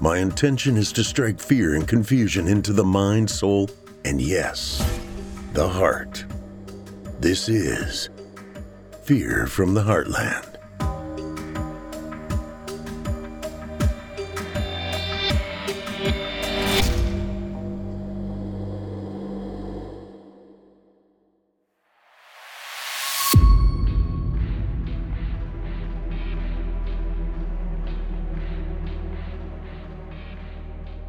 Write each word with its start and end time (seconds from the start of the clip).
My 0.00 0.18
intention 0.18 0.76
is 0.76 0.92
to 0.92 1.02
strike 1.02 1.40
fear 1.40 1.74
and 1.74 1.86
confusion 1.86 2.46
into 2.46 2.72
the 2.72 2.84
mind, 2.84 3.28
soul, 3.28 3.68
and 4.04 4.22
yes, 4.22 4.78
the 5.54 5.68
heart. 5.68 6.24
This 7.18 7.48
is 7.48 8.08
Fear 9.02 9.48
from 9.48 9.74
the 9.74 9.82
Heartland. 9.82 10.47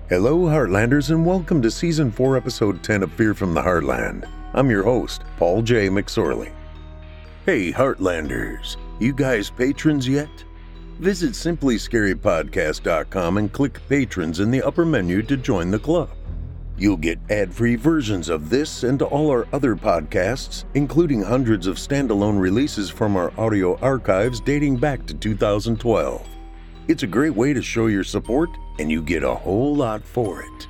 Hello, 0.09 0.39
Heartlanders, 0.39 1.11
and 1.11 1.23
welcome 1.23 1.61
to 1.61 1.69
Season 1.69 2.11
4, 2.11 2.35
Episode 2.35 2.81
10 2.81 3.03
of 3.03 3.13
Fear 3.13 3.35
from 3.35 3.53
the 3.53 3.61
Heartland. 3.61 4.27
I'm 4.53 4.71
your 4.71 4.81
host, 4.81 5.21
Paul 5.37 5.61
J. 5.61 5.87
McSorley. 5.87 6.51
Hey, 7.45 7.71
Heartlanders, 7.71 8.77
you 8.99 9.13
guys 9.13 9.51
patrons 9.51 10.07
yet? 10.07 10.31
Visit 10.97 11.33
simplyscarypodcast.com 11.33 13.37
and 13.37 13.53
click 13.53 13.79
Patrons 13.87 14.39
in 14.39 14.49
the 14.49 14.63
upper 14.63 14.83
menu 14.83 15.21
to 15.21 15.37
join 15.37 15.69
the 15.69 15.77
club. 15.77 16.09
You'll 16.75 16.97
get 16.97 17.19
ad 17.29 17.53
free 17.53 17.75
versions 17.75 18.29
of 18.29 18.49
this 18.49 18.81
and 18.81 19.03
all 19.03 19.29
our 19.29 19.47
other 19.53 19.75
podcasts, 19.75 20.63
including 20.73 21.21
hundreds 21.21 21.67
of 21.67 21.77
standalone 21.77 22.39
releases 22.39 22.89
from 22.89 23.15
our 23.15 23.31
audio 23.39 23.77
archives 23.77 24.41
dating 24.41 24.77
back 24.77 25.05
to 25.05 25.13
2012. 25.13 26.27
It's 26.89 27.03
a 27.03 27.07
great 27.07 27.35
way 27.35 27.53
to 27.53 27.61
show 27.61 27.85
your 27.85 28.03
support, 28.03 28.49
and 28.79 28.91
you 28.91 29.03
get 29.03 29.21
a 29.21 29.35
whole 29.35 29.75
lot 29.75 30.03
for 30.03 30.41
it. 30.41 30.67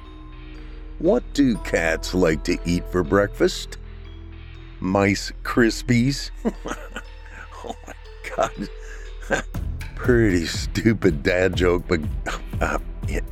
What 0.99 1.23
do 1.31 1.55
cats 1.59 2.13
like 2.13 2.43
to 2.43 2.57
eat 2.65 2.83
for 2.91 3.05
breakfast? 3.05 3.77
Mice 4.81 5.31
Krispies? 5.43 6.31
oh 7.63 7.73
my 7.87 7.93
god. 8.35 8.69
Pretty 9.95 10.45
stupid 10.45 11.23
dad 11.23 11.55
joke, 11.55 11.85
but. 11.87 12.01
Uh, 12.59 12.79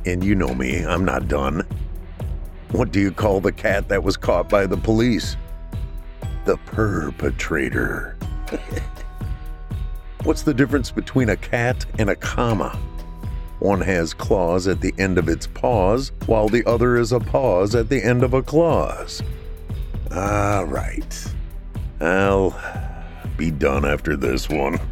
and 0.06 0.24
you 0.24 0.34
know 0.34 0.54
me, 0.54 0.82
I'm 0.82 1.04
not 1.04 1.28
done. 1.28 1.66
What 2.70 2.90
do 2.90 3.00
you 3.00 3.12
call 3.12 3.42
the 3.42 3.52
cat 3.52 3.90
that 3.90 4.02
was 4.02 4.16
caught 4.16 4.48
by 4.48 4.64
the 4.64 4.78
police? 4.78 5.36
The 6.46 6.56
perpetrator. 6.64 8.16
What's 10.24 10.42
the 10.42 10.52
difference 10.52 10.90
between 10.90 11.28
a 11.28 11.36
cat 11.36 11.86
and 11.98 12.10
a 12.10 12.16
comma? 12.16 12.78
One 13.60 13.80
has 13.80 14.14
claws 14.14 14.66
at 14.66 14.80
the 14.80 14.92
end 14.98 15.16
of 15.16 15.28
its 15.28 15.46
paws, 15.46 16.12
while 16.26 16.48
the 16.48 16.64
other 16.66 16.96
is 16.96 17.12
a 17.12 17.20
pause 17.20 17.74
at 17.74 17.88
the 17.88 18.02
end 18.02 18.22
of 18.22 18.34
a 18.34 18.42
clause. 18.42 19.22
All 20.10 20.18
ah, 20.18 20.64
right. 20.66 21.34
I'll 22.00 22.58
be 23.36 23.50
done 23.50 23.84
after 23.84 24.16
this 24.16 24.48
one. 24.48 24.78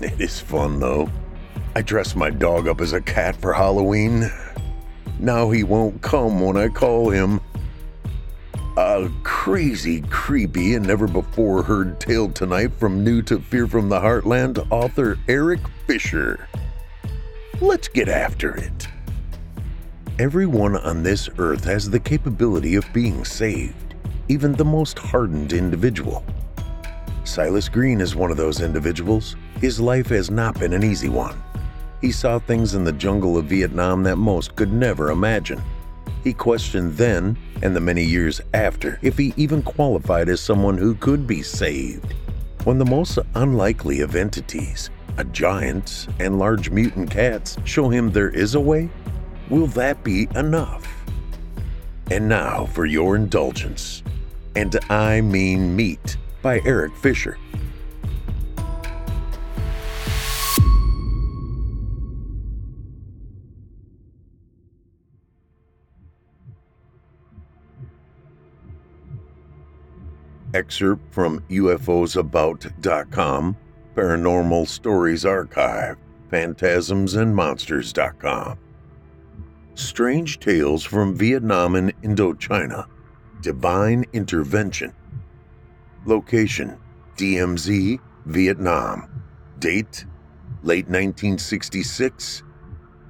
It 0.00 0.20
is 0.20 0.40
fun, 0.40 0.80
though. 0.80 1.08
I 1.76 1.82
dressed 1.82 2.16
my 2.16 2.28
dog 2.28 2.66
up 2.66 2.80
as 2.80 2.92
a 2.92 3.00
cat 3.00 3.36
for 3.36 3.52
Halloween. 3.52 4.32
Now 5.20 5.50
he 5.50 5.62
won't 5.62 6.02
come 6.02 6.40
when 6.40 6.56
I 6.56 6.66
call 6.68 7.10
him. 7.10 7.40
A 8.78 9.10
crazy, 9.22 10.00
creepy, 10.08 10.74
and 10.76 10.86
never 10.86 11.06
before 11.06 11.62
heard 11.62 12.00
tale 12.00 12.30
tonight 12.30 12.72
from 12.72 13.04
new 13.04 13.20
to 13.20 13.38
Fear 13.38 13.66
from 13.66 13.90
the 13.90 14.00
Heartland 14.00 14.66
author 14.70 15.18
Eric 15.28 15.60
Fisher. 15.86 16.48
Let's 17.60 17.88
get 17.88 18.08
after 18.08 18.56
it. 18.56 18.88
Everyone 20.18 20.76
on 20.76 21.02
this 21.02 21.28
earth 21.36 21.64
has 21.64 21.90
the 21.90 22.00
capability 22.00 22.74
of 22.76 22.90
being 22.94 23.26
saved, 23.26 23.94
even 24.28 24.54
the 24.54 24.64
most 24.64 24.98
hardened 24.98 25.52
individual. 25.52 26.24
Silas 27.24 27.68
Green 27.68 28.00
is 28.00 28.16
one 28.16 28.30
of 28.30 28.38
those 28.38 28.62
individuals. 28.62 29.36
His 29.60 29.80
life 29.80 30.08
has 30.08 30.30
not 30.30 30.58
been 30.58 30.72
an 30.72 30.82
easy 30.82 31.10
one. 31.10 31.42
He 32.00 32.10
saw 32.10 32.38
things 32.38 32.74
in 32.74 32.84
the 32.84 32.92
jungle 32.92 33.36
of 33.36 33.44
Vietnam 33.44 34.02
that 34.04 34.16
most 34.16 34.56
could 34.56 34.72
never 34.72 35.10
imagine. 35.10 35.60
He 36.22 36.32
questioned 36.32 36.96
then, 36.96 37.36
and 37.62 37.74
the 37.74 37.80
many 37.80 38.04
years 38.04 38.40
after, 38.54 38.98
if 39.02 39.18
he 39.18 39.34
even 39.36 39.62
qualified 39.62 40.28
as 40.28 40.40
someone 40.40 40.78
who 40.78 40.94
could 40.94 41.26
be 41.26 41.42
saved. 41.42 42.14
When 42.64 42.78
the 42.78 42.84
most 42.84 43.18
unlikely 43.34 44.00
of 44.00 44.14
entities, 44.14 44.90
a 45.16 45.24
giant 45.24 46.06
and 46.20 46.38
large 46.38 46.70
mutant 46.70 47.10
cats, 47.10 47.56
show 47.64 47.88
him 47.88 48.10
there 48.10 48.30
is 48.30 48.54
a 48.54 48.60
way, 48.60 48.88
will 49.50 49.66
that 49.68 50.04
be 50.04 50.28
enough? 50.36 50.88
And 52.10 52.28
now 52.28 52.66
for 52.66 52.86
your 52.86 53.16
indulgence. 53.16 54.02
And 54.54 54.78
I 54.88 55.20
mean 55.22 55.74
meat 55.74 56.16
by 56.40 56.60
Eric 56.64 56.94
Fisher. 56.96 57.36
Excerpt 70.54 71.12
from 71.12 71.40
UFOsabout.com, 71.50 73.56
Paranormal 73.94 74.68
Stories 74.68 75.24
Archive, 75.24 75.96
PhantasmsAndMonsters.com. 76.30 78.58
Strange 79.74 80.38
Tales 80.38 80.84
from 80.84 81.16
Vietnam 81.16 81.76
and 81.76 81.98
Indochina, 82.02 82.86
Divine 83.40 84.04
Intervention. 84.12 84.92
Location 86.04 86.78
DMZ, 87.16 87.98
Vietnam. 88.26 89.24
Date 89.58 90.04
late 90.62 90.86
1966. 90.86 92.42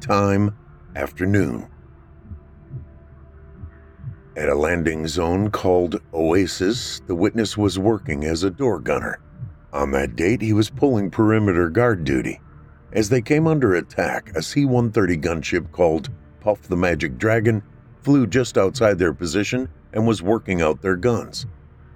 Time 0.00 0.56
afternoon. 0.96 1.68
At 4.34 4.48
a 4.48 4.54
landing 4.54 5.06
zone 5.08 5.50
called 5.50 6.00
Oasis, 6.14 7.02
the 7.06 7.14
witness 7.14 7.58
was 7.58 7.78
working 7.78 8.24
as 8.24 8.42
a 8.42 8.50
door 8.50 8.80
gunner. 8.80 9.18
On 9.74 9.90
that 9.90 10.16
date, 10.16 10.40
he 10.40 10.54
was 10.54 10.70
pulling 10.70 11.10
perimeter 11.10 11.68
guard 11.68 12.04
duty. 12.04 12.40
As 12.94 13.10
they 13.10 13.20
came 13.20 13.46
under 13.46 13.74
attack, 13.74 14.32
a 14.34 14.40
C 14.40 14.64
130 14.64 15.18
gunship 15.18 15.70
called 15.70 16.08
Puff 16.40 16.62
the 16.62 16.78
Magic 16.78 17.18
Dragon 17.18 17.62
flew 18.00 18.26
just 18.26 18.56
outside 18.56 18.98
their 18.98 19.12
position 19.12 19.68
and 19.92 20.06
was 20.06 20.22
working 20.22 20.62
out 20.62 20.80
their 20.80 20.96
guns. 20.96 21.44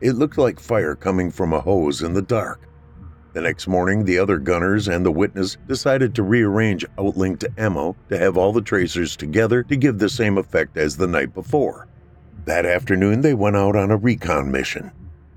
It 0.02 0.12
looked 0.12 0.36
like 0.36 0.60
fire 0.60 0.94
coming 0.94 1.30
from 1.30 1.54
a 1.54 1.60
hose 1.60 2.02
in 2.02 2.12
the 2.12 2.20
dark. 2.20 2.68
The 3.32 3.40
next 3.40 3.66
morning, 3.66 4.04
the 4.04 4.18
other 4.18 4.38
gunners 4.38 4.88
and 4.88 5.06
the 5.06 5.10
witness 5.10 5.56
decided 5.66 6.14
to 6.14 6.22
rearrange 6.22 6.84
outlinked 6.98 7.46
ammo 7.56 7.96
to 8.10 8.18
have 8.18 8.36
all 8.36 8.52
the 8.52 8.60
tracers 8.60 9.16
together 9.16 9.62
to 9.62 9.76
give 9.76 9.98
the 9.98 10.10
same 10.10 10.36
effect 10.36 10.76
as 10.76 10.98
the 10.98 11.06
night 11.06 11.32
before. 11.32 11.88
That 12.46 12.64
afternoon, 12.64 13.22
they 13.22 13.34
went 13.34 13.56
out 13.56 13.74
on 13.74 13.90
a 13.90 13.96
recon 13.96 14.52
mission. 14.52 14.92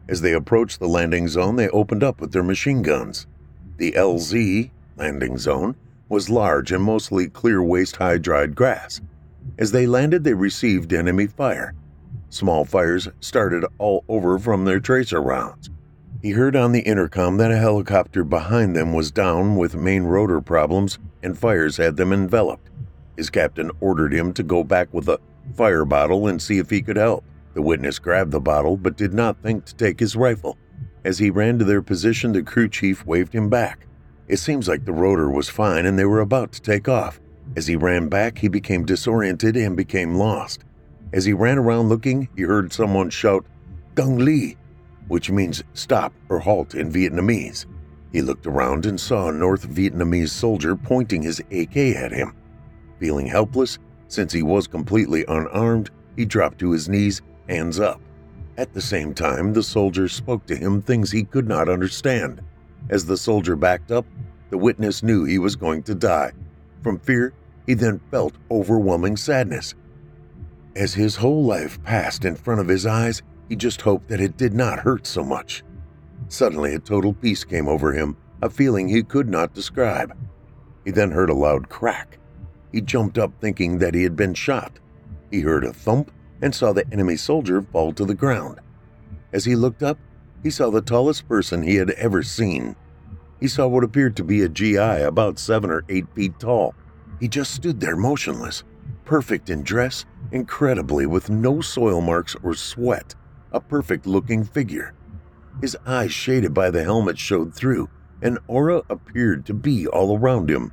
As 0.08 0.22
they 0.22 0.32
approached 0.32 0.80
the 0.80 0.88
landing 0.88 1.28
zone, 1.28 1.56
they 1.56 1.68
opened 1.70 2.04
up 2.04 2.22
with 2.22 2.34
their 2.34 2.44
machine 2.44 2.84
guns. 2.84 3.26
The 3.78 3.94
LZ 3.94 4.70
landing 4.96 5.40
zone 5.40 5.76
was 6.08 6.30
large 6.30 6.72
and 6.72 6.84
mostly 6.84 7.28
clear 7.28 7.64
waist 7.64 7.96
high 7.96 8.20
dried 8.20 8.54
grass. 8.54 9.02
As 9.58 9.72
they 9.72 9.88
landed, 9.88 10.24
they 10.24 10.36
received 10.36 10.94
enemy 10.94 11.26
fire. 11.26 11.74
Small 12.30 12.64
fires 12.64 13.08
started 13.20 13.66
all 13.80 14.04
over 14.08 14.38
from 14.38 14.66
their 14.66 14.80
tracer 14.80 15.20
rounds. 15.20 15.72
He 16.22 16.32
heard 16.32 16.56
on 16.56 16.74
the 16.74 16.82
intercom 16.82 17.38
that 17.38 17.52
a 17.52 17.58
helicopter 17.58 18.24
behind 18.24 18.76
them 18.76 18.94
was 18.94 19.10
down 19.10 19.56
with 19.56 19.74
main 19.74 20.04
rotor 20.04 20.42
problems 20.42 21.00
and 21.24 21.36
fires 21.36 21.78
had 21.78 21.98
them 21.98 22.14
enveloped. 22.14 22.70
His 23.18 23.32
captain 23.32 23.72
ordered 23.80 24.14
him 24.14 24.32
to 24.34 24.44
go 24.44 24.64
back 24.64 24.94
with 24.94 25.10
a 25.10 25.20
fire 25.56 25.86
bottle 25.86 26.28
and 26.28 26.42
see 26.42 26.58
if 26.58 26.70
he 26.70 26.82
could 26.82 26.98
help. 26.98 27.24
The 27.54 27.62
witness 27.62 28.00
grabbed 28.00 28.32
the 28.32 28.40
bottle 28.40 28.78
but 28.78 28.98
did 28.98 29.14
not 29.14 29.42
think 29.42 29.66
to 29.66 29.76
take 29.76 30.00
his 30.00 30.16
rifle. 30.16 30.58
As 31.04 31.20
he 31.20 31.30
ran 31.30 31.60
to 31.60 31.66
their 31.66 31.82
position, 31.82 32.34
the 32.34 32.44
crew 32.44 32.70
chief 32.70 33.06
waved 33.06 33.34
him 33.34 33.50
back. 33.50 33.88
It 34.28 34.38
seems 34.38 34.68
like 34.68 34.86
the 34.86 34.94
rotor 34.94 35.30
was 35.30 35.50
fine 35.50 35.86
and 35.86 35.98
they 35.98 36.06
were 36.06 36.20
about 36.20 36.52
to 36.54 36.62
take 36.62 36.88
off. 36.88 37.20
As 37.56 37.68
he 37.68 37.76
ran 37.76 38.10
back, 38.10 38.38
he 38.38 38.48
became 38.48 38.86
disoriented 38.86 39.58
and 39.58 39.76
became 39.76 40.16
lost. 40.16 40.64
As 41.12 41.26
he 41.26 41.34
ran 41.34 41.58
around 41.58 41.90
looking, 41.90 42.30
he 42.36 42.44
heard 42.44 42.72
someone 42.72 43.10
shout, 43.10 43.46
Gung 43.96 44.24
Li, 44.24 44.56
which 45.08 45.32
means 45.32 45.64
stop 45.74 46.14
or 46.30 46.40
halt 46.40 46.76
in 46.76 46.92
Vietnamese. 46.92 47.66
He 48.12 48.22
looked 48.22 48.46
around 48.46 48.86
and 48.86 49.00
saw 49.00 49.30
a 49.30 49.34
North 49.34 49.68
Vietnamese 49.68 50.30
soldier 50.30 50.76
pointing 50.76 51.24
his 51.24 51.40
AK 51.52 51.78
at 51.78 52.12
him. 52.12 52.36
Feeling 53.00 53.26
helpless, 53.26 53.80
since 54.10 54.34
he 54.34 54.44
was 54.44 54.68
completely 54.68 55.24
unarmed, 55.28 55.90
he 56.18 56.26
dropped 56.26 56.60
to 56.60 56.72
his 56.72 56.90
knees, 56.90 57.22
hands 57.48 57.80
up. 57.80 58.02
At 58.58 58.74
the 58.74 58.82
same 58.82 59.14
time, 59.14 59.54
the 59.54 59.64
soldier 59.64 60.10
spoke 60.10 60.46
to 60.48 60.56
him 60.56 60.82
things 60.82 61.12
he 61.12 61.24
could 61.24 61.48
not 61.48 61.70
understand. 61.70 62.42
As 62.90 63.06
the 63.06 63.16
soldier 63.16 63.56
backed 63.56 63.92
up, 63.92 64.06
the 64.50 64.58
witness 64.58 65.02
knew 65.02 65.24
he 65.24 65.40
was 65.40 65.56
going 65.56 65.84
to 65.84 65.96
die. 65.96 66.34
From 66.82 67.00
fear, 67.00 67.34
he 67.66 67.74
then 67.74 68.02
felt 68.12 68.34
overwhelming 68.52 69.16
sadness. 69.16 69.76
As 70.76 70.94
his 70.94 71.16
whole 71.16 71.44
life 71.44 71.82
passed 71.84 72.26
in 72.26 72.36
front 72.36 72.60
of 72.60 72.68
his 72.68 72.86
eyes, 72.86 73.22
he 73.48 73.56
just 73.56 73.82
hoped 73.82 74.10
that 74.10 74.22
it 74.22 74.38
did 74.38 74.54
not 74.54 74.80
hurt 74.80 75.08
so 75.08 75.24
much. 75.24 75.64
Suddenly, 76.28 76.74
a 76.74 76.80
total 76.80 77.14
peace 77.14 77.44
came 77.44 77.68
over 77.68 77.94
him, 77.94 78.18
a 78.42 78.50
feeling 78.50 78.88
he 78.88 79.04
could 79.04 79.30
not 79.30 79.54
describe. 79.54 80.16
He 80.86 80.92
then 80.92 81.12
heard 81.12 81.30
a 81.30 81.34
loud 81.34 81.70
crack. 81.70 82.19
He 82.72 82.82
jumped 82.82 83.18
up 83.18 83.34
thinking 83.40 83.80
that 83.80 83.96
he 83.96 84.04
had 84.04 84.16
been 84.16 84.34
shot. 84.34 84.80
He 85.32 85.42
heard 85.42 85.64
a 85.64 85.74
thump 85.74 86.12
and 86.42 86.54
saw 86.54 86.74
the 86.74 86.86
enemy 86.92 87.18
soldier 87.18 87.62
fall 87.62 87.94
to 87.94 88.06
the 88.06 88.16
ground. 88.16 88.60
As 89.34 89.46
he 89.46 89.56
looked 89.56 89.84
up, 89.84 89.98
he 90.44 90.50
saw 90.50 90.70
the 90.70 90.82
tallest 90.82 91.28
person 91.28 91.64
he 91.64 91.76
had 91.76 91.92
ever 91.92 92.24
seen. 92.24 92.76
He 93.40 93.48
saw 93.48 93.68
what 93.68 93.84
appeared 93.84 94.16
to 94.18 94.24
be 94.24 94.42
a 94.42 94.50
GI 94.50 94.78
about 94.78 95.40
seven 95.40 95.70
or 95.70 95.84
eight 95.90 96.08
feet 96.14 96.40
tall. 96.40 96.76
He 97.20 97.28
just 97.28 97.54
stood 97.54 97.80
there 97.80 97.96
motionless, 97.96 98.64
perfect 99.06 99.50
in 99.50 99.64
dress, 99.64 100.06
incredibly 100.32 101.06
with 101.06 101.30
no 101.30 101.62
soil 101.62 102.02
marks 102.02 102.36
or 102.44 102.54
sweat, 102.54 103.16
a 103.52 103.60
perfect 103.60 104.06
looking 104.06 104.44
figure. 104.44 104.94
His 105.62 105.78
eyes, 105.86 106.14
shaded 106.14 106.54
by 106.54 106.70
the 106.70 106.84
helmet, 106.84 107.18
showed 107.18 107.54
through. 107.54 107.90
An 108.22 108.38
aura 108.48 108.84
appeared 108.90 109.46
to 109.46 109.54
be 109.54 109.88
all 109.88 110.18
around 110.18 110.50
him. 110.50 110.72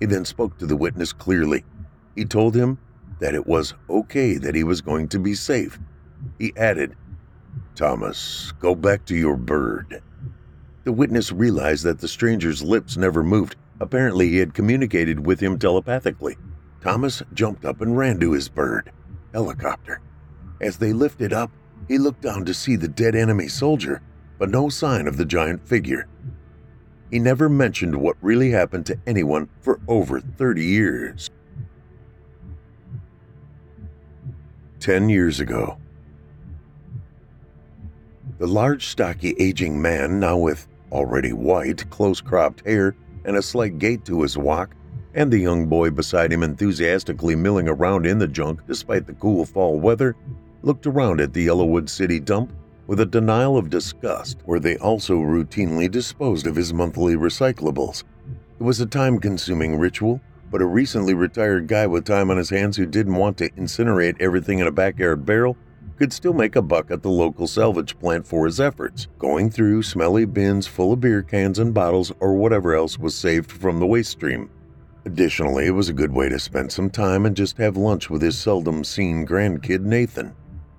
He 0.00 0.06
then 0.06 0.24
spoke 0.24 0.58
to 0.58 0.66
the 0.66 0.76
witness 0.76 1.12
clearly. 1.12 1.64
He 2.14 2.24
told 2.24 2.54
him 2.54 2.78
that 3.20 3.34
it 3.34 3.46
was 3.46 3.74
okay 3.88 4.36
that 4.36 4.54
he 4.54 4.64
was 4.64 4.80
going 4.80 5.08
to 5.08 5.18
be 5.18 5.34
safe. 5.34 5.78
He 6.38 6.52
added, 6.56 6.96
Thomas, 7.74 8.52
go 8.60 8.74
back 8.74 9.04
to 9.06 9.16
your 9.16 9.36
bird. 9.36 10.02
The 10.84 10.92
witness 10.92 11.32
realized 11.32 11.84
that 11.84 11.98
the 11.98 12.08
stranger's 12.08 12.62
lips 12.62 12.96
never 12.96 13.22
moved. 13.22 13.56
Apparently, 13.80 14.28
he 14.28 14.38
had 14.38 14.54
communicated 14.54 15.24
with 15.24 15.40
him 15.40 15.58
telepathically. 15.58 16.36
Thomas 16.80 17.22
jumped 17.32 17.64
up 17.64 17.80
and 17.80 17.96
ran 17.96 18.20
to 18.20 18.32
his 18.32 18.48
bird, 18.48 18.92
helicopter. 19.32 20.00
As 20.60 20.76
they 20.76 20.92
lifted 20.92 21.32
up, 21.32 21.50
he 21.88 21.98
looked 21.98 22.22
down 22.22 22.44
to 22.44 22.54
see 22.54 22.76
the 22.76 22.88
dead 22.88 23.14
enemy 23.14 23.48
soldier, 23.48 24.02
but 24.38 24.50
no 24.50 24.68
sign 24.68 25.06
of 25.06 25.16
the 25.16 25.24
giant 25.24 25.66
figure. 25.66 26.06
He 27.14 27.20
never 27.20 27.48
mentioned 27.48 27.94
what 27.94 28.16
really 28.20 28.50
happened 28.50 28.86
to 28.86 28.98
anyone 29.06 29.48
for 29.60 29.78
over 29.86 30.18
30 30.18 30.64
years. 30.64 31.30
Ten 34.80 35.08
years 35.08 35.38
ago, 35.38 35.78
the 38.38 38.48
large, 38.48 38.88
stocky, 38.88 39.36
aging 39.38 39.80
man, 39.80 40.18
now 40.18 40.36
with 40.36 40.66
already 40.90 41.32
white, 41.32 41.88
close 41.88 42.20
cropped 42.20 42.66
hair 42.66 42.96
and 43.24 43.36
a 43.36 43.42
slight 43.42 43.78
gait 43.78 44.04
to 44.06 44.22
his 44.22 44.36
walk, 44.36 44.74
and 45.14 45.32
the 45.32 45.38
young 45.38 45.66
boy 45.66 45.90
beside 45.90 46.32
him 46.32 46.42
enthusiastically 46.42 47.36
milling 47.36 47.68
around 47.68 48.06
in 48.06 48.18
the 48.18 48.26
junk 48.26 48.58
despite 48.66 49.06
the 49.06 49.14
cool 49.14 49.44
fall 49.44 49.78
weather, 49.78 50.16
looked 50.62 50.84
around 50.84 51.20
at 51.20 51.32
the 51.32 51.46
Yellowwood 51.46 51.88
City 51.88 52.18
dump 52.18 52.52
with 52.86 53.00
a 53.00 53.06
denial 53.06 53.56
of 53.56 53.70
disgust, 53.70 54.38
where 54.44 54.60
they 54.60 54.76
also 54.76 55.16
routinely 55.18 55.90
disposed 55.90 56.46
of 56.46 56.56
his 56.56 56.72
monthly 56.72 57.14
recyclables. 57.14 58.04
It 58.58 58.62
was 58.62 58.80
a 58.80 58.86
time 58.86 59.18
consuming 59.18 59.76
ritual, 59.78 60.20
but 60.50 60.62
a 60.62 60.66
recently 60.66 61.14
retired 61.14 61.66
guy 61.66 61.86
with 61.86 62.04
time 62.04 62.30
on 62.30 62.36
his 62.36 62.50
hands 62.50 62.76
who 62.76 62.86
didn't 62.86 63.16
want 63.16 63.38
to 63.38 63.50
incinerate 63.50 64.20
everything 64.20 64.58
in 64.58 64.66
a 64.66 64.72
backyard 64.72 65.24
barrel 65.24 65.56
could 65.96 66.12
still 66.12 66.32
make 66.32 66.56
a 66.56 66.62
buck 66.62 66.90
at 66.90 67.02
the 67.02 67.10
local 67.10 67.46
salvage 67.46 67.98
plant 67.98 68.26
for 68.26 68.46
his 68.46 68.60
efforts, 68.60 69.06
going 69.18 69.50
through 69.50 69.82
smelly 69.82 70.24
bins 70.24 70.66
full 70.66 70.92
of 70.92 71.00
beer 71.00 71.22
cans 71.22 71.58
and 71.58 71.72
bottles 71.72 72.12
or 72.20 72.34
whatever 72.34 72.74
else 72.74 72.98
was 72.98 73.14
saved 73.14 73.50
from 73.50 73.78
the 73.78 73.86
waste 73.86 74.10
stream. 74.10 74.50
Additionally, 75.04 75.66
it 75.66 75.70
was 75.70 75.88
a 75.88 75.92
good 75.92 76.12
way 76.12 76.28
to 76.28 76.38
spend 76.38 76.72
some 76.72 76.90
time 76.90 77.26
and 77.26 77.36
just 77.36 77.58
have 77.58 77.76
lunch 77.76 78.10
with 78.10 78.22
his 78.22 78.36
seldom 78.38 78.82
seen 78.82 79.26
grandkid 79.26 79.80
Nathan 79.80 80.34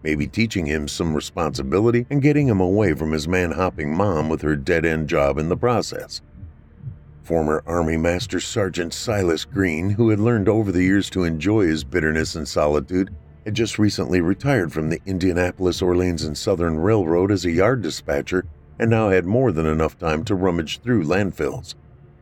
maybe 0.05 0.27
teaching 0.27 0.67
him 0.67 0.87
some 0.87 1.15
responsibility 1.15 2.05
and 2.11 2.21
getting 2.21 2.47
him 2.47 2.59
away 2.59 2.93
from 2.93 3.11
his 3.11 3.27
man 3.27 3.51
hopping 3.51 3.91
mom 3.91 4.29
with 4.29 4.43
her 4.43 4.55
dead 4.55 4.85
end 4.85 5.09
job 5.09 5.39
in 5.39 5.49
the 5.49 5.57
process. 5.57 6.21
Former 7.23 7.63
Army 7.65 7.97
Master 7.97 8.39
Sergeant 8.39 8.93
Silas 8.93 9.45
Green, 9.45 9.89
who 9.89 10.09
had 10.09 10.19
learned 10.19 10.47
over 10.47 10.71
the 10.71 10.83
years 10.83 11.09
to 11.09 11.23
enjoy 11.23 11.65
his 11.65 11.83
bitterness 11.83 12.35
and 12.35 12.47
solitude, 12.47 13.09
had 13.45 13.55
just 13.55 13.79
recently 13.79 14.21
retired 14.21 14.71
from 14.71 14.89
the 14.89 15.01
Indianapolis, 15.07 15.81
Orleans, 15.81 16.23
and 16.23 16.37
Southern 16.37 16.77
Railroad 16.77 17.31
as 17.31 17.43
a 17.43 17.51
yard 17.51 17.81
dispatcher 17.81 18.45
and 18.77 18.91
now 18.91 19.09
had 19.09 19.25
more 19.25 19.51
than 19.51 19.65
enough 19.65 19.97
time 19.97 20.23
to 20.25 20.35
rummage 20.35 20.81
through 20.81 21.03
landfills. 21.03 21.73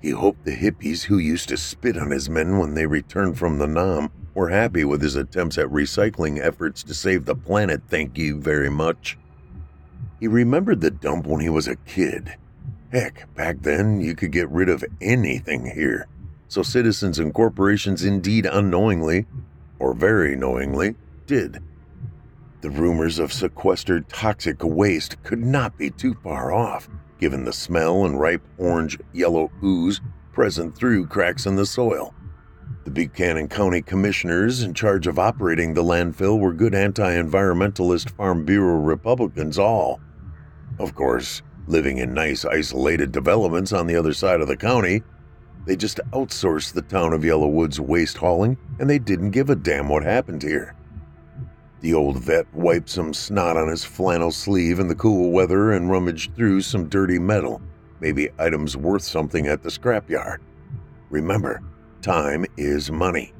He 0.01 0.11
hoped 0.11 0.45
the 0.45 0.55
hippies 0.55 1.03
who 1.03 1.17
used 1.17 1.49
to 1.49 1.57
spit 1.57 1.97
on 1.97 2.11
his 2.11 2.29
men 2.29 2.59
when 2.59 2.75
they 2.75 2.85
returned 2.85 3.37
from 3.37 3.57
the 3.57 3.67
Nam 3.67 4.09
were 4.33 4.49
happy 4.49 4.83
with 4.83 5.01
his 5.01 5.15
attempts 5.15 5.57
at 5.57 5.67
recycling 5.67 6.39
efforts 6.39 6.83
to 6.83 6.93
save 6.93 7.25
the 7.25 7.35
planet, 7.35 7.81
thank 7.87 8.17
you 8.17 8.39
very 8.39 8.69
much. 8.69 9.17
He 10.19 10.27
remembered 10.27 10.81
the 10.81 10.91
dump 10.91 11.27
when 11.27 11.41
he 11.41 11.49
was 11.49 11.67
a 11.67 11.75
kid. 11.75 12.35
Heck, 12.91 13.33
back 13.35 13.61
then 13.61 14.01
you 14.01 14.15
could 14.15 14.31
get 14.31 14.49
rid 14.49 14.69
of 14.69 14.83
anything 15.01 15.65
here. 15.65 16.07
So 16.47 16.63
citizens 16.63 17.19
and 17.19 17.33
corporations 17.33 18.03
indeed 18.03 18.45
unknowingly, 18.45 19.25
or 19.79 19.93
very 19.93 20.35
knowingly, 20.35 20.95
did. 21.25 21.61
The 22.61 22.69
rumors 22.69 23.19
of 23.19 23.33
sequestered 23.33 24.07
toxic 24.07 24.63
waste 24.63 25.21
could 25.23 25.43
not 25.43 25.77
be 25.77 25.89
too 25.89 26.13
far 26.23 26.53
off, 26.53 26.87
given 27.19 27.43
the 27.43 27.51
smell 27.51 28.05
and 28.05 28.19
ripe 28.19 28.43
orange 28.57 28.97
yellow 29.11 29.51
ooze 29.63 29.99
present 30.31 30.75
through 30.75 31.07
cracks 31.07 31.45
in 31.45 31.55
the 31.55 31.65
soil. 31.65 32.13
The 32.83 32.91
Buchanan 32.91 33.47
County 33.47 33.81
commissioners 33.81 34.61
in 34.61 34.73
charge 34.73 35.07
of 35.07 35.17
operating 35.17 35.73
the 35.73 35.83
landfill 35.83 36.37
were 36.37 36.51
good 36.51 36.75
anti 36.75 37.13
environmentalist 37.13 38.09
Farm 38.09 38.43
Bureau 38.43 38.75
Republicans, 38.75 39.57
all. 39.57 40.01
Of 40.79 40.93
course, 40.93 41.41
living 41.65 41.99
in 41.99 42.13
nice 42.13 42.43
isolated 42.43 43.13
developments 43.13 43.71
on 43.71 43.87
the 43.87 43.95
other 43.95 44.11
side 44.11 44.41
of 44.41 44.49
the 44.49 44.57
county, 44.57 45.01
they 45.65 45.77
just 45.77 46.01
outsourced 46.11 46.73
the 46.73 46.81
town 46.81 47.13
of 47.13 47.21
Yellowwood's 47.21 47.79
waste 47.79 48.17
hauling 48.17 48.57
and 48.79 48.89
they 48.89 48.99
didn't 48.99 49.31
give 49.31 49.49
a 49.49 49.55
damn 49.55 49.87
what 49.87 50.03
happened 50.03 50.43
here. 50.43 50.75
The 51.79 51.93
old 51.93 52.17
vet 52.17 52.53
wiped 52.53 52.89
some 52.89 53.13
snot 53.13 53.55
on 53.55 53.69
his 53.69 53.85
flannel 53.85 54.31
sleeve 54.31 54.79
in 54.79 54.89
the 54.89 54.95
cool 54.95 55.31
weather 55.31 55.71
and 55.71 55.89
rummaged 55.89 56.35
through 56.35 56.59
some 56.61 56.89
dirty 56.89 57.17
metal, 57.17 57.61
maybe 58.01 58.27
items 58.39 58.75
worth 58.75 59.03
something 59.03 59.47
at 59.47 59.63
the 59.63 59.69
scrapyard. 59.69 60.39
Remember, 61.09 61.61
Time 62.03 62.45
is 62.57 62.91
money. 62.91 63.31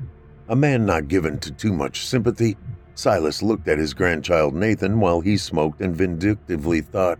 A 0.48 0.56
man 0.56 0.86
not 0.86 1.10
given 1.10 1.38
to 1.40 1.52
too 1.52 1.74
much 1.74 2.08
sympathy, 2.08 2.56
Silas 2.96 3.44
looked 3.44 3.68
at 3.68 3.78
his 3.78 3.94
grandchild 3.94 4.56
Nathan 4.56 5.02
while 5.02 5.20
he 5.20 5.36
smoked 5.36 5.82
and 5.82 5.94
vindictively 5.94 6.80
thought, 6.80 7.20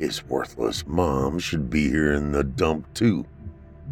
his 0.00 0.24
worthless 0.26 0.84
mom 0.88 1.38
should 1.38 1.70
be 1.70 1.88
here 1.88 2.12
in 2.14 2.32
the 2.32 2.42
dump 2.42 2.92
too. 2.94 3.24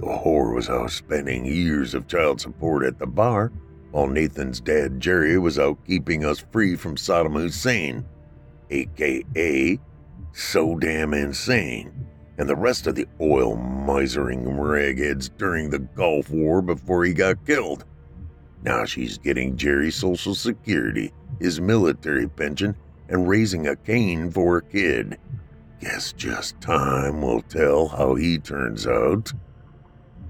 The 0.01 0.07
whore 0.07 0.53
was 0.53 0.69
out 0.69 0.91
spending 0.91 1.45
years 1.45 1.95
of 1.95 2.09
child 2.09 2.41
support 2.41 2.85
at 2.85 2.99
the 2.99 3.07
bar, 3.07 3.53
while 3.93 4.09
Nathan's 4.09 4.61
dad 4.61 4.99
Jerry 4.99 5.39
was 5.39 5.61
out 5.61 5.79
keeping 5.87 6.25
us 6.25 6.45
free 6.51 6.75
from 6.75 6.97
Saddam 6.97 7.35
Hussein, 7.35 8.05
aka 8.69 9.79
so 10.33 10.77
damn 10.77 11.15
insane 11.15 12.09
and 12.39 12.49
the 12.49 12.57
rest 12.57 12.87
of 12.87 12.95
the 12.95 13.07
oil 13.21 13.57
misering 13.57 14.45
ragheads 14.59 15.29
during 15.37 15.71
the 15.71 15.81
Gulf 15.81 16.31
War 16.31 16.63
before 16.63 17.05
he 17.05 17.13
got 17.13 17.45
killed. 17.45 17.85
Now 18.63 18.85
she's 18.85 19.19
getting 19.19 19.57
Jerry's 19.57 19.97
Social 19.97 20.35
Security, 20.35 21.13
his 21.41 21.61
military 21.61 22.29
pension, 22.29 22.77
and 23.09 23.29
raising 23.29 23.67
a 23.67 23.77
cane 23.77 24.31
for 24.31 24.55
her 24.55 24.61
kid. 24.61 25.19
Guess 25.81 26.13
just 26.13 26.61
time 26.61 27.23
will 27.23 27.43
tell 27.43 27.89
how 27.89 28.15
he 28.15 28.39
turns 28.39 28.87
out. 28.87 29.33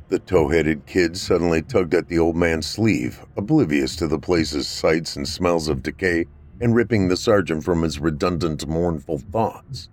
The 0.08 0.18
tow 0.18 0.48
headed 0.48 0.86
kid 0.86 1.16
suddenly 1.16 1.60
tugged 1.60 1.94
at 1.94 2.08
the 2.08 2.18
old 2.18 2.36
man's 2.36 2.66
sleeve, 2.66 3.24
oblivious 3.36 3.96
to 3.96 4.06
the 4.06 4.18
place's 4.18 4.66
sights 4.66 5.16
and 5.16 5.28
smells 5.28 5.68
of 5.68 5.82
decay, 5.82 6.26
and 6.60 6.74
ripping 6.74 7.08
the 7.08 7.16
sergeant 7.16 7.62
from 7.64 7.82
his 7.82 7.98
redundant, 7.98 8.66
mournful 8.66 9.18
thoughts. 9.18 9.90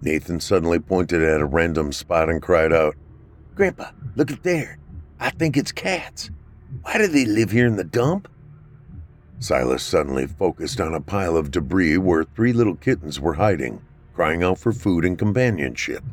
Nathan 0.00 0.38
suddenly 0.38 0.78
pointed 0.78 1.22
at 1.22 1.40
a 1.40 1.46
random 1.46 1.92
spot 1.92 2.28
and 2.28 2.40
cried 2.40 2.72
out, 2.72 2.94
Grandpa, 3.54 3.90
look 4.14 4.30
at 4.30 4.44
there. 4.44 4.78
I 5.18 5.30
think 5.30 5.56
it's 5.56 5.72
cats. 5.72 6.30
Why 6.82 6.98
do 6.98 7.08
they 7.08 7.24
live 7.24 7.50
here 7.50 7.66
in 7.66 7.76
the 7.76 7.84
dump? 7.84 8.28
Silas 9.40 9.82
suddenly 9.82 10.26
focused 10.26 10.80
on 10.80 10.94
a 10.94 11.00
pile 11.00 11.36
of 11.36 11.50
debris 11.50 11.98
where 11.98 12.24
three 12.24 12.52
little 12.52 12.76
kittens 12.76 13.20
were 13.20 13.34
hiding, 13.34 13.80
crying 14.14 14.42
out 14.42 14.58
for 14.58 14.72
food 14.72 15.04
and 15.04 15.18
companionship. 15.18 16.04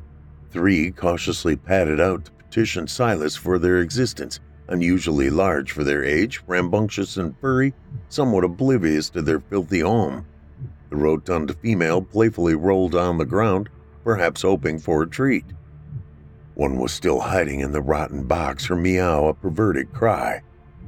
Three 0.52 0.92
cautiously 0.92 1.56
padded 1.56 2.00
out 2.00 2.26
to 2.26 2.32
petition 2.32 2.88
Silas 2.88 3.36
for 3.36 3.60
their 3.60 3.82
existence, 3.82 4.40
unusually 4.68 5.30
large 5.30 5.72
for 5.72 5.84
their 5.84 6.04
age, 6.04 6.42
rambunctious 6.48 7.18
and 7.18 7.38
furry, 7.40 7.74
somewhat 8.10 8.44
oblivious 8.44 9.10
to 9.12 9.22
their 9.22 9.40
filthy 9.40 9.82
home. 9.82 10.26
The 10.90 10.96
rotund 10.96 11.56
female 11.62 12.02
playfully 12.02 12.56
rolled 12.56 12.96
on 12.96 13.18
the 13.18 13.26
ground, 13.26 13.70
perhaps 14.06 14.44
hoping 14.44 14.80
for 14.80 15.02
a 15.02 15.10
treat. 15.10 15.44
One 16.54 16.78
was 16.78 16.94
still 16.94 17.20
hiding 17.20 17.60
in 17.60 17.74
the 17.74 17.82
rotten 17.82 18.24
box, 18.24 18.68
her 18.68 18.76
meow 18.76 19.26
a 19.26 19.34
perverted 19.34 19.92
cry. 19.92 20.42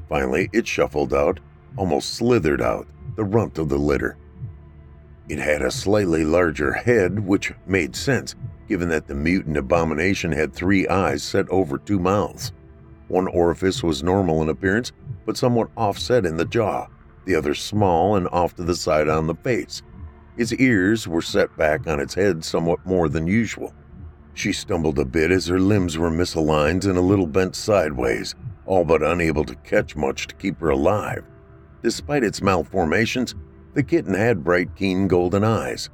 Finally, 0.08 0.50
it 0.54 0.66
shuffled 0.66 1.14
out, 1.14 1.42
almost 1.76 2.14
slithered 2.14 2.62
out, 2.62 2.88
the 3.18 3.26
runt 3.26 3.58
of 3.58 3.68
the 3.68 3.78
litter. 3.78 4.16
It 5.28 5.40
had 5.40 5.62
a 5.62 5.72
slightly 5.72 6.24
larger 6.24 6.72
head, 6.72 7.20
which 7.20 7.52
made 7.66 7.96
sense, 7.96 8.36
given 8.70 8.88
that 8.90 9.08
the 9.08 9.16
mutant 9.16 9.58
abomination 9.58 10.32
had 10.32 10.54
three 10.54 10.88
eyes 10.88 11.24
set 11.24 11.50
over 11.50 11.78
two 11.78 12.00
mouths. 12.00 12.54
One 13.08 13.28
orifice 13.28 13.84
was 13.84 14.04
normal 14.04 14.42
in 14.42 14.50
appearance, 14.50 14.92
but 15.26 15.38
somewhat 15.38 15.70
offset 15.76 16.26
in 16.26 16.38
the 16.38 16.46
jaw, 16.46 16.88
the 17.26 17.36
other 17.36 17.56
small 17.56 18.16
and 18.16 18.28
off 18.30 18.56
to 18.56 18.64
the 18.64 18.76
side 18.76 19.10
on 19.10 19.28
the 19.28 19.36
face. 19.36 19.82
Its 20.38 20.54
ears 20.54 21.08
were 21.08 21.22
set 21.22 21.56
back 21.58 21.88
on 21.88 22.00
its 22.00 22.14
head 22.14 22.46
somewhat 22.46 22.86
more 22.86 23.10
than 23.10 23.26
usual. 23.26 23.74
She 24.36 24.54
stumbled 24.54 25.00
a 25.00 25.06
bit 25.06 25.32
as 25.32 25.48
her 25.48 25.60
limbs 25.60 25.98
were 25.98 26.12
misaligned 26.12 26.86
and 26.86 26.96
a 26.96 27.02
little 27.02 27.26
bent 27.26 27.56
sideways, 27.56 28.36
all 28.68 28.86
but 28.86 29.02
unable 29.02 29.44
to 29.46 29.56
catch 29.56 29.96
much 29.96 30.28
to 30.28 30.36
keep 30.36 30.60
her 30.60 30.70
alive. 30.70 31.24
Despite 31.82 32.24
its 32.24 32.42
malformations, 32.42 33.34
the 33.74 33.82
kitten 33.82 34.14
had 34.14 34.44
bright, 34.44 34.76
keen 34.76 35.08
golden 35.08 35.44
eyes, 35.44 35.90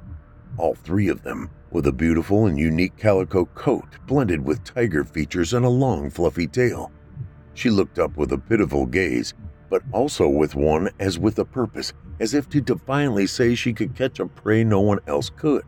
all 0.58 0.74
three 0.74 1.08
of 1.08 1.22
them, 1.22 1.48
with 1.70 1.86
a 1.86 1.92
beautiful 1.92 2.46
and 2.46 2.58
unique 2.58 2.96
calico 2.96 3.46
coat 3.46 3.88
blended 4.06 4.44
with 4.44 4.62
tiger 4.62 5.04
features 5.04 5.54
and 5.54 5.64
a 5.64 5.70
long, 5.70 6.10
fluffy 6.10 6.46
tail. 6.46 6.92
She 7.54 7.70
looked 7.70 7.98
up 7.98 8.16
with 8.16 8.30
a 8.32 8.38
pitiful 8.38 8.86
gaze, 8.86 9.32
but 9.70 9.82
also 9.92 10.28
with 10.28 10.54
one 10.54 10.90
as 11.00 11.18
with 11.18 11.38
a 11.38 11.44
purpose, 11.44 11.92
as 12.20 12.34
if 12.34 12.48
to 12.48 12.60
defiantly 12.60 13.26
say 13.26 13.54
she 13.54 13.72
could 13.72 13.94
catch 13.94 14.20
a 14.20 14.26
prey 14.26 14.64
no 14.64 14.80
one 14.80 15.00
else 15.06 15.30
could. 15.30 15.64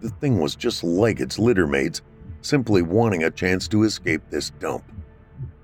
The 0.00 0.10
thing 0.10 0.38
was 0.38 0.54
just 0.54 0.84
like 0.84 1.20
its 1.20 1.38
littermates, 1.38 2.00
simply 2.40 2.82
wanting 2.82 3.24
a 3.24 3.30
chance 3.30 3.66
to 3.68 3.82
escape 3.82 4.22
this 4.30 4.50
dump. 4.50 4.84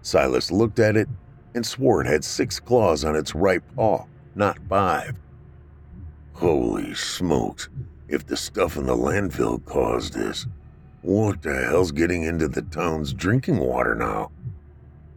Silas 0.03 0.51
looked 0.51 0.79
at 0.79 0.97
it 0.97 1.09
and 1.55 1.65
swore 1.65 2.01
it 2.01 2.07
had 2.07 2.25
six 2.25 2.59
claws 2.59 3.05
on 3.05 3.15
its 3.15 3.35
right 3.35 3.63
paw, 3.77 4.05
not 4.35 4.59
five. 4.69 5.17
Holy 6.33 6.95
smokes, 6.95 7.69
if 8.09 8.27
the 8.27 8.37
stuff 8.37 8.77
in 8.77 8.87
the 8.87 8.97
landfill 8.97 9.65
caused 9.65 10.15
this, 10.15 10.47
what 11.03 11.43
the 11.43 11.67
hell's 11.67 11.93
getting 11.93 12.23
into 12.23 12.49
the 12.49 12.63
town's 12.63 13.13
drinking 13.13 13.59
water 13.59 13.95
now? 13.95 14.31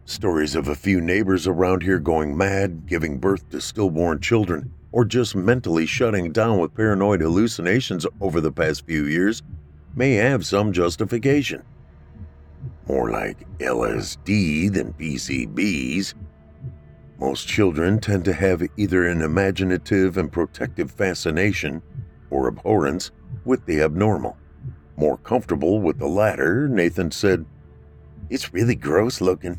Stories 0.08 0.54
of 0.54 0.68
a 0.68 0.74
few 0.76 1.00
neighbors 1.00 1.48
around 1.48 1.82
here 1.82 1.98
going 1.98 2.36
mad, 2.36 2.86
giving 2.86 3.18
birth 3.18 3.50
to 3.50 3.60
stillborn 3.60 4.20
children, 4.20 4.72
or 4.92 5.04
just 5.04 5.34
mentally 5.34 5.84
shutting 5.84 6.30
down 6.30 6.60
with 6.60 6.76
paranoid 6.76 7.20
hallucinations 7.20 8.06
over 8.20 8.40
the 8.40 8.52
past 8.52 8.86
few 8.86 9.06
years 9.06 9.42
may 9.96 10.12
have 10.12 10.46
some 10.46 10.72
justification. 10.72 11.64
More 12.86 13.10
like 13.10 13.48
LSD 13.58 14.72
than 14.72 14.92
PCBs. 14.92 16.14
Most 17.18 17.48
children 17.48 17.98
tend 17.98 18.24
to 18.26 18.32
have 18.32 18.62
either 18.76 19.08
an 19.08 19.22
imaginative 19.22 20.18
and 20.18 20.30
protective 20.30 20.92
fascination 20.92 21.82
or 22.30 22.46
abhorrence 22.46 23.10
with 23.44 23.66
the 23.66 23.82
abnormal. 23.82 24.36
More 24.96 25.16
comfortable 25.16 25.80
with 25.80 25.98
the 25.98 26.06
latter, 26.06 26.68
Nathan 26.68 27.10
said, 27.10 27.44
It's 28.30 28.54
really 28.54 28.76
gross 28.76 29.20
looking. 29.20 29.58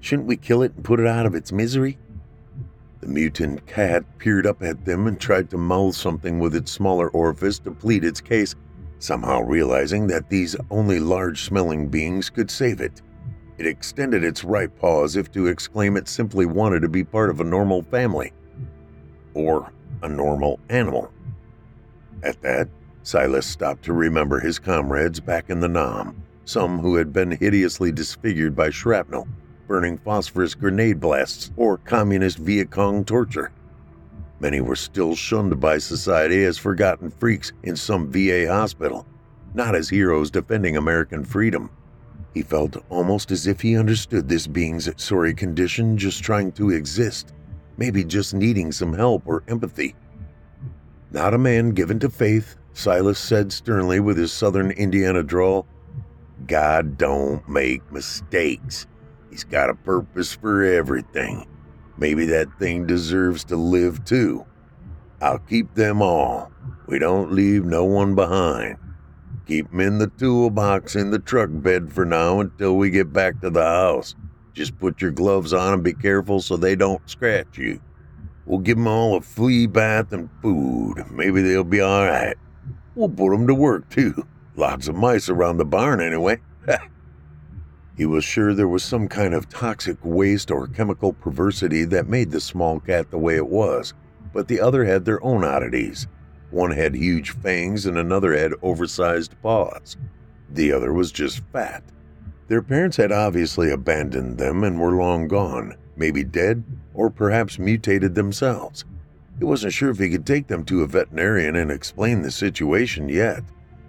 Shouldn't 0.00 0.28
we 0.28 0.36
kill 0.36 0.62
it 0.62 0.72
and 0.74 0.84
put 0.84 1.00
it 1.00 1.06
out 1.06 1.26
of 1.26 1.34
its 1.34 1.52
misery? 1.52 1.98
The 3.00 3.08
mutant 3.08 3.66
cat 3.66 4.04
peered 4.18 4.46
up 4.46 4.62
at 4.62 4.84
them 4.84 5.06
and 5.06 5.20
tried 5.20 5.50
to 5.50 5.58
mouth 5.58 5.94
something 5.94 6.38
with 6.38 6.54
its 6.54 6.72
smaller 6.72 7.08
orifice 7.10 7.58
to 7.60 7.70
plead 7.70 8.04
its 8.04 8.20
case, 8.20 8.54
somehow 8.98 9.42
realizing 9.42 10.06
that 10.08 10.28
these 10.28 10.56
only 10.70 10.98
large 10.98 11.42
smelling 11.44 11.88
beings 11.88 12.30
could 12.30 12.50
save 12.50 12.80
it. 12.80 13.02
It 13.56 13.66
extended 13.66 14.24
its 14.24 14.44
right 14.44 14.74
paw 14.78 15.04
as 15.04 15.16
if 15.16 15.30
to 15.32 15.46
exclaim 15.46 15.96
it 15.96 16.08
simply 16.08 16.46
wanted 16.46 16.80
to 16.80 16.88
be 16.88 17.04
part 17.04 17.30
of 17.30 17.40
a 17.40 17.44
normal 17.44 17.82
family. 17.82 18.32
Or 19.34 19.72
a 20.02 20.08
normal 20.08 20.60
animal. 20.68 21.12
At 22.22 22.40
that, 22.42 22.68
Silas 23.02 23.46
stopped 23.46 23.84
to 23.84 23.92
remember 23.92 24.40
his 24.40 24.58
comrades 24.58 25.20
back 25.20 25.50
in 25.50 25.60
the 25.60 25.68
Nam, 25.68 26.22
some 26.44 26.78
who 26.78 26.96
had 26.96 27.12
been 27.12 27.30
hideously 27.30 27.90
disfigured 27.90 28.54
by 28.54 28.70
shrapnel, 28.70 29.26
burning 29.68 29.98
phosphorus 29.98 30.54
grenade 30.54 30.98
blasts, 30.98 31.52
or 31.56 31.78
communist 31.78 32.38
Viet 32.38 32.70
Cong 32.70 33.04
torture. 33.04 33.52
Many 34.40 34.60
were 34.60 34.76
still 34.76 35.14
shunned 35.14 35.60
by 35.60 35.78
society 35.78 36.44
as 36.44 36.58
forgotten 36.58 37.10
freaks 37.10 37.52
in 37.62 37.76
some 37.76 38.10
VA 38.10 38.48
hospital, 38.48 39.06
not 39.54 39.74
as 39.74 39.88
heroes 39.88 40.30
defending 40.30 40.76
American 40.76 41.24
freedom. 41.24 41.70
He 42.34 42.42
felt 42.42 42.76
almost 42.88 43.30
as 43.30 43.46
if 43.46 43.60
he 43.60 43.76
understood 43.76 44.28
this 44.28 44.46
being's 44.46 44.88
sorry 44.96 45.34
condition 45.34 45.98
just 45.98 46.22
trying 46.22 46.52
to 46.52 46.70
exist, 46.70 47.34
maybe 47.76 48.04
just 48.04 48.34
needing 48.34 48.72
some 48.72 48.92
help 48.92 49.22
or 49.26 49.44
empathy. 49.48 49.94
Not 51.10 51.34
a 51.34 51.38
man 51.38 51.70
given 51.70 51.98
to 52.00 52.10
faith, 52.10 52.56
Silas 52.74 53.18
said 53.18 53.52
sternly 53.52 53.98
with 53.98 54.16
his 54.16 54.32
southern 54.32 54.70
Indiana 54.70 55.22
drawl. 55.22 55.66
God 56.46 56.96
don't 56.96 57.46
make 57.48 57.90
mistakes. 57.90 58.86
He's 59.38 59.44
got 59.44 59.70
a 59.70 59.74
purpose 59.76 60.32
for 60.32 60.64
everything. 60.64 61.46
Maybe 61.96 62.26
that 62.26 62.58
thing 62.58 62.88
deserves 62.88 63.44
to 63.44 63.56
live 63.56 64.04
too. 64.04 64.44
I'll 65.20 65.38
keep 65.38 65.74
them 65.74 66.02
all. 66.02 66.50
We 66.88 66.98
don't 66.98 67.30
leave 67.30 67.64
no 67.64 67.84
one 67.84 68.16
behind. 68.16 68.78
Keep 69.46 69.66
Keep 69.66 69.74
'em 69.74 69.80
in 69.80 69.98
the 69.98 70.08
toolbox 70.08 70.96
in 70.96 71.12
the 71.12 71.20
truck 71.20 71.50
bed 71.52 71.92
for 71.92 72.04
now 72.04 72.40
until 72.40 72.76
we 72.76 72.90
get 72.90 73.12
back 73.12 73.40
to 73.40 73.48
the 73.48 73.62
house. 73.62 74.16
Just 74.54 74.76
put 74.80 75.00
your 75.00 75.12
gloves 75.12 75.52
on 75.52 75.72
and 75.72 75.84
be 75.84 75.92
careful 75.94 76.40
so 76.40 76.56
they 76.56 76.74
don't 76.74 77.08
scratch 77.08 77.58
you. 77.58 77.78
We'll 78.44 78.58
give 78.58 78.76
give 78.76 78.78
'em 78.78 78.88
all 78.88 79.14
a 79.14 79.20
flea 79.20 79.68
bath 79.68 80.12
and 80.12 80.30
food. 80.42 81.04
Maybe 81.12 81.42
they'll 81.42 81.62
be 81.62 81.80
all 81.80 82.06
right. 82.06 82.36
We'll 82.96 83.08
put 83.08 83.18
put 83.28 83.34
'em 83.34 83.46
to 83.46 83.54
work, 83.54 83.88
too. 83.88 84.26
Lots 84.56 84.88
of 84.88 84.96
mice 84.96 85.28
around 85.28 85.58
the 85.58 85.64
barn, 85.64 86.00
anyway. 86.00 86.38
he 87.98 88.06
was 88.06 88.24
sure 88.24 88.54
there 88.54 88.68
was 88.68 88.84
some 88.84 89.08
kind 89.08 89.34
of 89.34 89.48
toxic 89.48 89.98
waste 90.04 90.52
or 90.52 90.68
chemical 90.68 91.12
perversity 91.12 91.84
that 91.84 92.08
made 92.08 92.30
the 92.30 92.40
small 92.40 92.78
cat 92.78 93.10
the 93.10 93.18
way 93.18 93.34
it 93.34 93.48
was, 93.48 93.92
but 94.32 94.46
the 94.46 94.60
other 94.60 94.84
had 94.84 95.04
their 95.04 95.22
own 95.24 95.42
oddities. 95.42 96.06
One 96.52 96.70
had 96.70 96.94
huge 96.94 97.30
fangs 97.30 97.86
and 97.86 97.98
another 97.98 98.38
had 98.38 98.54
oversized 98.62 99.34
paws. 99.42 99.96
The 100.48 100.72
other 100.72 100.92
was 100.92 101.10
just 101.10 101.42
fat. 101.52 101.82
Their 102.46 102.62
parents 102.62 102.96
had 102.96 103.10
obviously 103.10 103.68
abandoned 103.68 104.38
them 104.38 104.62
and 104.62 104.80
were 104.80 104.92
long 104.92 105.26
gone, 105.26 105.74
maybe 105.96 106.22
dead, 106.22 106.62
or 106.94 107.10
perhaps 107.10 107.58
mutated 107.58 108.14
themselves. 108.14 108.84
He 109.40 109.44
wasn't 109.44 109.72
sure 109.72 109.90
if 109.90 109.98
he 109.98 110.08
could 110.08 110.24
take 110.24 110.46
them 110.46 110.64
to 110.66 110.82
a 110.82 110.86
veterinarian 110.86 111.56
and 111.56 111.72
explain 111.72 112.22
the 112.22 112.30
situation 112.30 113.08
yet. 113.08 113.42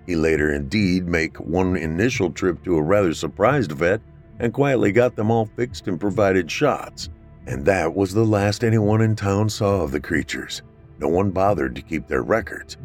He 0.09 0.15
later 0.15 0.51
indeed 0.51 1.07
make 1.07 1.37
one 1.37 1.77
initial 1.77 2.31
trip 2.31 2.63
to 2.63 2.77
a 2.77 2.81
rather 2.81 3.13
surprised 3.13 3.73
vet 3.73 4.01
and 4.39 4.51
quietly 4.51 4.91
got 4.91 5.15
them 5.15 5.29
all 5.29 5.45
fixed 5.45 5.87
and 5.87 5.99
provided 5.99 6.49
shots. 6.49 7.09
And 7.45 7.63
that 7.65 7.93
was 7.93 8.11
the 8.11 8.25
last 8.25 8.63
anyone 8.63 9.01
in 9.01 9.15
town 9.15 9.49
saw 9.49 9.83
of 9.83 9.91
the 9.91 9.99
creatures. 9.99 10.63
No 10.97 11.09
one 11.09 11.29
bothered 11.29 11.75
to 11.75 11.83
keep 11.83 12.07
their 12.07 12.23
records. 12.23 12.75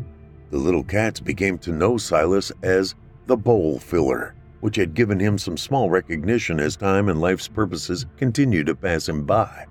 The 0.51 0.59
little 0.59 0.85
cats 0.85 1.19
became 1.19 1.57
to 1.61 1.73
know 1.73 1.97
Silas 1.97 2.53
as 2.63 2.95
the 3.27 3.39
bowl 3.39 3.79
filler, 3.79 4.35
which 4.61 4.77
had 4.77 4.93
given 4.93 5.19
him 5.19 5.39
some 5.39 5.57
small 5.57 5.89
recognition 5.89 6.61
as 6.61 6.77
time 6.77 7.09
and 7.09 7.23
life's 7.23 7.49
purposes 7.49 8.05
continued 8.19 8.67
to 8.67 8.75
pass 8.75 9.09
him 9.09 9.25
by. 9.25 9.65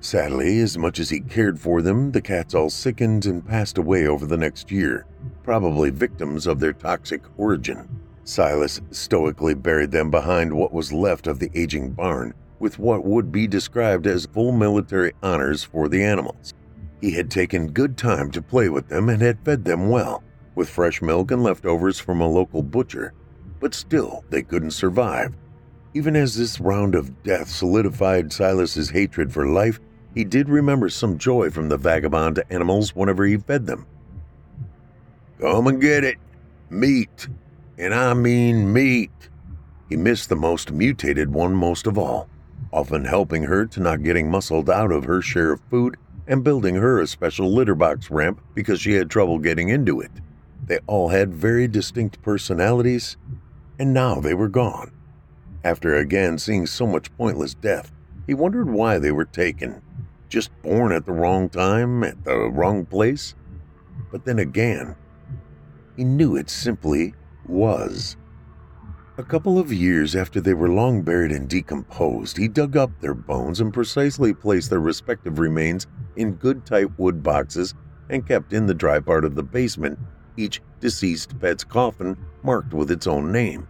Sadly, 0.00 0.60
as 0.60 0.78
much 0.78 1.00
as 1.00 1.10
he 1.10 1.20
cared 1.20 1.58
for 1.58 1.82
them, 1.82 2.12
the 2.12 2.20
cats 2.20 2.54
all 2.54 2.70
sickened 2.70 3.26
and 3.26 3.44
passed 3.44 3.78
away 3.78 4.06
over 4.06 4.26
the 4.26 4.36
next 4.36 4.70
year, 4.70 5.06
probably 5.42 5.90
victims 5.90 6.46
of 6.46 6.60
their 6.60 6.72
toxic 6.72 7.22
origin. 7.36 7.88
Silas 8.22 8.80
stoically 8.90 9.54
buried 9.54 9.90
them 9.90 10.10
behind 10.10 10.52
what 10.52 10.72
was 10.72 10.92
left 10.92 11.26
of 11.26 11.40
the 11.40 11.50
aging 11.54 11.90
barn, 11.90 12.32
with 12.60 12.78
what 12.78 13.04
would 13.04 13.32
be 13.32 13.46
described 13.46 14.06
as 14.06 14.26
full 14.26 14.52
military 14.52 15.12
honors 15.22 15.64
for 15.64 15.88
the 15.88 16.02
animals. 16.02 16.54
He 17.00 17.12
had 17.12 17.30
taken 17.30 17.72
good 17.72 17.96
time 17.96 18.30
to 18.32 18.42
play 18.42 18.68
with 18.68 18.88
them 18.88 19.08
and 19.08 19.20
had 19.20 19.44
fed 19.44 19.64
them 19.64 19.88
well, 19.88 20.22
with 20.54 20.68
fresh 20.68 21.02
milk 21.02 21.30
and 21.32 21.42
leftovers 21.42 21.98
from 21.98 22.20
a 22.20 22.28
local 22.28 22.62
butcher, 22.62 23.14
but 23.58 23.74
still 23.74 24.24
they 24.30 24.42
couldn't 24.42 24.72
survive. 24.72 25.34
Even 25.94 26.14
as 26.14 26.36
this 26.36 26.60
round 26.60 26.94
of 26.94 27.22
death 27.22 27.48
solidified 27.48 28.32
Silas's 28.32 28.90
hatred 28.90 29.32
for 29.32 29.46
life, 29.46 29.80
he 30.18 30.24
did 30.24 30.48
remember 30.48 30.88
some 30.88 31.16
joy 31.16 31.48
from 31.48 31.68
the 31.68 31.76
vagabond 31.76 32.42
animals 32.50 32.92
whenever 32.92 33.24
he 33.24 33.36
fed 33.36 33.66
them. 33.66 33.86
Come 35.40 35.68
and 35.68 35.80
get 35.80 36.02
it. 36.02 36.16
Meat. 36.70 37.28
And 37.78 37.94
I 37.94 38.14
mean 38.14 38.72
meat. 38.72 39.12
He 39.88 39.96
missed 39.96 40.28
the 40.28 40.34
most 40.34 40.72
mutated 40.72 41.32
one 41.32 41.54
most 41.54 41.86
of 41.86 41.96
all, 41.96 42.28
often 42.72 43.04
helping 43.04 43.44
her 43.44 43.64
to 43.66 43.78
not 43.78 44.02
getting 44.02 44.28
muscled 44.28 44.68
out 44.68 44.90
of 44.90 45.04
her 45.04 45.22
share 45.22 45.52
of 45.52 45.60
food 45.70 45.96
and 46.26 46.42
building 46.42 46.74
her 46.74 47.00
a 47.00 47.06
special 47.06 47.48
litter 47.54 47.76
box 47.76 48.10
ramp 48.10 48.40
because 48.56 48.80
she 48.80 48.94
had 48.94 49.08
trouble 49.08 49.38
getting 49.38 49.68
into 49.68 50.00
it. 50.00 50.10
They 50.66 50.80
all 50.88 51.10
had 51.10 51.32
very 51.32 51.68
distinct 51.68 52.22
personalities, 52.22 53.16
and 53.78 53.94
now 53.94 54.16
they 54.16 54.34
were 54.34 54.48
gone. 54.48 54.90
After 55.62 55.94
again 55.94 56.38
seeing 56.38 56.66
so 56.66 56.88
much 56.88 57.16
pointless 57.16 57.54
death, 57.54 57.92
he 58.26 58.34
wondered 58.34 58.68
why 58.68 58.98
they 58.98 59.12
were 59.12 59.24
taken. 59.24 59.80
Just 60.28 60.50
born 60.62 60.92
at 60.92 61.06
the 61.06 61.12
wrong 61.12 61.48
time, 61.48 62.04
at 62.04 62.24
the 62.24 62.50
wrong 62.50 62.84
place? 62.84 63.34
But 64.10 64.24
then 64.24 64.38
again, 64.38 64.96
he 65.96 66.04
knew 66.04 66.36
it 66.36 66.50
simply 66.50 67.14
was. 67.46 68.16
A 69.16 69.24
couple 69.24 69.58
of 69.58 69.72
years 69.72 70.14
after 70.14 70.40
they 70.40 70.54
were 70.54 70.68
long 70.68 71.02
buried 71.02 71.32
and 71.32 71.48
decomposed, 71.48 72.36
he 72.36 72.46
dug 72.46 72.76
up 72.76 73.00
their 73.00 73.14
bones 73.14 73.60
and 73.60 73.74
precisely 73.74 74.32
placed 74.32 74.70
their 74.70 74.80
respective 74.80 75.38
remains 75.38 75.88
in 76.14 76.34
good 76.34 76.64
tight 76.64 76.96
wood 76.98 77.22
boxes 77.22 77.74
and 78.10 78.26
kept 78.26 78.52
in 78.52 78.66
the 78.66 78.74
dry 78.74 79.00
part 79.00 79.24
of 79.24 79.34
the 79.34 79.42
basement 79.42 79.98
each 80.36 80.62
deceased 80.78 81.38
pet's 81.40 81.64
coffin 81.64 82.16
marked 82.44 82.72
with 82.72 82.90
its 82.90 83.06
own 83.06 83.32
name. 83.32 83.66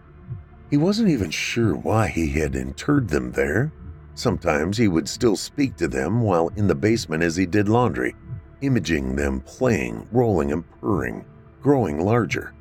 He 0.71 0.77
wasn't 0.77 1.09
even 1.09 1.31
sure 1.31 1.75
why 1.75 2.09
he 2.09 2.29
had 2.29 2.55
interred 2.55 3.09
them 3.09 3.33
there. 3.33 3.73
Sometimes 4.19 4.77
he 4.77 4.89
would 4.89 5.09
still 5.09 5.37
speak 5.37 5.77
to 5.77 5.87
them 5.87 6.23
while 6.23 6.51
in 6.57 6.67
the 6.67 6.75
basement 6.75 7.23
as 7.23 7.37
he 7.37 7.47
did 7.47 7.69
laundry, 7.69 8.17
imaging 8.63 9.15
them 9.15 9.41
playing, 9.43 10.09
rolling, 10.11 10.51
and 10.51 10.65
purring, 10.81 11.25
growing 11.63 12.01
larger. 12.01 12.53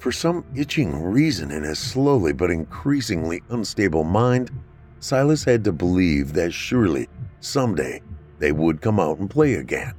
For 0.00 0.10
some 0.10 0.44
itching 0.56 1.00
reason 1.00 1.52
in 1.52 1.62
his 1.62 1.78
slowly 1.78 2.32
but 2.32 2.50
increasingly 2.50 3.44
unstable 3.50 4.02
mind, 4.02 4.50
Silas 4.98 5.44
had 5.44 5.62
to 5.62 5.72
believe 5.72 6.32
that 6.32 6.52
surely, 6.52 7.08
someday, 7.38 8.02
they 8.40 8.50
would 8.50 8.80
come 8.80 8.98
out 8.98 9.20
and 9.20 9.30
play 9.30 9.54
again. 9.54 9.94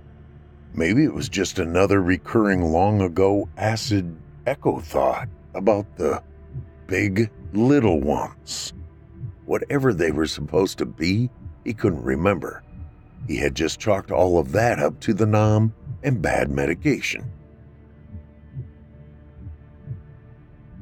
Maybe 0.73 1.05
it 1.05 1.13
was 1.13 1.29
just 1.29 1.57
another 1.57 2.01
recurring 2.01 2.61
long 2.73 2.99
ago 2.99 3.47
acid 3.55 4.13
echo 4.45 4.81
thought 4.81 5.29
about 5.55 5.85
the 5.95 6.21
big 6.85 7.31
little 7.53 8.01
ones. 8.01 8.73
Whatever 9.47 9.93
they 9.93 10.11
were 10.11 10.27
supposed 10.27 10.77
to 10.77 10.85
be, 10.85 11.31
he 11.63 11.73
couldn't 11.73 12.03
remember. 12.03 12.63
He 13.27 13.37
had 13.37 13.55
just 13.55 13.79
chalked 13.79 14.11
all 14.11 14.37
of 14.37 14.51
that 14.51 14.77
up 14.77 14.99
to 15.01 15.13
the 15.13 15.25
Nam 15.25 15.73
and 16.03 16.21
bad 16.21 16.51
medication. 16.51 17.31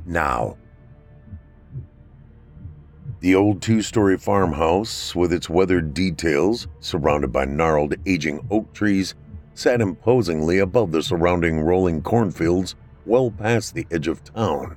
Now, 0.06 0.58
the 3.20 3.36
old 3.36 3.62
two 3.62 3.84
story 3.84 4.18
farmhouse, 4.18 5.16
with 5.16 5.32
its 5.32 5.50
weathered 5.50 5.94
details, 5.94 6.68
surrounded 6.80 7.32
by 7.32 7.46
gnarled, 7.46 7.96
aging 8.08 8.48
oak 8.50 8.74
trees, 8.74 9.14
sat 9.54 9.80
imposingly 9.80 10.58
above 10.58 10.92
the 10.92 11.04
surrounding 11.04 11.60
rolling 11.60 12.02
cornfields 12.02 12.76
well 13.06 13.30
past 13.30 13.76
the 13.76 13.86
edge 13.92 14.08
of 14.08 14.24
town, 14.24 14.76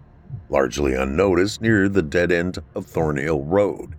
largely 0.49 0.95
unnoticed 0.95 1.61
near 1.61 1.89
the 1.89 2.03
dead 2.03 2.33
end 2.33 2.59
of 2.75 2.87
Thornhill 2.87 3.45
Road. 3.45 3.95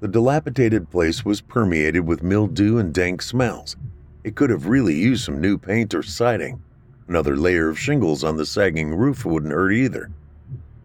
The 0.00 0.08
dilapidated 0.08 0.90
place 0.90 1.24
was 1.24 1.40
permeated 1.40 2.06
with 2.06 2.22
mildew 2.22 2.78
and 2.78 2.94
dank 2.94 3.22
smells. 3.22 3.76
It 4.24 4.36
could 4.36 4.50
have 4.50 4.66
really 4.66 4.94
used 4.94 5.24
some 5.24 5.40
new 5.40 5.58
paint 5.58 5.94
or 5.94 6.02
siding. 6.02 6.62
Another 7.08 7.36
layer 7.36 7.68
of 7.68 7.78
shingles 7.78 8.22
on 8.22 8.36
the 8.36 8.46
sagging 8.46 8.94
roof 8.94 9.24
wouldn't 9.24 9.52
hurt 9.52 9.72
either. 9.72 10.10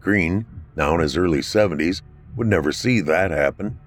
Green, 0.00 0.46
now 0.74 0.94
in 0.94 1.00
his 1.00 1.16
early 1.16 1.40
70s, 1.40 2.02
would 2.36 2.46
never 2.46 2.72
see 2.72 3.00
that 3.00 3.30
happen. 3.30 3.78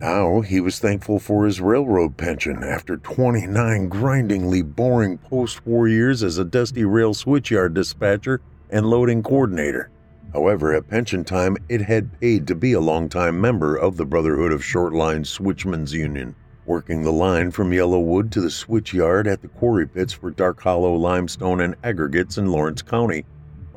Now 0.00 0.40
he 0.42 0.60
was 0.60 0.78
thankful 0.78 1.18
for 1.18 1.46
his 1.46 1.60
railroad 1.60 2.16
pension 2.16 2.62
after 2.62 2.96
29 2.96 3.88
grindingly 3.88 4.62
boring 4.62 5.18
post 5.18 5.66
war 5.66 5.88
years 5.88 6.22
as 6.22 6.38
a 6.38 6.44
dusty 6.44 6.84
rail 6.84 7.14
switchyard 7.14 7.74
dispatcher 7.74 8.40
and 8.70 8.86
loading 8.86 9.22
coordinator. 9.22 9.90
However, 10.32 10.74
at 10.74 10.88
pension 10.88 11.24
time, 11.24 11.56
it 11.68 11.80
had 11.80 12.20
paid 12.20 12.46
to 12.46 12.54
be 12.54 12.72
a 12.72 12.80
longtime 12.80 13.40
member 13.40 13.76
of 13.76 13.96
the 13.96 14.06
Brotherhood 14.06 14.52
of 14.52 14.64
Short 14.64 14.92
Line 14.92 15.24
Switchmen's 15.24 15.92
Union, 15.92 16.34
working 16.66 17.02
the 17.02 17.12
line 17.12 17.50
from 17.50 17.70
Yellowwood 17.70 18.30
to 18.32 18.40
the 18.40 18.50
switchyard 18.50 19.26
at 19.26 19.42
the 19.42 19.48
quarry 19.48 19.86
pits 19.86 20.12
for 20.12 20.30
Dark 20.30 20.60
Hollow 20.60 20.94
limestone 20.94 21.60
and 21.60 21.76
aggregates 21.84 22.38
in 22.38 22.46
Lawrence 22.46 22.82
County 22.82 23.24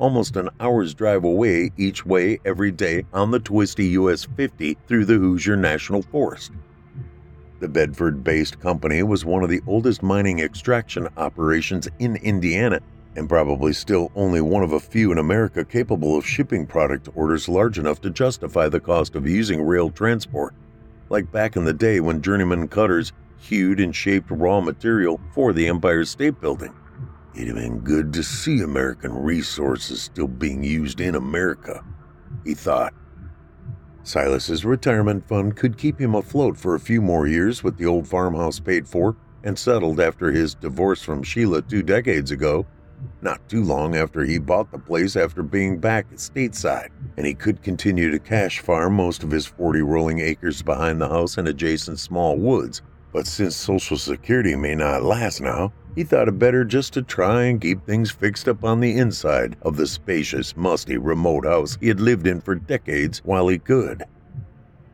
almost 0.00 0.34
an 0.36 0.48
hour's 0.58 0.94
drive 0.94 1.24
away 1.24 1.70
each 1.76 2.04
way 2.04 2.40
every 2.44 2.72
day 2.72 3.04
on 3.12 3.30
the 3.30 3.38
twisty 3.38 3.88
US 3.88 4.24
50 4.24 4.76
through 4.88 5.04
the 5.04 5.18
Hoosier 5.18 5.56
National 5.56 6.02
Forest. 6.02 6.52
The 7.60 7.68
Bedford 7.68 8.24
based 8.24 8.58
company 8.58 9.02
was 9.02 9.26
one 9.26 9.44
of 9.44 9.50
the 9.50 9.60
oldest 9.66 10.02
mining 10.02 10.40
extraction 10.40 11.06
operations 11.18 11.86
in 11.98 12.16
Indiana 12.16 12.80
and 13.16 13.28
probably 13.28 13.72
still 13.72 14.10
only 14.14 14.40
one 14.40 14.62
of 14.62 14.72
a 14.72 14.80
few 14.80 15.10
in 15.12 15.18
America 15.18 15.64
capable 15.64 16.16
of 16.16 16.26
shipping 16.26 16.66
product 16.66 17.08
orders 17.14 17.48
large 17.48 17.78
enough 17.78 18.00
to 18.00 18.10
justify 18.10 18.68
the 18.68 18.80
cost 18.80 19.14
of 19.16 19.26
using 19.26 19.62
rail 19.62 19.90
transport, 19.90 20.54
like 21.08 21.30
back 21.32 21.56
in 21.56 21.64
the 21.64 21.72
day 21.72 22.00
when 22.00 22.22
journeyman 22.22 22.68
cutters 22.68 23.12
hewed 23.38 23.80
and 23.80 23.96
shaped 23.96 24.30
raw 24.30 24.60
material 24.60 25.20
for 25.34 25.52
the 25.52 25.66
Empire 25.66 26.04
State 26.04 26.40
Building. 26.40 26.74
It'd 27.34 27.48
have 27.48 27.56
been 27.56 27.78
good 27.78 28.12
to 28.14 28.22
see 28.22 28.60
American 28.60 29.12
resources 29.14 30.02
still 30.02 30.28
being 30.28 30.62
used 30.62 31.00
in 31.00 31.14
America, 31.14 31.84
he 32.44 32.54
thought. 32.54 32.92
Silas's 34.02 34.64
retirement 34.64 35.26
fund 35.28 35.56
could 35.56 35.78
keep 35.78 36.00
him 36.00 36.14
afloat 36.14 36.56
for 36.56 36.74
a 36.74 36.80
few 36.80 37.00
more 37.00 37.26
years 37.26 37.62
with 37.62 37.76
the 37.76 37.86
old 37.86 38.08
farmhouse 38.08 38.58
paid 38.58 38.88
for 38.88 39.16
and 39.44 39.58
settled 39.58 40.00
after 40.00 40.30
his 40.30 40.54
divorce 40.54 41.02
from 41.02 41.22
Sheila 41.22 41.62
two 41.62 41.82
decades 41.82 42.30
ago, 42.30 42.66
not 43.22 43.48
too 43.48 43.62
long 43.62 43.94
after 43.94 44.24
he 44.24 44.38
bought 44.38 44.70
the 44.70 44.78
place 44.78 45.16
after 45.16 45.42
being 45.42 45.78
back 45.78 46.06
at 46.10 46.18
stateside, 46.18 46.88
and 47.16 47.26
he 47.26 47.34
could 47.34 47.62
continue 47.62 48.10
to 48.10 48.18
cash 48.18 48.60
farm 48.60 48.94
most 48.94 49.22
of 49.22 49.30
his 49.30 49.46
40 49.46 49.82
rolling 49.82 50.20
acres 50.20 50.62
behind 50.62 51.00
the 51.00 51.08
house 51.08 51.36
and 51.36 51.46
adjacent 51.48 51.98
small 51.98 52.36
woods. 52.36 52.82
But 53.12 53.26
since 53.26 53.56
Social 53.56 53.96
Security 53.96 54.54
may 54.54 54.74
not 54.74 55.02
last 55.02 55.40
now, 55.40 55.72
he 55.94 56.04
thought 56.04 56.28
it 56.28 56.38
better 56.38 56.64
just 56.64 56.92
to 56.92 57.02
try 57.02 57.44
and 57.44 57.60
keep 57.60 57.84
things 57.84 58.10
fixed 58.10 58.48
up 58.48 58.62
on 58.64 58.80
the 58.80 58.96
inside 58.96 59.56
of 59.62 59.76
the 59.76 59.86
spacious, 59.86 60.56
musty, 60.56 60.96
remote 60.96 61.44
house 61.44 61.76
he 61.80 61.88
had 61.88 62.00
lived 62.00 62.26
in 62.26 62.40
for 62.40 62.54
decades 62.54 63.18
while 63.24 63.48
he 63.48 63.58
could. 63.58 64.04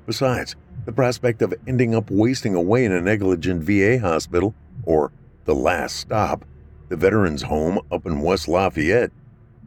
Besides, 0.07 0.57
the 0.87 0.93
prospect 0.93 1.43
of 1.43 1.53
ending 1.67 1.95
up 1.95 2.11
wasting 2.11 2.55
away 2.55 2.85
in 2.85 2.93
a 2.93 3.01
negligent 3.01 3.63
VA 3.63 3.99
hospital, 3.99 4.55
or 4.85 5.13
the 5.45 5.55
last 5.55 5.97
stop, 5.97 6.45
the 6.89 6.97
veterans' 6.97 7.43
home 7.43 7.81
up 7.91 8.07
in 8.07 8.21
West 8.21 8.49
Lafayette, 8.49 9.13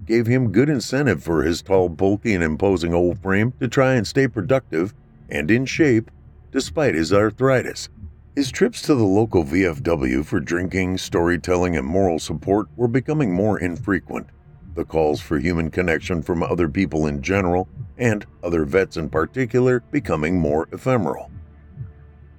gave 0.05 0.27
him 0.27 0.51
good 0.51 0.69
incentive 0.69 1.23
for 1.23 1.43
his 1.43 1.61
tall, 1.61 1.89
bulky, 1.89 2.33
and 2.33 2.43
imposing 2.43 2.93
old 2.93 3.21
frame 3.21 3.53
to 3.59 3.67
try 3.67 3.93
and 3.93 4.07
stay 4.07 4.27
productive 4.27 4.93
and 5.29 5.51
in 5.51 5.65
shape 5.65 6.09
despite 6.51 6.95
his 6.95 7.13
arthritis. 7.13 7.89
His 8.35 8.51
trips 8.51 8.81
to 8.83 8.95
the 8.95 9.03
local 9.03 9.43
VFW 9.43 10.25
for 10.25 10.39
drinking, 10.39 10.97
storytelling, 10.97 11.75
and 11.75 11.85
moral 11.85 12.19
support 12.19 12.67
were 12.75 12.87
becoming 12.87 13.33
more 13.33 13.59
infrequent. 13.59 14.27
The 14.75 14.85
calls 14.85 15.19
for 15.19 15.37
human 15.37 15.69
connection 15.69 16.21
from 16.21 16.41
other 16.41 16.69
people 16.69 17.05
in 17.07 17.21
general, 17.21 17.67
and 17.97 18.25
other 18.43 18.63
vets 18.65 18.97
in 18.97 19.09
particular, 19.09 19.81
becoming 19.91 20.39
more 20.39 20.69
ephemeral. 20.71 21.29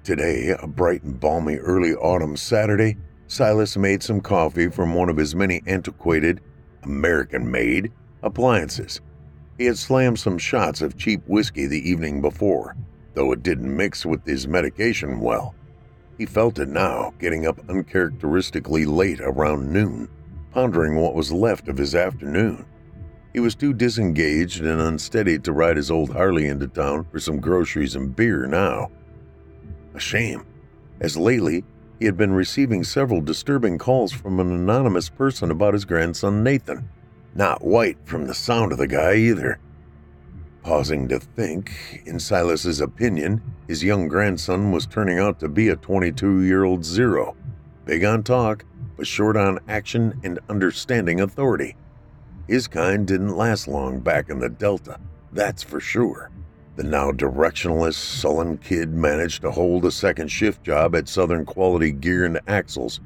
Today, 0.03 0.55
a 0.59 0.65
bright 0.65 1.03
and 1.03 1.19
balmy 1.19 1.57
early 1.57 1.93
autumn 1.93 2.35
Saturday, 2.35 2.97
Silas 3.31 3.77
made 3.77 4.03
some 4.03 4.19
coffee 4.19 4.67
from 4.67 4.93
one 4.93 5.07
of 5.07 5.15
his 5.15 5.33
many 5.33 5.61
antiquated, 5.65 6.41
American 6.83 7.49
made 7.49 7.89
appliances. 8.23 8.99
He 9.57 9.67
had 9.67 9.77
slammed 9.77 10.19
some 10.19 10.37
shots 10.37 10.81
of 10.81 10.97
cheap 10.97 11.21
whiskey 11.27 11.65
the 11.65 11.89
evening 11.89 12.19
before, 12.19 12.75
though 13.13 13.31
it 13.31 13.41
didn't 13.41 13.73
mix 13.73 14.05
with 14.05 14.25
his 14.25 14.49
medication 14.49 15.21
well. 15.21 15.55
He 16.17 16.25
felt 16.25 16.59
it 16.59 16.67
now, 16.67 17.13
getting 17.19 17.47
up 17.47 17.57
uncharacteristically 17.69 18.83
late 18.83 19.21
around 19.21 19.71
noon, 19.71 20.09
pondering 20.51 20.97
what 20.97 21.15
was 21.15 21.31
left 21.31 21.69
of 21.69 21.77
his 21.77 21.95
afternoon. 21.95 22.65
He 23.31 23.39
was 23.39 23.55
too 23.55 23.73
disengaged 23.73 24.59
and 24.59 24.81
unsteady 24.81 25.39
to 25.39 25.53
ride 25.53 25.77
his 25.77 25.89
old 25.89 26.11
Harley 26.11 26.47
into 26.47 26.67
town 26.67 27.05
for 27.09 27.21
some 27.21 27.39
groceries 27.39 27.95
and 27.95 28.13
beer 28.13 28.45
now. 28.45 28.91
A 29.93 30.01
shame, 30.01 30.45
as 30.99 31.15
lately 31.15 31.63
he 32.01 32.05
had 32.07 32.17
been 32.17 32.33
receiving 32.33 32.83
several 32.83 33.21
disturbing 33.21 33.77
calls 33.77 34.11
from 34.11 34.39
an 34.39 34.51
anonymous 34.51 35.07
person 35.07 35.51
about 35.51 35.75
his 35.75 35.85
grandson 35.85 36.41
Nathan. 36.41 36.89
Not 37.35 37.63
white 37.63 37.99
from 38.05 38.25
the 38.25 38.33
sound 38.33 38.71
of 38.71 38.79
the 38.79 38.87
guy 38.87 39.13
either. 39.13 39.59
Pausing 40.63 41.07
to 41.09 41.19
think, 41.19 42.01
in 42.07 42.19
Silas's 42.19 42.81
opinion, 42.81 43.43
his 43.67 43.83
young 43.83 44.07
grandson 44.07 44.71
was 44.71 44.87
turning 44.87 45.19
out 45.19 45.39
to 45.41 45.47
be 45.47 45.69
a 45.69 45.75
22 45.75 46.41
year 46.41 46.63
old 46.63 46.83
zero. 46.83 47.35
Big 47.85 48.03
on 48.03 48.23
talk, 48.23 48.65
but 48.97 49.05
short 49.05 49.37
on 49.37 49.59
action 49.67 50.19
and 50.23 50.39
understanding 50.49 51.21
authority. 51.21 51.75
His 52.47 52.67
kind 52.67 53.05
didn't 53.05 53.37
last 53.37 53.67
long 53.67 53.99
back 53.99 54.27
in 54.31 54.39
the 54.39 54.49
Delta, 54.49 54.99
that's 55.31 55.61
for 55.61 55.79
sure. 55.79 56.31
The 56.77 56.83
now 56.83 57.11
directionless, 57.11 57.95
sullen 57.95 58.57
kid 58.57 58.93
managed 58.93 59.41
to 59.41 59.51
hold 59.51 59.83
a 59.83 59.91
second 59.91 60.29
shift 60.29 60.63
job 60.63 60.95
at 60.95 61.09
Southern 61.09 61.45
Quality 61.45 61.91
Gear 61.91 62.23
and 62.23 62.39
Axles, 62.47 63.01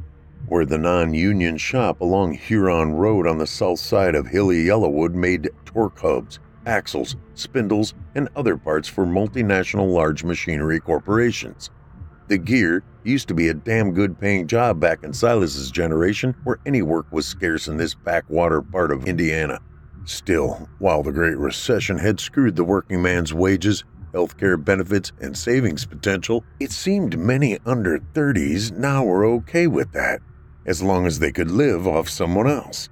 where 0.47 0.65
the 0.65 0.77
non 0.77 1.15
union 1.15 1.57
shop 1.57 1.99
along 1.99 2.33
Huron 2.33 2.93
Road 2.93 3.25
on 3.25 3.39
the 3.39 3.47
south 3.47 3.79
side 3.79 4.13
of 4.13 4.27
hilly 4.27 4.63
Yellowwood 4.65 5.15
made 5.15 5.49
torque 5.65 5.97
hubs, 5.97 6.39
axles, 6.67 7.15
spindles, 7.33 7.95
and 8.13 8.29
other 8.35 8.55
parts 8.55 8.87
for 8.87 9.03
multinational 9.03 9.91
large 9.91 10.23
machinery 10.23 10.79
corporations. 10.79 11.71
The 12.27 12.37
gear 12.37 12.83
used 13.03 13.27
to 13.29 13.33
be 13.33 13.49
a 13.49 13.53
damn 13.55 13.93
good 13.93 14.19
paying 14.19 14.45
job 14.45 14.79
back 14.79 15.03
in 15.03 15.11
Silas's 15.11 15.71
generation 15.71 16.35
where 16.43 16.59
any 16.67 16.83
work 16.83 17.07
was 17.11 17.25
scarce 17.25 17.67
in 17.67 17.77
this 17.77 17.95
backwater 17.95 18.61
part 18.61 18.91
of 18.91 19.07
Indiana. 19.07 19.59
Still, 20.05 20.69
while 20.77 21.01
the 21.01 21.11
Great 21.11 21.37
Recession 21.37 21.97
had 21.97 22.19
screwed 22.19 22.55
the 22.55 22.63
working 22.63 23.01
man's 23.01 23.33
wages, 23.33 23.83
healthcare 24.13 24.63
benefits, 24.63 25.11
and 25.19 25.35
savings 25.35 25.85
potential, 25.85 26.43
it 26.59 26.71
seemed 26.71 27.17
many 27.17 27.57
under 27.65 27.99
30s 27.99 28.71
now 28.71 29.03
were 29.03 29.25
okay 29.25 29.65
with 29.65 29.91
that, 29.93 30.21
as 30.65 30.83
long 30.83 31.07
as 31.07 31.17
they 31.17 31.31
could 31.31 31.49
live 31.49 31.87
off 31.87 32.07
someone 32.07 32.47
else. 32.47 32.87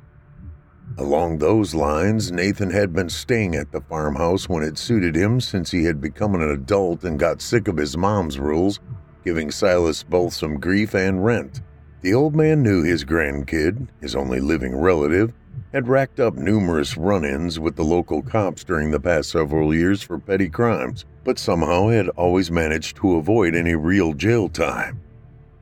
Along 0.98 1.38
those 1.38 1.76
lines, 1.76 2.32
Nathan 2.32 2.72
had 2.72 2.94
been 2.94 3.10
staying 3.10 3.56
at 3.56 3.72
the 3.72 3.82
farmhouse 3.82 4.50
when 4.50 4.64
it 4.64 4.78
suited 4.78 5.16
him 5.16 5.40
since 5.40 5.70
he 5.70 5.86
had 5.86 6.02
become 6.02 6.34
an 6.34 6.42
adult 6.42 7.04
and 7.04 7.20
got 7.20 7.42
sick 7.42 7.68
of 7.68 7.78
his 7.78 7.96
mom's 7.96 8.40
rules, 8.40 8.80
giving 9.24 9.52
Silas 9.52 10.04
both 10.04 10.34
some 10.34 10.60
grief 10.60 10.94
and 10.94 11.24
rent. 11.24 11.62
The 12.02 12.14
old 12.14 12.36
man 12.36 12.64
knew 12.64 12.84
his 12.84 13.06
grandkid, 13.06 13.88
his 14.02 14.16
only 14.16 14.40
living 14.40 14.76
relative, 14.76 15.32
had 15.74 15.88
racked 15.88 16.20
up 16.20 16.36
numerous 16.36 16.96
run 16.98 17.26
ins 17.26 17.60
with 17.60 17.76
the 17.76 17.84
local 17.84 18.22
cops 18.22 18.64
during 18.64 18.92
the 18.92 19.00
past 19.00 19.32
several 19.32 19.74
years 19.74 20.04
for 20.04 20.20
petty 20.20 20.48
crimes, 20.48 21.04
but 21.24 21.40
somehow 21.40 21.88
had 21.88 22.08
always 22.10 22.52
managed 22.52 22.96
to 22.96 23.16
avoid 23.16 23.56
any 23.56 23.74
real 23.74 24.14
jail 24.14 24.48
time. 24.48 25.02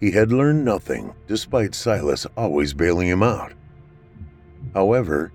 He 0.02 0.12
had 0.12 0.32
learned 0.32 0.66
nothing, 0.66 1.14
despite 1.28 1.74
Silas 1.74 2.28
always 2.36 2.74
bailing 2.74 3.08
him 3.08 3.24
out. 3.24 3.54
However, 4.74 5.32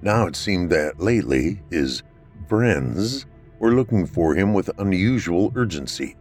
now 0.00 0.26
it 0.26 0.36
seemed 0.36 0.70
that 0.70 1.00
lately 1.00 1.60
his 1.70 2.02
friends 2.46 3.26
were 3.58 3.72
looking 3.72 4.06
for 4.06 4.34
him 4.34 4.54
with 4.54 4.70
unusual 4.78 5.52
urgency. 5.56 6.16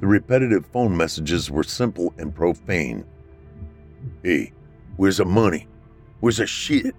The 0.00 0.06
repetitive 0.06 0.66
phone 0.66 0.96
messages 0.96 1.50
were 1.50 1.64
simple 1.64 2.14
and 2.16 2.34
profane. 2.34 3.04
Hey, 4.22 4.52
where's 4.96 5.16
the 5.16 5.24
money? 5.24 5.66
Where's 6.20 6.38
the 6.38 6.46
shit? 6.46 6.94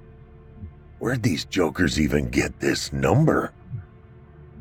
Where'd 1.02 1.24
these 1.24 1.46
jokers 1.46 2.00
even 2.00 2.30
get 2.30 2.60
this 2.60 2.94
number? 2.94 3.54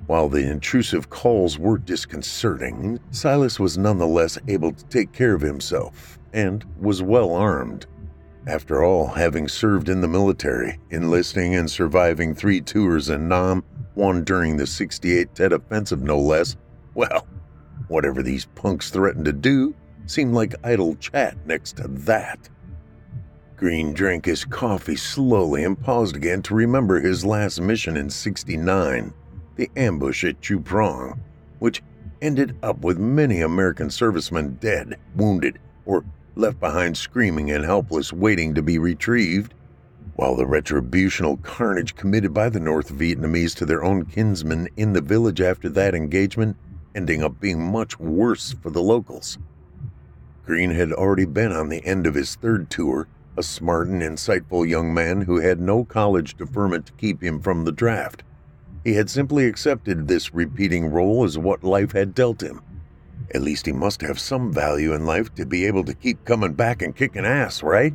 While 0.07 0.31
the 0.31 0.51
intrusive 0.51 1.11
calls 1.11 1.59
were 1.59 1.77
disconcerting, 1.77 2.99
Silas 3.11 3.61
was 3.61 3.77
nonetheless 3.77 4.39
able 4.49 4.73
to 4.73 4.85
take 4.87 5.13
care 5.13 5.35
of 5.35 5.43
himself 5.43 6.19
and 6.33 6.65
was 6.81 7.03
well 7.03 7.35
armed. 7.35 7.85
After 8.47 8.83
all, 8.83 9.09
having 9.09 9.49
served 9.49 9.91
in 9.91 10.01
the 10.01 10.09
military, 10.09 10.81
enlisting 10.89 11.57
and 11.57 11.71
surviving 11.71 12.35
three 12.35 12.63
tours 12.63 13.11
in 13.11 13.29
Nam, 13.29 13.63
one 13.93 14.25
during 14.25 14.57
the 14.57 14.67
68 14.67 15.35
Tet 15.35 15.53
Offensive 15.53 16.01
no 16.01 16.19
less, 16.19 16.57
well, 16.95 17.27
whatever 17.89 18.23
these 18.23 18.47
punks 18.55 18.89
threatened 18.89 19.27
to 19.27 19.35
do 19.35 19.75
seemed 20.07 20.33
like 20.33 20.55
idle 20.65 20.95
chat 20.95 21.37
next 21.45 21.77
to 21.77 21.89
that. 21.89 22.49
Green 23.61 23.93
drank 23.93 24.25
his 24.25 24.47
coffee 24.47 24.97
slowly 24.97 25.65
and 25.65 25.79
paused 25.79 26.17
again 26.17 26.41
to 26.41 26.55
remember 26.55 26.99
his 26.99 27.27
last 27.27 27.61
mission 27.61 27.95
in 27.95 28.09
69, 28.09 29.13
the 29.57 29.71
ambush 29.77 30.25
at 30.25 30.41
Chuprong, 30.41 31.21
which 31.59 31.83
ended 32.23 32.57
up 32.63 32.79
with 32.79 32.99
many 32.99 33.43
American 33.43 33.91
servicemen 33.91 34.57
dead, 34.63 34.99
wounded, 35.15 35.59
or 35.85 36.07
left 36.37 36.59
behind 36.59 36.97
screaming 36.97 37.51
and 37.51 37.63
helpless, 37.63 38.15
waiting 38.15 38.55
to 38.55 38.63
be 38.63 38.79
retrieved, 38.79 39.53
while 40.17 40.37
the 40.37 40.47
retributional 40.47 41.43
carnage 41.43 41.95
committed 41.95 42.33
by 42.33 42.49
the 42.49 42.61
North 42.61 42.91
Vietnamese 42.91 43.55
to 43.57 43.67
their 43.67 43.85
own 43.85 44.07
kinsmen 44.07 44.71
in 44.79 44.95
the 44.95 45.03
village 45.03 45.43
after 45.43 45.69
that 45.69 45.95
engagement 45.95 46.57
ending 46.95 47.23
up 47.23 47.39
being 47.39 47.61
much 47.61 48.01
worse 48.01 48.55
for 48.63 48.71
the 48.71 48.81
locals. 48.81 49.37
Green 50.47 50.71
had 50.71 50.93
already 50.93 51.27
been 51.27 51.53
on 51.53 51.69
the 51.69 51.85
end 51.85 52.07
of 52.07 52.15
his 52.15 52.37
third 52.37 52.71
tour 52.71 53.07
a 53.37 53.43
smart 53.43 53.89
and 53.89 54.03
insightful 54.03 54.69
young 54.69 54.93
man 54.93 55.23
who 55.23 55.41
had 55.41 55.61
no 55.61 55.85
college 55.85 56.37
deferment 56.37 56.87
to 56.87 56.93
keep 56.93 57.23
him 57.23 57.41
from 57.41 57.65
the 57.65 57.73
draft. 57.73 58.23
He 58.85 58.95
had 58.95 59.11
simply 59.11 59.47
accepted 59.47 60.09
this 60.09 60.35
repeating 60.35 60.91
role 60.91 61.25
as 61.25 61.37
what 61.37 61.63
life 61.63 61.93
had 61.93 62.15
dealt 62.15 62.43
him. 62.43 62.63
At 63.35 63.43
least 63.43 63.67
he 63.67 63.73
must 63.73 64.01
have 64.01 64.19
some 64.19 64.53
value 64.53 64.93
in 64.95 65.07
life 65.07 65.35
to 65.35 65.47
be 65.47 65.67
able 65.67 65.85
to 65.85 65.95
keep 65.95 66.25
coming 66.25 66.55
back 66.55 66.83
and 66.83 66.97
kicking 66.97 67.27
ass, 67.27 67.63
right? 67.63 67.93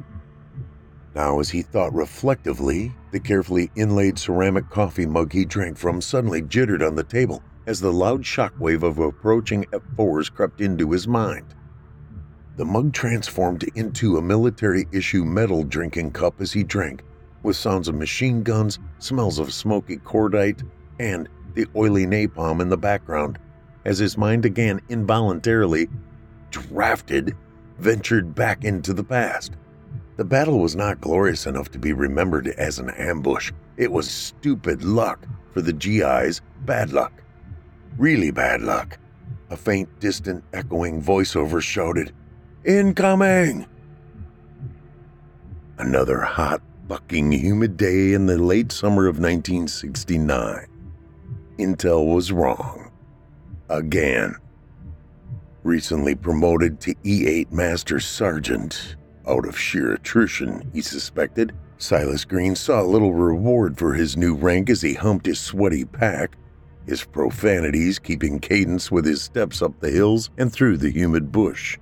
Now, 1.16 1.40
as 1.40 1.50
he 1.50 1.62
thought 1.62 1.94
reflectively, 1.94 2.94
the 3.12 3.22
carefully 3.22 3.72
inlaid 3.76 4.20
ceramic 4.20 4.70
coffee 4.70 5.06
mug 5.06 5.32
he 5.32 5.46
drank 5.46 5.78
from 5.78 6.02
suddenly 6.02 6.42
jittered 6.42 6.84
on 6.84 6.96
the 6.96 7.04
table 7.04 7.42
as 7.66 7.80
the 7.80 7.92
loud 7.92 8.24
shockwave 8.24 8.84
of 8.84 9.00
approaching 9.00 9.64
F4s 9.72 10.32
crept 10.32 10.62
into 10.62 10.92
his 10.92 11.08
mind. 11.08 11.55
The 12.58 12.66
mug 12.66 12.94
transformed 12.94 13.64
into 13.76 14.18
a 14.18 14.22
military 14.22 14.88
issue 14.94 15.26
metal 15.26 15.64
drinking 15.64 16.12
cup 16.12 16.40
as 16.40 16.54
he 16.54 16.64
drank, 16.64 17.04
with 17.44 17.58
sounds 17.58 17.90
of 17.90 17.96
machine 17.96 18.44
guns, 18.44 18.80
smells 19.00 19.40
of 19.40 19.54
smoky 19.54 19.98
cordite, 19.98 20.64
and 20.98 21.28
the 21.54 21.68
oily 21.76 22.06
napalm 22.06 22.62
in 22.62 22.70
the 22.70 22.78
background, 22.78 23.40
as 23.84 24.00
his 24.00 24.18
mind 24.18 24.46
again 24.46 24.80
involuntarily 24.88 25.90
drafted, 26.50 27.36
ventured 27.78 28.34
back 28.34 28.64
into 28.64 28.94
the 28.94 29.04
past. 29.04 29.58
The 30.16 30.24
battle 30.24 30.60
was 30.60 30.78
not 30.78 31.02
glorious 31.02 31.46
enough 31.46 31.70
to 31.72 31.80
be 31.80 31.92
remembered 31.92 32.48
as 32.48 32.80
an 32.80 32.90
ambush. 32.92 33.52
It 33.76 33.92
was 33.92 34.10
stupid 34.10 34.82
luck 34.82 35.28
for 35.52 35.62
the 35.62 35.74
GIs, 35.74 36.40
bad 36.66 36.94
luck. 36.94 37.12
Really 37.98 38.32
bad 38.32 38.62
luck. 38.62 38.98
A 39.50 39.58
faint, 39.58 39.90
distant, 40.00 40.44
echoing 40.54 41.02
voiceover 41.02 41.62
shouted, 41.62 42.14
Incoming! 42.66 43.68
Another 45.78 46.22
hot, 46.22 46.64
bucking, 46.88 47.32
humid 47.32 47.78
day 47.78 48.14
in 48.14 48.26
the 48.26 48.40
late 48.40 48.72
summer 48.72 49.06
of 49.06 49.20
1969. 49.20 50.66
Intel 51.60 52.12
was 52.12 52.32
wrong. 52.32 52.92
Again. 53.70 54.36
Recently 55.62 56.16
promoted 56.16 56.80
to 56.82 56.96
E8 57.04 57.52
Master 57.52 58.00
Sergeant, 58.00 58.96
out 59.28 59.48
of 59.48 59.60
sheer 59.60 59.94
attrition, 59.94 60.68
he 60.74 60.82
suspected, 60.82 61.54
Silas 61.78 62.26
Green 62.26 62.56
saw 62.56 62.82
little 62.82 63.14
reward 63.14 63.78
for 63.78 63.94
his 63.94 64.18
new 64.18 64.34
rank 64.34 64.72
as 64.72 64.82
he 64.82 64.96
humped 64.96 65.28
his 65.28 65.40
sweaty 65.40 65.86
pack, 65.86 66.36
his 66.88 67.04
profanities 67.04 68.00
keeping 68.00 68.40
cadence 68.40 68.90
with 68.90 69.06
his 69.06 69.22
steps 69.22 69.62
up 69.62 69.80
the 69.80 69.92
hills 69.92 70.32
and 70.40 70.52
through 70.52 70.78
the 70.78 70.92
humid 70.92 71.32
bush. 71.32 71.78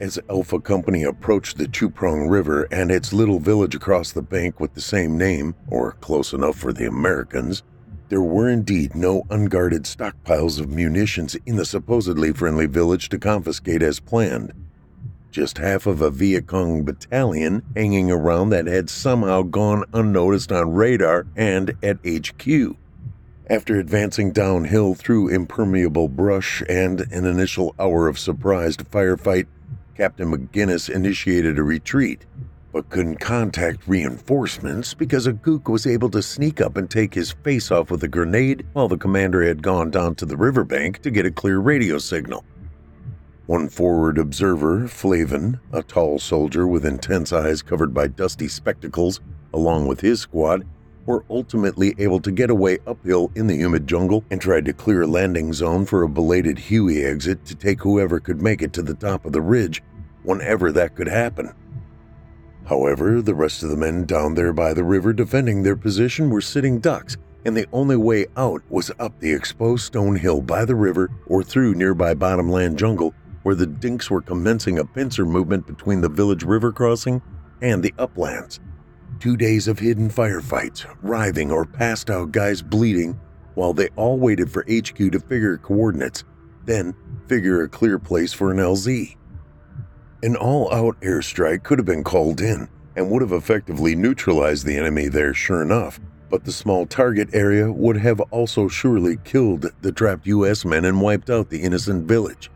As 0.00 0.18
Alpha 0.28 0.58
Company 0.58 1.04
approached 1.04 1.56
the 1.56 1.68
Chuprong 1.68 2.28
River 2.28 2.66
and 2.72 2.90
its 2.90 3.12
little 3.12 3.38
village 3.38 3.76
across 3.76 4.10
the 4.10 4.22
bank 4.22 4.58
with 4.58 4.74
the 4.74 4.80
same 4.80 5.16
name, 5.16 5.54
or 5.68 5.92
close 5.92 6.32
enough 6.32 6.56
for 6.56 6.72
the 6.72 6.86
Americans, 6.86 7.62
there 8.08 8.20
were 8.20 8.48
indeed 8.48 8.96
no 8.96 9.22
unguarded 9.30 9.84
stockpiles 9.84 10.58
of 10.58 10.68
munitions 10.68 11.36
in 11.46 11.56
the 11.56 11.64
supposedly 11.64 12.32
friendly 12.32 12.66
village 12.66 13.08
to 13.10 13.18
confiscate 13.18 13.82
as 13.82 14.00
planned. 14.00 14.52
Just 15.30 15.58
half 15.58 15.86
of 15.86 16.00
a 16.00 16.10
Viet 16.10 16.48
Cong 16.48 16.82
battalion 16.82 17.62
hanging 17.76 18.10
around 18.10 18.50
that 18.50 18.66
had 18.66 18.90
somehow 18.90 19.42
gone 19.42 19.84
unnoticed 19.92 20.50
on 20.50 20.72
radar 20.72 21.26
and 21.36 21.76
at 21.84 21.98
HQ. 22.04 22.76
After 23.48 23.78
advancing 23.78 24.32
downhill 24.32 24.94
through 24.94 25.28
impermeable 25.28 26.08
brush 26.08 26.62
and 26.68 27.00
an 27.12 27.26
initial 27.26 27.74
hour 27.78 28.08
of 28.08 28.18
surprised 28.18 28.90
firefight, 28.90 29.46
Captain 29.96 30.28
McGinnis 30.28 30.90
initiated 30.90 31.56
a 31.56 31.62
retreat, 31.62 32.26
but 32.72 32.88
couldn't 32.90 33.20
contact 33.20 33.86
reinforcements 33.86 34.92
because 34.92 35.28
a 35.28 35.32
gook 35.32 35.70
was 35.70 35.86
able 35.86 36.10
to 36.10 36.20
sneak 36.20 36.60
up 36.60 36.76
and 36.76 36.90
take 36.90 37.14
his 37.14 37.30
face 37.30 37.70
off 37.70 37.92
with 37.92 38.02
a 38.02 38.08
grenade 38.08 38.66
while 38.72 38.88
the 38.88 38.98
commander 38.98 39.44
had 39.44 39.62
gone 39.62 39.92
down 39.92 40.16
to 40.16 40.26
the 40.26 40.36
riverbank 40.36 41.00
to 41.02 41.12
get 41.12 41.26
a 41.26 41.30
clear 41.30 41.58
radio 41.58 41.98
signal. 41.98 42.44
One 43.46 43.68
forward 43.68 44.18
observer, 44.18 44.88
Flavin, 44.88 45.60
a 45.72 45.82
tall 45.82 46.18
soldier 46.18 46.66
with 46.66 46.84
intense 46.84 47.32
eyes 47.32 47.62
covered 47.62 47.94
by 47.94 48.08
dusty 48.08 48.48
spectacles, 48.48 49.20
along 49.52 49.86
with 49.86 50.00
his 50.00 50.20
squad, 50.20 50.66
were 51.06 51.24
ultimately 51.30 51.94
able 51.98 52.20
to 52.20 52.30
get 52.30 52.50
away 52.50 52.78
uphill 52.86 53.30
in 53.34 53.46
the 53.46 53.56
humid 53.56 53.86
jungle 53.86 54.24
and 54.30 54.40
tried 54.40 54.64
to 54.64 54.72
clear 54.72 55.02
a 55.02 55.06
landing 55.06 55.52
zone 55.52 55.84
for 55.84 56.02
a 56.02 56.08
belated 56.08 56.58
Huey 56.58 57.04
exit 57.04 57.44
to 57.46 57.54
take 57.54 57.80
whoever 57.80 58.20
could 58.20 58.40
make 58.40 58.62
it 58.62 58.72
to 58.74 58.82
the 58.82 58.94
top 58.94 59.24
of 59.24 59.32
the 59.32 59.40
ridge 59.40 59.82
whenever 60.22 60.72
that 60.72 60.94
could 60.94 61.08
happen. 61.08 61.52
However, 62.66 63.20
the 63.20 63.34
rest 63.34 63.62
of 63.62 63.70
the 63.70 63.76
men 63.76 64.04
down 64.06 64.34
there 64.34 64.52
by 64.52 64.72
the 64.72 64.84
river 64.84 65.12
defending 65.12 65.62
their 65.62 65.76
position 65.76 66.30
were 66.30 66.40
sitting 66.40 66.80
ducks, 66.80 67.16
and 67.44 67.54
the 67.56 67.66
only 67.72 67.96
way 67.96 68.26
out 68.36 68.62
was 68.70 68.90
up 68.98 69.20
the 69.20 69.32
exposed 69.32 69.84
stone 69.84 70.16
hill 70.16 70.40
by 70.40 70.64
the 70.64 70.74
river 70.74 71.10
or 71.26 71.42
through 71.42 71.74
nearby 71.74 72.14
bottomland 72.14 72.78
jungle 72.78 73.14
where 73.42 73.54
the 73.54 73.66
dinks 73.66 74.10
were 74.10 74.22
commencing 74.22 74.78
a 74.78 74.84
pincer 74.84 75.26
movement 75.26 75.66
between 75.66 76.00
the 76.00 76.08
village 76.08 76.42
river 76.42 76.72
crossing 76.72 77.20
and 77.60 77.82
the 77.82 77.94
uplands. 77.98 78.58
Two 79.20 79.36
days 79.36 79.68
of 79.68 79.78
hidden 79.78 80.10
firefights, 80.10 80.86
writhing 81.02 81.50
or 81.50 81.64
passed 81.64 82.10
out 82.10 82.32
guys 82.32 82.60
bleeding, 82.62 83.18
while 83.54 83.72
they 83.72 83.88
all 83.96 84.18
waited 84.18 84.50
for 84.50 84.62
HQ 84.62 84.96
to 84.96 85.20
figure 85.20 85.56
coordinates, 85.56 86.24
then 86.64 86.94
figure 87.28 87.62
a 87.62 87.68
clear 87.68 87.98
place 87.98 88.32
for 88.32 88.50
an 88.50 88.58
LZ. 88.58 89.16
An 90.22 90.36
all 90.36 90.72
out 90.72 91.00
airstrike 91.00 91.62
could 91.62 91.78
have 91.78 91.86
been 91.86 92.04
called 92.04 92.40
in 92.40 92.68
and 92.96 93.10
would 93.10 93.22
have 93.22 93.32
effectively 93.32 93.94
neutralized 93.94 94.66
the 94.66 94.76
enemy 94.76 95.08
there, 95.08 95.34
sure 95.34 95.62
enough, 95.62 96.00
but 96.30 96.44
the 96.44 96.52
small 96.52 96.86
target 96.86 97.28
area 97.32 97.70
would 97.70 97.96
have 97.96 98.20
also 98.20 98.68
surely 98.68 99.18
killed 99.24 99.70
the 99.82 99.92
trapped 99.92 100.26
US 100.26 100.64
men 100.64 100.84
and 100.84 101.00
wiped 101.00 101.30
out 101.30 101.50
the 101.50 101.62
innocent 101.62 102.06
village. 102.06 102.50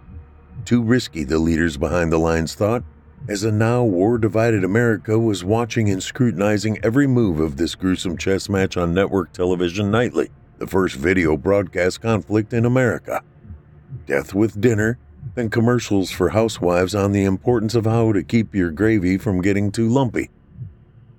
Too 0.65 0.83
risky, 0.83 1.25
the 1.25 1.39
leaders 1.39 1.77
behind 1.77 2.13
the 2.13 2.19
lines 2.19 2.55
thought, 2.55 2.83
as 3.29 3.45
a 3.45 3.53
now 3.53 3.85
war 3.85 4.17
divided 4.17 4.65
America 4.65 5.19
was 5.19 5.45
watching 5.45 5.91
and 5.91 6.03
scrutinizing 6.03 6.79
every 6.83 7.07
move 7.07 7.39
of 7.39 7.59
this 7.59 7.75
gruesome 7.75 8.17
chess 8.17 8.49
match 8.49 8.75
on 8.75 8.95
network 8.95 9.31
television 9.35 9.91
nightly, 9.91 10.31
the 10.57 10.67
first 10.67 10.97
video 10.97 11.37
broadcast 11.37 12.01
conflict 12.01 12.55
in 12.55 12.65
America. 12.65 13.23
Death 14.07 14.33
with 14.33 14.63
dinner, 14.63 14.99
then 15.35 15.51
commercials 15.51 16.11
for 16.11 16.31
housewives 16.31 16.95
on 16.95 17.13
the 17.13 17.25
importance 17.25 17.75
of 17.75 17.85
how 17.85 18.13
to 18.13 18.23
keep 18.23 18.55
your 18.55 18.71
gravy 18.71 19.19
from 19.19 19.43
getting 19.43 19.71
too 19.71 19.89
lumpy. 19.89 20.31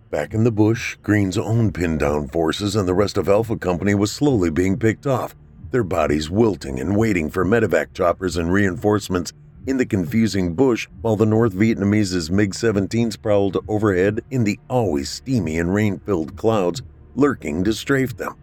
Back 0.09 0.33
in 0.33 0.43
the 0.43 0.51
bush, 0.51 0.97
Green's 1.03 1.37
own 1.37 1.71
pinned 1.71 1.99
down 1.99 2.27
forces 2.27 2.75
and 2.75 2.87
the 2.87 2.95
rest 2.95 3.17
of 3.17 3.29
Alpha 3.29 3.55
Company 3.55 3.93
was 3.93 4.11
slowly 4.11 4.49
being 4.49 4.79
picked 4.79 5.05
off, 5.05 5.35
their 5.69 5.83
bodies 5.83 6.27
wilting 6.27 6.79
and 6.79 6.97
waiting 6.97 7.29
for 7.29 7.45
medevac 7.45 7.93
choppers 7.93 8.35
and 8.35 8.51
reinforcements 8.51 9.31
in 9.69 9.77
the 9.77 9.85
confusing 9.85 10.55
bush 10.55 10.87
while 11.01 11.15
the 11.15 11.27
North 11.27 11.53
Vietnamese's 11.53 12.31
MiG 12.31 12.53
17s 12.53 13.21
prowled 13.21 13.63
overhead 13.67 14.19
in 14.31 14.43
the 14.43 14.59
always 14.67 15.11
steamy 15.11 15.59
and 15.59 15.71
rain 15.71 15.99
filled 15.99 16.35
clouds, 16.35 16.81
lurking 17.15 17.63
to 17.63 17.71
strafe 17.71 18.17
them. 18.17 18.35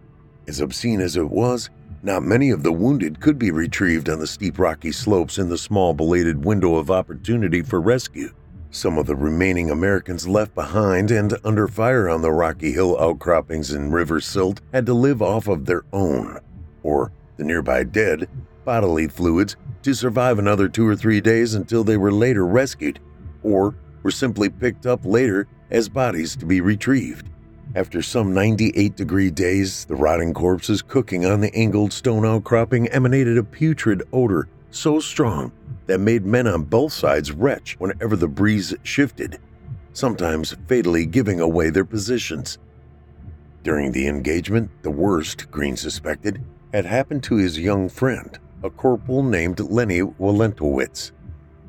As 0.46 0.60
obscene 0.60 1.00
as 1.00 1.16
it 1.16 1.28
was, 1.28 1.68
not 2.04 2.22
many 2.22 2.50
of 2.50 2.62
the 2.62 2.70
wounded 2.70 3.18
could 3.18 3.40
be 3.40 3.50
retrieved 3.50 4.08
on 4.08 4.20
the 4.20 4.26
steep 4.26 4.60
rocky 4.60 4.92
slopes 4.92 5.38
in 5.38 5.48
the 5.48 5.58
small 5.58 5.92
belated 5.92 6.44
window 6.44 6.76
of 6.76 6.92
opportunity 6.92 7.60
for 7.60 7.80
rescue. 7.80 8.32
Some 8.70 8.96
of 8.96 9.06
the 9.06 9.16
remaining 9.16 9.70
Americans 9.70 10.28
left 10.28 10.54
behind 10.54 11.10
and 11.10 11.36
under 11.42 11.66
fire 11.66 12.08
on 12.08 12.22
the 12.22 12.30
rocky 12.30 12.70
hill 12.70 12.96
outcroppings 13.00 13.72
in 13.72 13.90
River 13.90 14.20
Silt 14.20 14.60
had 14.72 14.86
to 14.86 14.94
live 14.94 15.20
off 15.22 15.48
of 15.48 15.66
their 15.66 15.82
own, 15.92 16.38
or 16.84 17.10
the 17.36 17.42
nearby 17.42 17.82
dead, 17.82 18.28
bodily 18.66 19.09
fluids 19.09 19.57
to 19.83 19.94
survive 19.94 20.38
another 20.38 20.68
two 20.68 20.87
or 20.87 20.94
three 20.94 21.22
days 21.22 21.55
until 21.55 21.85
they 21.85 21.96
were 21.96 22.12
later 22.12 22.44
rescued, 22.44 23.00
or 23.42 23.74
were 24.02 24.11
simply 24.11 24.50
picked 24.50 24.85
up 24.85 25.07
later 25.07 25.48
as 25.70 25.88
bodies 25.88 26.37
to 26.37 26.44
be 26.44 26.61
retrieved. 26.61 27.31
After 27.74 28.02
some 28.02 28.35
98 28.35 28.96
degree 28.96 29.31
days, 29.31 29.85
the 29.85 29.96
rotting 29.96 30.35
corpses 30.35 30.83
cooking 30.83 31.24
on 31.24 31.40
the 31.40 31.55
angled 31.55 31.92
stone 31.92 32.26
outcropping 32.26 32.88
emanated 32.88 33.38
a 33.38 33.42
putrid 33.42 34.02
odor 34.12 34.48
so 34.70 35.00
strong 35.00 35.52
that 35.87 36.00
made 36.00 36.26
men 36.26 36.46
on 36.46 36.64
both 36.64 36.92
sides 36.92 37.33
retch 37.33 37.76
whenever 37.79 38.16
the 38.16 38.29
breeze 38.29 38.74
shifted, 38.83 39.38
sometimes 39.92 40.57
fatally 40.66 41.07
giving 41.07 41.40
away 41.40 41.70
their 41.70 41.85
positions. 41.85 42.59
During 43.62 43.92
the 43.92 44.09
engagement, 44.09 44.70
the 44.83 44.90
worst, 44.90 45.50
Green 45.50 45.76
suspected, 45.76 46.42
had 46.72 46.85
happened 46.85 47.22
to 47.24 47.37
his 47.37 47.59
young 47.59 47.88
friend, 47.88 48.38
a 48.62 48.70
corporal 48.70 49.22
named 49.22 49.60
Lenny 49.60 50.00
Walentowicz. 50.00 51.12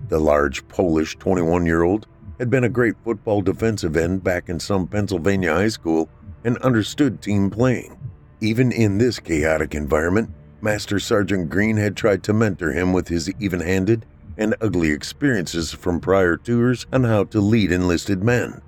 The 0.10 0.20
large 0.20 0.68
Polish 0.68 1.16
21 1.18 1.66
year 1.66 1.84
old 1.84 2.08
had 2.40 2.50
been 2.50 2.64
a 2.64 2.70
great 2.70 2.96
football 3.04 3.42
defensive 3.42 3.98
end 3.98 4.24
back 4.24 4.50
in 4.50 4.60
some 4.60 4.88
Pennsylvania 4.88 5.54
high 5.54 5.68
school 5.68 6.10
and 6.44 6.58
understood 6.60 7.22
team 7.22 7.50
playing. 7.50 7.98
Even 8.40 8.72
in 8.72 8.98
this 8.98 9.20
chaotic 9.20 9.74
environment, 9.74 10.30
Master 10.62 11.00
Sergeant 11.00 11.50
Green 11.50 11.78
had 11.78 11.96
tried 11.96 12.24
to 12.24 12.34
mentor 12.34 12.72
him 12.72 12.94
with 12.94 13.08
his 13.08 13.32
even 13.40 13.60
handed 13.60 14.06
and 14.38 14.56
ugly 14.62 14.92
experiences 14.92 15.72
from 15.72 16.00
prior 16.00 16.38
tours 16.38 16.86
on 16.94 17.04
how 17.04 17.24
to 17.26 17.42
lead 17.42 17.72
enlisted 17.72 18.24
men. 18.24 18.62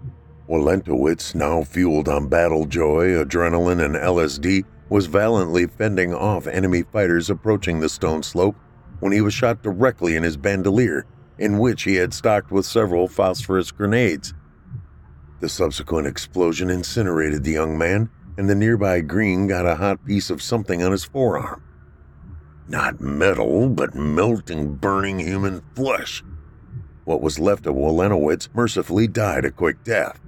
Walentowicz, 0.49 1.35
now 1.35 1.63
fueled 1.63 2.09
on 2.09 2.27
battle 2.27 2.65
joy, 2.65 3.09
adrenaline, 3.09 3.83
and 3.83 3.95
LSD, 3.95 4.65
was 4.89 5.05
valiantly 5.05 5.67
fending 5.67 6.13
off 6.13 6.47
enemy 6.47 6.83
fighters 6.83 7.29
approaching 7.29 7.79
the 7.79 7.89
stone 7.89 8.23
slope 8.23 8.55
when 8.99 9.11
he 9.11 9.21
was 9.21 9.33
shot 9.33 9.61
directly 9.61 10.15
in 10.15 10.23
his 10.23 10.35
bandolier, 10.35 11.05
in 11.37 11.57
which 11.57 11.83
he 11.83 11.95
had 11.95 12.13
stocked 12.13 12.51
with 12.51 12.65
several 12.65 13.07
phosphorus 13.07 13.71
grenades. 13.71 14.33
The 15.39 15.49
subsequent 15.49 16.07
explosion 16.07 16.69
incinerated 16.69 17.43
the 17.43 17.51
young 17.51 17.77
man, 17.77 18.09
and 18.37 18.49
the 18.49 18.55
nearby 18.55 19.01
Green 19.01 19.47
got 19.47 19.65
a 19.65 19.75
hot 19.75 20.03
piece 20.05 20.29
of 20.29 20.41
something 20.41 20.83
on 20.83 20.91
his 20.91 21.05
forearm. 21.05 21.63
Not 22.67 22.99
metal, 22.99 23.69
but 23.69 23.95
melting, 23.95 24.75
burning 24.75 25.19
human 25.19 25.61
flesh. 25.75 26.23
What 27.05 27.21
was 27.21 27.39
left 27.39 27.65
of 27.65 27.75
Walentowicz 27.75 28.49
mercifully 28.53 29.07
died 29.07 29.45
a 29.45 29.51
quick 29.51 29.83
death. 29.83 30.19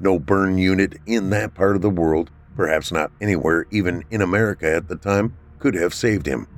No 0.00 0.18
burn 0.18 0.58
unit 0.58 0.96
in 1.06 1.30
that 1.30 1.54
part 1.54 1.76
of 1.76 1.82
the 1.82 1.90
world 1.90 2.30
perhaps 2.56 2.90
not 2.90 3.12
anywhere 3.20 3.66
even 3.70 4.02
in 4.10 4.22
America 4.22 4.74
at 4.74 4.88
the 4.88 4.96
time, 4.96 5.36
could 5.58 5.74
have 5.74 5.94
saved 5.94 6.26
him. 6.26 6.48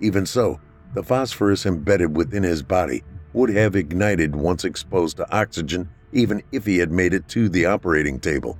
Even 0.00 0.26
so, 0.26 0.60
the 0.94 1.02
phosphorus 1.02 1.66
embedded 1.66 2.16
within 2.16 2.42
his 2.42 2.62
body 2.62 3.02
would 3.32 3.50
have 3.50 3.74
ignited 3.74 4.36
once 4.36 4.64
exposed 4.64 5.16
to 5.16 5.36
oxygen, 5.36 5.88
even 6.12 6.42
if 6.52 6.64
he 6.64 6.78
had 6.78 6.90
made 6.90 7.12
it 7.12 7.26
to 7.28 7.48
the 7.48 7.66
operating 7.66 8.18
table. 8.20 8.58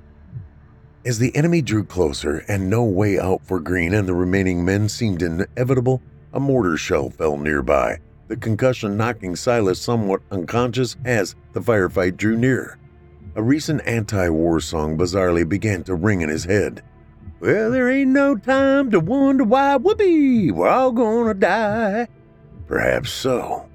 As 1.05 1.19
the 1.19 1.35
enemy 1.35 1.61
drew 1.61 1.83
closer 1.83 2.43
and 2.47 2.69
no 2.69 2.83
way 2.83 3.17
out 3.17 3.45
for 3.45 3.59
Green 3.59 3.93
and 3.93 4.07
the 4.07 4.13
remaining 4.13 4.65
men 4.65 4.89
seemed 4.89 5.21
inevitable, 5.21 6.01
a 6.33 6.39
mortar 6.39 6.77
shell 6.77 7.09
fell 7.09 7.37
nearby, 7.37 7.99
the 8.27 8.35
concussion 8.35 8.97
knocking 8.97 9.35
Silas 9.35 9.79
somewhat 9.79 10.21
unconscious 10.31 10.97
as 11.05 11.35
the 11.53 11.61
firefight 11.61 12.17
drew 12.17 12.35
nearer. 12.35 12.77
A 13.37 13.43
recent 13.43 13.81
anti 13.85 14.29
war 14.29 14.59
song 14.59 14.97
bizarrely 14.97 15.47
began 15.47 15.83
to 15.83 15.93
ring 15.93 16.21
in 16.21 16.29
his 16.29 16.45
head. 16.45 16.81
Well, 17.39 17.69
there 17.69 17.87
ain't 17.87 18.09
no 18.09 18.35
time 18.35 18.89
to 18.89 18.99
wonder 18.99 19.43
why, 19.43 19.75
whoopee, 19.75 20.49
we're 20.49 20.67
all 20.67 20.91
gonna 20.91 21.35
die. 21.35 22.07
Perhaps 22.65 23.11
so. 23.11 23.69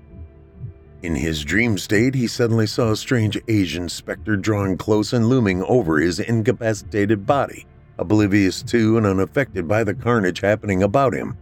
In 1.05 1.15
his 1.15 1.45
dream 1.45 1.79
state, 1.79 2.17
he 2.17 2.27
suddenly 2.27 2.67
saw 2.67 2.91
a 2.91 2.97
strange 2.97 3.41
Asian 3.47 3.89
specter 3.89 4.35
drawing 4.37 4.79
close 4.79 5.13
and 5.13 5.29
looming 5.29 5.63
over 5.63 6.01
his 6.01 6.19
incapacitated 6.19 7.25
body, 7.25 7.65
oblivious 7.99 8.65
to 8.65 8.97
and 8.97 9.07
unaffected 9.07 9.69
by 9.69 9.85
the 9.85 9.95
carnage 9.95 10.41
happening 10.41 10.83
about 10.83 11.15
him. 11.15 11.37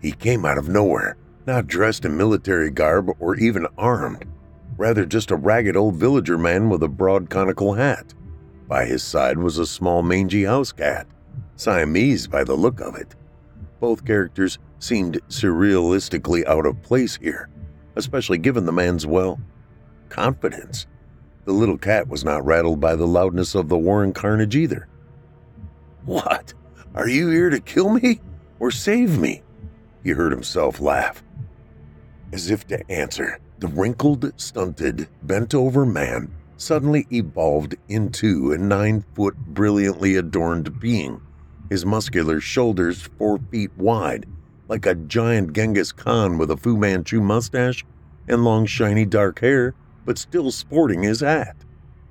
He 0.00 0.12
came 0.12 0.46
out 0.46 0.56
of 0.56 0.70
nowhere, 0.70 1.18
not 1.46 1.66
dressed 1.66 2.06
in 2.06 2.16
military 2.16 2.70
garb 2.70 3.10
or 3.20 3.36
even 3.36 3.66
armed 3.76 4.24
rather 4.78 5.04
just 5.04 5.30
a 5.30 5.36
ragged 5.36 5.76
old 5.76 5.96
villager 5.96 6.38
man 6.38 6.70
with 6.70 6.82
a 6.82 6.88
broad 6.88 7.28
conical 7.28 7.74
hat. 7.74 8.14
By 8.66 8.86
his 8.86 9.02
side 9.02 9.36
was 9.36 9.58
a 9.58 9.66
small 9.66 10.02
mangy 10.02 10.44
house 10.44 10.72
cat, 10.72 11.06
Siamese 11.56 12.26
by 12.26 12.44
the 12.44 12.54
look 12.54 12.80
of 12.80 12.94
it. 12.94 13.14
Both 13.80 14.06
characters 14.06 14.58
seemed 14.78 15.20
surrealistically 15.28 16.46
out 16.46 16.64
of 16.64 16.80
place 16.82 17.16
here, 17.16 17.50
especially 17.96 18.38
given 18.38 18.64
the 18.64 18.72
man's, 18.72 19.06
well, 19.06 19.40
confidence. 20.08 20.86
The 21.44 21.52
little 21.52 21.78
cat 21.78 22.08
was 22.08 22.24
not 22.24 22.44
rattled 22.44 22.80
by 22.80 22.94
the 22.94 23.06
loudness 23.06 23.54
of 23.54 23.68
the 23.68 23.78
war 23.78 24.04
and 24.04 24.14
carnage 24.14 24.54
either. 24.54 24.88
What? 26.04 26.54
Are 26.94 27.08
you 27.08 27.30
here 27.30 27.50
to 27.50 27.60
kill 27.60 27.90
me 27.90 28.20
or 28.60 28.70
save 28.70 29.18
me? 29.18 29.42
He 30.04 30.10
heard 30.10 30.32
himself 30.32 30.80
laugh. 30.80 31.22
As 32.32 32.50
if 32.50 32.66
to 32.68 32.90
answer, 32.90 33.40
the 33.60 33.68
wrinkled, 33.68 34.32
stunted, 34.36 35.08
bent 35.22 35.54
over 35.54 35.84
man 35.84 36.30
suddenly 36.58 37.06
evolved 37.12 37.76
into 37.88 38.52
a 38.52 38.58
nine 38.58 39.04
foot, 39.14 39.36
brilliantly 39.36 40.16
adorned 40.16 40.80
being, 40.80 41.20
his 41.70 41.86
muscular 41.86 42.40
shoulders 42.40 43.02
four 43.16 43.38
feet 43.50 43.70
wide, 43.76 44.26
like 44.68 44.84
a 44.84 44.94
giant 44.94 45.52
Genghis 45.52 45.92
Khan 45.92 46.36
with 46.36 46.50
a 46.50 46.56
Fu 46.56 46.76
Manchu 46.76 47.20
mustache 47.20 47.84
and 48.26 48.44
long, 48.44 48.66
shiny 48.66 49.06
dark 49.06 49.38
hair, 49.38 49.74
but 50.04 50.18
still 50.18 50.50
sporting 50.50 51.02
his 51.02 51.20
hat. 51.20 51.56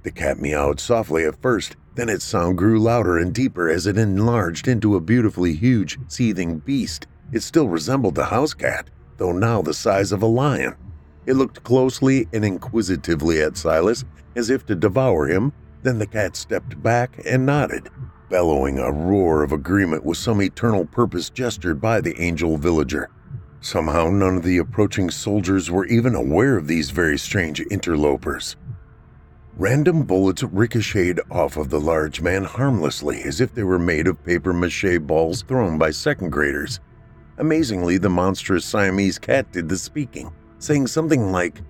The 0.03 0.11
cat 0.11 0.39
meowed 0.39 0.79
softly 0.79 1.25
at 1.25 1.41
first, 1.41 1.75
Then 1.95 2.09
its 2.09 2.23
sound 2.23 2.59
grew 2.59 2.79
louder 2.79 3.17
and 3.17 3.33
deeper 3.33 3.69
as 3.69 3.87
it 3.87 3.97
enlarged 3.97 4.67
into 4.67 4.95
a 4.95 5.01
beautifully 5.01 5.53
huge, 5.53 5.97
seething 6.07 6.59
beast. 6.59 7.07
It 7.31 7.41
still 7.41 7.67
resembled 7.67 8.13
the 8.13 8.25
house 8.25 8.53
cat, 8.53 8.91
though 9.17 9.31
now 9.31 9.63
the 9.63 9.73
size 9.73 10.11
of 10.11 10.21
a 10.21 10.27
lion. 10.27 10.75
It 11.27 11.35
looked 11.35 11.63
closely 11.63 12.27
and 12.31 12.45
inquisitively 12.45 13.41
at 13.41 13.57
Silas, 13.57 14.05
as 14.35 14.49
if 14.49 14.65
to 14.65 14.75
devour 14.75 15.27
him. 15.27 15.51
Then 15.83 15.99
the 15.99 16.07
cat 16.07 16.37
stepped 16.37 16.81
back 16.81 17.19
and 17.25 17.45
nodded, 17.45 17.89
bellowing 18.29 18.79
a 18.79 18.91
roar 18.91 19.43
of 19.43 19.51
agreement 19.51 20.05
with 20.05 20.17
some 20.17 20.41
eternal 20.41 20.85
purpose 20.85 21.29
gestured 21.29 21.81
by 21.81 21.99
the 21.99 22.19
angel 22.19 22.57
villager. 22.57 23.09
Somehow, 23.59 24.09
none 24.09 24.37
of 24.37 24.43
the 24.43 24.57
approaching 24.57 25.09
soldiers 25.09 25.69
were 25.69 25.85
even 25.87 26.15
aware 26.15 26.55
of 26.55 26.67
these 26.67 26.91
very 26.91 27.17
strange 27.17 27.59
interlopers. 27.59 28.55
Random 29.57 30.03
bullets 30.03 30.43
ricocheted 30.43 31.19
off 31.29 31.57
of 31.57 31.69
the 31.69 31.81
large 31.81 32.21
man 32.21 32.45
harmlessly 32.45 33.21
as 33.23 33.41
if 33.41 33.53
they 33.53 33.63
were 33.63 33.79
made 33.79 34.07
of 34.07 34.23
paper 34.23 34.53
mache 34.53 34.99
balls 35.01 35.41
thrown 35.41 35.77
by 35.77 35.91
second 35.91 36.29
graders. 36.29 36.79
Amazingly, 37.37 37.97
the 37.97 38.09
monstrous 38.09 38.63
Siamese 38.63 39.19
cat 39.19 39.51
did 39.51 39.67
the 39.67 39.77
speaking, 39.77 40.31
saying 40.59 40.87
something 40.87 41.31
like, 41.31 41.61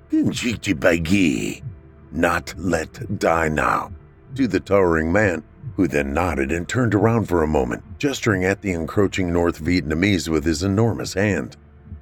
not 2.11 2.53
let 2.57 3.19
die 3.19 3.49
now, 3.49 3.91
to 4.35 4.47
the 4.47 4.59
towering 4.59 5.11
man, 5.11 5.43
who 5.75 5.87
then 5.87 6.13
nodded 6.13 6.51
and 6.51 6.67
turned 6.67 6.95
around 6.95 7.25
for 7.25 7.43
a 7.43 7.47
moment, 7.47 7.83
gesturing 7.99 8.45
at 8.45 8.61
the 8.61 8.71
encroaching 8.71 9.31
North 9.31 9.61
Vietnamese 9.61 10.27
with 10.27 10.45
his 10.45 10.63
enormous 10.63 11.13
hand. 11.13 11.57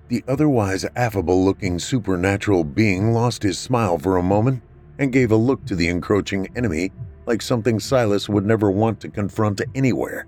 The 0.08 0.24
otherwise 0.28 0.86
affable 0.96 1.44
looking 1.44 1.80
supernatural 1.80 2.64
being 2.64 3.12
lost 3.12 3.42
his 3.42 3.58
smile 3.58 3.98
for 3.98 4.18
a 4.18 4.24
moment 4.24 4.62
and 5.00 5.12
gave 5.12 5.32
a 5.32 5.36
look 5.36 5.66
to 5.66 5.76
the 5.76 5.90
encroaching 5.90 6.48
enemy 6.56 6.92
like 7.26 7.42
something 7.42 7.80
Silas 7.80 8.30
would 8.30 8.46
never 8.46 8.70
want 8.70 9.00
to 9.02 9.10
confront 9.10 9.62
anywhere. 9.74 10.28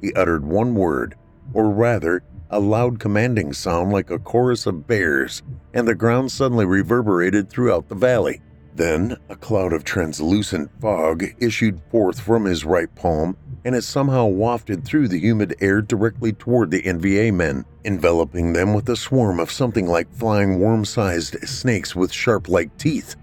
He 0.00 0.14
uttered 0.14 0.44
one 0.44 0.74
word, 0.74 1.16
or 1.52 1.70
rather, 1.70 2.22
a 2.50 2.60
loud 2.60 2.98
commanding 2.98 3.52
sound 3.52 3.92
like 3.92 4.10
a 4.10 4.18
chorus 4.18 4.66
of 4.66 4.86
bears, 4.86 5.42
and 5.72 5.86
the 5.86 5.94
ground 5.94 6.30
suddenly 6.30 6.66
reverberated 6.66 7.48
throughout 7.48 7.88
the 7.88 7.94
valley. 7.94 8.40
Then 8.74 9.16
a 9.28 9.36
cloud 9.36 9.72
of 9.72 9.84
translucent 9.84 10.70
fog 10.80 11.24
issued 11.38 11.80
forth 11.90 12.20
from 12.20 12.44
his 12.44 12.64
right 12.64 12.94
palm, 12.94 13.36
and 13.64 13.74
it 13.74 13.82
somehow 13.82 14.26
wafted 14.26 14.84
through 14.84 15.08
the 15.08 15.18
humid 15.18 15.54
air 15.60 15.82
directly 15.82 16.32
toward 16.32 16.70
the 16.70 16.82
NVA 16.82 17.32
men, 17.32 17.64
enveloping 17.84 18.52
them 18.52 18.74
with 18.74 18.88
a 18.88 18.96
swarm 18.96 19.40
of 19.40 19.50
something 19.50 19.86
like 19.86 20.12
flying 20.14 20.58
worm 20.60 20.84
sized 20.84 21.36
snakes 21.48 21.96
with 21.96 22.12
sharp 22.12 22.48
like 22.48 22.76
teeth 22.78 23.16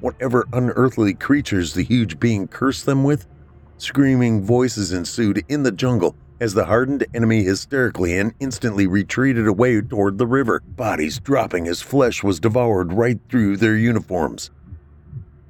whatever 0.00 0.46
unearthly 0.52 1.14
creatures 1.14 1.74
the 1.74 1.84
huge 1.84 2.18
being 2.18 2.48
cursed 2.48 2.86
them 2.86 3.04
with. 3.04 3.26
Screaming 3.78 4.42
voices 4.42 4.92
ensued 4.92 5.44
in 5.48 5.62
the 5.62 5.72
jungle 5.72 6.16
as 6.40 6.54
the 6.54 6.64
hardened 6.64 7.06
enemy 7.14 7.44
hysterically 7.44 8.18
and 8.18 8.32
instantly 8.40 8.86
retreated 8.86 9.46
away 9.46 9.80
toward 9.80 10.16
the 10.16 10.26
river, 10.26 10.60
bodies 10.66 11.20
dropping 11.20 11.68
as 11.68 11.82
flesh 11.82 12.22
was 12.22 12.40
devoured 12.40 12.94
right 12.94 13.20
through 13.28 13.58
their 13.58 13.76
uniforms. 13.76 14.50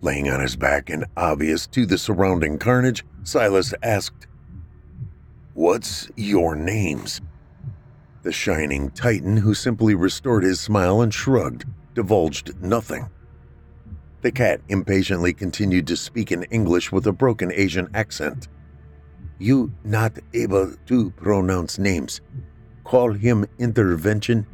Laying 0.03 0.29
on 0.29 0.41
his 0.41 0.57
back 0.57 0.91
and 0.91 1.05
obvious 1.17 1.67
to 1.69 1.87
the 1.87 1.99
surrounding 1.99 2.59
carnage, 2.59 3.05
Silas 3.23 3.73
asked, 3.83 4.27
What's 5.55 6.09
your 6.17 6.57
names? 6.57 7.21
The 8.23 8.33
shining 8.33 8.91
titan, 8.91 9.37
who 9.39 9.55
simply 9.55 9.95
restored 9.95 10.43
his 10.43 10.61
smile 10.61 11.01
and 11.01 11.13
shrugged, 11.13 11.67
divulged 11.95 12.61
nothing. 12.63 13.09
The 14.23 14.33
cat 14.33 14.61
impatiently 14.69 15.33
continued 15.33 15.87
to 15.87 15.97
speak 15.97 16.33
in 16.33 16.43
English 16.45 16.93
with 16.93 17.07
a 17.07 17.13
broken 17.13 17.53
Asian 17.53 17.89
accent. 17.95 18.49
You 19.41 19.73
not 19.85 20.19
able 20.35 20.75
to 20.87 21.11
pronounce 21.13 21.79
names. 21.79 22.21
Call 22.85 23.11
him 23.13 23.47
intervention, 23.59 24.47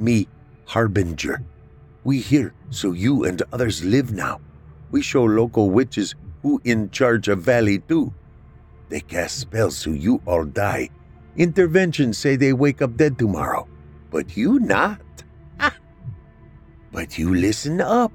me 0.00 0.26
harbinger. 0.66 1.44
We 2.02 2.18
here, 2.18 2.52
so 2.70 2.90
you 2.90 3.24
and 3.24 3.40
others 3.52 3.84
live 3.84 4.12
now. 4.12 4.40
We 4.90 5.00
show 5.00 5.22
local 5.22 5.70
witches 5.70 6.16
who 6.42 6.60
in 6.64 6.90
charge 6.90 7.28
of 7.28 7.42
valley 7.42 7.78
too. 7.78 8.12
They 8.88 8.98
cast 9.00 9.38
spells 9.38 9.76
so 9.76 9.90
you 9.90 10.20
all 10.26 10.44
die. 10.44 10.90
Intervention 11.36 12.12
say 12.12 12.34
they 12.34 12.52
wake 12.52 12.82
up 12.82 12.96
dead 12.96 13.18
tomorrow, 13.18 13.68
but 14.10 14.36
you 14.36 14.58
not. 14.58 15.00
But 16.90 17.16
you 17.16 17.32
listen 17.32 17.80
up. 17.80 18.12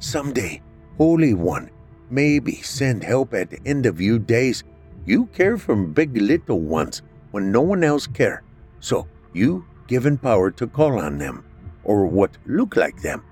Someday, 0.00 0.60
Holy 0.96 1.34
One, 1.34 1.70
maybe 2.10 2.56
send 2.56 3.04
help 3.04 3.32
at 3.32 3.54
end 3.64 3.86
of 3.86 4.00
your 4.00 4.18
days. 4.18 4.64
You 5.04 5.26
care 5.26 5.56
for 5.56 5.76
big 5.76 6.16
little 6.16 6.60
ones 6.60 7.02
when 7.30 7.50
no 7.52 7.62
one 7.62 7.84
else 7.84 8.06
care. 8.06 8.42
So 8.80 9.06
you 9.32 9.64
given 9.86 10.18
power 10.18 10.50
to 10.52 10.66
call 10.66 10.98
on 10.98 11.18
them, 11.18 11.44
or 11.84 12.06
what 12.06 12.36
look 12.46 12.76
like 12.76 13.00
them. 13.00 13.24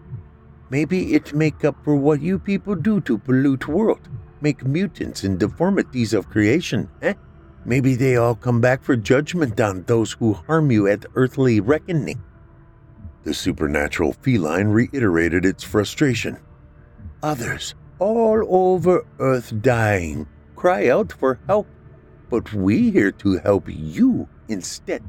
Maybe 0.71 1.15
it 1.15 1.35
make 1.35 1.65
up 1.65 1.77
for 1.85 1.95
what 1.95 2.21
you 2.21 2.39
people 2.39 2.75
do 2.75 3.01
to 3.03 3.19
pollute 3.19 3.69
world, 3.69 4.09
make 4.41 4.65
mutants 4.65 5.25
and 5.25 5.39
deformities 5.39 6.15
of 6.15 6.29
creation, 6.29 6.89
eh? 7.03 7.15
Maybe 7.65 7.95
they 7.95 8.17
all 8.17 8.35
come 8.35 8.61
back 8.61 8.83
for 8.83 8.97
judgment 8.97 9.61
on 9.61 9.83
those 9.83 10.13
who 10.13 10.33
harm 10.33 10.71
you 10.71 10.87
at 10.87 11.05
earthly 11.15 11.61
reckoning. 11.61 12.23
The 13.25 13.35
supernatural 13.35 14.13
feline 14.13 14.69
reiterated 14.69 15.45
its 15.45 15.65
frustration 15.65 16.39
others 17.23 17.75
all 17.99 18.45
over 18.49 19.05
earth 19.19 19.53
dying 19.63 20.27
cry 20.57 20.89
out 20.89 21.13
for 21.13 21.39
help, 21.47 21.69
but 22.29 22.53
we 22.53 22.91
here 22.91 23.13
to 23.13 23.39
help 23.39 23.69
you 23.69 24.29
instead. 24.49 25.03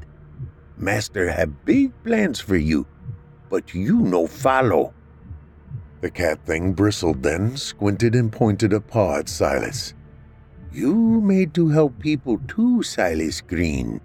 Master 0.76 1.30
have 1.32 1.64
big 1.64 1.90
plans 2.04 2.38
for 2.38 2.56
you, 2.56 2.86
but 3.50 3.74
you 3.74 3.98
no 3.98 4.26
follow. 4.28 4.94
The 6.00 6.10
cat 6.10 6.46
thing 6.46 6.74
bristled 6.74 7.24
then, 7.24 7.56
squinted 7.56 8.14
and 8.14 8.30
pointed 8.30 8.72
a 8.72 8.80
paw 8.80 9.18
at 9.18 9.28
Silas. 9.28 9.94
You 10.70 11.20
made 11.20 11.54
to 11.54 11.68
help 11.68 11.98
people 11.98 12.38
too, 12.46 12.84
Silas 12.84 13.40
Green. 13.40 14.00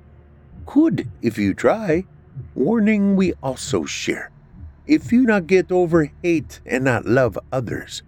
Could 0.65 1.11
if 1.21 1.37
you 1.37 1.53
try. 1.53 2.05
Warning 2.55 3.15
we 3.15 3.33
also 3.43 3.85
share. 3.85 4.31
If 4.87 5.11
you 5.11 5.21
not 5.21 5.45
get 5.45 5.71
over 5.71 6.11
hate 6.23 6.61
and 6.65 6.85
not 6.85 7.05
love 7.05 7.37
others, 7.51 8.01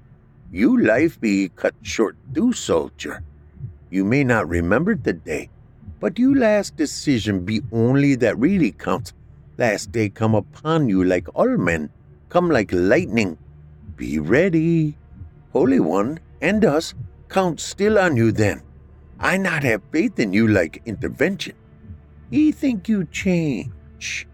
you 0.51 0.79
life 0.81 1.19
be 1.19 1.49
cut 1.55 1.75
short 1.81 2.15
too, 2.33 2.53
soldier. 2.53 3.23
You 3.89 4.05
may 4.05 4.23
not 4.23 4.47
remember 4.47 4.95
the 4.95 5.13
day, 5.13 5.49
but 5.99 6.19
you 6.19 6.35
last 6.35 6.75
decision 6.75 7.45
be 7.45 7.61
only 7.71 8.15
that 8.15 8.37
really 8.37 8.71
counts. 8.71 9.13
Last 9.57 9.91
day 9.91 10.09
come 10.09 10.35
upon 10.35 10.89
you 10.89 11.03
like 11.03 11.27
all 11.33 11.57
men, 11.57 11.89
come 12.29 12.49
like 12.49 12.71
lightning. 12.73 13.37
Be 13.95 14.19
ready. 14.19 14.97
Holy 15.53 15.79
One 15.79 16.19
and 16.41 16.65
us 16.65 16.93
count 17.29 17.59
still 17.59 17.97
on 17.97 18.17
you 18.17 18.31
then. 18.31 18.61
I 19.19 19.37
not 19.37 19.63
have 19.63 19.81
faith 19.91 20.19
in 20.19 20.33
you 20.33 20.47
like 20.47 20.81
intervention. 20.85 21.55
He 22.29 22.51
think 22.51 22.89
you 22.89 23.05
change. 23.05 24.27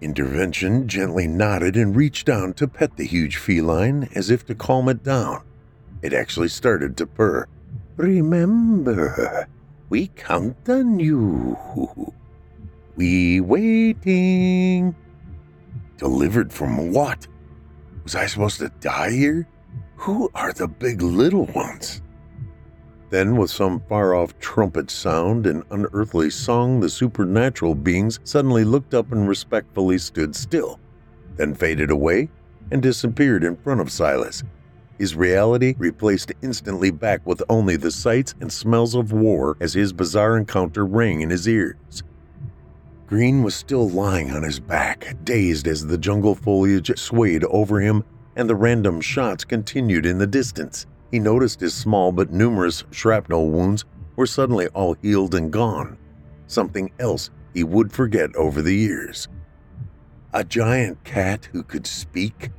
Intervention 0.00 0.86
gently 0.86 1.26
nodded 1.26 1.76
and 1.76 1.96
reached 1.96 2.26
down 2.26 2.54
to 2.54 2.68
pet 2.68 2.96
the 2.96 3.04
huge 3.04 3.36
feline 3.36 4.08
as 4.14 4.30
if 4.30 4.46
to 4.46 4.54
calm 4.54 4.88
it 4.88 5.02
down. 5.02 5.42
It 6.02 6.12
actually 6.12 6.48
started 6.48 6.96
to 6.98 7.06
purr. 7.06 7.46
Remember, 7.96 9.48
we 9.88 10.06
count 10.14 10.68
on 10.68 11.00
you. 11.00 11.56
We 12.94 13.40
waiting. 13.40 14.94
Delivered 15.96 16.52
from 16.52 16.92
what? 16.92 17.26
Was 18.04 18.14
I 18.14 18.26
supposed 18.26 18.60
to 18.60 18.68
die 18.80 19.10
here? 19.10 19.48
Who 19.96 20.30
are 20.32 20.52
the 20.52 20.68
big 20.68 21.02
little 21.02 21.46
ones? 21.46 22.02
Then, 23.10 23.36
with 23.36 23.50
some 23.50 23.80
far 23.88 24.14
off 24.14 24.38
trumpet 24.38 24.90
sound 24.90 25.46
and 25.46 25.64
unearthly 25.70 26.28
song, 26.30 26.80
the 26.80 26.90
supernatural 26.90 27.74
beings 27.74 28.20
suddenly 28.24 28.64
looked 28.64 28.92
up 28.92 29.12
and 29.12 29.26
respectfully 29.26 29.96
stood 29.98 30.36
still, 30.36 30.78
then 31.36 31.54
faded 31.54 31.90
away 31.90 32.28
and 32.70 32.82
disappeared 32.82 33.44
in 33.44 33.56
front 33.56 33.80
of 33.80 33.90
Silas. 33.90 34.42
His 34.98 35.14
reality 35.14 35.74
replaced 35.78 36.32
instantly 36.42 36.90
back 36.90 37.24
with 37.24 37.42
only 37.48 37.76
the 37.76 37.90
sights 37.90 38.34
and 38.40 38.52
smells 38.52 38.94
of 38.94 39.12
war 39.12 39.56
as 39.60 39.72
his 39.72 39.92
bizarre 39.92 40.36
encounter 40.36 40.84
rang 40.84 41.20
in 41.20 41.30
his 41.30 41.48
ears. 41.48 42.02
Green 43.06 43.42
was 43.42 43.54
still 43.54 43.88
lying 43.88 44.32
on 44.32 44.42
his 44.42 44.60
back, 44.60 45.16
dazed 45.24 45.66
as 45.66 45.86
the 45.86 45.96
jungle 45.96 46.34
foliage 46.34 46.92
swayed 46.98 47.44
over 47.44 47.80
him 47.80 48.04
and 48.36 48.50
the 48.50 48.54
random 48.54 49.00
shots 49.00 49.44
continued 49.44 50.04
in 50.04 50.18
the 50.18 50.26
distance. 50.26 50.86
He 51.10 51.18
noticed 51.18 51.60
his 51.60 51.74
small 51.74 52.12
but 52.12 52.32
numerous 52.32 52.84
shrapnel 52.90 53.50
wounds 53.50 53.84
were 54.16 54.26
suddenly 54.26 54.66
all 54.68 54.94
healed 54.94 55.34
and 55.34 55.50
gone, 55.50 55.96
something 56.46 56.90
else 56.98 57.30
he 57.54 57.64
would 57.64 57.92
forget 57.92 58.34
over 58.36 58.60
the 58.60 58.74
years. 58.74 59.28
A 60.34 60.44
giant 60.44 61.02
cat 61.04 61.48
who 61.52 61.62
could 61.62 61.86
speak? 61.86 62.50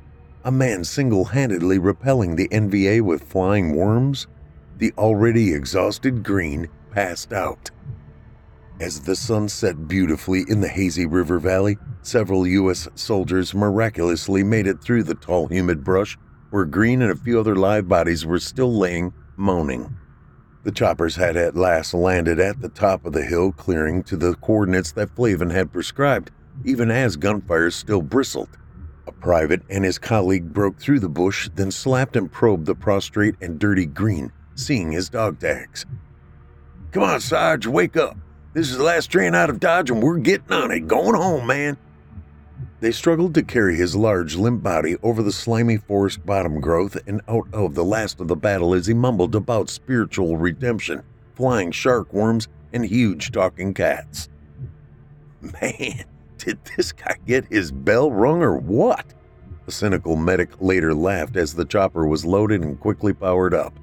A 0.44 0.50
man 0.50 0.84
single 0.84 1.26
handedly 1.26 1.78
repelling 1.78 2.34
the 2.34 2.48
NVA 2.48 3.02
with 3.02 3.22
flying 3.22 3.76
worms? 3.76 4.26
the 4.78 4.92
already 4.96 5.52
exhausted 5.52 6.24
Green 6.24 6.66
passed 6.90 7.34
out. 7.34 7.70
As 8.80 9.00
the 9.00 9.14
sun 9.14 9.50
set 9.50 9.86
beautifully 9.86 10.42
in 10.48 10.62
the 10.62 10.68
hazy 10.68 11.04
river 11.04 11.38
valley, 11.38 11.76
several 12.00 12.46
U.S. 12.46 12.88
soldiers 12.94 13.54
miraculously 13.54 14.42
made 14.42 14.66
it 14.66 14.80
through 14.80 15.02
the 15.02 15.14
tall, 15.14 15.48
humid 15.48 15.84
brush 15.84 16.16
where 16.50 16.64
Green 16.64 17.02
and 17.02 17.10
a 17.10 17.16
few 17.16 17.40
other 17.40 17.56
live 17.56 17.88
bodies 17.88 18.26
were 18.26 18.38
still 18.38 18.72
laying, 18.72 19.12
moaning. 19.36 19.96
The 20.62 20.72
choppers 20.72 21.16
had 21.16 21.36
at 21.36 21.56
last 21.56 21.94
landed 21.94 22.38
at 22.38 22.60
the 22.60 22.68
top 22.68 23.06
of 23.06 23.12
the 23.12 23.24
hill 23.24 23.52
clearing 23.52 24.02
to 24.04 24.16
the 24.16 24.34
coordinates 24.34 24.92
that 24.92 25.14
Flavin 25.16 25.50
had 25.50 25.72
prescribed, 25.72 26.30
even 26.64 26.90
as 26.90 27.16
gunfire 27.16 27.70
still 27.70 28.02
bristled. 28.02 28.58
A 29.06 29.12
private 29.12 29.62
and 29.70 29.84
his 29.84 29.98
colleague 29.98 30.52
broke 30.52 30.78
through 30.78 31.00
the 31.00 31.08
bush, 31.08 31.48
then 31.54 31.70
slapped 31.70 32.14
and 32.16 32.30
probed 32.30 32.66
the 32.66 32.74
prostrate 32.74 33.36
and 33.40 33.58
dirty 33.58 33.86
Green, 33.86 34.32
seeing 34.54 34.92
his 34.92 35.08
dog 35.08 35.40
tags. 35.40 35.86
Come 36.92 37.04
on, 37.04 37.20
Sarge, 37.20 37.66
wake 37.66 37.96
up. 37.96 38.16
This 38.52 38.68
is 38.68 38.76
the 38.76 38.84
last 38.84 39.06
train 39.06 39.34
out 39.34 39.48
of 39.48 39.60
Dodge, 39.60 39.90
and 39.90 40.02
we're 40.02 40.18
getting 40.18 40.52
on 40.52 40.72
it. 40.72 40.88
Going 40.88 41.14
home, 41.14 41.46
man. 41.46 41.78
They 42.80 42.92
struggled 42.92 43.34
to 43.34 43.42
carry 43.42 43.76
his 43.76 43.94
large, 43.94 44.36
limp 44.36 44.62
body 44.62 44.96
over 45.02 45.22
the 45.22 45.32
slimy 45.32 45.76
forest 45.76 46.24
bottom 46.24 46.60
growth 46.60 46.96
and 47.06 47.20
out 47.28 47.46
of 47.52 47.74
the 47.74 47.84
last 47.84 48.20
of 48.20 48.28
the 48.28 48.36
battle 48.36 48.72
as 48.72 48.86
he 48.86 48.94
mumbled 48.94 49.34
about 49.34 49.68
spiritual 49.68 50.38
redemption, 50.38 51.02
flying 51.34 51.72
shark 51.72 52.12
worms, 52.12 52.48
and 52.72 52.86
huge 52.86 53.32
talking 53.32 53.74
cats. 53.74 54.28
Man, 55.40 56.04
did 56.38 56.58
this 56.76 56.92
guy 56.92 57.16
get 57.26 57.44
his 57.46 57.70
bell 57.70 58.10
rung 58.10 58.42
or 58.42 58.56
what? 58.56 59.12
The 59.66 59.72
cynical 59.72 60.16
medic 60.16 60.50
later 60.60 60.94
laughed 60.94 61.36
as 61.36 61.54
the 61.54 61.66
chopper 61.66 62.06
was 62.06 62.24
loaded 62.24 62.62
and 62.62 62.80
quickly 62.80 63.12
powered 63.12 63.52
up. 63.52 63.78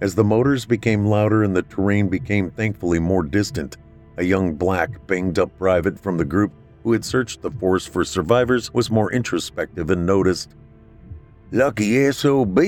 As 0.00 0.14
the 0.14 0.24
motors 0.24 0.64
became 0.64 1.06
louder 1.06 1.42
and 1.42 1.56
the 1.56 1.62
terrain 1.62 2.08
became 2.08 2.50
thankfully 2.50 3.00
more 3.00 3.24
distant, 3.24 3.76
a 4.16 4.22
young 4.22 4.54
black, 4.54 5.06
banged 5.08 5.40
up 5.40 5.56
private 5.58 5.98
from 5.98 6.18
the 6.18 6.24
group 6.24 6.52
who 6.82 6.92
had 6.92 7.04
searched 7.04 7.42
the 7.42 7.50
forest 7.50 7.88
for 7.88 8.04
survivors 8.04 8.72
was 8.72 8.90
more 8.90 9.12
introspective 9.12 9.90
and 9.90 10.06
noticed 10.06 10.54
Lucky 11.50 12.10
SOB. 12.12 12.58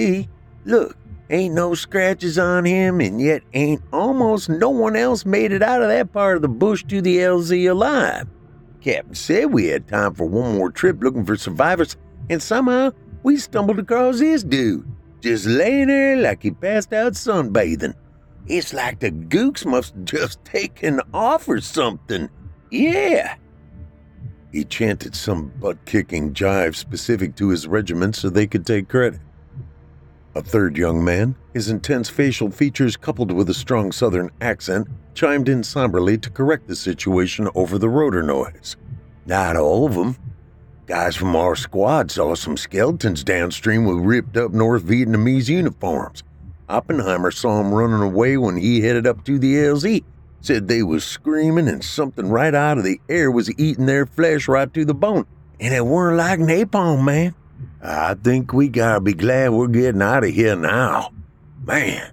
Look, 0.65 0.97
ain't 1.29 1.55
no 1.55 1.75
scratches 1.75 2.39
on 2.39 2.65
him, 2.65 3.01
and 3.01 3.21
yet 3.21 3.43
ain't 3.55 3.83
almost 3.93 4.49
no 4.49 4.71
one 4.71 4.97
else 4.97 5.25
made 5.25 5.53
it 5.53 5.63
out 5.63 5.83
of 5.83 5.89
that 5.89 6.13
part 6.13 6.37
of 6.37 6.43
the 6.43 6.49
bush 6.49 6.85
to 6.85 7.01
the 7.01 7.19
LZ 7.19 7.71
alive. 7.71 8.27
Captain 8.81 9.15
said 9.15 9.53
we 9.53 9.67
had 9.67 9.87
time 9.87 10.15
for 10.15 10.27
one 10.27 10.57
more 10.57 10.71
trip 10.71 11.03
looking 11.03 11.25
for 11.25 11.37
survivors, 11.37 11.97
and 12.31 12.43
somehow 12.43 12.91
we 13.23 13.37
stumbled 13.37 13.79
across 13.79 14.19
this 14.19 14.43
dude, 14.43 14.91
just 15.21 15.47
laying 15.47 15.89
there 15.89 16.17
like 16.17 16.43
he 16.43 16.51
passed 16.51 16.93
out 16.93 17.13
sunbathing. 17.13 17.95
It's 18.47 18.73
like 18.73 19.01
the 19.01 19.11
gooks 19.11 19.67
must 19.67 19.95
just 20.05 20.43
taken 20.45 21.01
off 21.13 21.49
or 21.49 21.61
something. 21.61 22.31
Yeah. 22.71 23.37
He 24.53 24.65
chanted 24.65 25.15
some 25.15 25.53
butt 25.61 25.85
kicking 25.85 26.35
jive 26.35 26.75
specific 26.75 27.37
to 27.37 27.51
his 27.51 27.69
regiment 27.69 28.17
so 28.17 28.29
they 28.29 28.47
could 28.47 28.67
take 28.67 28.89
credit. 28.89 29.21
A 30.35 30.43
third 30.43 30.77
young 30.77 31.05
man, 31.05 31.35
his 31.53 31.69
intense 31.69 32.09
facial 32.09 32.51
features 32.51 32.97
coupled 32.97 33.33
with 33.33 33.51
a 33.51 33.55
strong 33.55 33.91
southern 33.93 34.31
accent, 34.41 34.89
chimed 35.15 35.49
in 35.49 35.63
somberly 35.63 36.17
to 36.19 36.31
correct 36.31 36.69
the 36.69 36.77
situation 36.77 37.49
over 37.55 37.79
the 37.79 37.89
rotor 37.89 38.23
noise. 38.23 38.77
Not 39.27 39.57
all 39.57 39.87
of 39.87 39.95
them. 39.95 40.17
Guys 40.87 41.15
from 41.15 41.37
our 41.37 41.55
squad 41.55 42.11
saw 42.11 42.35
some 42.35 42.57
skeletons 42.57 43.23
downstream 43.23 43.85
with 43.85 43.99
ripped 43.99 44.37
up 44.37 44.53
North 44.53 44.85
Vietnamese 44.85 45.49
uniforms. 45.49 46.23
Oppenheimer 46.69 47.31
saw 47.31 47.61
'em 47.61 47.75
running 47.75 48.03
away 48.03 48.37
when 48.37 48.57
he 48.57 48.81
headed 48.81 49.07
up 49.07 49.25
to 49.25 49.39
the 49.39 49.57
LZ. 49.57 50.05
Said 50.41 50.69
they 50.69 50.83
was 50.83 51.05
screaming 51.05 51.69
and 51.69 51.85
something 51.85 52.29
right 52.29 52.55
out 52.55 52.79
of 52.79 52.85
the 52.85 53.01
air 53.09 53.31
was 53.31 53.53
eating 53.59 53.87
their 53.87 54.07
flesh 54.07 54.49
right 54.49 54.73
to 54.73 54.85
the 54.85 54.95
bone. 54.95 55.27
And 55.59 55.75
it 55.75 55.85
weren't 55.85 56.17
like 56.17 56.39
napalm, 56.41 57.05
man. 57.05 57.35
I 57.83 58.15
think 58.15 58.53
we 58.53 58.69
gotta 58.69 59.01
be 59.01 59.13
glad 59.13 59.51
we're 59.51 59.69
getting 59.69 60.03
out 60.03 60.25
of 60.25 60.31
here 60.31 60.57
now. 60.57 61.13
Man, 61.65 62.13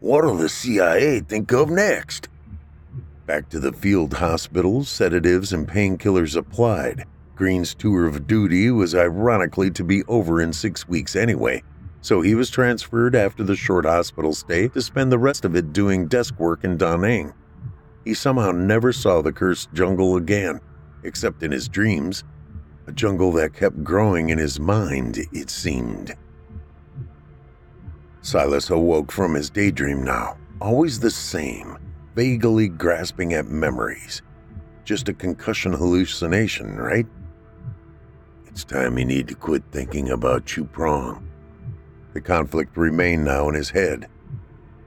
what'll 0.00 0.36
the 0.36 0.48
CIA 0.48 1.20
think 1.20 1.52
of 1.52 1.70
next? 1.70 2.28
Back 3.26 3.48
to 3.50 3.58
the 3.58 3.72
field 3.72 4.14
hospitals, 4.14 4.88
sedatives 4.88 5.52
and 5.52 5.66
painkillers 5.66 6.36
applied. 6.36 7.06
Green's 7.34 7.74
tour 7.74 8.06
of 8.06 8.26
duty 8.26 8.70
was 8.70 8.94
ironically 8.94 9.70
to 9.72 9.82
be 9.82 10.04
over 10.04 10.40
in 10.40 10.52
six 10.52 10.86
weeks 10.86 11.16
anyway, 11.16 11.62
so 12.00 12.20
he 12.20 12.34
was 12.34 12.50
transferred 12.50 13.16
after 13.16 13.42
the 13.42 13.56
short 13.56 13.84
hospital 13.84 14.32
stay 14.34 14.68
to 14.68 14.80
spend 14.82 15.10
the 15.10 15.18
rest 15.18 15.44
of 15.44 15.56
it 15.56 15.72
doing 15.72 16.06
desk 16.06 16.38
work 16.38 16.62
in 16.62 16.76
Da 16.76 16.96
Nang. 16.96 17.32
He 18.04 18.14
somehow 18.14 18.52
never 18.52 18.92
saw 18.92 19.22
the 19.22 19.32
cursed 19.32 19.72
jungle 19.72 20.16
again, 20.16 20.60
except 21.02 21.42
in 21.42 21.52
his 21.52 21.68
dreams, 21.68 22.24
a 22.86 22.92
jungle 22.92 23.32
that 23.32 23.54
kept 23.54 23.82
growing 23.82 24.30
in 24.30 24.38
his 24.38 24.60
mind, 24.60 25.18
it 25.32 25.48
seemed. 25.48 26.14
Silas 28.20 28.70
awoke 28.70 29.10
from 29.10 29.34
his 29.34 29.50
daydream 29.50 30.02
now, 30.02 30.36
always 30.60 31.00
the 31.00 31.10
same, 31.10 31.78
vaguely 32.14 32.68
grasping 32.68 33.32
at 33.34 33.46
memories. 33.46 34.22
Just 34.84 35.08
a 35.08 35.14
concussion 35.14 35.72
hallucination, 35.72 36.76
right? 36.76 37.06
It's 38.46 38.64
time 38.64 38.98
you 38.98 39.04
need 39.04 39.28
to 39.28 39.34
quit 39.34 39.62
thinking 39.72 40.10
about 40.10 40.46
Chu 40.46 40.64
Prong. 40.64 41.26
The 42.12 42.20
conflict 42.20 42.76
remained 42.76 43.24
now 43.24 43.48
in 43.48 43.54
his 43.54 43.70
head. 43.70 44.08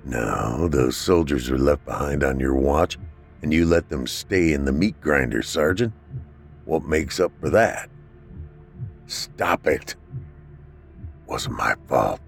No, 0.05 0.69
those 0.69 0.95
soldiers 0.95 1.49
were 1.49 1.57
left 1.57 1.83
behind 1.85 2.23
on 2.23 2.39
your 2.39 2.55
watch, 2.55 2.97
and 3.41 3.53
you 3.53 3.65
let 3.65 3.89
them 3.89 4.07
stay 4.07 4.53
in 4.53 4.65
the 4.65 4.71
meat 4.71 4.99
grinder, 5.01 5.41
Sergeant. 5.41 5.93
What 6.65 6.83
makes 6.83 7.19
up 7.19 7.31
for 7.39 7.49
that? 7.49 7.89
Stop 9.05 9.67
it. 9.67 9.95
Wasn't 11.27 11.55
my 11.55 11.75
fault. 11.87 12.19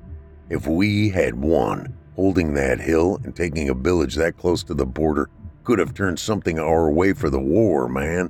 If 0.50 0.66
we 0.66 1.10
had 1.10 1.36
won, 1.36 1.96
holding 2.16 2.54
that 2.54 2.80
hill 2.80 3.20
and 3.24 3.36
taking 3.36 3.70
a 3.70 3.74
village 3.74 4.16
that 4.16 4.38
close 4.38 4.64
to 4.64 4.74
the 4.74 4.86
border 4.86 5.30
could 5.64 5.80
have 5.80 5.94
turned 5.94 6.20
something 6.20 6.58
our 6.58 6.90
way 6.90 7.14
for 7.14 7.30
the 7.30 7.40
war, 7.40 7.88
man. 7.88 8.30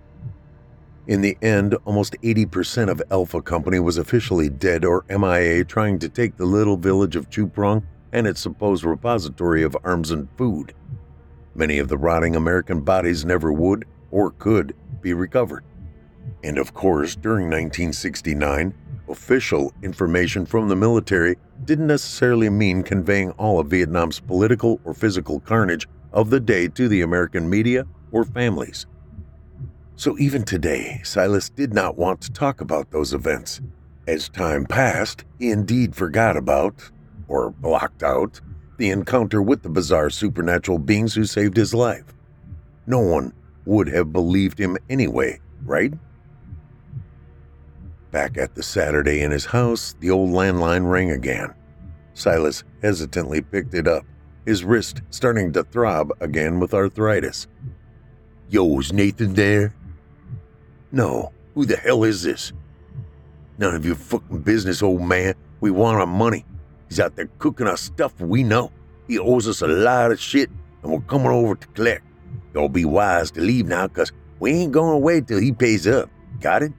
In 1.07 1.21
the 1.21 1.37
end, 1.41 1.75
almost 1.85 2.15
80% 2.21 2.89
of 2.89 3.01
Alpha 3.09 3.41
Company 3.41 3.79
was 3.79 3.97
officially 3.97 4.49
dead 4.49 4.85
or 4.85 5.05
MIA 5.09 5.63
trying 5.63 5.97
to 5.99 6.09
take 6.09 6.37
the 6.37 6.45
little 6.45 6.77
village 6.77 7.15
of 7.15 7.29
Chu 7.29 7.47
Prong 7.47 7.87
and 8.11 8.27
its 8.27 8.39
supposed 8.39 8.83
repository 8.83 9.63
of 9.63 9.75
arms 9.83 10.11
and 10.11 10.27
food. 10.37 10.73
Many 11.55 11.79
of 11.79 11.87
the 11.87 11.97
rotting 11.97 12.35
American 12.35 12.81
bodies 12.81 13.25
never 13.25 13.51
would 13.51 13.85
or 14.11 14.31
could 14.31 14.75
be 15.01 15.13
recovered. 15.13 15.63
And 16.43 16.57
of 16.57 16.73
course, 16.73 17.15
during 17.15 17.45
1969, 17.45 18.73
official 19.09 19.73
information 19.81 20.45
from 20.45 20.69
the 20.69 20.75
military 20.75 21.37
didn't 21.65 21.87
necessarily 21.87 22.49
mean 22.49 22.83
conveying 22.83 23.31
all 23.31 23.59
of 23.59 23.67
Vietnam's 23.67 24.19
political 24.19 24.79
or 24.85 24.93
physical 24.93 25.39
carnage 25.39 25.87
of 26.13 26.29
the 26.29 26.39
day 26.39 26.67
to 26.67 26.87
the 26.87 27.01
American 27.01 27.49
media 27.49 27.85
or 28.11 28.23
families. 28.23 28.85
So 29.95 30.17
even 30.17 30.43
today, 30.43 31.01
Silas 31.03 31.49
did 31.49 31.73
not 31.73 31.97
want 31.97 32.21
to 32.21 32.31
talk 32.31 32.61
about 32.61 32.91
those 32.91 33.13
events. 33.13 33.59
As 34.07 34.29
time 34.29 34.65
passed, 34.65 35.25
he 35.37 35.51
indeed 35.51 35.95
forgot 35.95 36.37
about, 36.37 36.89
or 37.27 37.49
blocked 37.49 38.01
out, 38.01 38.39
the 38.79 38.89
encounter 38.89 39.41
with 39.41 39.61
the 39.61 39.69
bizarre 39.69 40.09
supernatural 40.09 40.79
beings 40.79 41.13
who 41.13 41.25
saved 41.25 41.55
his 41.55 41.73
life. 41.73 42.05
No 42.87 42.99
one 42.99 43.33
would 43.65 43.87
have 43.89 44.11
believed 44.11 44.57
him 44.57 44.77
anyway, 44.89 45.39
right? 45.63 45.93
Back 48.09 48.37
at 48.37 48.55
the 48.55 48.63
Saturday 48.63 49.21
in 49.21 49.29
his 49.29 49.45
house, 49.45 49.95
the 49.99 50.09
old 50.09 50.31
landline 50.31 50.89
rang 50.89 51.11
again. 51.11 51.53
Silas 52.15 52.63
hesitantly 52.81 53.41
picked 53.41 53.75
it 53.75 53.87
up, 53.87 54.05
his 54.45 54.63
wrist 54.63 55.01
starting 55.11 55.53
to 55.53 55.63
throb 55.63 56.11
again 56.19 56.59
with 56.59 56.73
arthritis. 56.73 57.47
Yo, 58.49 58.79
is 58.79 58.91
Nathan 58.91 59.35
there? 59.35 59.75
No. 60.91 61.31
Who 61.53 61.65
the 61.65 61.77
hell 61.77 62.03
is 62.03 62.23
this? 62.23 62.53
None 63.59 63.75
of 63.75 63.85
your 63.85 63.95
fucking 63.95 64.39
business, 64.39 64.81
old 64.81 65.01
man. 65.01 65.35
We 65.59 65.69
want 65.69 65.99
our 65.99 66.07
money. 66.07 66.45
He's 66.89 66.99
out 66.99 67.15
there 67.15 67.29
cooking 67.37 67.67
our 67.67 67.77
stuff, 67.77 68.19
we 68.19 68.43
know. 68.43 68.71
He 69.07 69.17
owes 69.17 69.47
us 69.47 69.61
a 69.61 69.67
lot 69.67 70.11
of 70.11 70.19
shit, 70.19 70.49
and 70.83 70.91
we're 70.91 70.99
coming 71.01 71.27
over 71.27 71.55
to 71.55 71.67
collect. 71.69 72.03
Y'all 72.53 72.67
be 72.67 72.85
wise 72.85 73.31
to 73.31 73.41
leave 73.41 73.67
now, 73.67 73.87
cause 73.87 74.11
we 74.39 74.51
ain't 74.51 74.71
going 74.71 74.93
away 74.93 75.21
till 75.21 75.39
he 75.39 75.51
pays 75.51 75.87
up. 75.87 76.09
Got 76.41 76.63
it? 76.63 76.73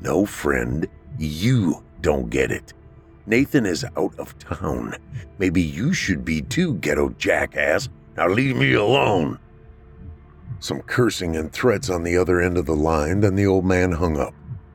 No, 0.00 0.24
friend, 0.24 0.86
you 1.18 1.82
don't 2.00 2.30
get 2.30 2.50
it. 2.50 2.72
Nathan 3.26 3.66
is 3.66 3.84
out 3.96 4.18
of 4.18 4.38
town. 4.38 4.96
Maybe 5.38 5.62
you 5.62 5.92
should 5.92 6.24
be 6.24 6.42
too, 6.42 6.74
ghetto 6.74 7.10
jackass. 7.10 7.88
Now 8.16 8.28
leave 8.28 8.56
me 8.56 8.74
alone. 8.74 9.38
Some 10.60 10.82
cursing 10.82 11.36
and 11.36 11.52
threats 11.52 11.90
on 11.90 12.04
the 12.04 12.16
other 12.16 12.40
end 12.40 12.56
of 12.56 12.66
the 12.66 12.76
line, 12.76 13.20
then 13.20 13.34
the 13.34 13.46
old 13.46 13.64
man 13.64 13.92
hung 13.92 14.18
up. 14.18 14.34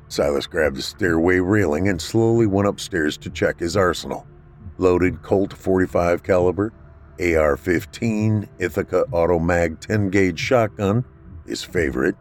Silas 0.09 0.47
grabbed 0.47 0.75
the 0.75 0.81
stairway 0.81 1.39
railing 1.39 1.87
and 1.87 2.01
slowly 2.01 2.47
went 2.47 2.67
upstairs 2.67 3.15
to 3.19 3.29
check 3.29 3.59
his 3.59 3.77
arsenal. 3.77 4.27
Loaded 4.79 5.21
Colt 5.21 5.53
45 5.53 6.23
caliber, 6.23 6.73
AR 7.19 7.55
15 7.55 8.49
Ithaca 8.57 9.05
Automag 9.11 9.79
10 9.79 10.09
gauge 10.09 10.39
shotgun, 10.39 11.05
his 11.45 11.63
favorite. 11.63 12.15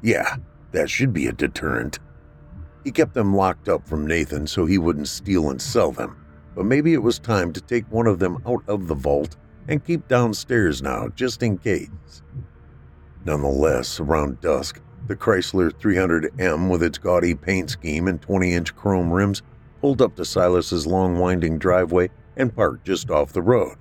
Yeah, 0.00 0.36
that 0.72 0.88
should 0.88 1.12
be 1.12 1.26
a 1.26 1.32
deterrent. 1.32 1.98
He 2.84 2.92
kept 2.92 3.14
them 3.14 3.34
locked 3.34 3.68
up 3.68 3.88
from 3.88 4.06
Nathan 4.06 4.46
so 4.46 4.64
he 4.64 4.78
wouldn't 4.78 5.08
steal 5.08 5.50
and 5.50 5.60
sell 5.60 5.90
them, 5.90 6.24
but 6.54 6.66
maybe 6.66 6.92
it 6.92 7.02
was 7.02 7.18
time 7.18 7.52
to 7.54 7.60
take 7.60 7.90
one 7.90 8.06
of 8.06 8.20
them 8.20 8.42
out 8.46 8.62
of 8.68 8.86
the 8.86 8.94
vault 8.94 9.36
and 9.66 9.84
keep 9.84 10.06
downstairs 10.06 10.82
now, 10.82 11.08
just 11.08 11.42
in 11.42 11.58
case. 11.58 11.88
Nonetheless, 13.24 13.98
around 13.98 14.40
dusk, 14.40 14.80
the 15.06 15.16
Chrysler 15.16 15.70
300M 15.70 16.70
with 16.70 16.82
its 16.82 16.98
gaudy 16.98 17.34
paint 17.34 17.70
scheme 17.70 18.08
and 18.08 18.20
20 18.22 18.54
inch 18.54 18.74
chrome 18.74 19.12
rims 19.12 19.42
pulled 19.80 20.00
up 20.00 20.16
to 20.16 20.24
Silas's 20.24 20.86
long 20.86 21.18
winding 21.18 21.58
driveway 21.58 22.08
and 22.36 22.54
parked 22.54 22.86
just 22.86 23.10
off 23.10 23.32
the 23.32 23.42
road. 23.42 23.76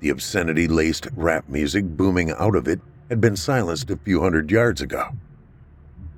The 0.00 0.10
obscenity 0.10 0.68
laced 0.68 1.08
rap 1.16 1.48
music 1.48 1.84
booming 1.84 2.30
out 2.30 2.54
of 2.54 2.68
it 2.68 2.80
had 3.08 3.20
been 3.20 3.36
silenced 3.36 3.90
a 3.90 3.96
few 3.96 4.20
hundred 4.20 4.50
yards 4.50 4.80
ago. 4.80 5.08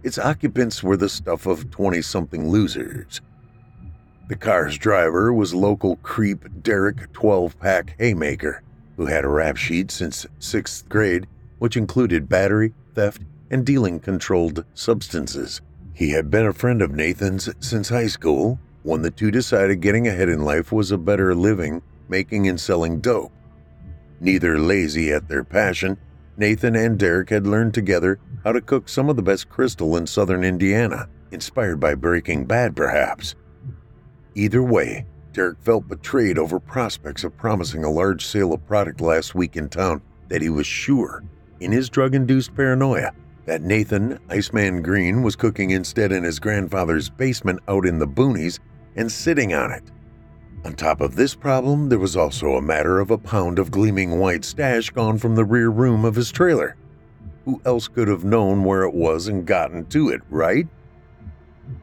Its 0.03 0.18
occupants 0.18 0.83
were 0.83 0.97
the 0.97 1.09
stuff 1.09 1.47
of 1.47 1.70
20 1.70 2.03
something 2.03 2.51
losers. 2.51 3.20
The 4.29 4.37
car's 4.37 4.76
driver 4.76 5.33
was 5.33 5.55
local 5.55 5.97
creep 5.97 6.45
Derek 6.62 7.11
12 7.14 7.59
pack 7.59 7.95
Haymaker, 7.99 8.62
who 8.97 9.07
had 9.07 9.24
a 9.24 9.29
rap 9.29 9.57
sheet 9.57 9.91
since 9.91 10.26
sixth 10.39 10.87
grade, 10.89 11.26
which 11.59 11.79
included 11.79 12.29
battery, 12.29 12.74
theft, 12.95 13.22
and 13.51 13.64
dealing 13.64 14.01
controlled 14.01 14.64
substances. 14.74 15.61
He 15.94 16.11
had 16.11 16.30
been 16.30 16.46
a 16.46 16.53
friend 16.53 16.80
of 16.82 16.92
Nathan's 16.92 17.49
since 17.61 17.88
high 17.88 18.07
school, 18.07 18.59
when 18.82 19.03
the 19.03 19.11
two 19.11 19.30
decided 19.30 19.80
getting 19.80 20.07
ahead 20.07 20.28
in 20.28 20.44
life 20.44 20.72
was 20.72 20.90
a 20.90 20.99
better 20.99 21.34
living 21.34 21.82
making 22.09 22.49
and 22.49 22.59
selling 22.59 23.01
dope. 23.01 23.32
Neither 24.20 24.59
lazy 24.59 25.12
at 25.12 25.28
their 25.28 25.44
passion, 25.44 25.99
Nathan 26.36 26.76
and 26.76 26.99
Derek 26.99 27.30
had 27.30 27.46
learned 27.46 27.74
together 27.74 28.18
how 28.44 28.53
to 28.53 28.61
cook 28.61 28.88
some 28.88 29.09
of 29.09 29.16
the 29.16 29.22
best 29.22 29.49
crystal 29.49 29.96
in 29.96 30.07
southern 30.07 30.44
Indiana, 30.44 31.09
inspired 31.30 31.80
by 31.80 31.94
Breaking 31.94 32.44
Bad, 32.44 32.74
perhaps. 32.76 33.34
Either 34.34 34.62
way, 34.62 35.05
Derek 35.32 35.59
felt 35.61 35.88
betrayed 35.88 36.38
over 36.38 36.59
prospects 36.59 37.24
of 37.24 37.36
promising 37.36 37.84
a 37.84 37.90
large 37.90 38.24
sale 38.24 38.53
of 38.53 38.66
product 38.66 39.01
last 39.01 39.34
week 39.34 39.57
in 39.57 39.68
town 39.68 40.01
that 40.28 40.42
he 40.42 40.49
was 40.49 40.66
sure, 40.66 41.24
in 41.61 41.72
his 41.72 41.90
drug 41.90 42.14
induced 42.14 42.55
paranoia, 42.55 43.12
that 43.49 43.62
Nathan 43.62 44.18
Iceman 44.28 44.82
Green 44.82 45.22
was 45.22 45.34
cooking 45.34 45.70
instead 45.70 46.12
in 46.12 46.22
his 46.22 46.38
grandfather's 46.38 47.09
basement 47.09 47.61
out 47.66 47.86
in 47.86 47.99
the 47.99 48.07
boonies 48.07 48.59
and 48.94 49.11
sitting 49.11 49.55
on 49.55 49.72
it. 49.72 49.84
On 50.66 50.74
top 50.74 51.01
of 51.01 51.16
this 51.16 51.34
problem, 51.34 51.88
there 51.88 51.99
was 51.99 52.14
also 52.14 52.57
a 52.57 52.62
matter 52.62 53.01
of 53.01 53.11
a 53.11 53.16
pound 53.16 53.59
of 53.59 53.70
gleaming 53.70 54.18
white 54.18 54.44
stash 54.44 54.90
gone 54.90 55.16
from 55.16 55.34
the 55.34 55.46
rear 55.46 55.70
room 55.70 56.05
of 56.05 56.14
his 56.14 56.30
trailer. 56.30 56.76
Who 57.46 57.59
else 57.64 57.88
could 57.88 58.07
have 58.09 58.22
known 58.22 58.64
where 58.64 58.82
it 58.82 58.92
was 58.92 59.28
and 59.28 59.46
gotten 59.46 59.86
to 59.86 60.11
it, 60.11 60.20
right? 60.28 60.68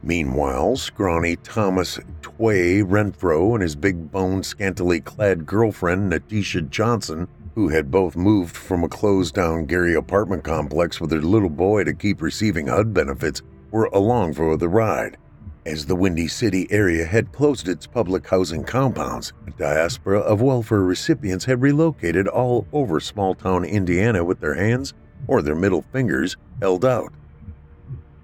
Meanwhile, 0.04 0.76
scrawny 0.76 1.34
Thomas 1.34 1.98
Tway 2.22 2.80
Renfro 2.80 3.54
and 3.54 3.62
his 3.62 3.74
big 3.74 4.12
boned, 4.12 4.46
scantily 4.46 5.00
clad 5.00 5.46
girlfriend, 5.46 6.12
Natisha 6.12 6.70
Johnson, 6.70 7.26
who 7.56 7.68
had 7.70 7.90
both 7.90 8.16
moved 8.16 8.54
from 8.54 8.84
a 8.84 8.88
closed 8.88 9.34
down 9.34 9.64
Gary 9.64 9.94
apartment 9.94 10.44
complex 10.44 11.00
with 11.00 11.08
their 11.08 11.22
little 11.22 11.48
boy 11.48 11.82
to 11.82 11.94
keep 11.94 12.20
receiving 12.20 12.66
HUD 12.66 12.92
benefits, 12.92 13.40
were 13.70 13.86
along 13.86 14.34
for 14.34 14.58
the 14.58 14.68
ride. 14.68 15.16
As 15.64 15.86
the 15.86 15.96
Windy 15.96 16.28
City 16.28 16.68
area 16.70 17.06
had 17.06 17.32
closed 17.32 17.66
its 17.66 17.86
public 17.86 18.28
housing 18.28 18.62
compounds, 18.62 19.32
a 19.46 19.50
diaspora 19.52 20.20
of 20.20 20.42
welfare 20.42 20.82
recipients 20.82 21.46
had 21.46 21.62
relocated 21.62 22.28
all 22.28 22.68
over 22.74 23.00
small 23.00 23.34
town 23.34 23.64
Indiana 23.64 24.22
with 24.22 24.38
their 24.38 24.54
hands 24.54 24.92
or 25.26 25.40
their 25.40 25.56
middle 25.56 25.82
fingers 25.92 26.36
held 26.60 26.84
out. 26.84 27.10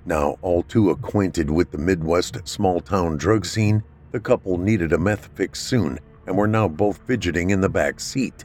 Now, 0.04 0.36
all 0.42 0.62
too 0.62 0.90
acquainted 0.90 1.48
with 1.50 1.70
the 1.70 1.78
Midwest 1.78 2.46
small 2.46 2.82
town 2.82 3.16
drug 3.16 3.46
scene, 3.46 3.82
the 4.10 4.20
couple 4.20 4.58
needed 4.58 4.92
a 4.92 4.98
meth 4.98 5.30
fix 5.34 5.58
soon 5.58 5.98
and 6.26 6.36
were 6.36 6.46
now 6.46 6.68
both 6.68 7.00
fidgeting 7.06 7.48
in 7.48 7.62
the 7.62 7.70
back 7.70 7.98
seat. 7.98 8.44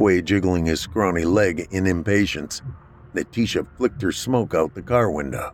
Jiggling 0.00 0.64
his 0.64 0.80
scrawny 0.80 1.26
leg 1.26 1.68
in 1.72 1.86
impatience. 1.86 2.62
Natisha 3.14 3.66
flicked 3.76 4.00
her 4.00 4.12
smoke 4.12 4.54
out 4.54 4.74
the 4.74 4.80
car 4.80 5.10
window. 5.10 5.52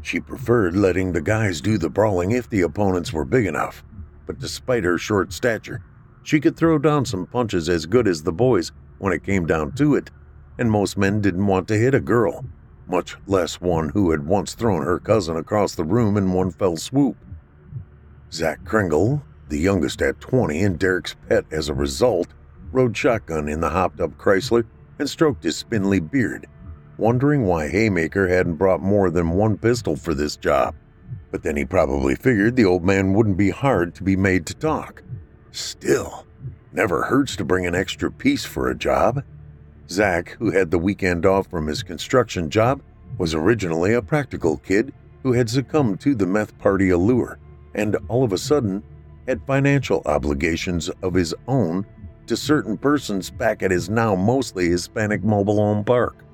She 0.00 0.20
preferred 0.20 0.76
letting 0.76 1.12
the 1.12 1.20
guys 1.20 1.60
do 1.60 1.76
the 1.76 1.90
brawling 1.90 2.30
if 2.30 2.48
the 2.48 2.60
opponents 2.60 3.12
were 3.12 3.24
big 3.24 3.46
enough, 3.46 3.82
but 4.26 4.38
despite 4.38 4.84
her 4.84 4.96
short 4.96 5.32
stature, 5.32 5.82
she 6.22 6.38
could 6.38 6.56
throw 6.56 6.78
down 6.78 7.04
some 7.04 7.26
punches 7.26 7.68
as 7.68 7.84
good 7.84 8.06
as 8.06 8.22
the 8.22 8.32
boys 8.32 8.70
when 8.98 9.12
it 9.12 9.24
came 9.24 9.44
down 9.44 9.72
to 9.72 9.96
it, 9.96 10.08
and 10.56 10.70
most 10.70 10.96
men 10.96 11.20
didn't 11.20 11.46
want 11.46 11.66
to 11.66 11.76
hit 11.76 11.96
a 11.96 12.00
girl, 12.00 12.44
much 12.86 13.16
less 13.26 13.60
one 13.60 13.88
who 13.88 14.12
had 14.12 14.24
once 14.24 14.54
thrown 14.54 14.82
her 14.82 15.00
cousin 15.00 15.36
across 15.36 15.74
the 15.74 15.84
room 15.84 16.16
in 16.16 16.32
one 16.32 16.52
fell 16.52 16.76
swoop. 16.76 17.16
Zach 18.32 18.64
Kringle, 18.64 19.24
the 19.48 19.58
youngest 19.58 20.00
at 20.00 20.20
20 20.20 20.62
and 20.62 20.78
Derek's 20.78 21.16
pet 21.28 21.44
as 21.50 21.68
a 21.68 21.74
result, 21.74 22.28
rode 22.74 22.96
shotgun 22.96 23.48
in 23.48 23.60
the 23.60 23.70
hopped 23.70 24.00
up 24.00 24.18
Chrysler 24.18 24.66
and 24.98 25.08
stroked 25.08 25.44
his 25.44 25.56
spindly 25.56 26.00
beard, 26.00 26.46
wondering 26.98 27.46
why 27.46 27.68
Haymaker 27.68 28.28
hadn't 28.28 28.56
brought 28.56 28.82
more 28.82 29.10
than 29.10 29.30
one 29.30 29.56
pistol 29.56 29.96
for 29.96 30.12
this 30.12 30.36
job. 30.36 30.74
But 31.30 31.42
then 31.42 31.56
he 31.56 31.64
probably 31.64 32.16
figured 32.16 32.56
the 32.56 32.64
old 32.64 32.84
man 32.84 33.14
wouldn't 33.14 33.36
be 33.36 33.50
hard 33.50 33.94
to 33.94 34.02
be 34.02 34.16
made 34.16 34.46
to 34.46 34.54
talk. 34.54 35.02
Still, 35.52 36.26
never 36.72 37.02
hurts 37.02 37.36
to 37.36 37.44
bring 37.44 37.66
an 37.66 37.74
extra 37.74 38.10
piece 38.10 38.44
for 38.44 38.68
a 38.68 38.76
job. 38.76 39.22
Zach, 39.88 40.30
who 40.38 40.50
had 40.50 40.70
the 40.70 40.78
weekend 40.78 41.24
off 41.24 41.48
from 41.48 41.66
his 41.66 41.82
construction 41.82 42.50
job, 42.50 42.82
was 43.18 43.34
originally 43.34 43.94
a 43.94 44.02
practical 44.02 44.56
kid 44.56 44.92
who 45.22 45.32
had 45.32 45.48
succumbed 45.48 46.00
to 46.00 46.14
the 46.14 46.26
meth 46.26 46.58
party 46.58 46.90
allure 46.90 47.38
and 47.74 47.96
all 48.08 48.24
of 48.24 48.32
a 48.32 48.38
sudden 48.38 48.82
had 49.26 49.46
financial 49.46 50.02
obligations 50.06 50.88
of 51.02 51.14
his 51.14 51.34
own 51.48 51.84
to 52.26 52.36
certain 52.36 52.76
persons 52.76 53.30
back 53.30 53.62
at 53.62 53.70
his 53.70 53.88
now 53.88 54.14
mostly 54.14 54.68
Hispanic 54.68 55.22
mobile 55.22 55.56
home 55.56 55.84
park. 55.84 56.24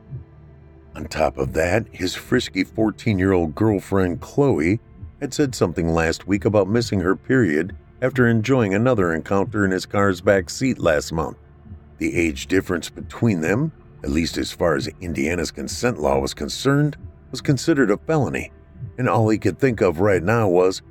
On 0.94 1.04
top 1.06 1.38
of 1.38 1.52
that, 1.52 1.86
his 1.92 2.14
frisky 2.14 2.64
14 2.64 3.18
year 3.18 3.32
old 3.32 3.54
girlfriend 3.54 4.20
Chloe 4.20 4.80
had 5.20 5.32
said 5.32 5.54
something 5.54 5.88
last 5.88 6.26
week 6.26 6.44
about 6.44 6.68
missing 6.68 7.00
her 7.00 7.14
period 7.14 7.76
after 8.02 8.26
enjoying 8.26 8.74
another 8.74 9.14
encounter 9.14 9.64
in 9.64 9.70
his 9.70 9.86
car's 9.86 10.20
back 10.20 10.48
seat 10.50 10.78
last 10.78 11.12
month. 11.12 11.36
The 11.98 12.16
age 12.16 12.46
difference 12.46 12.88
between 12.88 13.40
them, 13.40 13.72
at 14.02 14.10
least 14.10 14.38
as 14.38 14.52
far 14.52 14.74
as 14.74 14.88
Indiana's 15.00 15.50
consent 15.50 15.98
law 15.98 16.18
was 16.18 16.32
concerned, 16.32 16.96
was 17.30 17.40
considered 17.40 17.90
a 17.90 17.98
felony, 17.98 18.50
and 18.96 19.08
all 19.08 19.28
he 19.28 19.38
could 19.38 19.58
think 19.58 19.80
of 19.82 20.00
right 20.00 20.22
now 20.22 20.48
was, 20.48 20.82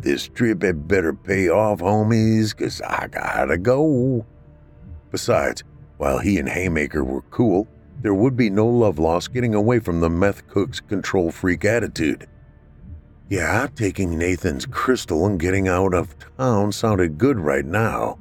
This 0.00 0.28
trip 0.28 0.62
had 0.62 0.88
better 0.88 1.12
pay 1.12 1.48
off, 1.48 1.80
homies, 1.80 2.56
'cause 2.56 2.80
I 2.80 3.08
gotta 3.08 3.58
go. 3.58 4.24
Besides, 5.10 5.62
while 5.98 6.18
he 6.18 6.38
and 6.38 6.48
Haymaker 6.48 7.04
were 7.04 7.22
cool, 7.30 7.68
there 8.00 8.14
would 8.14 8.36
be 8.36 8.48
no 8.48 8.66
love 8.66 8.98
lost 8.98 9.34
getting 9.34 9.54
away 9.54 9.78
from 9.78 10.00
the 10.00 10.08
meth 10.08 10.48
cook's 10.48 10.80
control 10.80 11.30
freak 11.30 11.64
attitude. 11.66 12.26
Yeah, 13.28 13.68
taking 13.74 14.16
Nathan's 14.16 14.64
crystal 14.66 15.26
and 15.26 15.38
getting 15.38 15.68
out 15.68 15.92
of 15.92 16.16
town 16.38 16.72
sounded 16.72 17.18
good 17.18 17.38
right 17.38 17.66
now. 17.66 18.18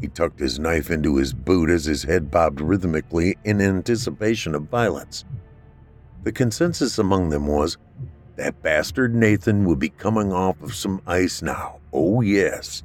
He 0.00 0.08
tucked 0.08 0.38
his 0.38 0.58
knife 0.58 0.90
into 0.90 1.16
his 1.16 1.32
boot 1.32 1.70
as 1.70 1.86
his 1.86 2.02
head 2.02 2.30
bobbed 2.30 2.60
rhythmically 2.60 3.38
in 3.42 3.60
anticipation 3.60 4.54
of 4.54 4.64
violence. 4.64 5.24
The 6.24 6.32
consensus 6.32 6.98
among 6.98 7.30
them 7.30 7.46
was 7.46 7.78
that 8.36 8.62
bastard 8.62 9.14
Nathan 9.14 9.64
would 9.64 9.78
be 9.78 9.90
coming 9.90 10.32
off 10.32 10.60
of 10.62 10.74
some 10.74 11.00
ice 11.06 11.42
now. 11.42 11.80
Oh, 11.92 12.20
yes. 12.20 12.82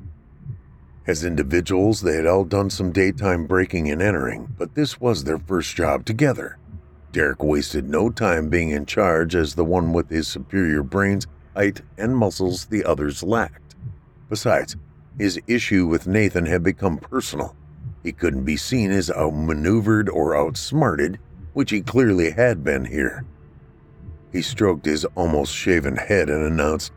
As 1.06 1.24
individuals, 1.24 2.02
they 2.02 2.16
had 2.16 2.26
all 2.26 2.44
done 2.44 2.70
some 2.70 2.92
daytime 2.92 3.46
breaking 3.46 3.90
and 3.90 4.02
entering, 4.02 4.54
but 4.58 4.76
this 4.76 5.00
was 5.00 5.24
their 5.24 5.40
first 5.40 5.76
job 5.76 6.06
together. 6.06 6.58
Derek 7.14 7.42
wasted 7.42 7.90
no 7.90 8.10
time 8.10 8.50
being 8.50 8.72
in 8.72 8.86
charge 8.86 9.34
as 9.34 9.56
the 9.56 9.64
one 9.64 9.94
with 9.94 10.10
his 10.10 10.28
superior 10.28 10.84
brains, 10.84 11.26
height, 11.56 11.82
and 11.98 12.18
muscles 12.18 12.66
the 12.66 12.84
others 12.84 13.24
lacked. 13.24 13.76
Besides, 14.30 14.76
his 15.18 15.40
issue 15.48 15.88
with 15.88 16.08
Nathan 16.08 16.46
had 16.46 16.62
become 16.62 16.98
personal. 16.98 17.56
He 18.04 18.12
couldn't 18.12 18.44
be 18.44 18.58
seen 18.58 18.92
as 18.92 19.10
outmaneuvered 19.10 20.10
or 20.10 20.36
outsmarted, 20.36 21.20
which 21.54 21.72
he 21.72 21.82
clearly 21.82 22.32
had 22.32 22.64
been 22.64 22.86
here. 22.86 23.26
He 24.38 24.44
stroked 24.44 24.86
his 24.86 25.04
almost 25.16 25.52
shaven 25.52 25.96
head 25.96 26.30
and 26.30 26.46
announced, 26.46 26.92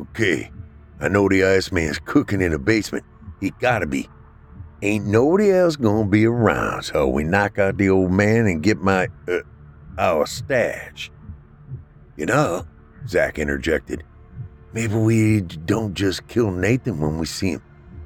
Okay, 0.00 0.50
I 0.98 1.08
know 1.08 1.28
the 1.28 1.44
Iceman's 1.44 1.98
cooking 1.98 2.40
in 2.40 2.52
the 2.52 2.58
basement, 2.58 3.04
he 3.42 3.50
gotta 3.60 3.86
be. 3.86 4.08
Ain't 4.80 5.04
nobody 5.04 5.50
else 5.50 5.76
gonna 5.76 6.08
be 6.08 6.24
around, 6.24 6.84
so 6.84 7.06
we 7.06 7.24
knock 7.24 7.58
out 7.58 7.76
the 7.76 7.90
old 7.90 8.10
man 8.10 8.46
and 8.46 8.62
get 8.62 8.78
my, 8.78 9.08
uh, 9.28 9.40
our 9.98 10.24
stash. 10.26 11.10
You 12.16 12.24
know, 12.24 12.66
Zach 13.06 13.38
interjected, 13.38 14.02
maybe 14.72 14.94
we 14.94 15.42
don't 15.42 15.92
just 15.92 16.26
kill 16.26 16.50
Nathan 16.50 16.98
when 16.98 17.18
we 17.18 17.26
see 17.26 17.50
him. 17.50 17.62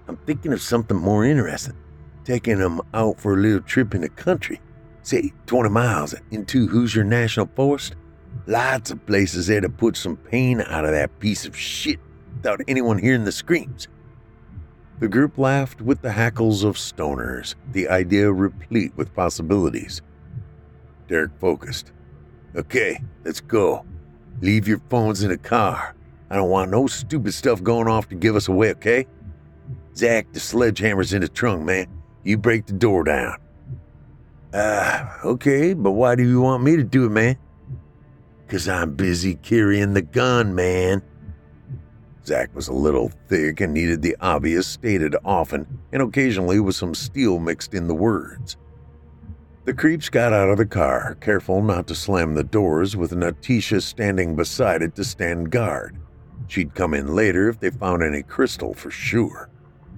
I'm 0.08 0.16
thinking 0.26 0.52
of 0.52 0.60
something 0.60 0.96
more 0.96 1.24
interesting. 1.24 1.76
taking 2.24 2.58
him 2.58 2.80
out 2.94 3.20
for 3.20 3.34
a 3.34 3.40
little 3.40 3.60
trip 3.60 3.94
in 3.94 4.00
the 4.00 4.08
country. 4.08 4.60
Say, 5.02 5.32
20 5.46 5.70
miles 5.70 6.16
into 6.32 6.66
Hoosier 6.66 7.04
National 7.04 7.48
Forest. 7.54 7.94
Lots 8.46 8.90
of 8.90 9.04
places 9.06 9.46
there 9.46 9.60
to 9.60 9.68
put 9.68 9.96
some 9.96 10.16
pain 10.16 10.60
out 10.60 10.84
of 10.84 10.90
that 10.92 11.18
piece 11.20 11.46
of 11.46 11.56
shit 11.56 12.00
without 12.36 12.60
anyone 12.66 12.98
hearing 12.98 13.24
the 13.24 13.32
screams. 13.32 13.88
The 14.98 15.08
group 15.08 15.38
laughed 15.38 15.80
with 15.80 16.00
the 16.02 16.12
hackles 16.12 16.64
of 16.64 16.76
stoners, 16.76 17.54
the 17.72 17.88
idea 17.88 18.30
replete 18.30 18.92
with 18.96 19.14
possibilities. 19.14 20.00
Derek 21.08 21.32
focused. 21.40 21.92
Okay, 22.54 23.02
let's 23.24 23.40
go. 23.40 23.84
Leave 24.40 24.68
your 24.68 24.80
phones 24.90 25.22
in 25.22 25.30
the 25.30 25.38
car. 25.38 25.94
I 26.30 26.36
don't 26.36 26.50
want 26.50 26.70
no 26.70 26.86
stupid 26.86 27.34
stuff 27.34 27.62
going 27.62 27.88
off 27.88 28.08
to 28.08 28.14
give 28.14 28.36
us 28.36 28.48
away, 28.48 28.70
okay? 28.72 29.06
Zach, 29.94 30.32
the 30.32 30.40
sledgehammer's 30.40 31.12
in 31.12 31.20
the 31.20 31.28
trunk, 31.28 31.64
man. 31.64 31.86
You 32.24 32.38
break 32.38 32.66
the 32.66 32.72
door 32.72 33.04
down. 33.04 33.36
Ah, 34.54 35.18
uh, 35.24 35.28
okay, 35.28 35.74
but 35.74 35.92
why 35.92 36.14
do 36.14 36.22
you 36.22 36.40
want 36.40 36.62
me 36.62 36.76
to 36.76 36.84
do 36.84 37.06
it, 37.06 37.10
man? 37.10 37.36
Cause 38.52 38.68
I'm 38.68 38.92
busy 38.92 39.36
carrying 39.36 39.94
the 39.94 40.02
gun, 40.02 40.54
man. 40.54 41.00
Zach 42.26 42.54
was 42.54 42.68
a 42.68 42.74
little 42.74 43.10
thick 43.26 43.62
and 43.62 43.72
needed 43.72 44.02
the 44.02 44.14
obvious 44.20 44.66
stated 44.66 45.16
often 45.24 45.66
and 45.90 46.02
occasionally 46.02 46.60
with 46.60 46.76
some 46.76 46.94
steel 46.94 47.38
mixed 47.38 47.72
in 47.72 47.88
the 47.88 47.94
words. 47.94 48.58
The 49.64 49.72
creeps 49.72 50.10
got 50.10 50.34
out 50.34 50.50
of 50.50 50.58
the 50.58 50.66
car, 50.66 51.16
careful 51.22 51.62
not 51.62 51.86
to 51.86 51.94
slam 51.94 52.34
the 52.34 52.44
doors, 52.44 52.94
with 52.94 53.12
Natisha 53.12 53.80
standing 53.80 54.36
beside 54.36 54.82
it 54.82 54.94
to 54.96 55.04
stand 55.04 55.50
guard. 55.50 55.96
She'd 56.46 56.74
come 56.74 56.92
in 56.92 57.14
later 57.14 57.48
if 57.48 57.58
they 57.58 57.70
found 57.70 58.02
any 58.02 58.22
crystal 58.22 58.74
for 58.74 58.90
sure. 58.90 59.48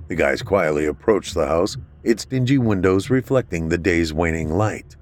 The 0.07 0.15
guys 0.15 0.43
quietly 0.43 0.87
approached 0.87 1.35
the 1.35 1.49
house, 1.49 1.77
its 2.05 2.25
dingy 2.25 2.59
windows 2.59 3.11
reflecting 3.11 3.69
the 3.69 3.79
day's 3.79 4.13
waning 4.13 4.51
light. 4.51 4.95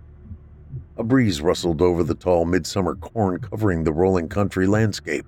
A 1.02 1.04
breeze 1.04 1.40
rustled 1.40 1.82
over 1.82 2.04
the 2.04 2.14
tall 2.14 2.44
midsummer 2.44 2.94
corn 2.94 3.40
covering 3.40 3.82
the 3.82 3.92
rolling 3.92 4.28
country 4.28 4.68
landscape. 4.68 5.26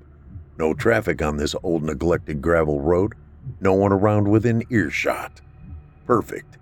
No 0.56 0.72
traffic 0.72 1.20
on 1.20 1.36
this 1.36 1.56
old 1.64 1.82
neglected 1.82 2.40
gravel 2.40 2.80
road, 2.80 3.14
no 3.60 3.72
one 3.72 3.92
around 3.92 4.28
within 4.28 4.62
earshot. 4.70 5.40
Perfect. 6.06 6.58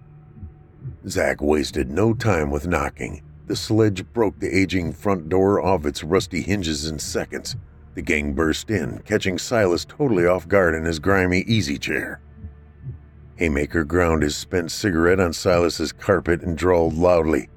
Zack 1.07 1.43
wasted 1.43 1.91
no 1.91 2.15
time 2.15 2.51
with 2.51 2.67
knocking. 2.67 3.21
The 3.49 3.55
sledge 3.55 4.11
broke 4.15 4.39
the 4.39 4.49
aging 4.49 4.95
front 4.95 5.29
door 5.29 5.61
off 5.61 5.85
its 5.85 6.03
rusty 6.03 6.41
hinges 6.41 6.87
in 6.87 6.99
seconds. 6.99 7.55
The 7.95 8.01
gang 8.01 8.33
burst 8.33 8.71
in, 8.71 9.01
catching 9.01 9.37
Silas 9.37 9.85
totally 9.85 10.25
off 10.25 10.49
guard 10.49 10.75
in 10.75 10.87
his 10.87 10.99
grimy 10.99 11.41
easy 11.41 11.77
chair. 11.77 12.23
Haymaker 13.37 13.85
ground 13.85 14.23
his 14.23 14.37
spent 14.37 14.71
cigarette 14.71 15.21
on 15.21 15.35
Silas's 15.35 15.93
carpet 15.93 16.41
and 16.41 16.57
drawled 16.57 16.95
loudly, 16.95 17.51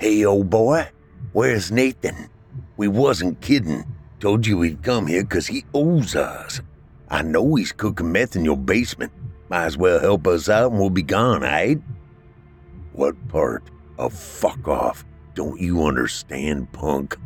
Hey, 0.00 0.24
old 0.24 0.48
boy, 0.48 0.88
where's 1.34 1.70
Nathan? 1.70 2.30
We 2.78 2.88
wasn't 2.88 3.42
kidding. 3.42 3.84
Told 4.18 4.46
you 4.46 4.62
he'd 4.62 4.82
come 4.82 5.06
here 5.06 5.24
'cause 5.24 5.46
he 5.46 5.66
owes 5.74 6.16
us. 6.16 6.62
I 7.10 7.20
know 7.20 7.54
he's 7.54 7.72
cooking 7.72 8.10
meth 8.10 8.34
in 8.34 8.42
your 8.42 8.56
basement. 8.56 9.12
Might 9.50 9.66
as 9.66 9.76
well 9.76 10.00
help 10.00 10.26
us 10.26 10.48
out 10.48 10.70
and 10.70 10.80
we'll 10.80 10.88
be 10.88 11.02
gone, 11.02 11.44
eh? 11.44 11.74
What 12.94 13.28
part 13.28 13.64
of 13.98 14.14
fuck 14.14 14.66
off 14.66 15.04
don't 15.34 15.60
you 15.60 15.84
understand, 15.84 16.72
punk? 16.72 17.18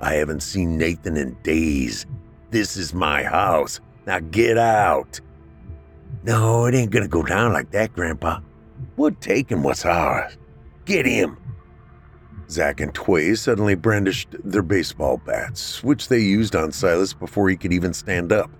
I 0.00 0.14
haven't 0.14 0.44
seen 0.44 0.78
Nathan 0.78 1.16
in 1.16 1.36
days. 1.42 2.06
This 2.52 2.76
is 2.76 2.94
my 2.94 3.24
house. 3.24 3.80
Now 4.06 4.20
get 4.20 4.58
out. 4.58 5.20
No, 6.22 6.66
it 6.66 6.76
ain't 6.76 6.92
gonna 6.92 7.08
go 7.08 7.24
down 7.24 7.52
like 7.52 7.72
that, 7.72 7.92
Grandpa. 7.92 8.38
We're 8.96 9.10
taking 9.10 9.64
what's 9.64 9.84
ours. 9.84 10.38
Get 10.84 11.04
him. 11.04 11.36
Zack 12.52 12.80
and 12.80 12.94
Tway 12.94 13.34
suddenly 13.34 13.74
brandished 13.74 14.36
their 14.44 14.62
baseball 14.62 15.16
bats, 15.16 15.82
which 15.82 16.08
they 16.08 16.18
used 16.18 16.54
on 16.54 16.70
Silas 16.70 17.14
before 17.14 17.48
he 17.48 17.56
could 17.56 17.72
even 17.72 17.94
stand 17.94 18.30
up. 18.30 18.50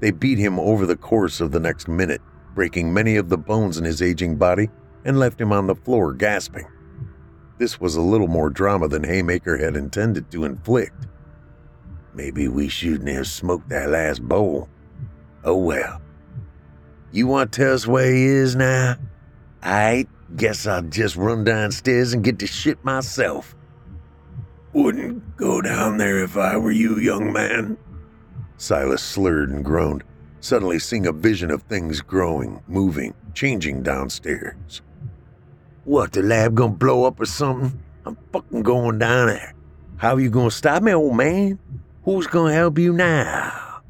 They 0.00 0.10
beat 0.10 0.38
him 0.38 0.58
over 0.58 0.86
the 0.86 0.96
course 0.96 1.40
of 1.40 1.52
the 1.52 1.60
next 1.60 1.86
minute, 1.86 2.20
breaking 2.54 2.92
many 2.92 3.16
of 3.16 3.28
the 3.28 3.38
bones 3.38 3.78
in 3.78 3.84
his 3.84 4.02
aging 4.02 4.36
body, 4.36 4.68
and 5.04 5.18
left 5.18 5.40
him 5.40 5.52
on 5.52 5.68
the 5.68 5.76
floor 5.76 6.12
gasping. 6.12 6.66
This 7.58 7.80
was 7.80 7.94
a 7.94 8.00
little 8.02 8.28
more 8.28 8.50
drama 8.50 8.88
than 8.88 9.04
Haymaker 9.04 9.56
had 9.56 9.76
intended 9.76 10.30
to 10.32 10.44
inflict. 10.44 11.06
Maybe 12.14 12.48
we 12.48 12.68
shouldn't 12.68 13.08
have 13.08 13.28
smoked 13.28 13.68
that 13.68 13.90
last 13.90 14.22
bowl. 14.22 14.68
Oh 15.44 15.56
well. 15.56 16.00
You 17.12 17.28
want 17.28 17.52
to 17.52 17.60
tell 17.60 17.74
us 17.74 17.86
where 17.86 18.12
he 18.12 18.24
is 18.24 18.56
now? 18.56 18.96
I 19.62 20.06
Guess 20.36 20.66
I'll 20.66 20.82
just 20.82 21.16
run 21.16 21.44
downstairs 21.44 22.12
and 22.12 22.22
get 22.22 22.38
to 22.40 22.46
shit 22.46 22.84
myself. 22.84 23.56
Wouldn't 24.74 25.36
go 25.36 25.62
down 25.62 25.96
there 25.96 26.22
if 26.22 26.36
I 26.36 26.56
were 26.58 26.70
you, 26.70 26.98
young 26.98 27.32
man. 27.32 27.78
Silas 28.58 29.02
slurred 29.02 29.48
and 29.48 29.64
groaned, 29.64 30.04
suddenly 30.40 30.78
seeing 30.78 31.06
a 31.06 31.12
vision 31.12 31.50
of 31.50 31.62
things 31.62 32.02
growing, 32.02 32.62
moving, 32.68 33.14
changing 33.32 33.82
downstairs. 33.82 34.82
What, 35.84 36.12
the 36.12 36.22
lab 36.22 36.54
gonna 36.54 36.74
blow 36.74 37.04
up 37.04 37.18
or 37.18 37.24
something? 37.24 37.80
I'm 38.04 38.18
fucking 38.30 38.62
going 38.62 38.98
down 38.98 39.28
there. 39.28 39.54
How 39.96 40.18
you 40.18 40.28
gonna 40.28 40.50
stop 40.50 40.82
me, 40.82 40.92
old 40.92 41.16
man? 41.16 41.58
Who's 42.04 42.26
gonna 42.26 42.52
help 42.52 42.78
you 42.78 42.92
now? 42.92 43.80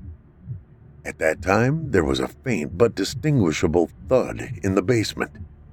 At 1.05 1.19
that 1.19 1.43
time, 1.43 1.91
there 1.91 2.05
was 2.05 2.21
a 2.21 2.29
faint 2.29 2.79
but 2.79 2.95
distinguishable 2.95 3.91
thud 4.09 4.53
in 4.63 4.77
the 4.77 4.83
basement 4.83 5.33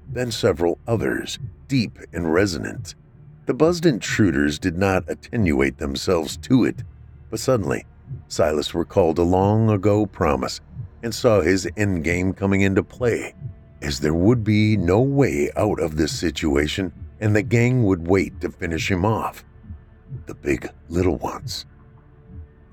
then 0.10 0.32
several 0.32 0.80
others, 0.88 1.40
deep 1.68 2.00
and 2.14 2.34
resonant. 2.34 2.96
The 3.46 3.54
buzzed 3.54 3.86
intruders 3.86 4.58
did 4.60 4.78
not 4.78 5.04
attenuate 5.08 5.78
themselves 5.78 6.38
to 6.38 6.66
it, 6.66 6.84
but 7.30 7.40
suddenly 7.40 7.86
Silas 8.28 8.74
recalled 8.74 9.20
a 9.20 9.24
long 9.24 9.70
ago 9.70 10.06
promise 10.06 10.62
and 11.04 11.14
saw 11.14 11.42
his 11.42 11.66
endgame 11.78 12.36
coming 12.36 12.62
into 12.62 12.84
play, 12.84 13.36
as 13.82 14.00
there 14.00 14.14
would 14.14 14.44
be 14.44 14.78
no 14.78 15.02
way 15.02 15.52
out 15.56 15.80
of 15.80 15.98
this 15.98 16.18
situation 16.18 16.92
and 17.20 17.36
the 17.36 17.42
gang 17.42 17.84
would 17.84 18.08
wait 18.08 18.42
to 18.42 18.52
finish 18.52 18.90
him 18.90 19.06
off. 19.06 19.44
The 20.26 20.36
big 20.36 20.70
little 20.90 21.18
ones. 21.18 21.66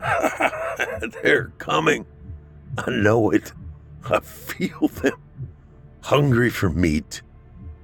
They're 1.22 1.52
coming. 1.58 2.06
I 2.78 2.90
know 2.90 3.30
it. 3.30 3.52
I 4.10 4.20
feel 4.20 4.88
them. 4.88 5.20
Hungry 6.02 6.50
for 6.50 6.68
meat 6.68 7.22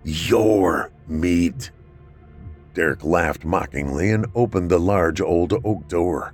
your 0.08 0.90
meat. 1.06 1.70
Derek 2.74 3.04
laughed 3.04 3.44
mockingly 3.44 4.10
and 4.10 4.26
opened 4.34 4.70
the 4.70 4.78
large 4.78 5.20
old 5.20 5.52
oak 5.64 5.86
door. 5.88 6.32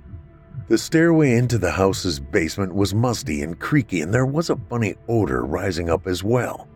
The 0.67 0.77
stairway 0.77 1.33
into 1.33 1.57
the 1.57 1.71
house's 1.71 2.19
basement 2.19 2.73
was 2.73 2.93
musty 2.93 3.43
and 3.43 3.59
creaky, 3.59 4.01
and 4.01 4.13
there 4.13 4.25
was 4.25 4.49
a 4.49 4.59
funny 4.69 4.95
odor 5.07 5.45
rising 5.45 5.89
up 5.89 6.07
as 6.07 6.23
well. 6.23 6.67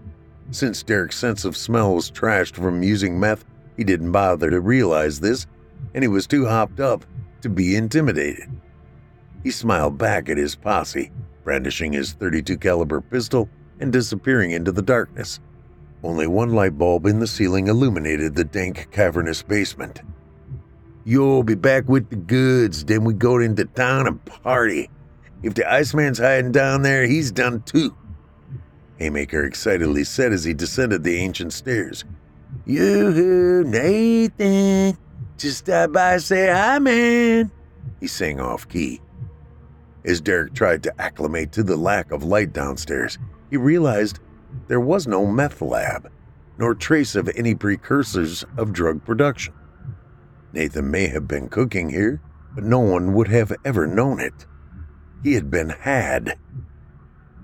Since 0.51 0.84
Derek's 0.84 1.18
sense 1.18 1.45
of 1.45 1.57
smell 1.57 1.95
was 1.95 2.12
trashed 2.12 2.55
from 2.55 2.84
using 2.84 3.20
meth, 3.20 3.45
he 3.78 3.84
didn't 3.84 4.12
bother 4.12 4.49
to 4.49 4.60
realize 4.60 5.20
this, 5.20 5.47
and 5.93 6.03
he 6.03 6.07
was 6.07 6.28
too 6.28 6.45
hopped 6.45 6.80
up 6.80 7.05
to 7.41 7.49
be 7.49 7.76
intimidated. 7.76 8.49
He 9.43 9.51
smiled 9.51 9.97
back 9.97 10.30
at 10.30 10.38
his 10.38 10.55
posse, 10.55 11.12
brandishing 11.43 11.93
his 11.93 12.14
32 12.14 12.57
caliber 12.57 13.01
pistol 13.01 13.49
and 13.80 13.91
disappearing 13.91 14.51
into 14.51 14.71
the 14.71 14.82
darkness. 14.82 15.39
Only 16.03 16.27
one 16.27 16.53
light 16.53 16.77
bulb 16.77 17.05
in 17.05 17.19
the 17.19 17.27
ceiling 17.27 17.67
illuminated 17.67 18.36
the 18.36 18.43
dank, 18.43 18.89
cavernous 18.91 19.41
basement. 19.41 20.01
You'll 21.03 21.43
be 21.43 21.55
back 21.55 21.89
with 21.89 22.09
the 22.09 22.15
goods, 22.15 22.86
then 22.86 23.03
we 23.03 23.13
go 23.13 23.39
into 23.39 23.65
town 23.65 24.07
and 24.07 24.23
party. 24.25 24.89
If 25.43 25.55
the 25.55 25.71
Iceman's 25.71 26.19
hiding 26.19 26.51
down 26.51 26.82
there, 26.82 27.05
he's 27.05 27.32
done 27.32 27.61
too. 27.63 27.95
Haymaker 28.97 29.45
excitedly 29.45 30.03
said 30.03 30.34
as 30.34 30.43
he 30.43 30.53
descended 30.53 31.03
the 31.03 31.17
ancient 31.17 31.53
stairs. 31.53 32.03
Yoo-hoo, 32.65 33.63
Nathan. 33.63 34.97
Just 35.38 35.59
stop 35.59 35.93
by 35.93 36.13
and 36.13 36.21
say 36.21 36.51
hi, 36.51 36.80
man. 36.80 37.49
He 37.99 38.07
sang 38.07 38.39
off 38.39 38.67
key. 38.67 39.01
As 40.03 40.21
Derek 40.21 40.53
tried 40.53 40.84
to 40.84 41.01
acclimate 41.01 41.51
to 41.53 41.63
the 41.63 41.77
lack 41.77 42.11
of 42.11 42.23
light 42.23 42.51
downstairs, 42.53 43.17
he 43.50 43.58
realized 43.58 44.20
there 44.68 44.80
was 44.80 45.08
no 45.08 45.26
meth 45.26 45.62
lab, 45.62 46.12
nor 46.58 46.76
trace 46.76 47.16
of 47.16 47.30
any 47.36 47.56
precursors 47.56 48.45
of 48.58 48.74
drug 48.74 49.04
production. 49.06 49.54
Nathan 50.54 50.89
may 50.89 51.08
have 51.08 51.28
been 51.28 51.50
cooking 51.50 51.89
here, 51.89 52.22
but 52.54 52.64
no 52.64 52.80
one 52.80 53.14
would 53.14 53.28
have 53.28 53.54
ever 53.64 53.86
known 53.86 54.20
it. 54.20 54.45
He 55.24 55.34
had 55.34 55.52
been 55.52 55.70
had. 55.70 56.38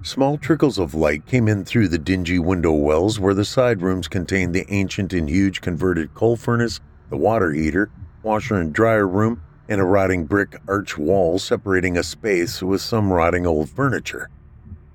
Small 0.02 0.38
trickles 0.38 0.78
of 0.78 0.94
light 0.94 1.26
came 1.26 1.48
in 1.48 1.66
through 1.66 1.88
the 1.88 1.98
dingy 1.98 2.40
window 2.40 2.74
wells 2.74 3.20
where 3.20 3.34
the 3.34 3.46
side 3.46 3.82
rooms 3.82 4.08
contained 4.08 4.54
the 4.54 4.66
ancient 4.70 5.14
and 5.14 5.30
huge 5.30 5.62
converted 5.62 6.14
coal 6.14 6.36
furnace, 6.36 6.80
the 7.10 7.18
water 7.18 7.52
heater, 7.52 7.90
washer 8.22 8.56
and 8.56 8.74
dryer 8.74 9.08
room, 9.08 9.42
and 9.68 9.82
a 9.82 9.84
rotting 9.84 10.26
brick 10.26 10.56
arch 10.68 10.98
wall 10.98 11.40
separating 11.40 11.98
a 11.98 12.04
space 12.04 12.62
with 12.62 12.82
some 12.82 13.12
rotting 13.12 13.48
old 13.48 13.70
furniture. 13.70 14.30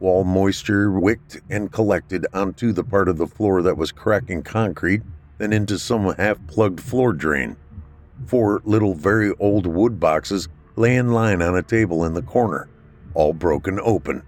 Wall 0.00 0.24
moisture 0.24 0.90
wicked 0.90 1.42
and 1.50 1.70
collected 1.70 2.26
onto 2.32 2.72
the 2.72 2.82
part 2.82 3.08
of 3.08 3.18
the 3.18 3.26
floor 3.26 3.60
that 3.62 3.76
was 3.76 3.92
cracking 3.92 4.42
concrete, 4.42 5.02
then 5.36 5.52
into 5.52 5.78
some 5.78 6.14
half 6.14 6.38
plugged 6.46 6.80
floor 6.80 7.12
drain. 7.12 7.56
Four 8.26 8.62
little, 8.64 8.94
very 8.94 9.32
old 9.38 9.66
wood 9.66 10.00
boxes 10.00 10.48
lay 10.74 10.96
in 10.96 11.12
line 11.12 11.42
on 11.42 11.54
a 11.54 11.62
table 11.62 12.04
in 12.04 12.14
the 12.14 12.22
corner, 12.22 12.68
all 13.12 13.34
broken 13.34 13.78
open. 13.82 14.22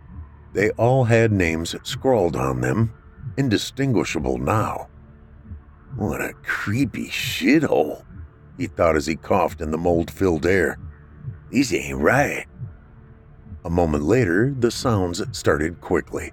They 0.52 0.70
all 0.72 1.04
had 1.04 1.32
names 1.32 1.74
scrawled 1.82 2.36
on 2.36 2.60
them, 2.60 2.92
indistinguishable 3.38 4.36
now. 4.36 4.88
What 5.96 6.20
a 6.20 6.34
creepy 6.42 7.08
shithole, 7.08 8.04
he 8.58 8.66
thought 8.66 8.96
as 8.96 9.06
he 9.06 9.16
coughed 9.16 9.62
in 9.62 9.70
the 9.70 9.78
mold 9.78 10.10
filled 10.10 10.44
air. 10.44 10.78
These 11.50 11.72
ain't 11.72 11.98
right. 11.98 12.46
A 13.64 13.70
moment 13.70 14.02
later, 14.04 14.54
the 14.58 14.70
sounds 14.70 15.22
started 15.30 15.80
quickly. 15.80 16.32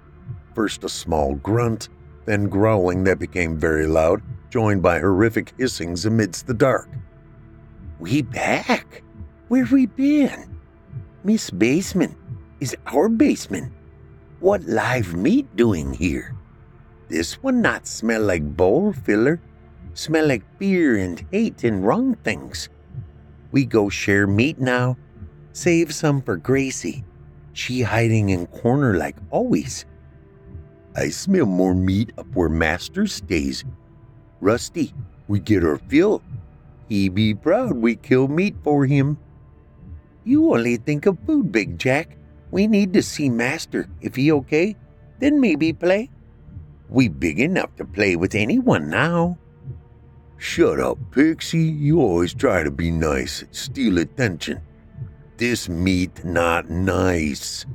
First 0.56 0.84
a 0.84 0.90
small 0.90 1.36
grunt, 1.36 1.90
then 2.26 2.50
growling 2.50 3.04
that 3.04 3.20
became 3.20 3.58
very 3.58 3.86
loud, 3.86 4.22
joined 4.50 4.82
by 4.82 5.00
horrific 5.00 5.54
hissings 5.58 6.06
amidst 6.06 6.48
the 6.48 6.56
dark. 6.56 6.90
We 8.00 8.24
back? 8.24 9.04
Where 9.48 9.66
we 9.66 9.86
been? 9.86 10.58
Miss 11.24 11.52
Basement 11.52 12.18
is 12.60 12.76
our 12.88 13.10
basement. 13.10 13.74
What 14.40 14.64
live 14.64 15.14
meat 15.14 15.56
doing 15.56 15.94
here? 15.94 16.36
This 17.10 17.44
one 17.44 17.62
not 17.62 17.86
smell 17.86 18.22
like 18.22 18.56
bowl 18.56 18.94
filler. 18.94 19.40
Smell 19.94 20.28
like 20.28 20.60
beer 20.60 20.98
and 20.98 21.26
hate 21.32 21.64
and 21.64 21.86
wrong 21.86 22.16
things. 22.24 22.70
We 23.52 23.66
go 23.66 23.90
share 23.90 24.28
meat 24.28 24.60
now. 24.60 24.98
Save 25.52 25.94
some 25.94 26.22
for 26.22 26.38
Gracie. 26.38 27.04
She 27.54 27.82
hiding 27.82 28.30
in 28.30 28.48
corner 28.48 28.96
like 28.96 29.18
always. 29.32 29.86
I 30.96 31.10
smell 31.10 31.46
more 31.46 31.76
meat 31.76 32.12
up 32.18 32.28
where 32.34 32.50
Master 32.50 33.08
stays. 33.08 33.64
Rusty, 34.42 34.94
we 35.28 35.40
get 35.40 35.64
our 35.64 35.78
fill. 35.78 36.22
He 36.88 37.10
be 37.10 37.34
proud 37.34 37.74
we 37.74 37.96
kill 37.96 38.28
meat 38.28 38.56
for 38.64 38.86
him. 38.86 39.18
You 40.24 40.54
only 40.54 40.78
think 40.78 41.06
of 41.06 41.18
food, 41.26 41.52
Big 41.52 41.78
Jack. 41.78 42.18
We 42.52 42.68
need 42.68 42.94
to 42.94 43.04
see 43.04 43.30
Master. 43.30 43.88
If 44.02 44.16
he 44.16 44.32
okay, 44.32 44.76
then 45.20 45.40
maybe 45.40 45.74
play. 45.74 46.10
We 46.90 47.08
big 47.08 47.40
enough 47.40 47.76
to 47.78 47.86
play 47.86 48.16
with 48.16 48.34
anyone 48.34 48.90
now. 48.90 49.38
Shut 50.38 50.80
up, 50.80 50.98
Pixie. 51.12 51.60
You 51.60 52.00
always 52.02 52.34
try 52.34 52.64
to 52.64 52.72
be 52.72 52.90
nice, 52.90 53.44
steal 53.52 54.00
attention. 54.00 54.62
This 55.40 55.70
meat 55.70 56.26
not 56.26 56.70
nice. 56.70 57.66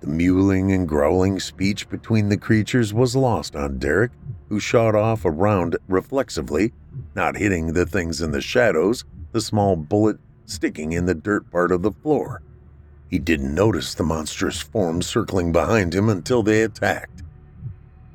The 0.00 0.08
mewling 0.08 0.74
and 0.74 0.88
growling 0.88 1.38
speech 1.38 1.88
between 1.88 2.28
the 2.28 2.36
creatures 2.36 2.92
was 2.92 3.14
lost 3.14 3.54
on 3.54 3.78
Derek, 3.78 4.10
who 4.48 4.58
shot 4.58 4.96
off 4.96 5.24
around 5.24 5.76
reflexively, 5.86 6.72
not 7.14 7.36
hitting 7.36 7.68
the 7.72 7.86
things 7.86 8.20
in 8.20 8.32
the 8.32 8.40
shadows, 8.40 9.04
the 9.30 9.40
small 9.40 9.76
bullet 9.76 10.18
sticking 10.44 10.90
in 10.90 11.06
the 11.06 11.14
dirt 11.14 11.48
part 11.52 11.70
of 11.70 11.82
the 11.82 11.92
floor. 11.92 12.42
He 13.08 13.20
didn't 13.20 13.54
notice 13.54 13.94
the 13.94 14.02
monstrous 14.02 14.60
form 14.60 15.02
circling 15.02 15.52
behind 15.52 15.94
him 15.94 16.08
until 16.08 16.42
they 16.42 16.62
attacked. 16.62 17.22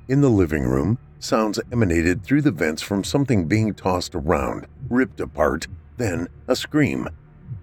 In 0.10 0.20
the 0.20 0.30
living 0.30 0.64
room, 0.64 0.98
sounds 1.20 1.58
emanated 1.72 2.22
through 2.22 2.42
the 2.42 2.52
vents 2.52 2.82
from 2.82 3.06
something 3.06 3.46
being 3.46 3.74
tossed 3.74 4.14
around, 4.14 4.68
ripped 4.90 5.22
apart, 5.22 5.70
then 5.96 6.28
a 6.50 6.56
scream. 6.58 7.08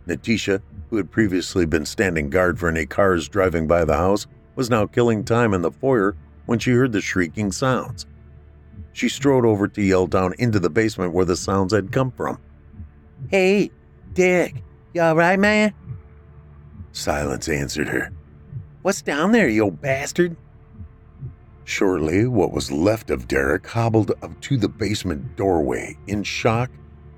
Natisha, 0.06 0.62
who 0.90 0.96
had 0.96 1.10
previously 1.10 1.66
been 1.66 1.84
standing 1.86 2.30
guard 2.30 2.58
for 2.58 2.68
any 2.68 2.86
cars 2.86 3.28
driving 3.28 3.66
by 3.66 3.84
the 3.84 3.96
house, 3.96 4.26
was 4.56 4.70
now 4.70 4.86
killing 4.86 5.24
time 5.24 5.54
in 5.54 5.62
the 5.62 5.70
foyer 5.70 6.16
when 6.46 6.58
she 6.58 6.72
heard 6.72 6.92
the 6.92 7.00
shrieking 7.00 7.52
sounds. 7.52 8.06
She 8.92 9.08
strode 9.08 9.44
over 9.44 9.68
to 9.68 9.82
yell 9.82 10.06
down 10.06 10.34
into 10.38 10.58
the 10.58 10.70
basement 10.70 11.12
where 11.12 11.24
the 11.24 11.36
sounds 11.36 11.72
had 11.72 11.92
come 11.92 12.10
from. 12.10 12.38
Hey, 13.28 13.70
Dick, 14.14 14.62
you 14.94 15.00
alright, 15.02 15.38
man? 15.38 15.74
Silence 16.92 17.48
answered 17.48 17.88
her. 17.88 18.10
What's 18.82 19.02
down 19.02 19.32
there, 19.32 19.48
you 19.48 19.64
old 19.64 19.80
bastard? 19.80 20.36
Shortly, 21.64 22.26
what 22.26 22.50
was 22.50 22.72
left 22.72 23.10
of 23.10 23.28
Derek 23.28 23.66
hobbled 23.66 24.12
up 24.22 24.40
to 24.40 24.56
the 24.56 24.68
basement 24.68 25.36
doorway 25.36 25.96
in 26.06 26.22
shock 26.22 26.70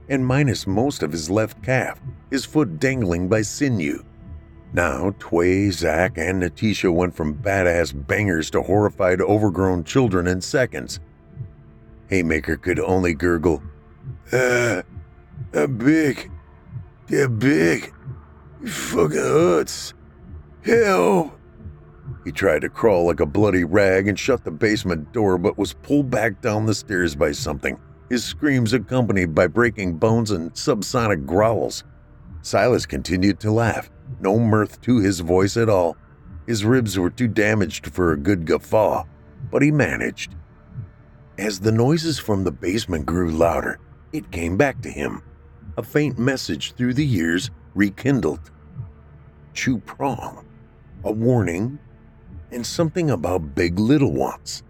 and 0.09 0.27
minus 0.27 0.66
most 0.66 1.05
of 1.05 1.12
his 1.12 1.31
left 1.31 1.62
calf, 1.62 2.01
his 2.31 2.45
foot 2.45 2.78
dangling 2.78 3.28
by 3.28 3.43
sinew. 3.43 4.03
Now, 4.72 5.14
Tway, 5.18 5.70
Zach, 5.72 6.16
and 6.16 6.43
Natisha 6.43 6.93
went 6.93 7.14
from 7.14 7.35
badass 7.35 8.07
bangers 8.07 8.51
to 8.51 8.62
horrified, 8.62 9.20
overgrown 9.20 9.85
children 9.85 10.28
in 10.28 10.41
seconds. 10.41 11.01
Haymaker 12.09 12.57
could 12.57 12.78
only 12.78 13.14
gurgle, 13.14 13.62
Uh, 14.33 14.83
uh 15.55 15.66
big. 15.66 16.31
They're 17.09 17.28
big. 17.28 17.93
Fucking 18.64 19.16
hurts. 19.16 19.95
Help! 20.64 21.37
He 22.24 22.31
tried 22.31 22.61
to 22.61 22.68
crawl 22.68 23.07
like 23.07 23.20
a 23.20 23.26
bloody 23.26 23.64
rag 23.64 24.07
and 24.07 24.18
shut 24.18 24.45
the 24.45 24.51
basement 24.51 25.12
door, 25.12 25.39
but 25.39 25.59
was 25.59 25.72
pulled 25.72 26.11
back 26.11 26.41
down 26.41 26.66
the 26.66 26.74
stairs 26.74 27.16
by 27.16 27.33
something, 27.33 27.78
his 28.09 28.22
screams 28.24 28.72
accompanied 28.72 29.35
by 29.35 29.47
breaking 29.47 29.97
bones 29.97 30.31
and 30.31 30.53
subsonic 30.53 31.26
growls. 31.26 31.83
Silas 32.43 32.86
continued 32.86 33.38
to 33.41 33.51
laugh, 33.51 33.91
no 34.20 34.38
mirth 34.38 34.80
to 34.82 34.99
his 34.99 35.20
voice 35.20 35.57
at 35.57 35.68
all. 35.68 35.97
His 36.47 36.64
ribs 36.64 36.99
were 36.99 37.11
too 37.11 37.28
damaged 37.28 37.93
for 37.93 38.12
a 38.12 38.16
good 38.16 38.47
guffaw, 38.47 39.05
but 39.51 39.62
he 39.62 39.70
managed. 39.70 40.34
As 41.38 41.61
the 41.61 41.72
noises 41.72 42.18
from 42.18 42.45
the 42.45 42.53
basement 42.53 43.07
grew 43.07 43.30
louder, 43.30 43.78
it 44.12 44.30
came 44.30 44.57
back 44.57 44.80
to 44.82 44.91
him. 44.91 45.22
A 45.76 45.82
faint 45.82 46.18
message 46.18 46.72
through 46.72 46.95
the 46.95 47.07
years 47.07 47.51
rekindled. 47.74 48.51
Chu 49.55 49.78
Prong, 49.78 50.45
a 51.05 51.12
warning 51.12 51.78
and 52.51 52.66
something 52.66 53.11
about 53.11 53.55
big 53.55 53.78
little 53.78 54.12
ones. 54.12 54.62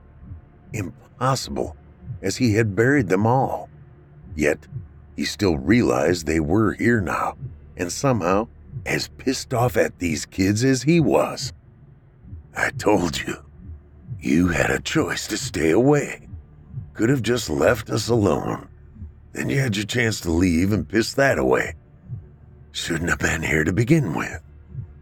Impossible, 0.73 1.77
as 2.23 2.37
he 2.37 2.55
had 2.55 2.77
buried 2.77 3.09
them 3.09 3.27
all. 3.27 3.69
Yet, 4.37 4.67
he 5.17 5.25
still 5.25 5.59
realized 5.59 6.27
they 6.27 6.41
were 6.41 6.73
here 6.75 7.01
now, 7.01 7.37
and 7.81 7.91
somehow 7.91 8.47
as 8.87 9.09
pissed 9.09 9.53
off 9.53 9.77
at 9.77 9.99
these 9.99 10.27
kids 10.27 10.65
as 10.65 10.83
he 10.83 11.01
was. 11.01 11.53
I 12.57 12.71
told 12.71 13.21
you, 13.21 13.37
you 14.21 14.49
had 14.49 14.71
a 14.71 14.81
choice 14.81 15.27
to 15.29 15.37
stay 15.37 15.71
away. 15.71 16.29
Could 16.95 17.09
have 17.09 17.23
just 17.23 17.49
left 17.49 17.91
us 17.91 18.09
alone. 18.09 18.69
Then 19.33 19.49
you 19.49 19.59
had 19.61 19.77
your 19.77 19.87
chance 19.87 20.21
to 20.21 20.31
leave 20.31 20.73
and 20.73 20.89
piss 20.89 21.15
that 21.15 21.39
away. 21.39 21.75
Shouldn't 22.73 23.11
have 23.11 23.19
been 23.19 23.43
here 23.43 23.65
to 23.65 23.73
begin 23.73 24.15
with. 24.15 24.41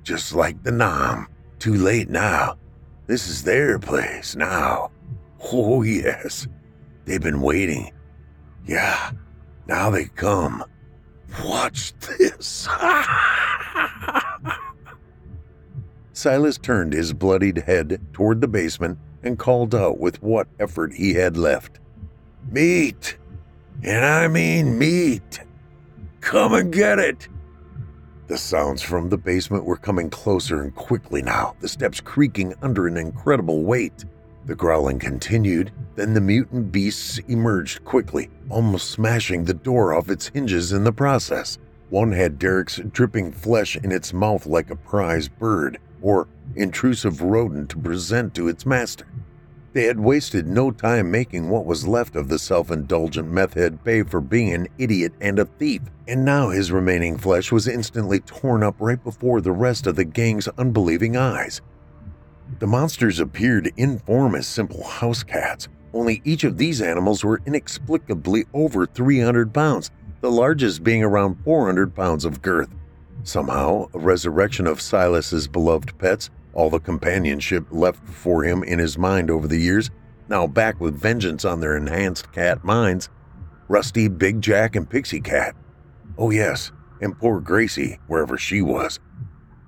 Just 0.02 0.34
like 0.34 0.62
the 0.62 0.72
Nam. 0.72 1.28
Too 1.58 1.74
late 1.74 2.08
now. 2.08 2.56
This 3.06 3.28
is 3.28 3.42
their 3.42 3.78
place 3.78 4.36
now. 4.36 4.90
Oh, 5.52 5.82
yes. 5.82 6.46
They've 7.04 7.20
been 7.20 7.40
waiting. 7.40 7.90
Yeah, 8.66 9.12
now 9.66 9.90
they 9.90 10.04
come. 10.04 10.62
Watch 11.44 11.92
this. 11.98 12.68
Silas 16.12 16.58
turned 16.58 16.92
his 16.92 17.12
bloodied 17.12 17.58
head 17.58 18.00
toward 18.12 18.40
the 18.40 18.48
basement 18.48 18.98
and 19.22 19.38
called 19.38 19.74
out 19.74 19.98
with 19.98 20.20
what 20.22 20.48
effort 20.58 20.92
he 20.92 21.14
had 21.14 21.36
left 21.36 21.78
Meat! 22.50 23.18
And 23.82 24.04
I 24.04 24.26
mean 24.26 24.78
meat! 24.78 25.40
Come 26.20 26.54
and 26.54 26.72
get 26.72 26.98
it! 26.98 27.28
The 28.26 28.38
sounds 28.38 28.82
from 28.82 29.08
the 29.08 29.18
basement 29.18 29.64
were 29.64 29.76
coming 29.76 30.10
closer 30.10 30.62
and 30.62 30.74
quickly 30.74 31.22
now, 31.22 31.54
the 31.60 31.68
steps 31.68 32.00
creaking 32.00 32.54
under 32.62 32.86
an 32.86 32.96
incredible 32.96 33.62
weight. 33.62 34.04
The 34.48 34.54
growling 34.54 34.98
continued, 34.98 35.72
then 35.94 36.14
the 36.14 36.22
mutant 36.22 36.72
beasts 36.72 37.18
emerged 37.28 37.84
quickly, 37.84 38.30
almost 38.48 38.90
smashing 38.90 39.44
the 39.44 39.52
door 39.52 39.92
off 39.92 40.08
its 40.08 40.28
hinges 40.28 40.72
in 40.72 40.84
the 40.84 40.92
process. 40.92 41.58
One 41.90 42.12
had 42.12 42.38
Derek's 42.38 42.80
dripping 42.90 43.32
flesh 43.32 43.76
in 43.76 43.92
its 43.92 44.14
mouth 44.14 44.46
like 44.46 44.70
a 44.70 44.76
prize 44.76 45.28
bird 45.28 45.76
or 46.00 46.28
intrusive 46.56 47.20
rodent 47.20 47.68
to 47.68 47.78
present 47.78 48.34
to 48.36 48.48
its 48.48 48.64
master. 48.64 49.06
They 49.74 49.84
had 49.84 50.00
wasted 50.00 50.46
no 50.46 50.70
time 50.70 51.10
making 51.10 51.50
what 51.50 51.66
was 51.66 51.86
left 51.86 52.16
of 52.16 52.30
the 52.30 52.38
self 52.38 52.70
indulgent 52.70 53.30
meth 53.30 53.52
head 53.52 53.84
pay 53.84 54.02
for 54.02 54.22
being 54.22 54.54
an 54.54 54.68
idiot 54.78 55.12
and 55.20 55.38
a 55.38 55.44
thief, 55.44 55.82
and 56.06 56.24
now 56.24 56.48
his 56.48 56.72
remaining 56.72 57.18
flesh 57.18 57.52
was 57.52 57.68
instantly 57.68 58.20
torn 58.20 58.62
up 58.62 58.76
right 58.78 59.04
before 59.04 59.42
the 59.42 59.52
rest 59.52 59.86
of 59.86 59.96
the 59.96 60.06
gang's 60.06 60.48
unbelieving 60.56 61.18
eyes. 61.18 61.60
The 62.58 62.66
monsters 62.66 63.20
appeared 63.20 63.72
in 63.76 63.98
form 64.00 64.34
as 64.34 64.46
simple 64.46 64.82
house 64.82 65.22
cats, 65.22 65.68
only 65.92 66.20
each 66.24 66.44
of 66.44 66.58
these 66.58 66.82
animals 66.82 67.24
were 67.24 67.40
inexplicably 67.46 68.44
over 68.52 68.86
300 68.86 69.54
pounds, 69.54 69.90
the 70.20 70.30
largest 70.30 70.82
being 70.82 71.02
around 71.02 71.42
400 71.44 71.94
pounds 71.94 72.24
of 72.24 72.42
girth. 72.42 72.68
Somehow, 73.22 73.88
a 73.94 73.98
resurrection 73.98 74.66
of 74.66 74.80
Silas's 74.80 75.48
beloved 75.48 75.96
pets 75.98 76.30
All 76.54 76.70
the 76.70 76.80
companionship 76.80 77.66
left 77.70 78.04
for 78.04 78.42
him 78.42 78.64
in 78.64 78.80
his 78.80 78.98
mind 78.98 79.30
over 79.30 79.46
the 79.46 79.58
years, 79.58 79.90
now 80.28 80.46
back 80.46 80.80
with 80.80 81.00
vengeance 81.00 81.44
on 81.44 81.60
their 81.60 81.76
enhanced 81.76 82.32
cat 82.32 82.64
minds. 82.64 83.08
Rusty, 83.68 84.08
Big 84.08 84.40
Jack, 84.40 84.74
and 84.74 84.88
Pixie 84.88 85.20
Cat. 85.20 85.54
Oh, 86.16 86.30
yes, 86.30 86.72
and 87.00 87.16
poor 87.16 87.40
Gracie, 87.40 88.00
wherever 88.08 88.36
she 88.36 88.60
was. 88.60 88.98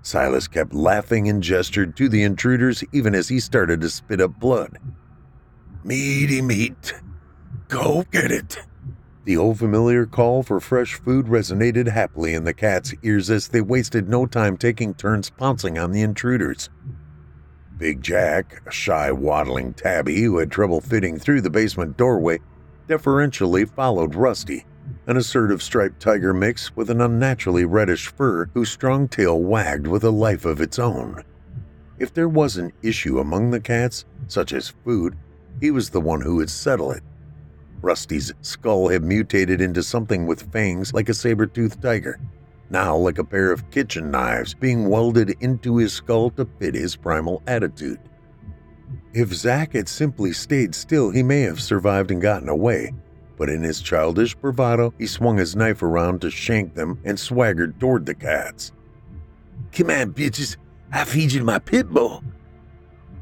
Silas 0.03 0.49
kept 0.49 0.73
laughing 0.73 1.29
and 1.29 1.43
gestured 1.43 1.97
to 1.97 2.09
the 2.09 2.23
intruders 2.23 2.83
even 2.93 3.15
as 3.15 3.29
he 3.29 3.39
started 3.39 3.81
to 3.81 3.91
spit 3.91 4.21
up 4.21 4.39
blood. 4.39 4.79
Meaty 5.85 6.43
meat. 6.43 6.95
Go 7.69 8.05
get 8.11 8.31
it. 8.31 8.59
The 9.25 9.37
old 9.37 9.59
familiar 9.59 10.07
call 10.07 10.43
for 10.43 10.61
fresh 10.61 10.95
food 10.95 11.27
resonated 11.27 11.89
happily 11.89 12.35
in 12.35 12.45
the 12.45 12.55
cat's 12.55 12.95
ears 13.03 13.31
as 13.31 13.49
they 13.49 13.61
wasted 13.61 14.09
no 14.09 14.27
time 14.27 14.57
taking 14.57 14.95
turns 14.95 15.31
pouncing 15.31 15.79
on 15.79 15.93
the 15.93 16.01
intruders. 16.01 16.71
Big 17.77 18.03
Jack, 18.03 18.63
a 18.67 18.71
shy, 18.71 19.13
waddling 19.13 19.73
tabby 19.75 20.23
who 20.23 20.39
had 20.39 20.51
trouble 20.51 20.81
fitting 20.81 21.19
through 21.19 21.43
the 21.43 21.51
basement 21.51 21.97
doorway, 21.97 22.39
deferentially 22.89 23.65
followed 23.65 24.15
Rusty, 24.15 24.65
an 25.11 25.17
assertive 25.17 25.61
striped 25.61 25.99
tiger 25.99 26.33
mix 26.33 26.77
with 26.77 26.89
an 26.89 27.01
unnaturally 27.01 27.65
reddish 27.65 28.07
fur 28.07 28.45
whose 28.55 28.71
strong 28.71 29.09
tail 29.09 29.43
wagged 29.43 29.85
with 29.85 30.05
a 30.05 30.11
life 30.11 30.45
of 30.45 30.61
its 30.61 30.79
own. 30.79 31.21
If 31.99 32.15
there 32.15 32.29
was 32.29 32.57
an 32.57 32.73
issue 32.81 33.19
among 33.19 33.51
the 33.51 33.59
cats, 33.59 34.05
such 34.29 34.53
as 34.53 34.73
food, 34.85 35.17
he 35.61 35.73
was 35.73 35.91
the 35.91 36.01
one 36.01 36.21
who 36.21 36.37
would 36.37 36.49
settle 36.49 36.93
it. 36.93 37.03
Rusty's 37.83 38.33
skull 38.43 38.87
had 38.87 39.03
mutated 39.03 39.61
into 39.61 39.83
something 39.83 40.29
with 40.29 40.53
fangs 40.53 40.95
like 40.95 41.09
a 41.09 41.15
saber 41.15 41.47
toothed 41.47 41.83
tiger, 41.83 42.21
now 42.71 42.95
like 42.95 43.19
a 43.19 43.25
pair 43.25 43.51
of 43.51 43.69
kitchen 43.73 44.13
knives 44.13 44.55
being 44.55 44.89
welded 44.89 45.35
into 45.41 45.79
his 45.79 45.93
skull 45.93 46.31
to 46.31 46.47
fit 46.61 46.77
his 46.77 46.95
primal 46.95 47.43
attitude. 47.49 47.99
If 49.13 49.35
Zack 49.35 49.73
had 49.73 49.89
simply 49.89 50.33
stayed 50.33 50.73
still, 50.73 51.11
he 51.11 51.25
may 51.25 51.41
have 51.41 51.61
survived 51.61 52.13
and 52.13 52.23
gotten 52.23 52.49
away, 52.49 52.93
but 53.41 53.49
in 53.49 53.63
his 53.63 53.81
childish 53.81 54.35
bravado, 54.35 54.93
he 54.99 55.07
swung 55.07 55.39
his 55.39 55.57
knife 55.57 55.83
around 55.83 56.21
to 56.21 56.31
shank 56.31 56.75
them 56.75 57.01
and 57.07 57.19
swaggered 57.19 57.81
toward 57.81 58.05
the 58.05 58.15
cats. 58.15 58.71
Come 59.73 59.89
on, 59.89 60.13
bitches, 60.13 60.59
I 60.93 61.07
feed 61.07 61.33
you 61.33 61.43
my 61.43 61.59
pit 61.59 61.89
bull. 61.89 62.23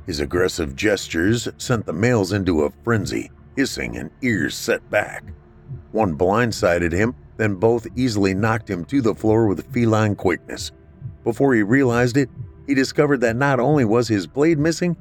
His 0.07 0.19
aggressive 0.19 0.75
gestures 0.75 1.47
sent 1.59 1.87
the 1.87 1.93
males 1.93 2.33
into 2.33 2.65
a 2.65 2.73
frenzy, 2.83 3.31
hissing 3.55 3.97
and 3.97 4.11
ears 4.21 4.57
set 4.57 4.91
back. 4.91 5.23
One 5.93 6.19
blindsided 6.19 6.91
him, 6.91 7.15
then 7.37 7.55
both 7.55 7.87
easily 7.95 8.35
knocked 8.35 8.69
him 8.69 8.85
to 8.87 9.01
the 9.01 9.15
floor 9.15 9.47
with 9.47 9.73
feline 9.73 10.17
quickness. 10.17 10.73
Before 11.23 11.55
he 11.55 11.63
realized 11.63 12.17
it, 12.17 12.29
he 12.67 12.75
discovered 12.75 13.21
that 13.21 13.37
not 13.37 13.61
only 13.61 13.85
was 13.85 14.09
his 14.09 14.27
blade 14.27 14.59
missing, 14.59 14.97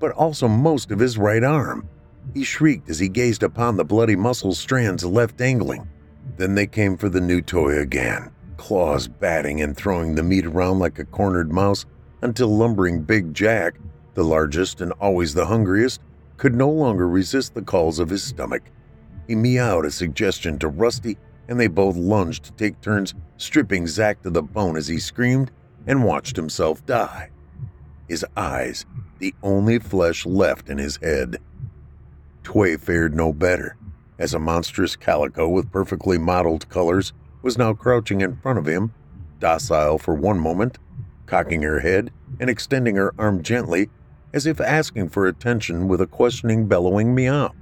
but 0.00 0.12
also 0.12 0.48
most 0.48 0.90
of 0.90 0.98
his 0.98 1.18
right 1.18 1.44
arm. 1.44 1.86
He 2.34 2.44
shrieked 2.44 2.88
as 2.88 2.98
he 2.98 3.08
gazed 3.08 3.42
upon 3.42 3.76
the 3.76 3.84
bloody 3.84 4.16
muscle 4.16 4.54
strands 4.54 5.04
left 5.04 5.36
dangling. 5.36 5.88
Then 6.36 6.54
they 6.54 6.66
came 6.66 6.96
for 6.96 7.08
the 7.08 7.20
new 7.20 7.42
toy 7.42 7.78
again, 7.78 8.30
claws 8.56 9.08
batting 9.08 9.60
and 9.60 9.76
throwing 9.76 10.14
the 10.14 10.22
meat 10.22 10.46
around 10.46 10.78
like 10.78 10.98
a 10.98 11.04
cornered 11.04 11.52
mouse 11.52 11.84
until 12.22 12.56
lumbering 12.56 13.02
Big 13.02 13.34
Jack, 13.34 13.78
the 14.14 14.24
largest 14.24 14.80
and 14.80 14.92
always 14.92 15.34
the 15.34 15.46
hungriest, 15.46 16.00
could 16.36 16.54
no 16.54 16.70
longer 16.70 17.08
resist 17.08 17.54
the 17.54 17.62
calls 17.62 17.98
of 17.98 18.08
his 18.08 18.22
stomach. 18.22 18.62
He 19.26 19.34
meowed 19.34 19.84
a 19.84 19.90
suggestion 19.90 20.58
to 20.58 20.68
Rusty, 20.68 21.18
and 21.48 21.58
they 21.58 21.66
both 21.66 21.96
lunged 21.96 22.44
to 22.44 22.52
take 22.52 22.80
turns 22.80 23.14
stripping 23.36 23.86
Zack 23.86 24.22
to 24.22 24.30
the 24.30 24.42
bone 24.42 24.76
as 24.76 24.88
he 24.88 24.98
screamed 24.98 25.50
and 25.86 26.04
watched 26.04 26.36
himself 26.36 26.84
die. 26.86 27.30
His 28.08 28.24
eyes, 28.36 28.86
the 29.18 29.34
only 29.42 29.78
flesh 29.78 30.24
left 30.24 30.68
in 30.68 30.78
his 30.78 30.96
head. 30.96 31.38
Tway 32.42 32.76
fared 32.76 33.14
no 33.14 33.32
better, 33.32 33.76
as 34.18 34.34
a 34.34 34.38
monstrous 34.38 34.96
calico 34.96 35.48
with 35.48 35.72
perfectly 35.72 36.18
modeled 36.18 36.68
colors 36.68 37.12
was 37.42 37.58
now 37.58 37.72
crouching 37.72 38.20
in 38.20 38.36
front 38.36 38.58
of 38.58 38.66
him, 38.66 38.92
docile 39.38 39.98
for 39.98 40.14
one 40.14 40.38
moment, 40.38 40.78
cocking 41.26 41.62
her 41.62 41.80
head 41.80 42.12
and 42.40 42.48
extending 42.48 42.96
her 42.96 43.14
arm 43.18 43.42
gently 43.42 43.90
as 44.32 44.46
if 44.46 44.60
asking 44.60 45.08
for 45.08 45.26
attention 45.26 45.88
with 45.88 46.00
a 46.00 46.06
questioning, 46.06 46.66
bellowing 46.66 47.14
meow. 47.14 47.52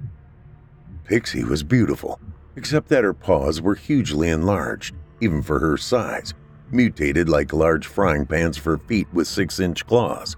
Pixie 1.03 1.43
was 1.43 1.63
beautiful, 1.63 2.19
except 2.55 2.87
that 2.89 3.03
her 3.03 3.13
paws 3.13 3.61
were 3.61 3.75
hugely 3.75 4.29
enlarged, 4.29 4.95
even 5.19 5.41
for 5.41 5.59
her 5.59 5.77
size, 5.77 6.33
mutated 6.71 7.27
like 7.27 7.51
large 7.51 7.85
frying 7.85 8.25
pans 8.25 8.57
for 8.57 8.77
feet 8.77 9.07
with 9.13 9.27
six 9.27 9.59
inch 9.59 9.85
claws. 9.85 10.35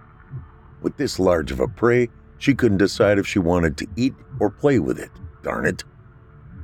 With 0.81 0.97
this 0.97 1.19
large 1.19 1.51
of 1.51 1.59
a 1.59 1.67
prey, 1.67 2.09
she 2.43 2.53
couldn't 2.53 2.77
decide 2.77 3.17
if 3.17 3.25
she 3.25 3.39
wanted 3.39 3.77
to 3.77 3.87
eat 3.95 4.13
or 4.37 4.49
play 4.49 4.77
with 4.77 4.99
it, 4.99 5.09
darn 5.43 5.65
it. 5.65 5.85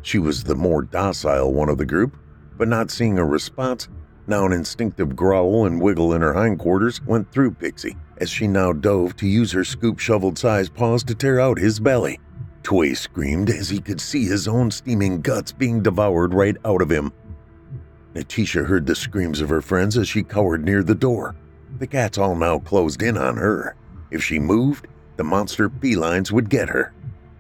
She 0.02 0.20
was 0.20 0.44
the 0.44 0.54
more 0.54 0.82
docile 0.82 1.54
one 1.54 1.70
of 1.70 1.78
the 1.78 1.86
group, 1.86 2.18
but 2.58 2.68
not 2.68 2.92
seeing 2.92 3.18
a 3.18 3.24
response, 3.24 3.88
now 4.28 4.46
an 4.46 4.52
instinctive 4.52 5.16
growl 5.16 5.66
and 5.66 5.82
wiggle 5.82 6.14
in 6.14 6.22
her 6.22 6.34
hindquarters 6.34 7.02
went 7.04 7.32
through 7.32 7.52
Pixie 7.52 7.96
as 8.18 8.30
she 8.30 8.46
now 8.46 8.74
dove 8.74 9.16
to 9.16 9.26
use 9.26 9.54
her 9.54 9.64
scoop 9.64 10.00
shoveled 10.00 10.38
sized 10.38 10.74
paws 10.74 11.02
to 11.06 11.16
tear 11.16 11.40
out 11.40 11.58
his 11.58 11.80
belly. 11.80 12.20
Tway 12.62 12.94
screamed 12.94 13.50
as 13.50 13.70
he 13.70 13.80
could 13.80 14.02
see 14.02 14.26
his 14.26 14.50
own 14.50 14.72
steaming 14.72 15.22
guts 15.22 15.54
being 15.54 15.82
devoured 15.82 16.34
right 16.34 16.58
out 16.66 16.82
of 16.82 16.92
him. 16.92 17.14
Natisha 18.14 18.66
heard 18.66 18.86
the 18.86 18.96
screams 18.96 19.40
of 19.40 19.48
her 19.48 19.62
friends 19.62 19.98
as 19.98 20.10
she 20.10 20.24
cowered 20.24 20.66
near 20.66 20.84
the 20.84 20.94
door. 20.94 21.38
The 21.78 21.88
cats 21.88 22.18
all 22.18 22.36
now 22.36 22.60
closed 22.60 23.02
in 23.02 23.18
on 23.18 23.38
her. 23.38 23.78
If 24.12 24.22
she 24.22 24.40
moved, 24.40 24.88
the 25.20 25.24
monster 25.26 25.70
felines 25.70 26.32
would 26.32 26.50
get 26.50 26.70
her. 26.70 26.94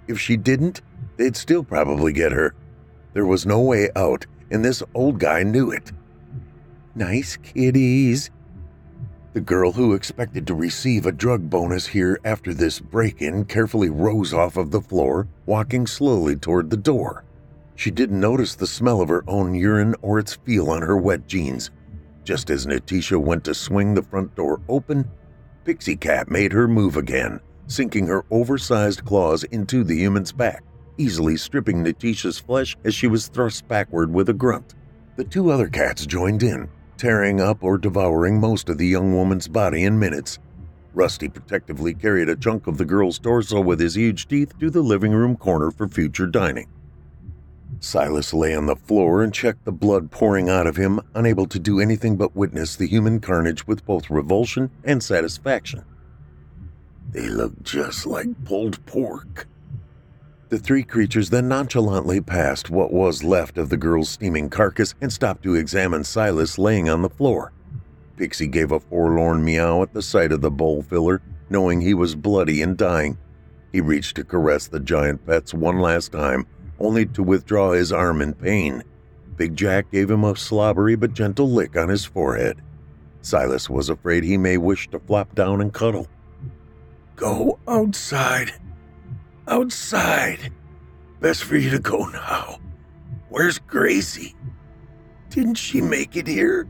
If 0.09 0.19
she 0.19 0.35
didn't, 0.35 0.81
they'd 1.15 1.37
still 1.37 1.63
probably 1.63 2.11
get 2.11 2.33
her. 2.33 2.53
There 3.13 3.25
was 3.25 3.45
no 3.45 3.61
way 3.61 3.89
out, 3.95 4.25
and 4.51 4.65
this 4.65 4.83
old 4.93 5.17
guy 5.17 5.43
knew 5.43 5.71
it. 5.71 5.93
Nice 6.93 7.37
kitties. 7.37 8.31
The 9.31 9.39
girl 9.39 9.71
who 9.71 9.93
expected 9.93 10.45
to 10.47 10.55
receive 10.55 11.05
a 11.05 11.13
drug 11.13 11.49
bonus 11.49 11.87
here 11.87 12.19
after 12.25 12.53
this 12.53 12.81
break 12.81 13.21
in 13.21 13.45
carefully 13.45 13.89
rose 13.89 14.33
off 14.33 14.57
of 14.57 14.71
the 14.71 14.81
floor, 14.81 15.29
walking 15.45 15.87
slowly 15.87 16.35
toward 16.35 16.71
the 16.71 16.75
door. 16.75 17.23
She 17.77 17.91
didn't 17.91 18.19
notice 18.19 18.55
the 18.55 18.67
smell 18.67 18.99
of 18.99 19.07
her 19.07 19.23
own 19.25 19.55
urine 19.55 19.95
or 20.01 20.19
its 20.19 20.35
feel 20.35 20.69
on 20.69 20.81
her 20.81 20.97
wet 20.97 21.27
jeans. 21.27 21.71
Just 22.25 22.49
as 22.49 22.65
Natisha 22.65 23.17
went 23.17 23.45
to 23.45 23.55
swing 23.55 23.93
the 23.93 24.03
front 24.03 24.35
door 24.35 24.59
open, 24.67 25.09
Pixie 25.63 25.95
Cat 25.95 26.29
made 26.29 26.51
her 26.51 26.67
move 26.67 26.97
again, 26.97 27.39
sinking 27.69 28.07
her 28.07 28.25
oversized 28.31 29.05
claws 29.05 29.45
into 29.45 29.85
the 29.85 29.95
human's 29.95 30.33
back, 30.33 30.63
easily 30.97 31.37
stripping 31.37 31.81
Natisha's 31.81 32.39
flesh 32.39 32.75
as 32.83 32.93
she 32.93 33.07
was 33.07 33.27
thrust 33.27 33.67
backward 33.69 34.13
with 34.13 34.27
a 34.27 34.33
grunt. 34.33 34.75
The 35.15 35.23
two 35.23 35.51
other 35.51 35.69
cats 35.69 36.05
joined 36.05 36.43
in, 36.43 36.67
tearing 36.97 37.39
up 37.39 37.63
or 37.63 37.77
devouring 37.77 38.39
most 38.39 38.67
of 38.67 38.77
the 38.77 38.87
young 38.87 39.15
woman's 39.15 39.47
body 39.47 39.85
in 39.85 39.97
minutes. 39.97 40.39
Rusty 40.93 41.29
protectively 41.29 41.93
carried 41.93 42.27
a 42.27 42.35
chunk 42.35 42.67
of 42.67 42.77
the 42.77 42.85
girl's 42.85 43.19
torso 43.19 43.61
with 43.61 43.79
his 43.79 43.95
huge 43.95 44.27
teeth 44.27 44.57
to 44.59 44.69
the 44.69 44.81
living 44.81 45.13
room 45.13 45.37
corner 45.37 45.71
for 45.71 45.87
future 45.87 46.27
dining. 46.27 46.67
Silas 47.79 48.33
lay 48.33 48.55
on 48.55 48.65
the 48.65 48.75
floor 48.75 49.23
and 49.23 49.33
checked 49.33 49.63
the 49.63 49.71
blood 49.71 50.11
pouring 50.11 50.49
out 50.49 50.67
of 50.67 50.75
him, 50.75 50.99
unable 51.13 51.45
to 51.45 51.59
do 51.59 51.79
anything 51.79 52.17
but 52.17 52.35
witness 52.35 52.75
the 52.75 52.87
human 52.87 53.19
carnage 53.19 53.65
with 53.67 53.85
both 53.85 54.09
revulsion 54.09 54.69
and 54.83 55.01
satisfaction. 55.01 55.85
They 57.11 57.27
look 57.27 57.63
just 57.63 58.05
like 58.05 58.45
pulled 58.45 58.85
pork. 58.85 59.47
The 60.49 60.59
three 60.59 60.83
creatures 60.83 61.29
then 61.29 61.47
nonchalantly 61.47 62.21
passed 62.21 62.69
what 62.69 62.91
was 62.91 63.23
left 63.23 63.57
of 63.57 63.69
the 63.69 63.77
girl's 63.77 64.09
steaming 64.09 64.49
carcass 64.49 64.95
and 65.01 65.13
stopped 65.13 65.43
to 65.43 65.55
examine 65.55 66.03
Silas 66.03 66.57
laying 66.57 66.89
on 66.89 67.01
the 67.01 67.09
floor. 67.09 67.51
Pixie 68.17 68.47
gave 68.47 68.71
a 68.71 68.79
forlorn 68.79 69.43
meow 69.43 69.81
at 69.81 69.93
the 69.93 70.01
sight 70.01 70.31
of 70.31 70.41
the 70.41 70.51
bowl 70.51 70.81
filler, 70.81 71.21
knowing 71.49 71.81
he 71.81 71.93
was 71.93 72.15
bloody 72.15 72.61
and 72.61 72.77
dying. 72.77 73.17
He 73.71 73.81
reached 73.81 74.15
to 74.15 74.23
caress 74.23 74.67
the 74.67 74.79
giant 74.79 75.25
pets 75.25 75.53
one 75.53 75.79
last 75.79 76.11
time, 76.11 76.47
only 76.79 77.05
to 77.07 77.23
withdraw 77.23 77.71
his 77.71 77.91
arm 77.91 78.21
in 78.21 78.33
pain. 78.33 78.83
Big 79.35 79.55
Jack 79.55 79.91
gave 79.91 80.11
him 80.11 80.23
a 80.23 80.35
slobbery 80.35 80.95
but 80.95 81.13
gentle 81.13 81.49
lick 81.49 81.77
on 81.77 81.89
his 81.89 82.05
forehead. 82.05 82.61
Silas 83.21 83.69
was 83.69 83.89
afraid 83.89 84.23
he 84.23 84.37
may 84.37 84.57
wish 84.57 84.89
to 84.89 84.99
flop 84.99 85.35
down 85.35 85.61
and 85.61 85.73
cuddle. 85.73 86.07
Go 87.19 87.59
outside, 87.67 88.53
Outside. 89.45 90.53
Best 91.19 91.43
for 91.43 91.57
you 91.57 91.69
to 91.71 91.79
go 91.79 92.05
now. 92.05 92.59
Where's 93.27 93.59
Gracie? 93.59 94.37
Didn't 95.29 95.55
she 95.55 95.81
make 95.81 96.15
it 96.15 96.27
here? 96.27 96.65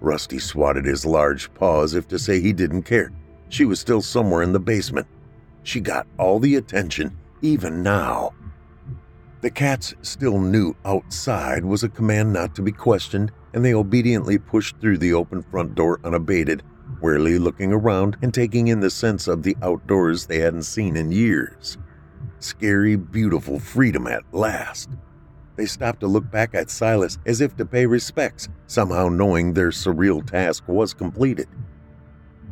Rusty 0.00 0.40
swatted 0.40 0.84
his 0.84 1.06
large 1.06 1.54
paw 1.54 1.84
as 1.84 1.94
if 1.94 2.08
to 2.08 2.18
say 2.18 2.40
he 2.40 2.52
didn't 2.52 2.82
care. 2.82 3.12
She 3.50 3.64
was 3.64 3.78
still 3.78 4.02
somewhere 4.02 4.42
in 4.42 4.52
the 4.52 4.58
basement. 4.58 5.06
She 5.62 5.78
got 5.78 6.08
all 6.18 6.40
the 6.40 6.56
attention, 6.56 7.16
even 7.40 7.84
now. 7.84 8.32
The 9.42 9.50
cats 9.50 9.94
still 10.02 10.40
knew 10.40 10.74
outside 10.84 11.64
was 11.64 11.84
a 11.84 11.88
command 11.88 12.32
not 12.32 12.56
to 12.56 12.62
be 12.62 12.72
questioned, 12.72 13.30
and 13.54 13.64
they 13.64 13.74
obediently 13.74 14.38
pushed 14.38 14.80
through 14.80 14.98
the 14.98 15.12
open 15.12 15.40
front 15.40 15.76
door 15.76 16.00
unabated, 16.02 16.64
warily 17.00 17.38
looking 17.38 17.72
around 17.72 18.16
and 18.22 18.32
taking 18.32 18.68
in 18.68 18.80
the 18.80 18.90
sense 18.90 19.28
of 19.28 19.42
the 19.42 19.56
outdoors 19.62 20.26
they 20.26 20.38
hadn't 20.38 20.62
seen 20.64 20.96
in 20.96 21.12
years. 21.12 21.78
Scary, 22.38 22.96
beautiful 22.96 23.58
freedom 23.58 24.06
at 24.06 24.22
last. 24.32 24.90
They 25.56 25.66
stopped 25.66 26.00
to 26.00 26.06
look 26.06 26.30
back 26.30 26.54
at 26.54 26.70
Silas 26.70 27.18
as 27.26 27.40
if 27.40 27.56
to 27.56 27.64
pay 27.64 27.86
respects, 27.86 28.48
somehow 28.66 29.08
knowing 29.08 29.52
their 29.52 29.70
surreal 29.70 30.24
task 30.26 30.66
was 30.66 30.94
completed. 30.94 31.48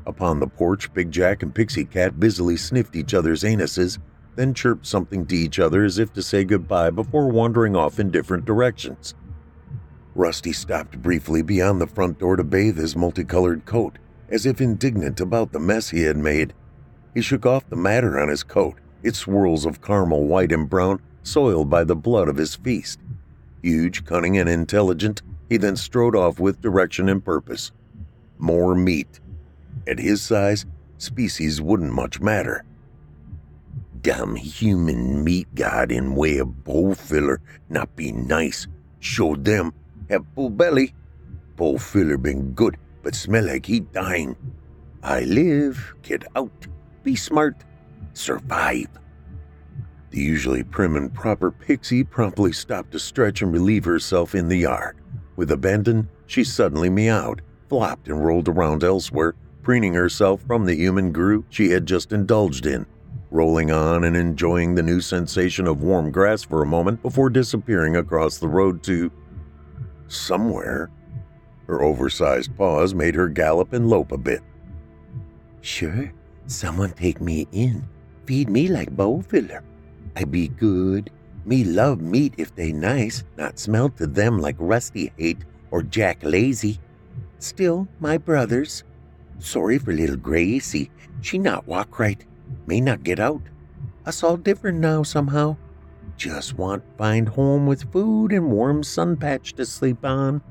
Upon 0.06 0.40
the 0.40 0.46
porch, 0.46 0.92
Big 0.92 1.10
Jack 1.10 1.42
and 1.42 1.54
Pixie 1.54 1.84
Cat 1.84 2.20
busily 2.20 2.56
sniffed 2.56 2.96
each 2.96 3.14
other's 3.14 3.42
anuses, 3.42 3.98
then 4.36 4.54
chirped 4.54 4.86
something 4.86 5.26
to 5.26 5.36
each 5.36 5.58
other 5.58 5.84
as 5.84 5.98
if 5.98 6.12
to 6.12 6.22
say 6.22 6.44
goodbye 6.44 6.90
before 6.90 7.28
wandering 7.28 7.76
off 7.76 7.98
in 7.98 8.10
different 8.10 8.44
directions. 8.44 9.14
Rusty 10.14 10.52
stopped 10.52 11.00
briefly 11.00 11.42
beyond 11.42 11.80
the 11.80 11.86
front 11.86 12.18
door 12.18 12.36
to 12.36 12.44
bathe 12.44 12.76
his 12.76 12.96
multicolored 12.96 13.64
coat, 13.64 13.98
as 14.30 14.46
if 14.46 14.60
indignant 14.60 15.20
about 15.20 15.52
the 15.52 15.58
mess 15.58 15.90
he 15.90 16.02
had 16.02 16.16
made. 16.16 16.52
He 17.14 17.20
shook 17.20 17.44
off 17.44 17.68
the 17.68 17.76
matter 17.76 18.18
on 18.18 18.28
his 18.28 18.42
coat, 18.42 18.76
its 19.02 19.18
swirls 19.18 19.66
of 19.66 19.82
caramel 19.82 20.26
white 20.26 20.52
and 20.52 20.68
brown 20.68 21.00
soiled 21.22 21.68
by 21.68 21.84
the 21.84 21.96
blood 21.96 22.28
of 22.28 22.36
his 22.36 22.54
feast. 22.54 23.00
Huge, 23.62 24.04
cunning, 24.04 24.38
and 24.38 24.48
intelligent, 24.48 25.22
he 25.48 25.56
then 25.56 25.76
strode 25.76 26.16
off 26.16 26.38
with 26.38 26.62
direction 26.62 27.08
and 27.08 27.24
purpose. 27.24 27.72
More 28.38 28.74
meat. 28.74 29.20
At 29.86 29.98
his 29.98 30.22
size, 30.22 30.64
species 30.98 31.60
wouldn't 31.60 31.92
much 31.92 32.20
matter. 32.20 32.64
Damn 34.00 34.36
human 34.36 35.22
meat 35.22 35.54
god 35.54 35.92
in 35.92 36.14
way 36.14 36.38
of 36.38 36.64
bowl 36.64 36.94
filler 36.94 37.40
not 37.68 37.94
be 37.96 38.12
nice. 38.12 38.66
Showed 39.00 39.44
them 39.44 39.74
have 40.08 40.24
full 40.34 40.50
belly. 40.50 40.94
Bowl 41.56 41.78
filler 41.78 42.16
been 42.16 42.52
good, 42.52 42.76
but 43.02 43.14
smell 43.14 43.46
like 43.46 43.66
he 43.66 43.80
dying. 43.80 44.36
I 45.02 45.20
live, 45.20 45.94
get 46.02 46.24
out, 46.36 46.66
be 47.02 47.16
smart, 47.16 47.56
survive. 48.12 48.88
The 50.10 50.20
usually 50.20 50.64
prim 50.64 50.96
and 50.96 51.12
proper 51.12 51.50
Pixie 51.50 52.04
promptly 52.04 52.52
stopped 52.52 52.92
to 52.92 52.98
stretch 52.98 53.42
and 53.42 53.52
relieve 53.52 53.84
herself 53.84 54.34
in 54.34 54.48
the 54.48 54.58
yard. 54.58 54.96
With 55.36 55.52
abandon, 55.52 56.08
she 56.26 56.44
suddenly 56.44 56.90
meowed, 56.90 57.42
flopped, 57.68 58.08
and 58.08 58.24
rolled 58.24 58.48
around 58.48 58.82
elsewhere, 58.82 59.34
preening 59.62 59.94
herself 59.94 60.42
from 60.42 60.64
the 60.64 60.74
human 60.74 61.12
group 61.12 61.46
she 61.50 61.70
had 61.70 61.86
just 61.86 62.12
indulged 62.12 62.66
in, 62.66 62.86
rolling 63.30 63.70
on 63.70 64.04
and 64.04 64.16
enjoying 64.16 64.74
the 64.74 64.82
new 64.82 65.00
sensation 65.00 65.66
of 65.66 65.82
warm 65.82 66.10
grass 66.10 66.42
for 66.42 66.62
a 66.62 66.66
moment 66.66 67.00
before 67.02 67.30
disappearing 67.30 67.96
across 67.96 68.38
the 68.38 68.48
road 68.48 68.82
to 68.82 69.10
somewhere. 70.08 70.90
Her 71.70 71.82
oversized 71.82 72.56
paws 72.56 72.94
made 72.94 73.14
her 73.14 73.28
gallop 73.28 73.72
and 73.72 73.88
lope 73.88 74.10
a 74.10 74.18
bit. 74.18 74.42
Sure, 75.60 76.12
someone 76.48 76.90
take 76.90 77.20
me 77.20 77.46
in, 77.52 77.88
feed 78.26 78.48
me 78.48 78.66
like 78.66 78.90
bowl 78.90 79.22
filler. 79.22 79.62
I 80.16 80.24
be 80.24 80.48
good. 80.48 81.10
Me 81.44 81.62
love 81.62 82.00
meat 82.00 82.34
if 82.38 82.52
they 82.56 82.72
nice, 82.72 83.22
not 83.36 83.60
smell 83.60 83.88
to 83.90 84.08
them 84.08 84.40
like 84.40 84.56
Rusty 84.58 85.12
hate 85.16 85.44
or 85.70 85.84
Jack 85.84 86.24
lazy. 86.24 86.80
Still, 87.38 87.86
my 88.00 88.18
brothers. 88.18 88.82
Sorry 89.38 89.78
for 89.78 89.92
little 89.92 90.16
Gracie. 90.16 90.90
She 91.20 91.38
not 91.38 91.68
walk 91.68 92.00
right. 92.00 92.26
May 92.66 92.80
not 92.80 93.04
get 93.04 93.20
out. 93.20 93.42
Us 94.04 94.24
all 94.24 94.36
different 94.36 94.80
now 94.80 95.04
somehow. 95.04 95.56
Just 96.16 96.58
want 96.58 96.82
find 96.98 97.28
home 97.28 97.68
with 97.68 97.92
food 97.92 98.32
and 98.32 98.50
warm 98.50 98.82
sun 98.82 99.16
patch 99.16 99.52
to 99.52 99.64
sleep 99.64 100.04
on. 100.04 100.42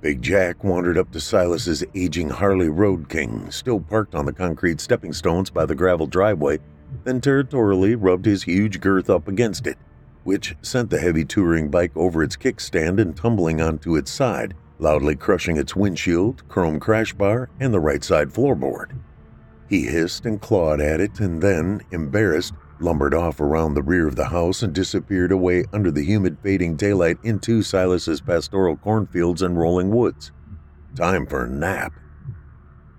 Big 0.00 0.22
Jack 0.22 0.64
wandered 0.64 0.96
up 0.96 1.12
to 1.12 1.20
Silas's 1.20 1.84
aging 1.94 2.30
Harley 2.30 2.70
Road 2.70 3.10
King, 3.10 3.50
still 3.50 3.80
parked 3.80 4.14
on 4.14 4.24
the 4.24 4.32
concrete 4.32 4.80
stepping 4.80 5.12
stones 5.12 5.50
by 5.50 5.66
the 5.66 5.74
gravel 5.74 6.06
driveway, 6.06 6.58
then 7.04 7.20
territorially 7.20 7.94
rubbed 7.94 8.24
his 8.24 8.44
huge 8.44 8.80
girth 8.80 9.10
up 9.10 9.28
against 9.28 9.66
it, 9.66 9.76
which 10.24 10.56
sent 10.62 10.88
the 10.88 10.98
heavy 10.98 11.22
touring 11.22 11.68
bike 11.68 11.92
over 11.94 12.22
its 12.22 12.34
kickstand 12.34 12.98
and 12.98 13.14
tumbling 13.14 13.60
onto 13.60 13.94
its 13.94 14.10
side, 14.10 14.54
loudly 14.78 15.14
crushing 15.14 15.58
its 15.58 15.76
windshield, 15.76 16.48
chrome 16.48 16.80
crash 16.80 17.12
bar, 17.12 17.50
and 17.60 17.74
the 17.74 17.80
right 17.80 18.02
side 18.02 18.30
floorboard. 18.30 18.92
He 19.68 19.82
hissed 19.82 20.24
and 20.24 20.40
clawed 20.40 20.80
at 20.80 21.02
it 21.02 21.20
and 21.20 21.42
then, 21.42 21.82
embarrassed, 21.90 22.54
lumbered 22.80 23.14
off 23.14 23.40
around 23.40 23.74
the 23.74 23.82
rear 23.82 24.06
of 24.08 24.16
the 24.16 24.28
house 24.28 24.62
and 24.62 24.72
disappeared 24.72 25.32
away 25.32 25.64
under 25.72 25.90
the 25.90 26.04
humid 26.04 26.38
fading 26.42 26.76
daylight 26.76 27.18
into 27.22 27.62
Silas's 27.62 28.20
pastoral 28.20 28.76
cornfields 28.76 29.42
and 29.42 29.58
rolling 29.58 29.90
woods. 29.90 30.32
Time 30.96 31.26
for 31.26 31.44
a 31.44 31.48
nap. 31.48 31.92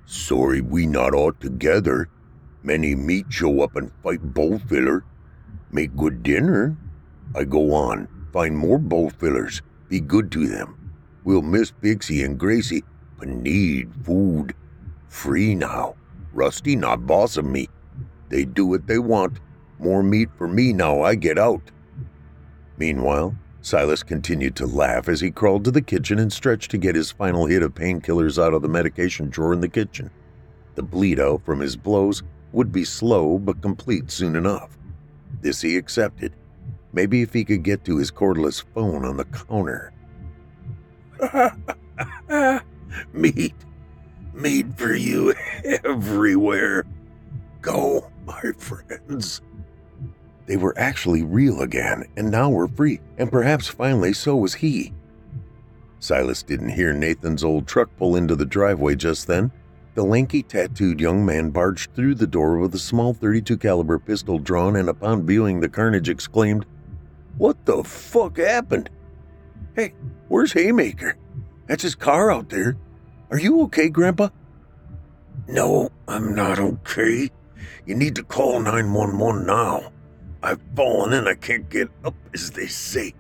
Sorry 0.06 0.62
we 0.62 0.86
not 0.86 1.14
all 1.14 1.32
together, 1.34 2.10
Many 2.64 2.94
meat 2.94 3.26
show 3.30 3.62
up 3.62 3.76
and 3.76 3.92
fight 4.04 4.22
bowl 4.22 4.60
filler. 4.60 5.04
Make 5.72 5.96
good 5.96 6.22
dinner. 6.22 6.78
I 7.34 7.44
go 7.44 7.74
on, 7.74 8.08
find 8.32 8.56
more 8.56 8.78
bowl 8.78 9.10
fillers, 9.10 9.64
be 9.90 10.00
good 10.00 10.32
to 10.34 10.48
them. 10.48 10.94
We'll 11.24 11.42
miss 11.42 11.72
Pixie 11.72 12.24
and 12.24 12.38
Gracie, 12.38 12.84
but 13.18 13.30
need 13.30 13.90
food. 14.06 14.54
Free 15.08 15.56
now. 15.56 15.96
Rusty 16.34 16.76
not 16.76 17.08
boss 17.08 17.36
of 17.36 17.46
me. 17.46 17.68
They 18.30 18.46
do 18.46 18.66
what 18.66 18.86
they 18.86 19.00
want. 19.00 19.40
More 19.82 20.04
meat 20.04 20.30
for 20.38 20.48
me 20.48 20.74
now 20.74 21.02
I 21.02 21.16
get 21.16 21.40
out. 21.40 21.72
Meanwhile, 22.78 23.36
Silas 23.62 24.04
continued 24.04 24.56
to 24.58 24.68
laugh 24.68 25.10
as 25.10 25.22
he 25.22 25.32
crawled 25.32 25.66
to 25.66 25.72
the 25.72 25.82
kitchen 25.82 26.20
and 26.20 26.32
stretched 26.32 26.70
to 26.72 26.78
get 26.78 26.96
his 26.96 27.12
final 27.12 27.48
hit 27.48 27.64
of 27.64 27.74
painkillers 27.74 28.42
out 28.42 28.54
of 28.54 28.62
the 28.62 28.70
medication 28.70 29.30
drawer 29.30 29.54
in 29.54 29.60
the 29.60 29.68
kitchen. 29.68 30.12
The 30.76 30.84
bleed 30.84 31.20
out 31.20 31.44
from 31.44 31.60
his 31.60 31.76
blows 31.76 32.22
would 32.54 32.72
be 32.72 32.86
slow 32.86 33.40
but 33.40 33.62
complete 33.62 34.12
soon 34.12 34.36
enough. 34.36 34.78
This 35.42 35.62
he 35.62 35.78
accepted. 35.78 36.36
Maybe 36.94 37.24
if 37.24 37.34
he 37.34 37.44
could 37.44 37.64
get 37.64 37.84
to 37.86 37.98
his 37.98 38.12
cordless 38.12 38.64
phone 38.76 39.04
on 39.04 39.18
the 39.18 39.26
counter. 39.26 39.94
Meat. 43.14 43.56
Meat 44.34 44.78
for 44.78 44.94
you 44.94 45.34
everywhere. 45.84 46.86
Go, 47.62 48.12
my 48.26 48.52
friends. 48.58 49.42
They 50.46 50.58
were 50.58 50.78
actually 50.78 51.24
real 51.24 51.62
again, 51.62 52.06
and 52.18 52.32
now 52.32 52.50
were 52.50 52.68
free, 52.68 53.00
and 53.18 53.32
perhaps 53.32 53.68
finally 53.68 54.14
so 54.14 54.36
was 54.36 54.56
he. 54.56 54.94
Silas 56.00 56.42
didn't 56.44 56.70
hear 56.70 56.94
Nathan's 56.94 57.44
old 57.44 57.68
truck 57.68 57.90
pull 57.98 58.16
into 58.16 58.36
the 58.36 58.46
driveway 58.46 58.96
just 58.96 59.28
then, 59.28 59.52
the 59.94 60.04
lanky, 60.04 60.42
tattooed 60.42 61.02
young 61.02 61.26
man 61.26 61.50
barged 61.50 61.94
through 61.94 62.16
the 62.16 62.28
door 62.28 62.58
with 62.58 62.74
a 62.74 62.80
small 62.80 63.14
32 63.14 63.58
caliber 63.58 64.00
pistol 64.00 64.40
drawn 64.40 64.78
and 64.78 64.88
upon 64.88 65.26
viewing 65.26 65.60
the 65.60 65.68
carnage 65.68 66.08
exclaimed, 66.08 66.66
"What 67.38 67.66
the 67.66 67.84
fuck 67.84 68.38
happened? 68.38 68.90
Hey, 69.76 69.94
where's 70.30 70.54
Haymaker? 70.54 71.18
That's 71.68 71.84
his 71.84 71.96
car 71.96 72.32
out 72.32 72.50
there. 72.50 72.78
Are 73.30 73.40
you 73.40 73.62
okay, 73.64 73.90
Grandpa?" 73.90 74.30
"No, 75.48 75.90
I'm 76.08 76.34
not 76.34 76.58
okay. 76.58 77.30
You 77.86 77.96
need 77.96 78.16
to 78.16 78.24
call 78.24 78.62
911 78.62 79.46
now. 79.46 79.92
I've 80.44 80.62
fallen 80.76 81.14
and 81.14 81.28
I 81.28 81.36
can't 81.36 81.70
get 81.70 81.90
up, 82.04 82.16
as 82.34 82.52
they 82.52 82.68
say. 82.68 83.14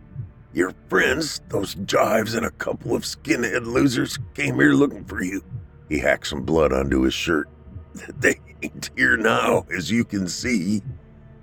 Your 0.53 0.73
friends, 0.89 1.41
those 1.49 1.75
jives 1.75 2.35
and 2.35 2.45
a 2.45 2.51
couple 2.51 2.95
of 2.95 3.03
skinhead 3.03 3.65
losers, 3.65 4.17
came 4.33 4.55
here 4.55 4.73
looking 4.73 5.05
for 5.05 5.23
you. 5.23 5.43
He 5.87 5.99
hacked 5.99 6.27
some 6.27 6.43
blood 6.43 6.73
onto 6.73 7.01
his 7.01 7.13
shirt. 7.13 7.47
They 8.19 8.39
ain't 8.63 8.89
here 8.95 9.17
now, 9.17 9.65
as 9.75 9.91
you 9.91 10.05
can 10.05 10.27
see. 10.27 10.81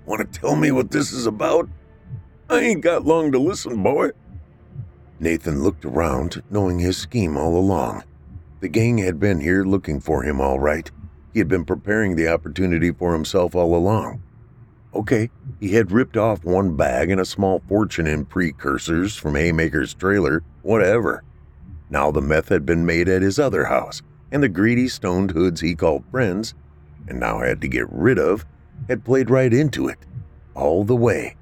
Want 0.05 0.21
to 0.21 0.39
tell 0.39 0.55
me 0.55 0.71
what 0.71 0.89
this 0.89 1.11
is 1.11 1.27
about? 1.27 1.69
I 2.49 2.59
ain't 2.59 2.81
got 2.81 3.05
long 3.05 3.31
to 3.31 3.39
listen, 3.39 3.83
boy. 3.83 4.09
Nathan 5.19 5.61
looked 5.61 5.85
around, 5.85 6.41
knowing 6.49 6.79
his 6.79 6.97
scheme 6.97 7.37
all 7.37 7.55
along. 7.57 8.03
The 8.61 8.69
gang 8.69 8.97
had 8.97 9.19
been 9.19 9.39
here 9.39 9.63
looking 9.63 9.99
for 9.99 10.23
him, 10.23 10.41
all 10.41 10.59
right. 10.59 10.89
He 11.33 11.39
had 11.39 11.47
been 11.47 11.65
preparing 11.65 12.15
the 12.15 12.27
opportunity 12.27 12.91
for 12.91 13.13
himself 13.13 13.55
all 13.55 13.75
along. 13.75 14.23
Okay, 14.93 15.29
he 15.59 15.73
had 15.73 15.91
ripped 15.91 16.17
off 16.17 16.43
one 16.43 16.75
bag 16.75 17.11
and 17.11 17.21
a 17.21 17.25
small 17.25 17.61
fortune 17.67 18.07
in 18.07 18.25
precursors 18.25 19.15
from 19.15 19.35
Haymaker's 19.35 19.93
trailer, 19.93 20.43
whatever. 20.63 21.23
Now 21.89 22.11
the 22.11 22.21
meth 22.21 22.49
had 22.49 22.65
been 22.65 22.85
made 22.85 23.07
at 23.07 23.21
his 23.21 23.37
other 23.37 23.65
house, 23.65 24.01
and 24.31 24.41
the 24.41 24.49
greedy 24.49 24.87
stoned 24.87 25.31
hoods 25.31 25.61
he 25.61 25.75
called 25.75 26.03
friends, 26.09 26.55
and 27.07 27.19
now 27.19 27.39
had 27.39 27.61
to 27.61 27.67
get 27.67 27.91
rid 27.91 28.17
of, 28.17 28.45
had 28.87 29.05
played 29.05 29.29
right 29.29 29.53
into 29.53 29.87
it, 29.87 29.99
all 30.55 30.83
the 30.83 30.95
way. 30.95 31.35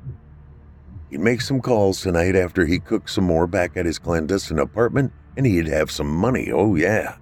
He'd 1.09 1.21
make 1.21 1.41
some 1.41 1.61
calls 1.61 2.01
tonight 2.01 2.35
after 2.35 2.65
he 2.65 2.79
cooked 2.79 3.09
some 3.09 3.23
more 3.23 3.47
back 3.47 3.77
at 3.77 3.85
his 3.85 3.99
clandestine 3.99 4.59
apartment, 4.59 5.13
and 5.37 5.45
he'd 5.45 5.67
have 5.67 5.89
some 5.89 6.13
money, 6.13 6.51
oh 6.51 6.75
yeah. 6.75 7.15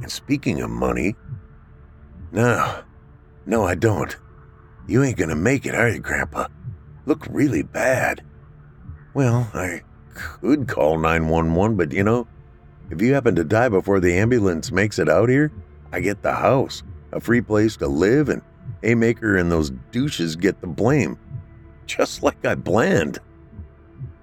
And 0.00 0.10
speaking 0.10 0.60
of 0.60 0.70
money, 0.70 1.14
no, 2.32 2.82
no, 3.46 3.64
I 3.64 3.76
don't. 3.76 4.16
You 4.88 5.04
ain't 5.04 5.18
gonna 5.18 5.36
make 5.36 5.66
it, 5.66 5.74
are 5.74 5.90
you, 5.90 6.00
Grandpa? 6.00 6.48
Look 7.04 7.26
really 7.30 7.62
bad. 7.62 8.24
Well, 9.12 9.50
I 9.52 9.82
could 10.14 10.66
call 10.66 10.96
911, 10.96 11.76
but 11.76 11.92
you 11.92 12.02
know, 12.02 12.26
if 12.90 13.02
you 13.02 13.12
happen 13.12 13.34
to 13.36 13.44
die 13.44 13.68
before 13.68 14.00
the 14.00 14.14
ambulance 14.14 14.72
makes 14.72 14.98
it 14.98 15.10
out 15.10 15.28
here, 15.28 15.52
I 15.92 16.00
get 16.00 16.22
the 16.22 16.32
house, 16.32 16.82
a 17.12 17.20
free 17.20 17.42
place 17.42 17.76
to 17.76 17.86
live, 17.86 18.30
and 18.30 18.40
Haymaker 18.82 19.36
and 19.36 19.52
those 19.52 19.70
douches 19.92 20.36
get 20.36 20.60
the 20.62 20.66
blame. 20.66 21.18
Just 21.86 22.22
like 22.22 22.44
I 22.46 22.54
planned. 22.54 23.18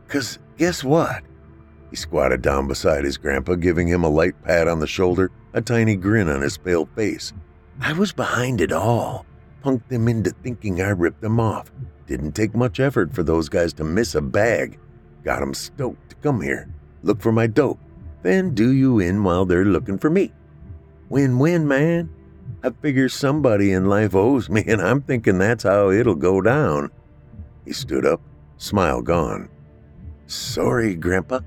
Because 0.08 0.40
guess 0.58 0.84
what? 0.84 1.24
He 1.92 1.96
squatted 1.96 2.42
down 2.42 2.68
beside 2.68 3.06
his 3.06 3.18
grandpa, 3.18 3.54
giving 3.54 3.88
him 3.88 4.04
a 4.04 4.10
light 4.10 4.42
pat 4.44 4.68
on 4.68 4.80
the 4.80 4.88
shoulder, 4.88 5.30
a 5.54 5.62
tiny 5.62 5.96
grin 5.96 6.28
on 6.28 6.42
his 6.42 6.58
pale 6.58 6.88
face. 6.96 7.34
I 7.80 7.94
was 7.94 8.12
behind 8.14 8.62
it 8.62 8.72
all. 8.72 9.28
Punked 9.66 9.88
them 9.88 10.08
into 10.08 10.30
thinking 10.30 10.80
I 10.80 10.90
ripped 10.90 11.22
them 11.22 11.40
off. 11.40 11.72
Didn't 12.06 12.34
take 12.34 12.54
much 12.54 12.80
effort 12.80 13.16
for 13.16 13.24
those 13.24 13.50
guys 13.50 13.74
to 13.74 13.84
miss 13.84 14.14
a 14.14 14.22
bag. 14.22 14.78
Got 15.24 15.42
'em 15.42 15.56
stoked 15.56 16.10
to 16.10 16.16
come 16.18 16.42
here, 16.42 16.70
look 17.02 17.20
for 17.20 17.32
my 17.32 17.48
dope, 17.48 17.80
then 18.22 18.54
do 18.54 18.72
you 18.72 19.00
in 19.00 19.24
while 19.24 19.44
they're 19.44 19.66
looking 19.66 19.98
for 19.98 20.12
me. 20.12 20.32
Win 21.10 21.40
win, 21.40 21.68
man. 21.68 22.12
I 22.64 22.70
figure 22.70 23.10
somebody 23.10 23.72
in 23.72 23.90
life 23.90 24.14
owes 24.14 24.52
me, 24.52 24.64
and 24.68 24.80
I'm 24.80 25.02
thinking 25.02 25.40
that's 25.40 25.64
how 25.64 25.90
it'll 25.90 26.14
go 26.14 26.42
down. 26.42 26.92
He 27.66 27.74
stood 27.74 28.06
up, 28.06 28.22
smile 28.58 29.02
gone. 29.02 29.50
Sorry, 30.28 30.94
Grandpa. 30.94 31.40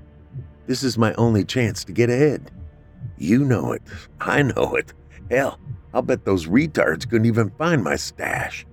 This 0.67 0.83
is 0.83 0.97
my 0.97 1.13
only 1.13 1.45
chance 1.45 1.85
to 1.85 1.93
get 1.93 2.09
ahead. 2.09 2.51
You 3.17 3.45
know 3.45 3.71
it. 3.71 3.81
I 4.19 4.41
know 4.41 4.75
it. 4.75 4.91
Hell, 5.29 5.59
I'll 5.93 6.01
bet 6.01 6.25
those 6.25 6.47
retards 6.47 7.09
couldn't 7.09 7.25
even 7.25 7.51
find 7.51 7.83
my 7.83 7.95
stash. 7.95 8.65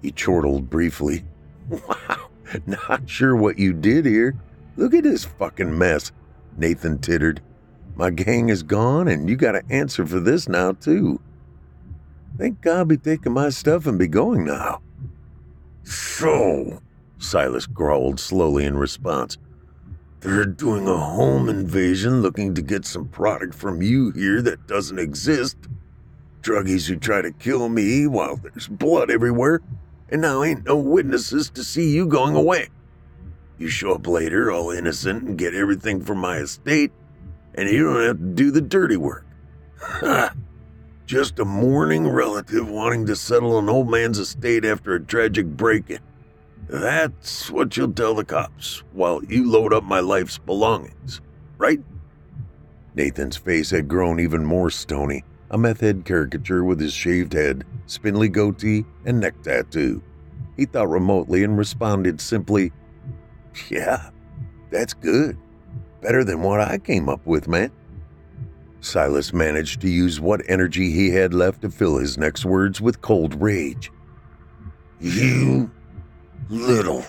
He 0.00 0.10
chortled 0.10 0.70
briefly. 0.70 1.24
Wow, 1.68 2.28
not 2.66 3.08
sure 3.08 3.34
what 3.34 3.58
you 3.58 3.72
did 3.72 4.04
here. 4.04 4.34
Look 4.76 4.92
at 4.92 5.04
this 5.04 5.24
fucking 5.24 5.78
mess, 5.78 6.12
Nathan 6.56 6.98
tittered. 6.98 7.40
My 7.94 8.10
gang 8.10 8.48
is 8.48 8.62
gone, 8.62 9.08
and 9.08 9.28
you 9.28 9.36
gotta 9.36 9.62
answer 9.70 10.04
for 10.04 10.20
this 10.20 10.48
now, 10.48 10.72
too. 10.72 11.20
Think 12.36 12.60
God 12.60 12.88
be 12.88 12.96
taking 12.96 13.32
my 13.32 13.50
stuff 13.50 13.86
and 13.86 13.98
be 13.98 14.08
going 14.08 14.44
now. 14.44 14.82
So, 15.84 16.80
Silas 17.18 17.66
growled 17.66 18.18
slowly 18.18 18.64
in 18.64 18.76
response, 18.76 19.38
they're 20.20 20.44
doing 20.44 20.86
a 20.86 20.96
home 20.96 21.48
invasion 21.48 22.22
looking 22.22 22.54
to 22.54 22.62
get 22.62 22.84
some 22.84 23.08
product 23.08 23.54
from 23.54 23.82
you 23.82 24.12
here 24.12 24.40
that 24.42 24.66
doesn't 24.68 24.98
exist. 24.98 25.56
Druggies 26.42 26.88
who 26.88 26.96
try 26.96 27.22
to 27.22 27.32
kill 27.32 27.68
me 27.68 28.06
while 28.06 28.36
there's 28.36 28.68
blood 28.68 29.10
everywhere, 29.10 29.60
and 30.10 30.20
now 30.20 30.42
ain't 30.42 30.66
no 30.66 30.76
witnesses 30.76 31.48
to 31.50 31.62
see 31.64 31.90
you 31.90 32.06
going 32.06 32.34
away. 32.34 32.68
You 33.58 33.68
show 33.68 33.94
up 33.94 34.06
later 34.06 34.50
all 34.50 34.72
innocent 34.72 35.22
and 35.22 35.38
get 35.38 35.54
everything 35.54 36.02
from 36.02 36.18
my 36.18 36.38
estate, 36.38 36.90
and 37.54 37.68
you 37.68 37.84
don't 37.84 38.02
have 38.02 38.18
to 38.18 38.24
do 38.24 38.50
the 38.50 38.60
dirty 38.60 38.96
work. 38.96 39.24
Just 41.06 41.38
a 41.38 41.44
mourning 41.44 42.08
relative 42.08 42.68
wanting 42.68 43.06
to 43.06 43.14
settle 43.14 43.58
an 43.58 43.68
old 43.68 43.88
man's 43.90 44.18
estate 44.18 44.64
after 44.64 44.94
a 44.94 45.00
tragic 45.00 45.46
break 45.46 45.90
in. 45.90 46.00
That's 46.68 47.50
what 47.50 47.76
you'll 47.76 47.92
tell 47.92 48.14
the 48.14 48.24
cops 48.24 48.82
while 48.92 49.22
you 49.24 49.50
load 49.50 49.72
up 49.72 49.84
my 49.84 50.00
life's 50.00 50.38
belongings, 50.38 51.20
right? 51.58 51.80
Nathan's 52.94 53.36
face 53.36 53.70
had 53.70 53.88
grown 53.88 54.20
even 54.20 54.44
more 54.44 54.70
stony, 54.70 55.24
a 55.52 55.58
meth 55.58 55.80
head 55.80 56.04
caricature 56.04 56.64
with 56.64 56.80
his 56.80 56.92
shaved 56.92 57.34
head, 57.34 57.64
spindly 57.86 58.28
goatee, 58.28 58.84
and 59.04 59.20
neck 59.20 59.40
tattoo. 59.42 60.02
He 60.56 60.64
thought 60.64 60.88
remotely 60.88 61.44
and 61.44 61.56
responded 61.56 62.20
simply, 62.20 62.72
Yeah, 63.68 64.10
that's 64.70 64.94
good. 64.94 65.36
Better 66.00 66.24
than 66.24 66.42
what 66.42 66.60
I 66.60 66.78
came 66.78 67.08
up 67.08 67.24
with, 67.26 67.46
man. 67.46 67.70
Silas 68.80 69.32
managed 69.32 69.80
to 69.82 69.88
use 69.88 70.20
what 70.20 70.42
energy 70.48 70.90
he 70.90 71.10
had 71.10 71.32
left 71.32 71.62
to 71.62 71.70
fill 71.70 71.98
his 71.98 72.18
next 72.18 72.44
words 72.44 72.80
with 72.80 73.00
cold 73.00 73.40
rage. 73.40 73.92
You 75.00 75.70
little, 76.48 77.04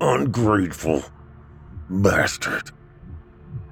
ungrateful 0.00 1.02
bastard. 1.88 2.70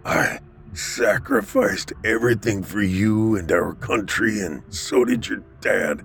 I 0.04 0.40
sacrificed 0.78 1.92
everything 2.04 2.62
for 2.62 2.80
you 2.80 3.36
and 3.36 3.50
our 3.50 3.74
country, 3.74 4.40
and 4.40 4.62
so 4.72 5.04
did 5.04 5.28
your 5.28 5.42
dad. 5.60 6.02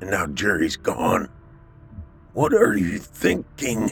And 0.00 0.10
now 0.10 0.26
Jerry's 0.26 0.76
gone. 0.76 1.28
What 2.32 2.52
are 2.52 2.76
you 2.76 2.98
thinking? 2.98 3.90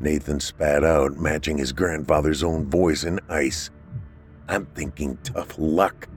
Nathan 0.00 0.40
spat 0.40 0.84
out, 0.84 1.16
matching 1.16 1.58
his 1.58 1.72
grandfather's 1.72 2.42
own 2.42 2.70
voice 2.70 3.04
in 3.04 3.20
ice. 3.28 3.70
I'm 4.48 4.66
thinking 4.66 5.18
tough 5.22 5.58
luck. 5.58 6.08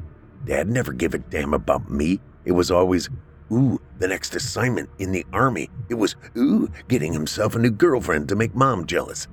Dad 0.45 0.69
never 0.69 0.93
gave 0.93 1.13
a 1.13 1.17
damn 1.17 1.53
about 1.53 1.89
me. 1.89 2.19
It 2.45 2.53
was 2.53 2.71
always, 2.71 3.09
ooh, 3.51 3.81
the 3.99 4.07
next 4.07 4.35
assignment 4.35 4.89
in 4.99 5.11
the 5.11 5.25
army. 5.33 5.69
It 5.89 5.95
was, 5.95 6.15
ooh, 6.37 6.71
getting 6.87 7.11
himself 7.11 7.55
a 7.55 7.59
new 7.59 7.71
girlfriend 7.71 8.29
to 8.29 8.35
make 8.35 8.55
mom 8.55 8.85
jealous. 8.85 9.27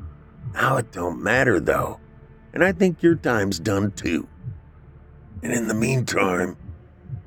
Now 0.54 0.78
it 0.78 0.90
don't 0.90 1.22
matter, 1.22 1.60
though. 1.60 2.00
And 2.52 2.64
I 2.64 2.72
think 2.72 3.02
your 3.02 3.14
time's 3.14 3.58
done 3.58 3.92
too. 3.92 4.26
And 5.42 5.52
in 5.52 5.68
the 5.68 5.74
meantime, 5.74 6.56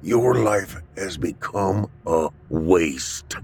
your 0.01 0.35
life 0.35 0.81
has 0.97 1.17
become 1.17 1.89
a 2.05 2.29
waste. 2.49 3.35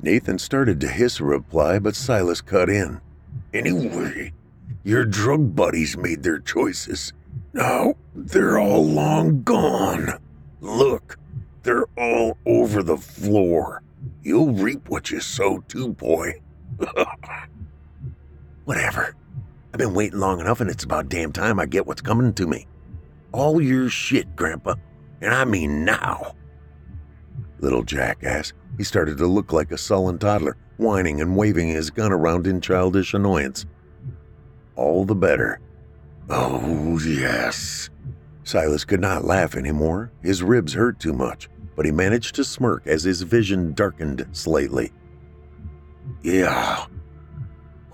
Nathan 0.00 0.38
started 0.38 0.80
to 0.80 0.88
hiss 0.88 1.20
a 1.20 1.24
reply, 1.24 1.78
but 1.78 1.94
Silas 1.94 2.40
cut 2.40 2.70
in. 2.70 3.00
Anyway, 3.52 4.32
your 4.82 5.04
drug 5.04 5.54
buddies 5.54 5.96
made 5.96 6.22
their 6.22 6.38
choices. 6.38 7.12
Now 7.52 7.94
they're 8.14 8.58
all 8.58 8.84
long 8.84 9.42
gone. 9.42 10.18
Look, 10.60 11.18
they're 11.62 11.86
all 11.98 12.38
over 12.46 12.82
the 12.82 12.96
floor. 12.96 13.82
You'll 14.22 14.52
reap 14.52 14.88
what 14.88 15.10
you 15.10 15.20
sow, 15.20 15.62
too, 15.68 15.88
boy. 15.88 16.40
Whatever. 18.64 19.14
I've 19.72 19.78
been 19.78 19.94
waiting 19.94 20.18
long 20.18 20.40
enough, 20.40 20.60
and 20.60 20.68
it's 20.68 20.84
about 20.84 21.08
damn 21.08 21.32
time 21.32 21.60
I 21.60 21.66
get 21.66 21.86
what's 21.86 22.02
coming 22.02 22.32
to 22.34 22.46
me. 22.46 22.66
All 23.32 23.60
your 23.60 23.88
shit, 23.88 24.34
Grandpa, 24.34 24.74
and 25.20 25.32
I 25.32 25.44
mean 25.44 25.84
now. 25.84 26.34
Little 27.60 27.84
jackass, 27.84 28.52
he 28.78 28.84
started 28.84 29.18
to 29.18 29.26
look 29.26 29.52
like 29.52 29.70
a 29.70 29.78
sullen 29.78 30.18
toddler, 30.18 30.56
whining 30.78 31.20
and 31.20 31.36
waving 31.36 31.68
his 31.68 31.90
gun 31.90 32.10
around 32.10 32.46
in 32.46 32.60
childish 32.60 33.14
annoyance. 33.14 33.66
All 34.74 35.04
the 35.04 35.14
better. 35.14 35.60
Oh, 36.28 36.98
yes. 37.04 37.90
Silas 38.44 38.84
could 38.84 39.00
not 39.00 39.24
laugh 39.24 39.54
anymore. 39.54 40.10
His 40.22 40.42
ribs 40.42 40.72
hurt 40.72 40.98
too 40.98 41.12
much, 41.12 41.48
but 41.76 41.84
he 41.84 41.92
managed 41.92 42.34
to 42.36 42.44
smirk 42.44 42.86
as 42.86 43.04
his 43.04 43.22
vision 43.22 43.74
darkened 43.74 44.26
slightly. 44.32 44.90
Yeah. 46.22 46.86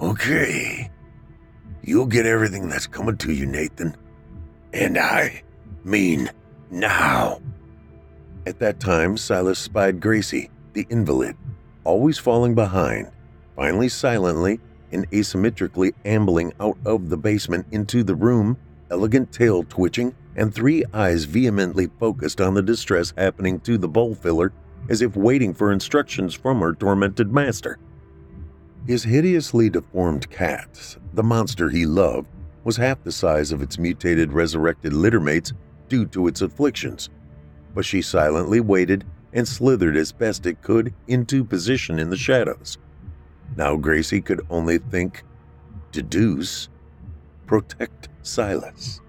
Okay. 0.00 0.90
You'll 1.86 2.06
get 2.06 2.26
everything 2.26 2.68
that's 2.68 2.88
coming 2.88 3.16
to 3.18 3.32
you, 3.32 3.46
Nathan. 3.46 3.96
And 4.72 4.98
I 4.98 5.42
mean 5.84 6.28
now. 6.68 7.40
At 8.44 8.58
that 8.58 8.80
time, 8.80 9.16
Silas 9.16 9.60
spied 9.60 10.00
Gracie, 10.00 10.50
the 10.72 10.84
invalid, 10.90 11.36
always 11.84 12.18
falling 12.18 12.56
behind, 12.56 13.12
finally 13.54 13.88
silently 13.88 14.60
and 14.90 15.08
asymmetrically 15.12 15.94
ambling 16.04 16.52
out 16.58 16.76
of 16.84 17.08
the 17.08 17.16
basement 17.16 17.66
into 17.70 18.02
the 18.02 18.14
room, 18.16 18.56
elegant 18.90 19.32
tail 19.32 19.62
twitching 19.62 20.12
and 20.34 20.52
three 20.52 20.84
eyes 20.92 21.24
vehemently 21.24 21.88
focused 22.00 22.40
on 22.40 22.54
the 22.54 22.62
distress 22.62 23.12
happening 23.16 23.60
to 23.60 23.78
the 23.78 23.88
bowl 23.88 24.14
filler 24.14 24.52
as 24.88 25.02
if 25.02 25.16
waiting 25.16 25.54
for 25.54 25.72
instructions 25.72 26.34
from 26.34 26.60
her 26.60 26.74
tormented 26.74 27.32
master. 27.32 27.78
His 28.86 29.02
hideously 29.02 29.68
deformed 29.68 30.30
cat, 30.30 30.96
the 31.14 31.22
monster 31.22 31.68
he 31.68 31.86
loved, 31.86 32.28
was 32.62 32.76
half 32.76 33.02
the 33.02 33.10
size 33.10 33.50
of 33.50 33.60
its 33.60 33.78
mutated 33.78 34.32
resurrected 34.32 34.92
littermates 34.92 35.52
due 35.88 36.06
to 36.06 36.28
its 36.28 36.40
afflictions, 36.40 37.10
but 37.74 37.84
she 37.84 38.00
silently 38.00 38.60
waited 38.60 39.04
and 39.32 39.46
slithered 39.46 39.96
as 39.96 40.12
best 40.12 40.46
it 40.46 40.62
could 40.62 40.94
into 41.08 41.44
position 41.44 41.98
in 41.98 42.10
the 42.10 42.16
shadows. 42.16 42.78
Now 43.56 43.76
Gracie 43.76 44.20
could 44.20 44.46
only 44.50 44.78
think, 44.78 45.24
deduce, 45.90 46.68
protect 47.46 48.08
Silas. 48.22 49.00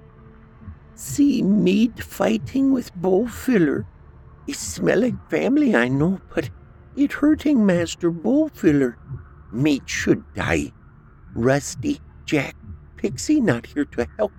See 0.95 1.44
meat 1.44 2.04
fighting 2.04 2.74
with 2.74 2.95
bowl 2.95 3.28
filler. 3.28 3.86
It 4.48 4.56
smell 4.56 5.02
like 5.02 5.30
family, 5.30 5.76
I 5.76 5.88
know, 5.88 6.20
but 6.34 6.49
it 6.95 7.14
hurting 7.14 7.64
Master 7.64 8.10
Bowl 8.10 8.49
filler. 8.49 8.98
Meat 9.58 9.90
should 9.90 10.22
die. 10.36 10.72
Rusty, 11.34 12.00
Jack, 12.26 12.56
Pixie 12.96 13.42
not 13.42 13.66
here 13.66 13.86
to 13.86 14.08
help. 14.16 14.32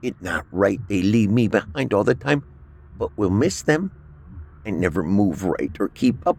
It 0.00 0.16
not 0.22 0.46
right 0.50 0.80
they 0.88 1.02
leave 1.02 1.28
me 1.30 1.46
behind 1.46 1.92
all 1.92 2.04
the 2.04 2.14
time, 2.14 2.42
but 2.96 3.10
we'll 3.18 3.28
miss 3.28 3.60
them. 3.60 3.92
I 4.64 4.70
never 4.70 5.02
move 5.02 5.44
right 5.44 5.76
or 5.78 5.88
keep 5.88 6.26
up, 6.26 6.38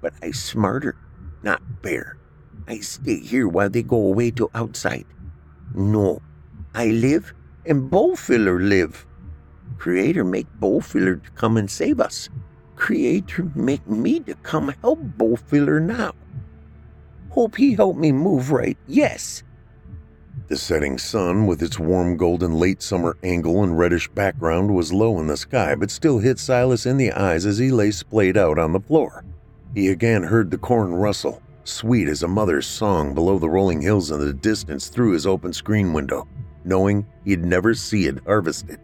but 0.00 0.12
I 0.22 0.32
smarter, 0.32 0.96
not 1.44 1.62
bear. 1.82 2.18
I 2.66 2.80
stay 2.80 3.20
here 3.20 3.46
while 3.46 3.70
they 3.70 3.84
go 3.84 3.96
away 3.96 4.32
to 4.32 4.50
outside. 4.52 5.06
No, 5.72 6.20
I 6.74 6.86
live 6.88 7.32
and 7.64 7.88
Bowl 7.88 8.16
filler 8.16 8.58
live. 8.58 9.06
Creator 9.78 10.24
make 10.24 10.50
Bowl 10.58 10.80
filler 10.80 11.14
to 11.14 11.30
come 11.38 11.56
and 11.56 11.70
save 11.70 12.00
us. 12.00 12.28
Creator 12.74 13.52
make 13.54 13.86
me 13.86 14.18
to 14.26 14.34
come 14.42 14.74
help 14.82 14.98
Bowl 15.16 15.36
filler 15.36 15.78
now. 15.78 16.12
Hope 17.36 17.56
he 17.56 17.74
help 17.74 17.98
me 17.98 18.12
move 18.12 18.50
right, 18.50 18.78
yes. 18.88 19.42
The 20.48 20.56
setting 20.56 20.96
sun, 20.96 21.46
with 21.46 21.62
its 21.62 21.78
warm 21.78 22.16
golden 22.16 22.54
late 22.54 22.80
summer 22.80 23.18
angle 23.22 23.62
and 23.62 23.78
reddish 23.78 24.08
background, 24.08 24.74
was 24.74 24.90
low 24.90 25.20
in 25.20 25.26
the 25.26 25.36
sky 25.36 25.74
but 25.74 25.90
still 25.90 26.18
hit 26.18 26.38
Silas 26.38 26.86
in 26.86 26.96
the 26.96 27.12
eyes 27.12 27.44
as 27.44 27.58
he 27.58 27.70
lay 27.70 27.90
splayed 27.90 28.38
out 28.38 28.58
on 28.58 28.72
the 28.72 28.80
floor. 28.80 29.22
He 29.74 29.88
again 29.88 30.22
heard 30.22 30.50
the 30.50 30.56
corn 30.56 30.94
rustle, 30.94 31.42
sweet 31.64 32.08
as 32.08 32.22
a 32.22 32.28
mother's 32.28 32.66
song 32.66 33.12
below 33.12 33.38
the 33.38 33.50
rolling 33.50 33.82
hills 33.82 34.10
in 34.10 34.18
the 34.18 34.32
distance 34.32 34.88
through 34.88 35.12
his 35.12 35.26
open 35.26 35.52
screen 35.52 35.92
window, 35.92 36.26
knowing 36.64 37.04
he'd 37.26 37.44
never 37.44 37.74
see 37.74 38.06
it 38.06 38.24
harvested. 38.24 38.80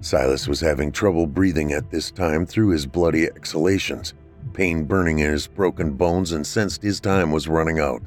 Silas 0.00 0.46
was 0.46 0.60
having 0.60 0.92
trouble 0.92 1.26
breathing 1.26 1.72
at 1.72 1.90
this 1.90 2.12
time 2.12 2.46
through 2.46 2.68
his 2.68 2.86
bloody 2.86 3.24
exhalations, 3.24 4.14
pain 4.52 4.84
burning 4.84 5.18
in 5.18 5.30
his 5.30 5.46
broken 5.46 5.92
bones, 5.92 6.32
and 6.32 6.46
sensed 6.46 6.82
his 6.82 7.00
time 7.00 7.32
was 7.32 7.48
running 7.48 7.78
out. 7.78 8.02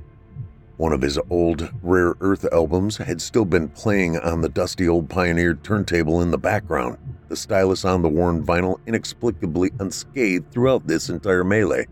One 0.78 0.92
of 0.92 1.02
his 1.02 1.18
old 1.30 1.72
Rare 1.82 2.16
Earth 2.20 2.46
albums 2.52 2.98
had 2.98 3.22
still 3.22 3.46
been 3.46 3.70
playing 3.70 4.18
on 4.18 4.42
the 4.42 4.50
dusty 4.50 4.90
old 4.90 5.10
Pioneer 5.10 5.54
turntable 5.56 6.22
in 6.22 6.32
the 6.32 6.38
background, 6.38 6.98
the 7.30 7.36
stylus 7.36 7.86
on 7.86 8.02
the 8.02 8.10
worn 8.10 8.46
vinyl 8.46 8.80
inexplicably 8.86 9.72
unscathed 9.80 10.52
throughout 10.52 10.86
this 10.86 11.10
entire 11.10 11.46
melee. 11.46 11.88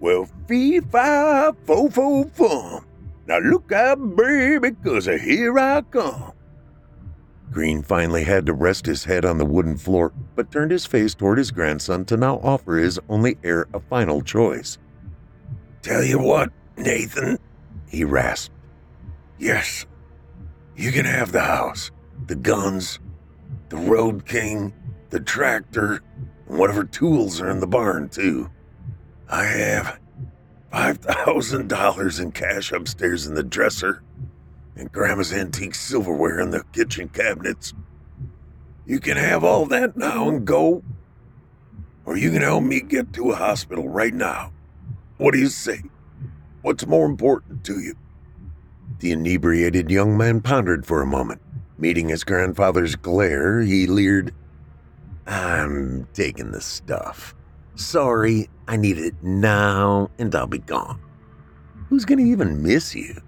Well, 0.00 0.28
fee, 0.48 0.80
fi, 0.80 1.52
fo, 1.64 1.88
fo, 1.88 2.24
fum. 2.24 2.86
Now 3.26 3.38
look 3.38 3.70
out, 3.72 4.16
baby, 4.16 4.72
cause 4.82 5.06
here 5.06 5.58
I 5.58 5.82
come. 5.82 6.32
Green 7.54 7.84
finally 7.84 8.24
had 8.24 8.46
to 8.46 8.52
rest 8.52 8.84
his 8.84 9.04
head 9.04 9.24
on 9.24 9.38
the 9.38 9.44
wooden 9.44 9.76
floor, 9.76 10.12
but 10.34 10.50
turned 10.50 10.72
his 10.72 10.86
face 10.86 11.14
toward 11.14 11.38
his 11.38 11.52
grandson 11.52 12.04
to 12.04 12.16
now 12.16 12.40
offer 12.42 12.78
his 12.78 12.98
only 13.08 13.38
heir 13.44 13.68
a 13.72 13.78
final 13.78 14.22
choice. 14.22 14.76
Tell 15.80 16.02
you 16.02 16.18
what, 16.18 16.50
Nathan, 16.76 17.38
he 17.86 18.02
rasped. 18.02 18.52
Yes, 19.38 19.86
you 20.74 20.90
can 20.90 21.04
have 21.04 21.30
the 21.30 21.42
house, 21.42 21.92
the 22.26 22.34
guns, 22.34 22.98
the 23.68 23.76
Road 23.76 24.26
King, 24.26 24.74
the 25.10 25.20
tractor, 25.20 26.02
and 26.48 26.58
whatever 26.58 26.82
tools 26.82 27.40
are 27.40 27.50
in 27.50 27.60
the 27.60 27.68
barn, 27.68 28.08
too. 28.08 28.50
I 29.28 29.44
have 29.44 30.00
$5,000 30.72 32.20
in 32.20 32.32
cash 32.32 32.72
upstairs 32.72 33.28
in 33.28 33.34
the 33.34 33.44
dresser 33.44 34.02
and 34.76 34.90
Grandma's 34.92 35.32
antique 35.32 35.74
silverware 35.74 36.40
in 36.40 36.50
the 36.50 36.64
kitchen 36.72 37.08
cabinets. 37.08 37.74
You 38.86 39.00
can 39.00 39.16
have 39.16 39.44
all 39.44 39.66
that 39.66 39.96
now 39.96 40.28
and 40.28 40.44
go, 40.46 40.82
or 42.04 42.16
you 42.16 42.30
can 42.30 42.42
help 42.42 42.64
me 42.64 42.80
get 42.80 43.12
to 43.14 43.30
a 43.30 43.36
hospital 43.36 43.88
right 43.88 44.12
now. 44.12 44.52
What 45.16 45.32
do 45.32 45.38
you 45.38 45.48
say? 45.48 45.82
What's 46.62 46.86
more 46.86 47.06
important 47.06 47.64
to 47.64 47.80
you? 47.80 47.94
The 48.98 49.12
inebriated 49.12 49.90
young 49.90 50.16
man 50.16 50.40
pondered 50.40 50.86
for 50.86 51.02
a 51.02 51.06
moment. 51.06 51.40
Meeting 51.78 52.08
his 52.08 52.24
grandfather's 52.24 52.96
glare, 52.96 53.60
he 53.60 53.86
leered, 53.86 54.34
I'm 55.26 56.06
taking 56.12 56.52
the 56.52 56.60
stuff. 56.60 57.34
Sorry, 57.74 58.48
I 58.68 58.76
need 58.76 58.98
it 58.98 59.14
now, 59.22 60.10
and 60.18 60.34
I'll 60.34 60.46
be 60.46 60.58
gone. 60.58 61.00
Who's 61.88 62.04
gonna 62.04 62.22
even 62.22 62.62
miss 62.62 62.94
you? 62.94 63.20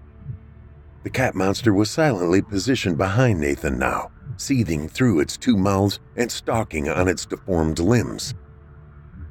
The 1.06 1.10
cat 1.10 1.36
monster 1.36 1.72
was 1.72 1.88
silently 1.88 2.42
positioned 2.42 2.98
behind 2.98 3.40
Nathan 3.40 3.78
now, 3.78 4.10
seething 4.36 4.88
through 4.88 5.20
its 5.20 5.36
two 5.36 5.56
mouths 5.56 6.00
and 6.16 6.32
stalking 6.32 6.88
on 6.88 7.06
its 7.06 7.24
deformed 7.24 7.78
limbs. 7.78 8.34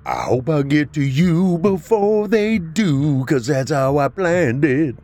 I 0.05 0.21
hope 0.21 0.47
I 0.47 0.61
get 0.61 0.93
to 0.93 1.03
you 1.03 1.57
before 1.57 2.29
they 2.29 2.59
do, 2.59 3.25
cause 3.25 3.47
that's 3.47 3.71
how 3.71 3.97
I 3.97 4.07
planned 4.07 4.63
it, 4.63 4.95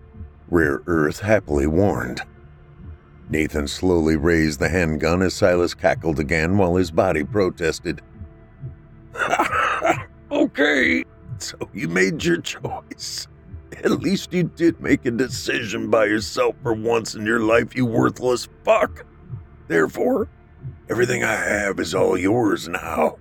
Rare 0.49 0.81
Earth 0.87 1.19
happily 1.19 1.67
warned. 1.67 2.21
Nathan 3.29 3.67
slowly 3.67 4.15
raised 4.15 4.61
the 4.61 4.69
handgun 4.69 5.21
as 5.21 5.33
Silas 5.33 5.73
cackled 5.73 6.19
again 6.19 6.57
while 6.57 6.77
his 6.77 6.89
body 6.89 7.25
protested. 7.25 8.01
okay, 10.31 11.03
so 11.37 11.57
you 11.73 11.89
made 11.89 12.23
your 12.23 12.39
choice. 12.39 13.27
At 13.83 14.01
least 14.01 14.33
you 14.33 14.43
did 14.43 14.79
make 14.81 15.05
a 15.05 15.11
decision 15.11 15.89
by 15.89 16.05
yourself 16.05 16.55
for 16.61 16.73
once 16.73 17.15
in 17.15 17.25
your 17.25 17.39
life, 17.39 17.75
you 17.75 17.85
worthless 17.85 18.47
fuck. 18.63 19.05
Therefore, 19.67 20.27
everything 20.89 21.23
I 21.23 21.35
have 21.35 21.79
is 21.79 21.95
all 21.95 22.17
yours 22.17 22.67
now. 22.67 23.17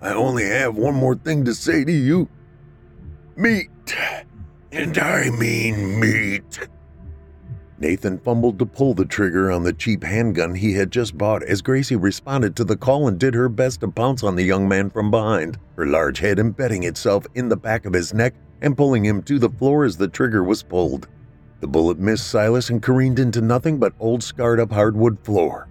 I 0.00 0.12
only 0.12 0.44
have 0.44 0.76
one 0.76 0.94
more 0.94 1.16
thing 1.16 1.44
to 1.46 1.54
say 1.54 1.84
to 1.84 1.92
you 1.92 2.28
meat. 3.36 3.70
And 4.70 4.98
I 4.98 5.30
mean 5.30 5.98
meat. 5.98 6.68
Nathan 7.80 8.18
fumbled 8.18 8.58
to 8.58 8.66
pull 8.66 8.92
the 8.92 9.04
trigger 9.04 9.52
on 9.52 9.62
the 9.62 9.72
cheap 9.72 10.02
handgun 10.02 10.56
he 10.56 10.72
had 10.72 10.90
just 10.90 11.16
bought 11.16 11.44
as 11.44 11.62
Gracie 11.62 11.94
responded 11.94 12.56
to 12.56 12.64
the 12.64 12.76
call 12.76 13.06
and 13.06 13.20
did 13.20 13.34
her 13.34 13.48
best 13.48 13.80
to 13.80 13.88
pounce 13.88 14.24
on 14.24 14.34
the 14.34 14.42
young 14.42 14.68
man 14.68 14.90
from 14.90 15.12
behind, 15.12 15.58
her 15.76 15.86
large 15.86 16.18
head 16.18 16.40
embedding 16.40 16.82
itself 16.82 17.24
in 17.36 17.48
the 17.48 17.56
back 17.56 17.86
of 17.86 17.92
his 17.92 18.12
neck 18.12 18.34
and 18.62 18.76
pulling 18.76 19.04
him 19.04 19.22
to 19.22 19.38
the 19.38 19.48
floor 19.48 19.84
as 19.84 19.96
the 19.96 20.08
trigger 20.08 20.42
was 20.42 20.64
pulled. 20.64 21.06
The 21.60 21.68
bullet 21.68 22.00
missed 22.00 22.26
Silas 22.26 22.68
and 22.68 22.82
careened 22.82 23.20
into 23.20 23.40
nothing 23.40 23.78
but 23.78 23.94
old 24.00 24.24
scarred 24.24 24.58
up 24.58 24.72
hardwood 24.72 25.18
floor. 25.20 25.68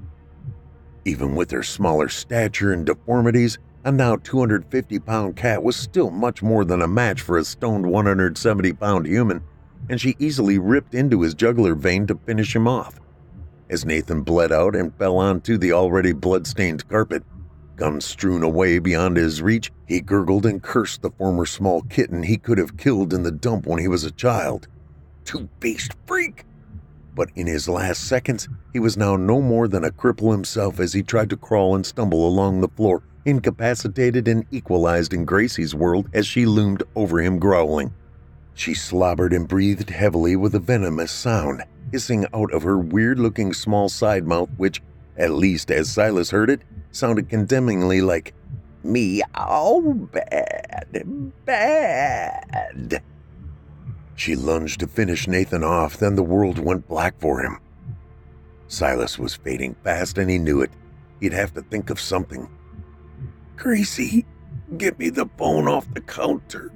Even 1.04 1.36
with 1.36 1.52
her 1.52 1.64
smaller 1.64 2.08
stature 2.08 2.72
and 2.72 2.86
deformities, 2.86 3.58
a 3.84 3.92
now 3.92 4.16
250 4.16 5.00
pound 5.00 5.36
cat 5.36 5.62
was 5.62 5.76
still 5.76 6.10
much 6.10 6.42
more 6.42 6.64
than 6.64 6.82
a 6.82 6.88
match 6.88 7.20
for 7.22 7.38
a 7.38 7.44
stoned 7.44 7.86
170 7.86 8.72
pound 8.74 9.06
human 9.06 9.42
and 9.90 10.00
she 10.00 10.16
easily 10.20 10.58
ripped 10.58 10.94
into 10.94 11.22
his 11.22 11.34
jugular 11.34 11.76
vein 11.76 12.08
to 12.08 12.20
finish 12.26 12.56
him 12.56 12.68
off. 12.68 13.00
As 13.70 13.86
Nathan 13.86 14.22
bled 14.22 14.52
out 14.52 14.76
and 14.76 14.96
fell 14.96 15.18
onto 15.18 15.58
the 15.58 15.74
already 15.74 16.14
blood-stained 16.14 16.88
carpet, 16.88 17.24
gun 17.76 18.02
strewn 18.02 18.44
away 18.44 18.80
beyond 18.80 19.18
his 19.18 19.42
reach, 19.42 19.72
he 19.86 20.00
gurgled 20.00 20.46
and 20.46 20.64
cursed 20.64 21.02
the 21.02 21.12
former 21.12 21.46
small 21.46 21.82
kitten 21.84 22.24
he 22.24 22.38
could 22.38 22.58
have 22.58 22.78
killed 22.78 23.14
in 23.14 23.24
the 23.24 23.32
dump 23.32 23.68
when 23.68 23.80
he 23.80 23.88
was 23.88 24.04
a 24.04 24.12
child. 24.12 24.68
Two-faced 25.26 25.94
freak! 26.06 26.46
But 27.14 27.30
in 27.36 27.48
his 27.48 27.68
last 27.68 28.08
seconds, 28.08 28.48
he 28.74 28.80
was 28.80 28.96
now 28.96 29.16
no 29.16 29.42
more 29.42 29.68
than 29.68 29.84
a 29.84 29.92
cripple 29.92 30.32
himself 30.32 30.80
as 30.80 30.94
he 30.94 31.04
tried 31.04 31.30
to 31.32 31.38
crawl 31.38 31.76
and 31.76 31.86
stumble 31.86 32.28
along 32.28 32.62
the 32.62 32.68
floor, 32.68 33.04
incapacitated 33.26 34.28
and 34.28 34.46
equalized 34.52 35.14
in 35.14 35.26
Gracie's 35.26 35.76
world 35.76 36.08
as 36.14 36.26
she 36.26 36.46
loomed 36.46 36.84
over 36.96 37.20
him 37.20 37.40
growling. 37.40 37.94
She 38.58 38.74
slobbered 38.74 39.34
and 39.34 39.48
breathed 39.48 39.92
heavily 39.92 40.36
with 40.36 40.56
a 40.56 40.60
venomous 40.60 41.12
sound, 41.12 41.64
hissing 41.92 42.26
out 42.34 42.52
of 42.52 42.64
her 42.64 42.76
weird 42.76 43.20
looking 43.20 43.54
small 43.54 43.88
side 43.88 44.26
mouth, 44.26 44.50
which, 44.58 44.82
at 45.16 45.30
least 45.30 45.70
as 45.70 45.92
Silas 45.94 46.32
heard 46.32 46.50
it, 46.50 46.64
sounded 46.92 47.30
condemningly 47.30 48.02
like, 48.02 48.34
Meow, 48.84 50.10
bad, 50.12 51.04
bad. 51.46 53.04
She 54.16 54.36
lunged 54.36 54.80
to 54.80 54.88
finish 54.88 55.28
Nathan 55.28 55.64
off, 55.64 55.98
then 55.98 56.16
the 56.16 56.24
world 56.24 56.58
went 56.58 56.88
black 56.88 57.14
for 57.20 57.42
him. 57.44 57.60
Silas 58.68 59.20
was 59.20 59.36
fading 59.36 59.76
fast 59.84 60.18
and 60.18 60.32
he 60.32 60.40
knew 60.40 60.62
it. 60.62 60.72
He'd 61.20 61.34
have 61.34 61.54
to 61.54 61.62
think 61.62 61.92
of 61.92 62.00
something. 62.00 62.50
Gracie, 63.56 64.26
get 64.78 64.98
me 64.98 65.10
the 65.10 65.30
phone 65.38 65.68
off 65.68 65.94
the 65.94 66.02
counter 66.02 66.72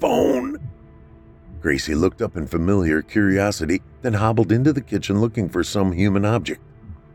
phone? 0.00 0.58
Gracie 1.60 1.94
looked 1.94 2.22
up 2.22 2.36
in 2.36 2.46
familiar 2.46 3.02
curiosity, 3.02 3.82
then 4.02 4.12
hobbled 4.12 4.52
into 4.52 4.72
the 4.72 4.80
kitchen 4.80 5.20
looking 5.20 5.48
for 5.48 5.64
some 5.64 5.92
human 5.92 6.24
object. 6.24 6.62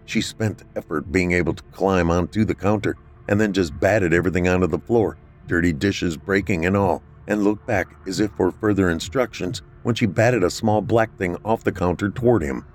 She 0.06 0.22
spent 0.22 0.64
effort 0.76 1.12
being 1.12 1.32
able 1.32 1.54
to 1.54 1.64
climb 1.72 2.12
onto 2.12 2.44
the 2.44 2.56
counter 2.56 2.98
and 3.30 3.40
then 3.40 3.54
just 3.54 3.80
batted 3.80 4.14
everything 4.14 4.48
onto 4.48 4.68
the 4.68 4.80
floor, 4.80 5.18
dirty 5.48 5.72
dishes 5.72 6.18
breaking 6.18 6.66
and 6.66 6.76
all, 6.76 7.02
and 7.28 7.44
looked 7.44 7.66
back 7.66 7.88
as 8.08 8.20
if 8.20 8.32
for 8.32 8.52
further 8.52 8.90
instructions 8.90 9.62
when 9.84 9.96
she 9.96 10.06
batted 10.06 10.44
a 10.44 10.50
small 10.50 10.82
black 10.82 11.18
thing 11.18 11.38
off 11.46 11.64
the 11.64 11.72
counter 11.72 12.10
toward 12.10 12.42
him. 12.42 12.66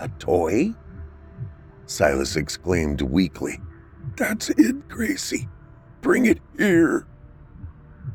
A 0.00 0.08
toy? 0.18 0.74
Silas 1.86 2.36
exclaimed 2.36 3.00
weakly. 3.00 3.60
That's 4.16 4.50
it, 4.50 4.88
Gracie. 4.88 5.48
Bring 6.00 6.26
it 6.26 6.40
here. 6.58 7.06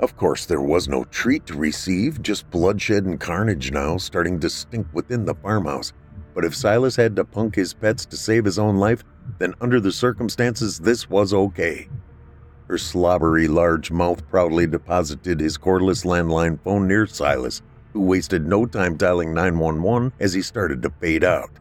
Of 0.02 0.18
course, 0.18 0.46
there 0.46 0.62
was 0.62 0.88
no 0.88 1.04
treat 1.06 1.46
to 1.46 1.58
receive, 1.58 2.22
just 2.22 2.50
bloodshed 2.50 3.06
and 3.06 3.20
carnage 3.20 3.72
now 3.72 3.98
starting 3.98 4.40
to 4.40 4.50
stink 4.50 4.88
within 4.92 5.26
the 5.26 5.36
farmhouse. 5.36 5.94
But 6.34 6.44
if 6.44 6.56
Silas 6.56 6.96
had 6.96 7.16
to 7.16 7.26
punk 7.26 7.56
his 7.56 7.74
pets 7.74 8.06
to 8.08 8.18
save 8.18 8.46
his 8.46 8.60
own 8.60 8.78
life, 8.78 9.04
then 9.38 9.54
under 9.62 9.80
the 9.80 9.92
circumstances, 9.92 10.80
this 10.80 11.10
was 11.10 11.34
okay. 11.34 11.88
Her 12.68 12.78
slobbery 12.78 13.48
large 13.48 13.92
mouth 13.92 14.28
proudly 14.28 14.66
deposited 14.66 15.40
his 15.40 15.58
cordless 15.58 16.04
landline 16.04 16.60
phone 16.64 16.88
near 16.88 17.06
Silas 17.06 17.62
who 17.94 18.02
wasted 18.02 18.46
no 18.46 18.66
time 18.66 18.96
dialing 18.96 19.34
911 19.34 20.14
as 20.20 20.34
he 20.34 20.42
started 20.42 20.82
to 20.82 20.90
fade 20.90 21.24
out. 21.24 21.52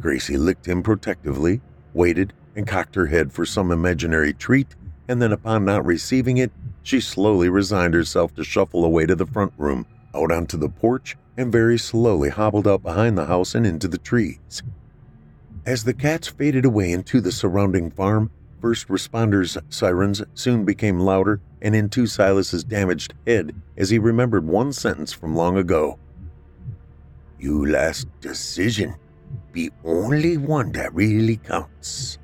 Gracie 0.00 0.36
licked 0.36 0.66
him 0.66 0.82
protectively, 0.82 1.60
waited, 1.94 2.32
and 2.54 2.66
cocked 2.66 2.94
her 2.94 3.06
head 3.06 3.32
for 3.32 3.44
some 3.44 3.72
imaginary 3.72 4.32
treat, 4.32 4.76
and 5.08 5.20
then, 5.20 5.32
upon 5.32 5.64
not 5.64 5.84
receiving 5.84 6.36
it, 6.38 6.52
she 6.82 7.00
slowly 7.00 7.48
resigned 7.48 7.94
herself 7.94 8.34
to 8.34 8.44
shuffle 8.44 8.84
away 8.84 9.06
to 9.06 9.14
the 9.14 9.26
front 9.26 9.52
room, 9.56 9.86
out 10.14 10.32
onto 10.32 10.56
the 10.56 10.68
porch, 10.68 11.16
and 11.36 11.52
very 11.52 11.78
slowly 11.78 12.30
hobbled 12.30 12.66
out 12.66 12.82
behind 12.82 13.16
the 13.16 13.26
house 13.26 13.54
and 13.54 13.66
into 13.66 13.88
the 13.88 13.98
trees. 13.98 14.62
As 15.64 15.84
the 15.84 15.94
cats 15.94 16.28
faded 16.28 16.64
away 16.64 16.92
into 16.92 17.20
the 17.20 17.32
surrounding 17.32 17.90
farm, 17.90 18.30
first 18.60 18.88
responders' 18.88 19.60
sirens 19.68 20.22
soon 20.34 20.64
became 20.64 21.00
louder 21.00 21.40
and 21.60 21.74
into 21.74 22.06
Silas's 22.06 22.64
damaged 22.64 23.14
head 23.26 23.54
as 23.76 23.90
he 23.90 23.98
remembered 23.98 24.46
one 24.46 24.72
sentence 24.72 25.12
from 25.12 25.34
long 25.34 25.56
ago. 25.56 25.98
You 27.38 27.66
last 27.66 28.08
decision 28.20 28.94
be 29.52 29.70
only 29.84 30.36
one 30.36 30.72
that 30.72 30.94
really 30.94 31.36
counts. 31.36 32.18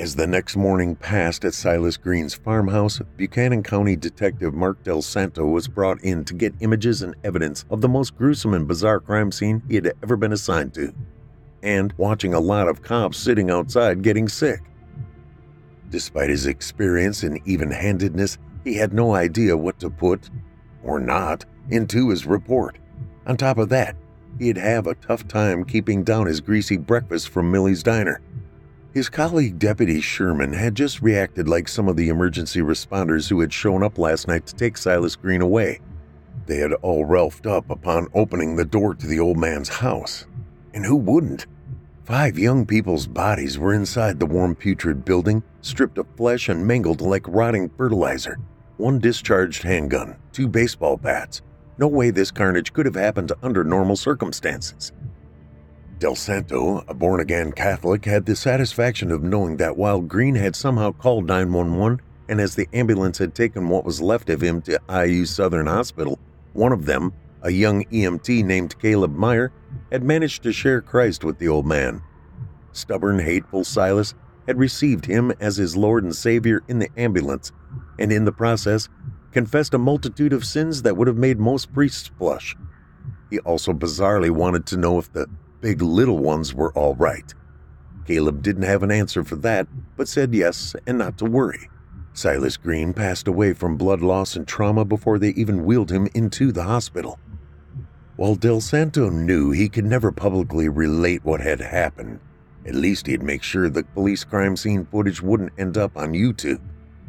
As 0.00 0.16
the 0.16 0.26
next 0.26 0.56
morning 0.56 0.96
passed 0.96 1.44
at 1.44 1.52
Silas 1.52 1.98
Green's 1.98 2.32
farmhouse, 2.32 3.02
Buchanan 3.18 3.62
County 3.62 3.96
Detective 3.96 4.54
Mark 4.54 4.82
Del 4.82 5.02
Santo 5.02 5.44
was 5.44 5.68
brought 5.68 6.00
in 6.02 6.24
to 6.24 6.32
get 6.32 6.54
images 6.60 7.02
and 7.02 7.14
evidence 7.22 7.66
of 7.68 7.82
the 7.82 7.88
most 7.88 8.16
gruesome 8.16 8.54
and 8.54 8.66
bizarre 8.66 8.98
crime 8.98 9.30
scene 9.30 9.62
he 9.68 9.74
had 9.74 9.92
ever 10.02 10.16
been 10.16 10.32
assigned 10.32 10.72
to, 10.72 10.94
and 11.62 11.92
watching 11.98 12.32
a 12.32 12.40
lot 12.40 12.66
of 12.66 12.80
cops 12.80 13.18
sitting 13.18 13.50
outside 13.50 14.00
getting 14.00 14.26
sick. 14.26 14.62
Despite 15.90 16.30
his 16.30 16.46
experience 16.46 17.22
and 17.22 17.38
even 17.44 17.70
handedness, 17.70 18.38
he 18.64 18.76
had 18.76 18.94
no 18.94 19.14
idea 19.14 19.54
what 19.54 19.78
to 19.80 19.90
put, 19.90 20.30
or 20.82 20.98
not, 20.98 21.44
into 21.68 22.08
his 22.08 22.24
report. 22.24 22.78
On 23.26 23.36
top 23.36 23.58
of 23.58 23.68
that, 23.68 23.96
he'd 24.38 24.56
have 24.56 24.86
a 24.86 24.94
tough 24.94 25.28
time 25.28 25.62
keeping 25.62 26.04
down 26.04 26.26
his 26.26 26.40
greasy 26.40 26.78
breakfast 26.78 27.28
from 27.28 27.52
Millie's 27.52 27.82
Diner. 27.82 28.22
His 28.92 29.08
colleague 29.08 29.60
Deputy 29.60 30.00
Sherman 30.00 30.52
had 30.52 30.74
just 30.74 31.00
reacted 31.00 31.48
like 31.48 31.68
some 31.68 31.86
of 31.86 31.96
the 31.96 32.08
emergency 32.08 32.60
responders 32.60 33.28
who 33.28 33.38
had 33.38 33.52
shown 33.52 33.84
up 33.84 33.98
last 33.98 34.26
night 34.26 34.46
to 34.46 34.54
take 34.56 34.76
Silas 34.76 35.14
Green 35.14 35.42
away. 35.42 35.78
They 36.46 36.56
had 36.56 36.72
all 36.72 37.06
ralphed 37.06 37.46
up 37.46 37.70
upon 37.70 38.08
opening 38.14 38.56
the 38.56 38.64
door 38.64 38.96
to 38.96 39.06
the 39.06 39.20
old 39.20 39.36
man's 39.36 39.68
house. 39.68 40.26
And 40.74 40.84
who 40.84 40.96
wouldn't? 40.96 41.46
Five 42.04 42.36
young 42.36 42.66
people's 42.66 43.06
bodies 43.06 43.60
were 43.60 43.74
inside 43.74 44.18
the 44.18 44.26
warm, 44.26 44.56
putrid 44.56 45.04
building, 45.04 45.44
stripped 45.60 45.98
of 45.98 46.08
flesh 46.16 46.48
and 46.48 46.66
mangled 46.66 47.00
like 47.00 47.28
rotting 47.28 47.68
fertilizer. 47.68 48.40
One 48.76 48.98
discharged 48.98 49.62
handgun, 49.62 50.16
two 50.32 50.48
baseball 50.48 50.96
bats. 50.96 51.42
No 51.78 51.86
way 51.86 52.10
this 52.10 52.32
carnage 52.32 52.72
could 52.72 52.86
have 52.86 52.96
happened 52.96 53.30
under 53.40 53.62
normal 53.62 53.94
circumstances. 53.94 54.90
Del 56.00 56.16
Santo, 56.16 56.82
a 56.88 56.94
born 56.94 57.20
again 57.20 57.52
Catholic, 57.52 58.06
had 58.06 58.24
the 58.24 58.34
satisfaction 58.34 59.10
of 59.10 59.22
knowing 59.22 59.58
that 59.58 59.76
while 59.76 60.00
Green 60.00 60.34
had 60.34 60.56
somehow 60.56 60.92
called 60.92 61.26
911 61.26 62.00
and 62.26 62.40
as 62.40 62.54
the 62.54 62.66
ambulance 62.72 63.18
had 63.18 63.34
taken 63.34 63.68
what 63.68 63.84
was 63.84 64.00
left 64.00 64.30
of 64.30 64.40
him 64.40 64.62
to 64.62 64.80
IU 64.88 65.26
Southern 65.26 65.66
Hospital, 65.66 66.18
one 66.54 66.72
of 66.72 66.86
them, 66.86 67.12
a 67.42 67.50
young 67.50 67.84
EMT 67.84 68.42
named 68.42 68.78
Caleb 68.78 69.14
Meyer, 69.14 69.52
had 69.92 70.02
managed 70.02 70.42
to 70.44 70.54
share 70.54 70.80
Christ 70.80 71.22
with 71.22 71.36
the 71.36 71.48
old 71.48 71.66
man. 71.66 72.00
Stubborn, 72.72 73.18
hateful 73.18 73.62
Silas 73.62 74.14
had 74.46 74.58
received 74.58 75.04
him 75.04 75.34
as 75.38 75.58
his 75.58 75.76
Lord 75.76 76.02
and 76.02 76.16
Savior 76.16 76.62
in 76.66 76.78
the 76.78 76.88
ambulance, 76.96 77.52
and 77.98 78.10
in 78.10 78.24
the 78.24 78.32
process, 78.32 78.88
confessed 79.32 79.74
a 79.74 79.78
multitude 79.78 80.32
of 80.32 80.46
sins 80.46 80.80
that 80.80 80.96
would 80.96 81.08
have 81.08 81.18
made 81.18 81.38
most 81.38 81.74
priests 81.74 82.08
blush. 82.08 82.56
He 83.28 83.38
also 83.40 83.74
bizarrely 83.74 84.30
wanted 84.30 84.64
to 84.68 84.78
know 84.78 84.96
if 84.96 85.12
the 85.12 85.28
big 85.60 85.82
little 85.82 86.18
ones 86.18 86.54
were 86.54 86.72
all 86.72 86.94
right. 86.94 87.34
Caleb 88.06 88.42
didn't 88.42 88.62
have 88.62 88.82
an 88.82 88.90
answer 88.90 89.22
for 89.22 89.36
that, 89.36 89.68
but 89.96 90.08
said 90.08 90.34
yes 90.34 90.74
and 90.86 90.98
not 90.98 91.18
to 91.18 91.24
worry. 91.24 91.68
Silas 92.12 92.56
Green 92.56 92.92
passed 92.92 93.28
away 93.28 93.52
from 93.52 93.76
blood 93.76 94.00
loss 94.00 94.36
and 94.36 94.46
trauma 94.46 94.84
before 94.84 95.18
they 95.18 95.30
even 95.30 95.64
wheeled 95.64 95.90
him 95.90 96.08
into 96.14 96.50
the 96.50 96.64
hospital. 96.64 97.18
While 98.16 98.34
Del 98.34 98.60
Santo 98.60 99.08
knew 99.08 99.50
he 99.50 99.68
could 99.68 99.84
never 99.84 100.12
publicly 100.12 100.68
relate 100.68 101.24
what 101.24 101.40
had 101.40 101.60
happened, 101.60 102.20
at 102.66 102.74
least 102.74 103.06
he'd 103.06 103.22
make 103.22 103.42
sure 103.42 103.68
the 103.68 103.84
police 103.84 104.24
crime 104.24 104.56
scene 104.56 104.86
footage 104.86 105.22
wouldn't 105.22 105.52
end 105.56 105.78
up 105.78 105.96
on 105.96 106.12
YouTube. 106.12 106.60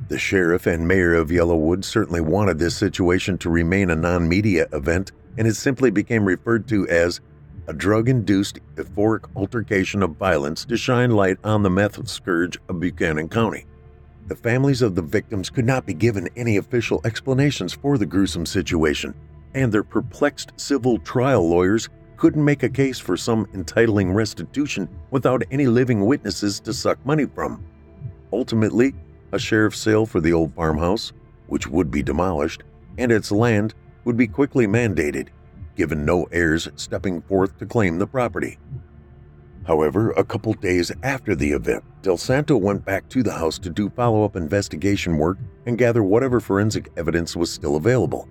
The 0.07 0.17
sheriff 0.17 0.67
and 0.67 0.87
mayor 0.87 1.13
of 1.13 1.29
Yellowwood 1.29 1.83
certainly 1.83 2.21
wanted 2.21 2.59
this 2.59 2.77
situation 2.77 3.37
to 3.39 3.49
remain 3.49 3.89
a 3.89 3.95
non 3.95 4.29
media 4.29 4.67
event, 4.71 5.11
and 5.37 5.47
it 5.47 5.55
simply 5.55 5.91
became 5.91 6.23
referred 6.23 6.67
to 6.69 6.87
as 6.87 7.19
a 7.67 7.73
drug 7.73 8.09
induced 8.09 8.59
euphoric 8.75 9.25
altercation 9.35 10.01
of 10.03 10.17
violence 10.17 10.65
to 10.65 10.77
shine 10.77 11.11
light 11.11 11.37
on 11.43 11.63
the 11.63 11.69
meth 11.69 12.07
scourge 12.07 12.57
of 12.67 12.79
Buchanan 12.79 13.29
County. 13.29 13.65
The 14.27 14.35
families 14.35 14.81
of 14.81 14.95
the 14.95 15.01
victims 15.01 15.49
could 15.49 15.65
not 15.65 15.85
be 15.85 15.93
given 15.93 16.29
any 16.35 16.57
official 16.57 17.01
explanations 17.05 17.73
for 17.73 17.97
the 17.97 18.05
gruesome 18.05 18.45
situation, 18.45 19.13
and 19.53 19.71
their 19.71 19.83
perplexed 19.83 20.53
civil 20.55 20.97
trial 20.99 21.47
lawyers 21.47 21.89
couldn't 22.17 22.45
make 22.45 22.63
a 22.63 22.69
case 22.69 22.99
for 22.99 23.17
some 23.17 23.47
entitling 23.53 24.13
restitution 24.13 24.87
without 25.09 25.43
any 25.51 25.67
living 25.67 26.05
witnesses 26.05 26.59
to 26.59 26.73
suck 26.73 27.03
money 27.05 27.25
from. 27.25 27.63
Ultimately, 28.31 28.93
a 29.31 29.39
sheriff's 29.39 29.79
sale 29.79 30.05
for 30.05 30.21
the 30.21 30.33
old 30.33 30.53
farmhouse, 30.53 31.13
which 31.47 31.67
would 31.67 31.91
be 31.91 32.03
demolished, 32.03 32.63
and 32.97 33.11
its 33.11 33.31
land 33.31 33.73
would 34.05 34.17
be 34.17 34.27
quickly 34.27 34.67
mandated, 34.67 35.27
given 35.75 36.05
no 36.05 36.25
heirs 36.31 36.67
stepping 36.75 37.21
forth 37.21 37.57
to 37.57 37.65
claim 37.65 37.99
the 37.99 38.07
property. 38.07 38.57
However, 39.67 40.11
a 40.11 40.23
couple 40.23 40.53
days 40.53 40.91
after 41.03 41.35
the 41.35 41.51
event, 41.51 41.83
Del 42.01 42.17
Santo 42.17 42.57
went 42.57 42.83
back 42.83 43.07
to 43.09 43.21
the 43.21 43.33
house 43.33 43.59
to 43.59 43.69
do 43.69 43.89
follow 43.89 44.23
up 44.23 44.35
investigation 44.35 45.17
work 45.17 45.37
and 45.65 45.77
gather 45.77 46.03
whatever 46.03 46.39
forensic 46.39 46.91
evidence 46.97 47.35
was 47.35 47.51
still 47.51 47.75
available. 47.75 48.27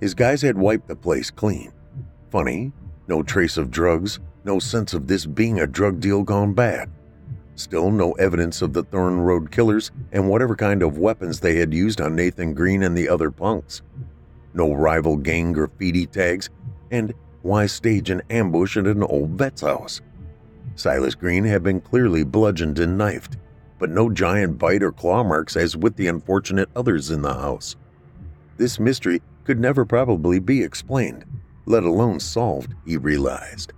His 0.00 0.14
guys 0.14 0.42
had 0.42 0.58
wiped 0.58 0.88
the 0.88 0.96
place 0.96 1.30
clean. 1.30 1.72
Funny, 2.30 2.72
no 3.08 3.22
trace 3.22 3.56
of 3.56 3.70
drugs, 3.70 4.20
no 4.44 4.58
sense 4.58 4.92
of 4.92 5.06
this 5.06 5.24
being 5.24 5.60
a 5.60 5.66
drug 5.66 6.00
deal 6.00 6.22
gone 6.22 6.52
bad. 6.52 6.90
Still, 7.56 7.90
no 7.90 8.12
evidence 8.12 8.60
of 8.62 8.72
the 8.72 8.82
Thorn 8.82 9.20
Road 9.20 9.50
killers 9.50 9.90
and 10.12 10.28
whatever 10.28 10.56
kind 10.56 10.82
of 10.82 10.98
weapons 10.98 11.40
they 11.40 11.56
had 11.56 11.72
used 11.72 12.00
on 12.00 12.16
Nathan 12.16 12.52
Green 12.52 12.82
and 12.82 12.98
the 12.98 13.08
other 13.08 13.30
punks. 13.30 13.82
No 14.52 14.72
rival 14.74 15.16
gang 15.16 15.52
graffiti 15.52 16.06
tags, 16.06 16.50
and 16.94 17.12
why 17.42 17.66
stage 17.66 18.08
an 18.08 18.22
ambush 18.30 18.76
at 18.76 18.86
an 18.86 19.02
old 19.02 19.30
vet's 19.30 19.62
house? 19.62 20.00
Silas 20.76 21.16
Green 21.16 21.44
had 21.44 21.62
been 21.62 21.80
clearly 21.80 22.22
bludgeoned 22.22 22.78
and 22.78 22.96
knifed, 22.96 23.36
but 23.80 23.90
no 23.90 24.08
giant 24.08 24.58
bite 24.58 24.82
or 24.82 24.92
claw 24.92 25.24
marks 25.24 25.56
as 25.56 25.76
with 25.76 25.96
the 25.96 26.06
unfortunate 26.06 26.68
others 26.76 27.10
in 27.10 27.20
the 27.22 27.34
house. 27.34 27.74
This 28.56 28.78
mystery 28.78 29.20
could 29.42 29.58
never 29.58 29.84
probably 29.84 30.38
be 30.38 30.62
explained, 30.62 31.24
let 31.66 31.82
alone 31.82 32.20
solved, 32.20 32.74
he 32.86 32.96
realized. 32.96 33.72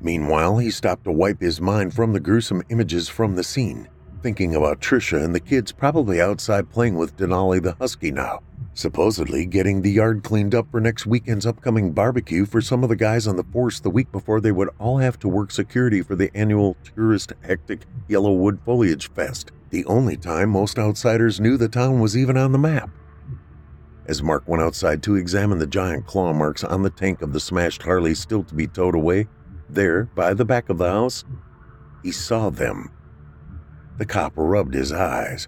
Meanwhile, 0.00 0.58
he 0.58 0.70
stopped 0.70 1.04
to 1.04 1.12
wipe 1.12 1.40
his 1.40 1.60
mind 1.60 1.94
from 1.94 2.12
the 2.12 2.20
gruesome 2.20 2.62
images 2.68 3.08
from 3.08 3.34
the 3.34 3.44
scene, 3.44 3.88
thinking 4.22 4.54
about 4.54 4.80
Trisha 4.80 5.24
and 5.24 5.34
the 5.34 5.40
kids 5.40 5.72
probably 5.72 6.20
outside 6.20 6.70
playing 6.70 6.96
with 6.96 7.16
Denali 7.16 7.62
the 7.62 7.72
Husky 7.72 8.10
now, 8.10 8.40
supposedly 8.74 9.44
getting 9.46 9.82
the 9.82 9.90
yard 9.90 10.22
cleaned 10.22 10.54
up 10.54 10.70
for 10.70 10.80
next 10.80 11.06
weekend's 11.06 11.46
upcoming 11.46 11.92
barbecue 11.92 12.46
for 12.46 12.60
some 12.60 12.82
of 12.82 12.88
the 12.88 12.96
guys 12.96 13.26
on 13.26 13.36
the 13.36 13.44
force 13.44 13.80
the 13.80 13.90
week 13.90 14.10
before 14.12 14.40
they 14.40 14.52
would 14.52 14.70
all 14.78 14.98
have 14.98 15.18
to 15.18 15.28
work 15.28 15.50
security 15.50 16.02
for 16.02 16.14
the 16.14 16.30
annual 16.34 16.76
tourist 16.82 17.32
hectic 17.42 17.84
Yellowwood 18.08 18.64
Foliage 18.64 19.10
Fest, 19.12 19.50
the 19.70 19.84
only 19.86 20.16
time 20.16 20.50
most 20.50 20.78
outsiders 20.78 21.40
knew 21.40 21.56
the 21.56 21.68
town 21.68 22.00
was 22.00 22.16
even 22.16 22.36
on 22.36 22.52
the 22.52 22.58
map. 22.58 22.90
As 24.06 24.22
Mark 24.22 24.48
went 24.48 24.62
outside 24.62 25.02
to 25.04 25.16
examine 25.16 25.58
the 25.58 25.66
giant 25.66 26.06
claw 26.06 26.32
marks 26.32 26.64
on 26.64 26.82
the 26.82 26.90
tank 26.90 27.22
of 27.22 27.32
the 27.32 27.40
smashed 27.40 27.82
Harley 27.82 28.14
still 28.14 28.42
to 28.44 28.54
be 28.54 28.66
towed 28.66 28.94
away, 28.94 29.28
there, 29.68 30.04
by 30.04 30.34
the 30.34 30.44
back 30.44 30.68
of 30.68 30.78
the 30.78 30.90
house, 30.90 31.24
he 32.02 32.10
saw 32.10 32.50
them. 32.50 32.90
The 33.98 34.06
cop 34.06 34.32
rubbed 34.34 34.74
his 34.74 34.92
eyes. 34.92 35.46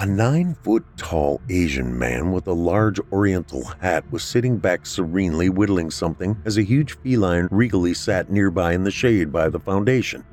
A 0.00 0.06
nine 0.06 0.54
foot 0.62 0.84
tall 0.96 1.40
Asian 1.48 1.98
man 1.98 2.30
with 2.30 2.46
a 2.46 2.52
large 2.52 3.00
oriental 3.10 3.64
hat 3.80 4.04
was 4.12 4.22
sitting 4.22 4.56
back 4.56 4.86
serenely 4.86 5.48
whittling 5.48 5.90
something 5.90 6.40
as 6.44 6.56
a 6.56 6.62
huge 6.62 6.96
feline 6.98 7.48
regally 7.50 7.94
sat 7.94 8.30
nearby 8.30 8.74
in 8.74 8.84
the 8.84 8.92
shade 8.92 9.32
by 9.32 9.48
the 9.48 9.58
foundation. 9.58 10.24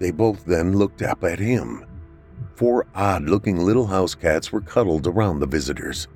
They 0.00 0.10
both 0.10 0.44
then 0.44 0.76
looked 0.76 1.02
up 1.02 1.22
at 1.22 1.38
him. 1.38 1.84
Four 2.56 2.88
odd 2.92 3.26
looking 3.26 3.58
little 3.58 3.86
house 3.86 4.16
cats 4.16 4.50
were 4.50 4.60
cuddled 4.60 5.06
around 5.06 5.38
the 5.38 5.46
visitors. 5.46 6.08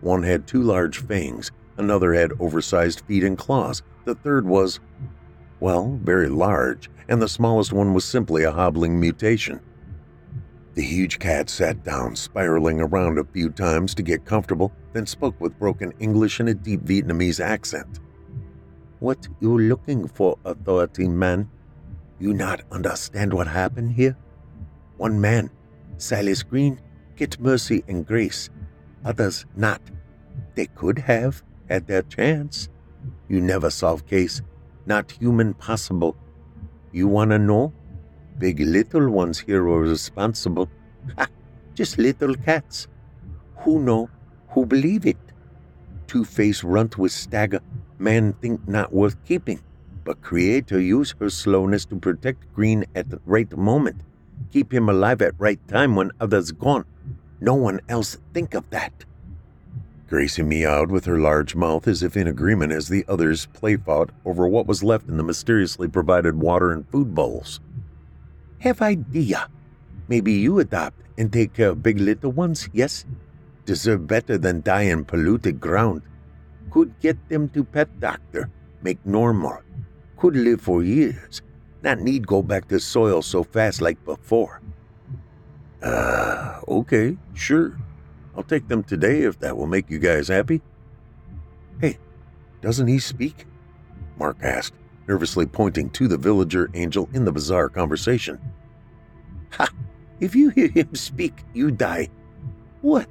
One 0.00 0.24
had 0.24 0.44
two 0.44 0.64
large 0.64 0.98
fangs, 0.98 1.52
another 1.76 2.14
had 2.14 2.32
oversized 2.40 3.02
feet 3.02 3.22
and 3.22 3.38
claws, 3.38 3.82
the 4.06 4.16
third 4.16 4.44
was, 4.44 4.80
well, 5.60 5.96
very 6.02 6.28
large, 6.28 6.90
and 7.08 7.22
the 7.22 7.28
smallest 7.28 7.72
one 7.72 7.94
was 7.94 8.04
simply 8.04 8.42
a 8.42 8.50
hobbling 8.50 8.98
mutation. 8.98 9.60
The 10.78 10.84
huge 10.84 11.18
cat 11.18 11.50
sat 11.50 11.82
down, 11.82 12.14
spiraling 12.14 12.80
around 12.80 13.18
a 13.18 13.24
few 13.24 13.50
times 13.50 13.96
to 13.96 14.02
get 14.04 14.24
comfortable, 14.24 14.70
then 14.92 15.06
spoke 15.06 15.34
with 15.40 15.58
broken 15.58 15.92
English 15.98 16.38
and 16.38 16.48
a 16.50 16.54
deep 16.54 16.82
Vietnamese 16.82 17.40
accent. 17.40 17.98
What 19.00 19.26
you 19.40 19.58
looking 19.58 20.06
for, 20.06 20.38
authority 20.44 21.08
man? 21.08 21.50
You 22.20 22.32
not 22.32 22.60
understand 22.70 23.34
what 23.34 23.48
happened 23.48 23.90
here? 23.90 24.16
One 24.98 25.20
man, 25.20 25.50
Silas 25.96 26.44
Green, 26.44 26.80
get 27.16 27.40
mercy 27.40 27.82
and 27.88 28.06
grace. 28.06 28.48
Others 29.04 29.46
not. 29.56 29.82
They 30.54 30.66
could 30.66 31.00
have 31.00 31.42
had 31.68 31.88
their 31.88 32.02
chance. 32.02 32.68
You 33.28 33.40
never 33.40 33.70
solve 33.70 34.06
case. 34.06 34.42
Not 34.86 35.10
human 35.10 35.54
possible. 35.54 36.16
You 36.92 37.08
wanna 37.08 37.40
know? 37.40 37.72
Big 38.38 38.60
little 38.60 39.10
ones 39.10 39.40
here 39.40 39.62
are 39.68 39.80
responsible. 39.80 40.68
Just 41.74 41.98
little 41.98 42.34
cats. 42.34 42.86
Who 43.58 43.80
know? 43.80 44.10
Who 44.50 44.64
believe 44.64 45.06
it? 45.06 45.16
Two-face 46.06 46.62
runt 46.62 46.98
with 46.98 47.12
stagger. 47.12 47.60
Man 47.98 48.32
think 48.34 48.66
not 48.68 48.92
worth 48.92 49.16
keeping. 49.24 49.60
But 50.04 50.22
Creator 50.22 50.80
use 50.80 51.14
her 51.18 51.30
slowness 51.30 51.84
to 51.86 51.96
protect 51.96 52.52
Green 52.54 52.84
at 52.94 53.10
the 53.10 53.20
right 53.26 53.54
moment. 53.56 54.02
Keep 54.52 54.72
him 54.72 54.88
alive 54.88 55.20
at 55.20 55.34
right 55.38 55.60
time 55.68 55.96
when 55.96 56.12
others 56.20 56.52
gone. 56.52 56.84
No 57.40 57.54
one 57.54 57.80
else 57.88 58.18
think 58.32 58.54
of 58.54 58.70
that. 58.70 59.04
Gracie 60.08 60.42
meowed 60.42 60.90
with 60.90 61.04
her 61.04 61.18
large 61.18 61.54
mouth 61.54 61.86
as 61.86 62.02
if 62.02 62.16
in 62.16 62.26
agreement 62.26 62.72
as 62.72 62.88
the 62.88 63.04
others 63.08 63.46
play 63.46 63.76
fought 63.76 64.10
over 64.24 64.48
what 64.48 64.66
was 64.66 64.82
left 64.82 65.08
in 65.08 65.18
the 65.18 65.22
mysteriously 65.22 65.86
provided 65.86 66.40
water 66.40 66.72
and 66.72 66.88
food 66.88 67.14
bowls. 67.14 67.60
Have 68.60 68.82
idea. 68.82 69.48
Maybe 70.08 70.32
you 70.32 70.58
adopt 70.58 70.98
and 71.16 71.32
take 71.32 71.52
care 71.54 71.70
of 71.70 71.82
big 71.82 72.00
little 72.00 72.32
ones, 72.32 72.68
yes? 72.72 73.04
Deserve 73.66 74.06
better 74.06 74.38
than 74.38 74.62
die 74.62 74.90
in 74.90 75.04
polluted 75.04 75.60
ground. 75.60 76.02
Could 76.70 76.98
get 77.00 77.16
them 77.28 77.48
to 77.50 77.64
pet 77.64 78.00
doctor, 78.00 78.50
make 78.82 79.04
normal. 79.04 79.62
Could 80.16 80.36
live 80.36 80.60
for 80.60 80.82
years. 80.82 81.42
Not 81.82 82.00
need 82.00 82.26
go 82.26 82.42
back 82.42 82.66
to 82.68 82.80
soil 82.80 83.22
so 83.22 83.44
fast 83.44 83.80
like 83.80 84.02
before. 84.04 84.60
Uh, 85.82 86.60
okay, 86.66 87.16
sure. 87.34 87.78
I'll 88.36 88.42
take 88.42 88.66
them 88.68 88.82
today 88.82 89.22
if 89.22 89.38
that 89.40 89.56
will 89.56 89.66
make 89.66 89.90
you 89.90 89.98
guys 89.98 90.28
happy. 90.28 90.62
Hey, 91.80 91.98
doesn't 92.60 92.88
he 92.88 92.98
speak? 92.98 93.46
Mark 94.18 94.38
asked, 94.42 94.74
nervously 95.08 95.46
pointing 95.46 95.90
to 95.90 96.06
the 96.06 96.18
villager 96.18 96.70
angel 96.74 97.08
in 97.12 97.24
the 97.24 97.32
bizarre 97.32 97.68
conversation. 97.68 98.38
Ha! 99.52 99.68
If 100.20 100.34
you 100.34 100.50
hear 100.50 100.68
him 100.68 100.94
speak, 100.94 101.44
you 101.54 101.70
die. 101.70 102.08
What? 102.82 103.08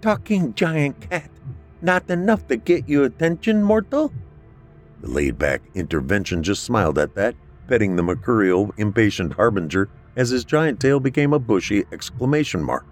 Talking 0.00 0.54
giant 0.54 1.10
cat? 1.10 1.30
Not 1.80 2.08
enough 2.08 2.46
to 2.46 2.56
get 2.56 2.88
your 2.88 3.04
attention, 3.04 3.62
mortal? 3.62 4.12
The 5.00 5.08
laid 5.08 5.38
back 5.38 5.62
intervention 5.74 6.42
just 6.42 6.62
smiled 6.62 6.98
at 6.98 7.14
that, 7.16 7.34
petting 7.66 7.96
the 7.96 8.02
mercurial, 8.02 8.72
impatient 8.76 9.32
harbinger 9.32 9.88
as 10.14 10.30
his 10.30 10.44
giant 10.44 10.78
tail 10.78 11.00
became 11.00 11.32
a 11.32 11.38
bushy 11.38 11.84
exclamation 11.90 12.62
mark. 12.62 12.86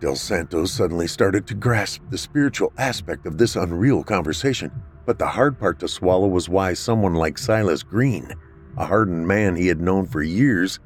Del 0.00 0.16
Santos 0.16 0.72
suddenly 0.72 1.06
started 1.06 1.46
to 1.46 1.54
grasp 1.54 2.02
the 2.10 2.18
spiritual 2.18 2.72
aspect 2.78 3.26
of 3.26 3.38
this 3.38 3.56
unreal 3.56 4.04
conversation, 4.04 4.70
but 5.06 5.18
the 5.20 5.26
hard 5.26 5.58
part 5.58 5.78
to 5.78 5.88
swallow 5.88 6.26
was 6.26 6.48
why 6.48 6.74
someone 6.74 7.14
like 7.14 7.38
Silas 7.38 7.84
Green, 7.84 8.34
a 8.76 8.84
hardened 8.84 9.26
man 9.26 9.54
he 9.54 9.68
had 9.68 9.80
known 9.80 10.04
for 10.04 10.20
years, 10.20 10.80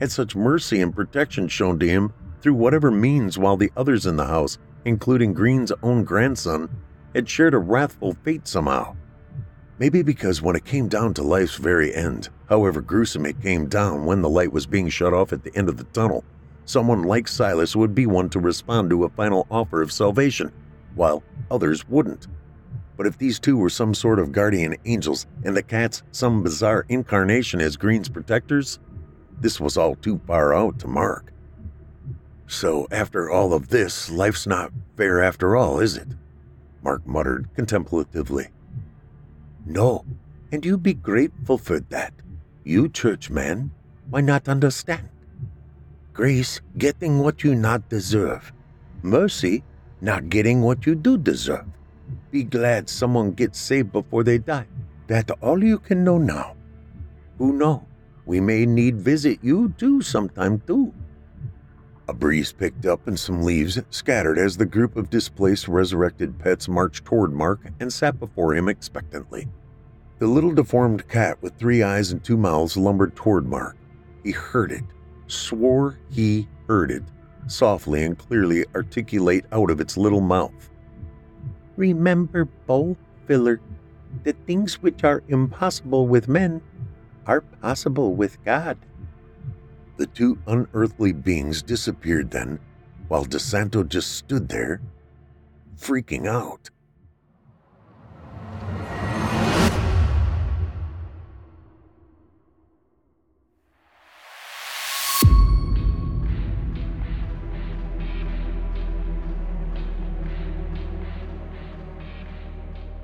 had 0.00 0.10
such 0.12 0.36
mercy 0.36 0.80
and 0.80 0.94
protection 0.94 1.48
shown 1.48 1.78
to 1.80 1.88
him 1.88 2.12
through 2.40 2.54
whatever 2.54 2.92
means 2.92 3.36
while 3.36 3.56
the 3.56 3.72
others 3.76 4.06
in 4.06 4.16
the 4.16 4.26
house, 4.26 4.56
including 4.84 5.32
Green's 5.32 5.72
own 5.82 6.04
grandson, 6.04 6.70
had 7.12 7.28
shared 7.28 7.54
a 7.54 7.58
wrathful 7.58 8.16
fate 8.22 8.46
somehow. 8.46 8.94
Maybe 9.78 10.00
because 10.02 10.40
when 10.40 10.54
it 10.54 10.64
came 10.64 10.86
down 10.86 11.12
to 11.14 11.22
life's 11.22 11.56
very 11.56 11.92
end, 11.92 12.28
however 12.48 12.80
gruesome 12.80 13.26
it 13.26 13.42
came 13.42 13.66
down 13.68 14.04
when 14.04 14.22
the 14.22 14.28
light 14.28 14.52
was 14.52 14.64
being 14.64 14.88
shut 14.88 15.12
off 15.12 15.32
at 15.32 15.42
the 15.42 15.54
end 15.56 15.68
of 15.68 15.76
the 15.76 15.84
tunnel, 15.84 16.24
someone 16.66 17.02
like 17.02 17.26
Silas 17.26 17.74
would 17.74 17.94
be 17.94 18.06
one 18.06 18.28
to 18.30 18.38
respond 18.38 18.90
to 18.90 19.04
a 19.04 19.08
final 19.10 19.46
offer 19.50 19.82
of 19.82 19.92
salvation, 19.92 20.52
while 20.94 21.22
others 21.50 21.88
wouldn't. 21.88 22.28
But 22.96 23.06
if 23.06 23.18
these 23.18 23.38
two 23.38 23.56
were 23.56 23.70
some 23.70 23.94
sort 23.94 24.18
of 24.18 24.32
guardian 24.32 24.76
angels 24.84 25.26
and 25.44 25.56
the 25.56 25.62
cats 25.62 26.02
some 26.12 26.42
bizarre 26.42 26.86
incarnation 26.88 27.60
as 27.60 27.76
Green's 27.76 28.08
protectors, 28.08 28.78
this 29.38 29.60
was 29.60 29.76
all 29.76 29.96
too 29.96 30.20
far 30.26 30.54
out 30.54 30.78
to 30.80 30.88
mark. 30.88 31.32
So, 32.46 32.86
after 32.90 33.28
all 33.28 33.52
of 33.52 33.68
this, 33.68 34.08
life's 34.08 34.46
not 34.46 34.72
fair 34.96 35.22
after 35.22 35.56
all, 35.56 35.80
is 35.80 35.96
it? 35.96 36.08
Mark 36.82 37.06
muttered 37.06 37.48
contemplatively. 37.56 38.48
No, 39.66 40.04
and 40.52 40.64
you 40.64 40.78
be 40.78 40.94
grateful 40.94 41.58
for 41.58 41.80
that. 41.80 42.14
You, 42.62 42.88
churchman, 42.88 43.72
why 44.08 44.20
not 44.20 44.48
understand? 44.48 45.08
Grace, 46.12 46.60
getting 46.78 47.18
what 47.18 47.42
you 47.42 47.54
not 47.54 47.88
deserve. 47.88 48.52
Mercy, 49.02 49.64
not 50.00 50.28
getting 50.28 50.62
what 50.62 50.86
you 50.86 50.94
do 50.94 51.18
deserve. 51.18 51.66
Be 52.36 52.44
glad 52.44 52.90
someone 52.90 53.30
gets 53.30 53.58
saved 53.58 53.92
before 53.92 54.22
they 54.22 54.36
die. 54.36 54.66
That 55.06 55.30
all 55.40 55.64
you 55.64 55.78
can 55.78 56.04
know 56.04 56.18
now. 56.18 56.54
Who 57.38 57.54
know? 57.54 57.86
We 58.26 58.40
may 58.40 58.66
need 58.66 58.96
visit 58.96 59.38
you 59.40 59.72
too 59.78 60.02
sometime 60.02 60.60
too. 60.66 60.92
A 62.08 62.12
breeze 62.12 62.52
picked 62.52 62.84
up 62.84 63.08
and 63.08 63.18
some 63.18 63.40
leaves 63.42 63.80
scattered 63.88 64.36
as 64.38 64.54
the 64.54 64.66
group 64.66 64.96
of 64.96 65.08
displaced 65.08 65.66
resurrected 65.66 66.38
pets 66.38 66.68
marched 66.68 67.06
toward 67.06 67.32
Mark 67.32 67.60
and 67.80 67.90
sat 67.90 68.20
before 68.20 68.54
him 68.54 68.68
expectantly. 68.68 69.48
The 70.18 70.26
little 70.26 70.52
deformed 70.52 71.08
cat 71.08 71.38
with 71.40 71.56
three 71.56 71.82
eyes 71.82 72.12
and 72.12 72.22
two 72.22 72.36
mouths 72.36 72.76
lumbered 72.76 73.16
toward 73.16 73.46
Mark. 73.46 73.78
He 74.24 74.32
heard 74.32 74.72
it, 74.72 74.84
swore 75.26 75.98
he 76.10 76.48
heard 76.68 76.90
it, 76.90 77.04
softly 77.46 78.04
and 78.04 78.18
clearly 78.18 78.66
articulate 78.74 79.46
out 79.52 79.70
of 79.70 79.80
its 79.80 79.96
little 79.96 80.20
mouth. 80.20 80.68
Remember, 81.76 82.44
bowl 82.44 82.96
filler, 83.26 83.60
the 84.24 84.32
things 84.46 84.82
which 84.82 85.04
are 85.04 85.22
impossible 85.28 86.06
with 86.08 86.28
men 86.28 86.62
are 87.26 87.40
possible 87.40 88.14
with 88.14 88.42
God. 88.44 88.78
The 89.96 90.06
two 90.06 90.38
unearthly 90.46 91.12
beings 91.12 91.62
disappeared 91.62 92.30
then, 92.30 92.58
while 93.08 93.24
Del 93.24 93.40
Santo 93.40 93.82
just 93.82 94.12
stood 94.12 94.48
there, 94.48 94.80
freaking 95.78 96.26
out. 96.26 96.70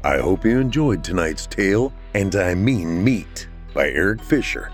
I 0.05 0.19
hope 0.19 0.45
you 0.45 0.59
enjoyed 0.59 1.05
tonight's 1.05 1.47
tale, 1.47 1.93
and 2.15 2.35
I 2.35 2.57
mean 2.57 3.05
meat, 3.05 3.47
by 3.73 3.89
Eric 3.91 4.21
Fisher. 4.21 4.73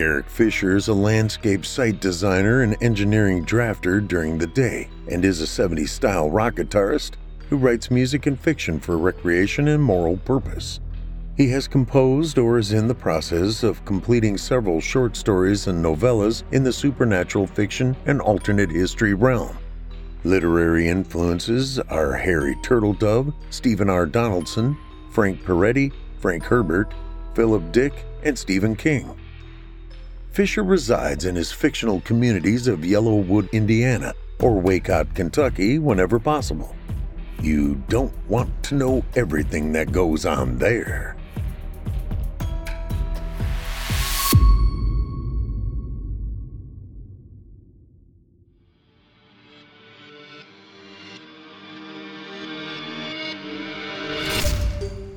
Eric 0.00 0.30
Fisher 0.30 0.76
is 0.76 0.88
a 0.88 0.94
landscape 0.94 1.66
site 1.66 2.00
designer 2.00 2.62
and 2.62 2.74
engineering 2.82 3.44
drafter 3.44 4.06
during 4.06 4.38
the 4.38 4.46
day, 4.46 4.88
and 5.10 5.26
is 5.26 5.42
a 5.42 5.44
70s 5.44 5.90
style 5.90 6.30
rock 6.30 6.54
guitarist 6.54 7.16
who 7.50 7.58
writes 7.58 7.90
music 7.90 8.24
and 8.24 8.40
fiction 8.40 8.80
for 8.80 8.96
recreation 8.96 9.68
and 9.68 9.82
moral 9.82 10.16
purpose. 10.16 10.80
He 11.36 11.50
has 11.50 11.68
composed 11.68 12.38
or 12.38 12.56
is 12.58 12.72
in 12.72 12.88
the 12.88 12.94
process 12.94 13.62
of 13.62 13.84
completing 13.84 14.38
several 14.38 14.80
short 14.80 15.16
stories 15.16 15.66
and 15.66 15.84
novellas 15.84 16.44
in 16.50 16.64
the 16.64 16.72
supernatural 16.72 17.46
fiction 17.46 17.94
and 18.06 18.22
alternate 18.22 18.70
history 18.70 19.12
realm. 19.12 19.58
Literary 20.24 20.88
influences 20.88 21.78
are 21.78 22.14
Harry 22.14 22.54
Turtledove, 22.56 23.34
Stephen 23.50 23.90
R. 23.90 24.06
Donaldson, 24.06 24.74
Frank 25.10 25.42
Peretti, 25.42 25.92
Frank 26.18 26.44
Herbert, 26.44 26.94
Philip 27.34 27.72
Dick, 27.72 27.92
and 28.22 28.38
Stephen 28.38 28.74
King. 28.74 29.14
Fisher 30.32 30.64
resides 30.64 31.26
in 31.26 31.36
his 31.36 31.52
fictional 31.52 32.00
communities 32.00 32.66
of 32.66 32.80
Yellowwood, 32.80 33.52
Indiana, 33.52 34.14
or 34.40 34.62
Waycott, 34.62 35.14
Kentucky, 35.14 35.78
whenever 35.78 36.18
possible. 36.18 36.74
You 37.42 37.74
don't 37.90 38.14
want 38.26 38.62
to 38.64 38.76
know 38.76 39.04
everything 39.14 39.72
that 39.72 39.92
goes 39.92 40.24
on 40.24 40.56
there. 40.56 41.16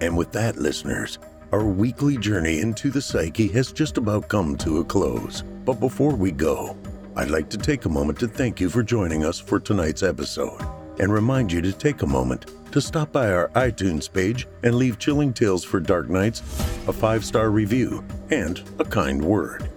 And 0.00 0.16
with 0.16 0.32
that, 0.32 0.56
listeners, 0.56 1.18
our 1.52 1.64
weekly 1.64 2.16
journey 2.16 2.60
into 2.60 2.90
the 2.90 3.02
psyche 3.02 3.48
has 3.48 3.72
just 3.72 3.98
about 3.98 4.28
come 4.28 4.56
to 4.58 4.78
a 4.78 4.84
close. 4.84 5.42
But 5.64 5.80
before 5.80 6.14
we 6.14 6.30
go, 6.30 6.76
I'd 7.16 7.30
like 7.30 7.50
to 7.50 7.58
take 7.58 7.84
a 7.84 7.88
moment 7.88 8.18
to 8.20 8.28
thank 8.28 8.60
you 8.60 8.70
for 8.70 8.82
joining 8.82 9.24
us 9.24 9.38
for 9.38 9.58
tonight's 9.58 10.02
episode 10.02 10.60
and 11.00 11.12
remind 11.12 11.50
you 11.50 11.60
to 11.62 11.72
take 11.72 12.02
a 12.02 12.06
moment 12.06 12.46
to 12.72 12.80
stop 12.80 13.10
by 13.10 13.32
our 13.32 13.48
iTunes 13.50 14.10
page 14.10 14.46
and 14.62 14.76
leave 14.76 14.98
Chilling 14.98 15.32
Tales 15.32 15.64
for 15.64 15.80
Dark 15.80 16.08
Nights 16.08 16.40
a 16.86 16.92
five 16.92 17.24
star 17.24 17.50
review 17.50 18.04
and 18.30 18.62
a 18.78 18.84
kind 18.84 19.22
word. 19.22 19.70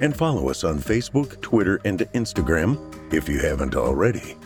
And 0.00 0.16
follow 0.16 0.48
us 0.48 0.62
on 0.62 0.78
Facebook, 0.78 1.40
Twitter, 1.40 1.80
and 1.84 2.00
Instagram 2.14 3.12
if 3.12 3.28
you 3.28 3.40
haven't 3.40 3.74
already. 3.74 4.36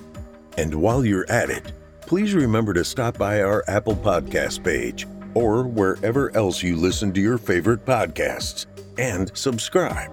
And 0.57 0.75
while 0.75 1.05
you're 1.05 1.31
at 1.31 1.51
it, 1.51 1.73
please 2.03 2.35
remember 2.35 2.73
to 2.73 2.85
stop 2.85 3.19
by 3.19 3.43
our 3.43 3.65
Apple 3.69 3.97
Podcast 3.97 4.65
page 4.65 5.07
or 5.35 5.65
wherever 5.65 6.35
else 6.37 6.63
you 6.63 6.77
listen 6.77 7.13
to 7.13 7.21
your 7.21 7.39
favorite 7.39 7.85
podcasts 7.85 8.67
and 8.99 9.37
subscribe. 9.37 10.11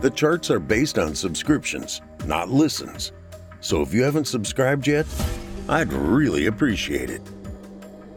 The 0.00 0.10
charts 0.10 0.50
are 0.50 0.60
based 0.60 0.98
on 0.98 1.14
subscriptions, 1.14 2.00
not 2.24 2.48
listens. 2.48 3.12
So 3.60 3.82
if 3.82 3.92
you 3.92 4.02
haven't 4.02 4.26
subscribed 4.26 4.86
yet, 4.86 5.06
I'd 5.68 5.92
really 5.92 6.46
appreciate 6.46 7.10
it. 7.10 7.22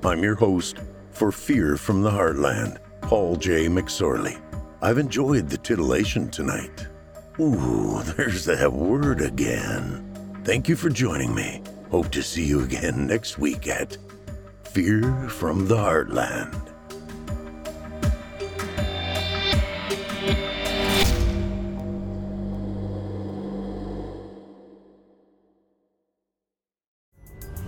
I'm 0.03 0.23
your 0.23 0.35
host 0.35 0.77
for 1.11 1.31
Fear 1.31 1.77
from 1.77 2.01
the 2.01 2.09
Heartland, 2.09 2.77
Paul 3.01 3.35
J. 3.35 3.67
McSorley. 3.67 4.39
I've 4.81 4.97
enjoyed 4.97 5.49
the 5.49 5.57
titillation 5.57 6.29
tonight. 6.29 6.87
Ooh, 7.39 8.01
there's 8.17 8.45
that 8.45 8.71
word 8.71 9.21
again. 9.21 10.09
Thank 10.43 10.67
you 10.67 10.75
for 10.75 10.89
joining 10.89 11.33
me. 11.33 11.61
Hope 11.89 12.11
to 12.11 12.23
see 12.23 12.45
you 12.45 12.63
again 12.63 13.07
next 13.07 13.37
week 13.37 13.67
at 13.67 13.97
Fear 14.73 15.29
from 15.29 15.67
the 15.67 15.75
Heartland. 15.75 16.71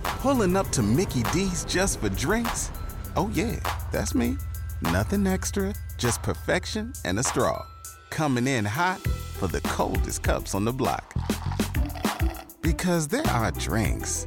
Pulling 0.02 0.56
up 0.56 0.68
to 0.70 0.82
Mickey 0.82 1.22
D's 1.32 1.64
just 1.64 2.00
for 2.00 2.08
drinks? 2.08 2.72
Oh, 3.14 3.30
yeah, 3.32 3.60
that's 3.92 4.16
me. 4.16 4.36
Nothing 4.82 5.28
extra, 5.28 5.72
just 5.98 6.20
perfection 6.24 6.92
and 7.04 7.20
a 7.20 7.22
straw. 7.22 7.64
Coming 8.10 8.48
in 8.48 8.64
hot 8.64 8.98
for 9.38 9.46
the 9.46 9.60
coldest 9.60 10.24
cups 10.24 10.56
on 10.56 10.64
the 10.64 10.72
block. 10.72 11.14
Because 12.62 13.06
there 13.06 13.26
are 13.28 13.52
drinks, 13.52 14.26